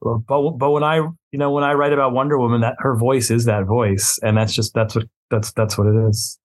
but 0.00 0.50
but 0.58 0.70
when 0.70 0.84
I 0.84 0.96
you 0.96 1.38
know 1.38 1.50
when 1.50 1.64
I 1.64 1.72
write 1.74 1.92
about 1.92 2.12
Wonder 2.12 2.38
Woman, 2.38 2.60
that 2.60 2.76
her 2.78 2.96
voice 2.96 3.30
is 3.30 3.44
that 3.46 3.64
voice, 3.64 4.18
and 4.22 4.36
that's 4.36 4.52
just 4.52 4.74
that's 4.74 4.94
what 4.94 5.06
that's 5.30 5.52
that's 5.52 5.76
what 5.76 5.86
it 5.86 6.08
is. 6.08 6.38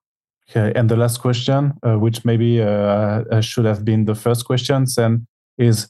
Okay, 0.49 0.77
and 0.77 0.89
the 0.89 0.97
last 0.97 1.21
question, 1.21 1.73
uh, 1.83 1.95
which 1.95 2.25
maybe 2.25 2.61
uh, 2.61 3.41
should 3.41 3.65
have 3.65 3.85
been 3.85 4.05
the 4.05 4.15
first 4.15 4.45
question, 4.45 4.85
then 4.95 5.25
is 5.57 5.89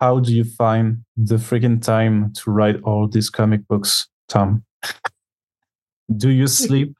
how 0.00 0.20
do 0.20 0.32
you 0.32 0.44
find 0.44 1.04
the 1.16 1.36
freaking 1.36 1.80
time 1.82 2.32
to 2.34 2.50
write 2.50 2.80
all 2.82 3.08
these 3.08 3.30
comic 3.30 3.66
books, 3.68 4.08
Tom? 4.28 4.64
do 6.16 6.30
you 6.30 6.46
sleep? 6.46 6.94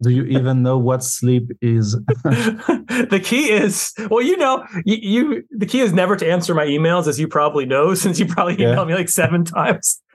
Do 0.00 0.10
you 0.10 0.24
even 0.24 0.62
know 0.62 0.78
what 0.78 1.02
sleep 1.02 1.50
is? 1.60 1.92
the 2.22 3.20
key 3.22 3.50
is, 3.50 3.92
well, 4.10 4.22
you 4.22 4.36
know, 4.36 4.64
you, 4.84 4.96
you, 4.96 5.44
the 5.50 5.66
key 5.66 5.80
is 5.80 5.92
never 5.92 6.14
to 6.14 6.30
answer 6.30 6.54
my 6.54 6.66
emails, 6.66 7.08
as 7.08 7.18
you 7.18 7.26
probably 7.26 7.66
know, 7.66 7.94
since 7.94 8.18
you 8.18 8.26
probably 8.26 8.56
emailed 8.56 8.76
yeah. 8.76 8.84
me 8.84 8.94
like 8.94 9.08
seven 9.08 9.44
times. 9.44 10.00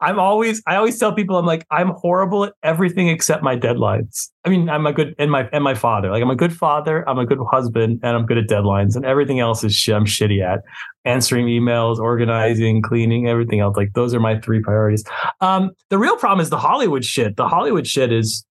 I'm 0.00 0.20
always, 0.20 0.62
I 0.64 0.76
always 0.76 0.96
tell 0.96 1.12
people, 1.12 1.36
I'm 1.36 1.46
like, 1.46 1.66
I'm 1.72 1.88
horrible 1.88 2.44
at 2.44 2.52
everything 2.62 3.08
except 3.08 3.42
my 3.42 3.56
deadlines. 3.56 4.30
I 4.44 4.48
mean, 4.48 4.68
I'm 4.68 4.86
a 4.86 4.92
good, 4.92 5.14
and 5.18 5.28
my, 5.28 5.48
and 5.52 5.64
my 5.64 5.74
father, 5.74 6.10
like 6.12 6.22
I'm 6.22 6.30
a 6.30 6.36
good 6.36 6.56
father, 6.56 7.08
I'm 7.08 7.18
a 7.18 7.26
good 7.26 7.40
husband, 7.50 7.98
and 8.04 8.16
I'm 8.16 8.24
good 8.24 8.38
at 8.38 8.46
deadlines, 8.46 8.94
and 8.94 9.04
everything 9.04 9.40
else 9.40 9.64
is 9.64 9.74
shit. 9.74 9.96
I'm 9.96 10.04
shitty 10.04 10.40
at 10.40 10.60
answering 11.04 11.46
emails, 11.46 11.98
organizing, 11.98 12.80
cleaning, 12.80 13.28
everything 13.28 13.58
else. 13.58 13.76
Like 13.76 13.94
those 13.94 14.14
are 14.14 14.20
my 14.20 14.38
three 14.38 14.60
priorities. 14.60 15.02
Um, 15.40 15.72
the 15.90 15.98
real 15.98 16.16
problem 16.16 16.40
is 16.40 16.50
the 16.50 16.58
Hollywood 16.58 17.04
shit. 17.04 17.36
The 17.36 17.48
Hollywood 17.48 17.86
shit 17.86 18.12
is 18.12 18.44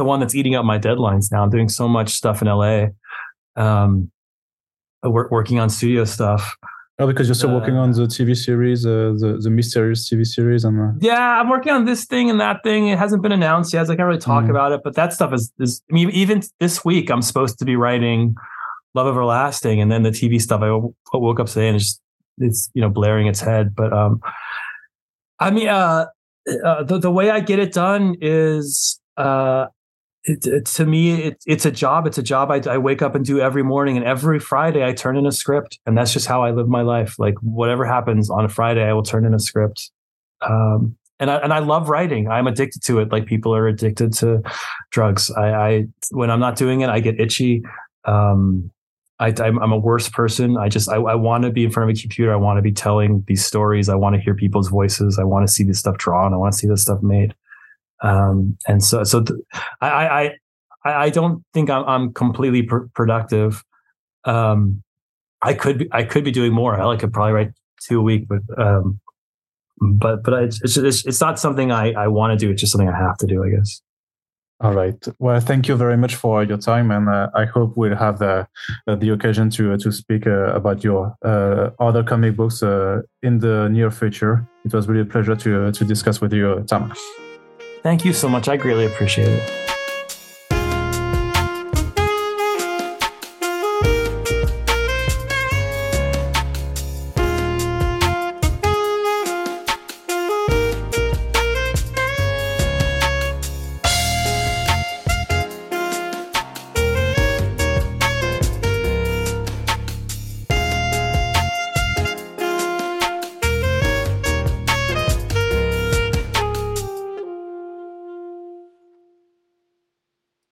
the 0.00 0.04
one 0.04 0.18
that's 0.18 0.34
eating 0.34 0.54
up 0.54 0.64
my 0.64 0.78
deadlines 0.78 1.30
now. 1.30 1.42
I'm 1.42 1.50
doing 1.50 1.68
so 1.68 1.86
much 1.86 2.08
stuff 2.08 2.40
in 2.40 2.48
LA, 2.48 2.86
um, 3.54 4.10
working 5.02 5.60
on 5.60 5.68
studio 5.68 6.06
stuff. 6.06 6.56
Oh, 6.98 7.06
because 7.06 7.28
you're 7.28 7.34
still 7.34 7.50
uh, 7.50 7.58
working 7.58 7.76
on 7.76 7.90
the 7.92 8.06
TV 8.06 8.34
series, 8.34 8.86
uh, 8.86 9.12
the 9.18 9.38
the 9.42 9.50
mysterious 9.50 10.08
TV 10.08 10.26
series, 10.26 10.64
and 10.64 10.80
uh... 10.80 10.92
yeah, 11.00 11.38
I'm 11.38 11.50
working 11.50 11.72
on 11.72 11.84
this 11.84 12.06
thing 12.06 12.30
and 12.30 12.40
that 12.40 12.62
thing. 12.62 12.88
It 12.88 12.98
hasn't 12.98 13.22
been 13.22 13.32
announced 13.32 13.74
yet. 13.74 13.86
So 13.86 13.92
I 13.92 13.96
can't 13.96 14.06
really 14.06 14.18
talk 14.20 14.44
mm. 14.44 14.50
about 14.50 14.72
it, 14.72 14.80
but 14.82 14.94
that 14.96 15.12
stuff 15.12 15.34
is 15.34 15.52
is. 15.58 15.82
I 15.90 15.94
mean, 15.94 16.08
even 16.10 16.42
this 16.60 16.82
week, 16.82 17.10
I'm 17.10 17.20
supposed 17.20 17.58
to 17.58 17.66
be 17.66 17.76
writing 17.76 18.36
Love 18.94 19.06
Everlasting, 19.06 19.82
and 19.82 19.92
then 19.92 20.02
the 20.02 20.10
TV 20.10 20.40
stuff. 20.40 20.62
I 20.62 20.70
woke 21.12 21.40
up 21.40 21.46
today 21.46 21.68
and 21.68 21.76
it's 21.76 22.00
it's 22.38 22.70
you 22.72 22.80
know 22.80 22.88
blaring 22.88 23.26
its 23.26 23.40
head. 23.40 23.74
But 23.74 23.92
um, 23.92 24.20
I 25.38 25.50
mean, 25.50 25.68
uh, 25.68 26.06
uh 26.64 26.84
the 26.84 26.98
the 26.98 27.10
way 27.10 27.28
I 27.28 27.40
get 27.40 27.58
it 27.58 27.72
done 27.72 28.16
is 28.22 28.98
uh 29.18 29.66
it, 30.24 30.46
it, 30.46 30.66
to 30.66 30.86
me, 30.86 31.22
it, 31.22 31.42
it's 31.46 31.64
a 31.64 31.70
job. 31.70 32.06
It's 32.06 32.18
a 32.18 32.22
job 32.22 32.50
I, 32.50 32.60
I, 32.68 32.78
wake 32.78 33.00
up 33.00 33.14
and 33.14 33.24
do 33.24 33.40
every 33.40 33.62
morning, 33.62 33.96
and 33.96 34.04
every 34.04 34.38
Friday 34.38 34.84
I 34.84 34.92
turn 34.92 35.16
in 35.16 35.26
a 35.26 35.32
script, 35.32 35.78
and 35.86 35.96
that's 35.96 36.12
just 36.12 36.26
how 36.26 36.42
I 36.42 36.50
live 36.50 36.68
my 36.68 36.82
life. 36.82 37.18
Like 37.18 37.34
whatever 37.40 37.86
happens 37.86 38.28
on 38.28 38.44
a 38.44 38.48
Friday, 38.48 38.82
I 38.82 38.92
will 38.92 39.02
turn 39.02 39.24
in 39.24 39.32
a 39.32 39.38
script. 39.38 39.90
Um, 40.42 40.96
and 41.18 41.30
I 41.30 41.36
and 41.36 41.52
I 41.52 41.60
love 41.60 41.88
writing. 41.88 42.28
I'm 42.28 42.46
addicted 42.46 42.82
to 42.84 42.98
it. 42.98 43.12
Like 43.12 43.26
people 43.26 43.54
are 43.54 43.66
addicted 43.66 44.12
to 44.14 44.42
drugs. 44.90 45.30
I, 45.30 45.52
I 45.52 45.86
when 46.10 46.30
I'm 46.30 46.40
not 46.40 46.56
doing 46.56 46.80
it, 46.80 46.90
I 46.90 47.00
get 47.00 47.20
itchy. 47.20 47.62
Um, 48.04 48.70
I, 49.18 49.34
am 49.38 49.72
a 49.72 49.78
worse 49.78 50.08
person. 50.08 50.56
I 50.56 50.70
just 50.70 50.88
I, 50.88 50.96
I 50.96 51.14
want 51.14 51.44
to 51.44 51.50
be 51.50 51.64
in 51.64 51.70
front 51.70 51.90
of 51.90 51.96
a 51.96 52.00
computer. 52.00 52.32
I 52.32 52.36
want 52.36 52.56
to 52.56 52.62
be 52.62 52.72
telling 52.72 53.22
these 53.26 53.44
stories. 53.44 53.90
I 53.90 53.94
want 53.94 54.16
to 54.16 54.20
hear 54.20 54.34
people's 54.34 54.68
voices. 54.68 55.18
I 55.18 55.24
want 55.24 55.46
to 55.46 55.52
see 55.52 55.62
this 55.62 55.78
stuff 55.78 55.98
drawn. 55.98 56.32
I 56.32 56.38
want 56.38 56.54
to 56.54 56.58
see 56.58 56.66
this 56.66 56.80
stuff 56.82 57.02
made. 57.02 57.34
Um, 58.02 58.56
and 58.66 58.82
so, 58.82 59.04
so 59.04 59.22
th- 59.22 59.40
I, 59.80 60.34
I, 60.84 61.04
I 61.04 61.10
don't 61.10 61.44
think 61.52 61.70
I'm, 61.70 61.84
I'm 61.84 62.12
completely 62.12 62.62
pr- 62.62 62.88
productive. 62.94 63.62
Um, 64.24 64.82
I 65.42 65.54
could 65.54 65.78
be, 65.78 65.88
I 65.92 66.04
could 66.04 66.24
be 66.24 66.30
doing 66.30 66.52
more. 66.52 66.80
I 66.80 66.96
could 66.96 67.12
probably 67.12 67.32
write 67.32 67.52
two 67.86 68.00
a 68.00 68.02
week, 68.02 68.26
but, 68.28 68.40
um, 68.58 69.00
but, 69.80 70.22
but 70.22 70.42
it's, 70.44 70.60
it's, 70.62 71.06
it's 71.06 71.20
not 71.20 71.38
something 71.38 71.72
I, 71.72 71.92
I 71.92 72.08
want 72.08 72.32
to 72.32 72.36
do. 72.36 72.50
It's 72.50 72.60
just 72.60 72.72
something 72.72 72.88
I 72.88 72.96
have 72.96 73.16
to 73.18 73.26
do, 73.26 73.42
I 73.44 73.50
guess. 73.50 73.80
All 74.62 74.74
right. 74.74 75.02
Well, 75.18 75.40
thank 75.40 75.68
you 75.68 75.76
very 75.76 75.96
much 75.96 76.16
for 76.16 76.44
your 76.44 76.58
time, 76.58 76.90
and 76.90 77.08
uh, 77.08 77.30
I 77.34 77.46
hope 77.46 77.78
we'll 77.78 77.96
have 77.96 78.18
the 78.18 78.46
uh, 78.86 78.94
the 78.94 79.08
occasion 79.08 79.48
to 79.50 79.72
uh, 79.72 79.78
to 79.78 79.90
speak 79.90 80.26
uh, 80.26 80.52
about 80.52 80.84
your 80.84 81.16
uh, 81.24 81.70
other 81.78 82.02
comic 82.02 82.36
books 82.36 82.62
uh, 82.62 83.00
in 83.22 83.38
the 83.38 83.68
near 83.70 83.90
future. 83.90 84.46
It 84.66 84.74
was 84.74 84.86
really 84.86 85.00
a 85.00 85.06
pleasure 85.06 85.34
to 85.34 85.72
to 85.72 85.84
discuss 85.86 86.20
with 86.20 86.34
you, 86.34 86.62
Tom. 86.68 86.92
Thank 87.82 88.04
you 88.04 88.12
so 88.12 88.28
much. 88.28 88.48
I 88.48 88.56
greatly 88.56 88.86
appreciate 88.86 89.28
it. 89.28 89.69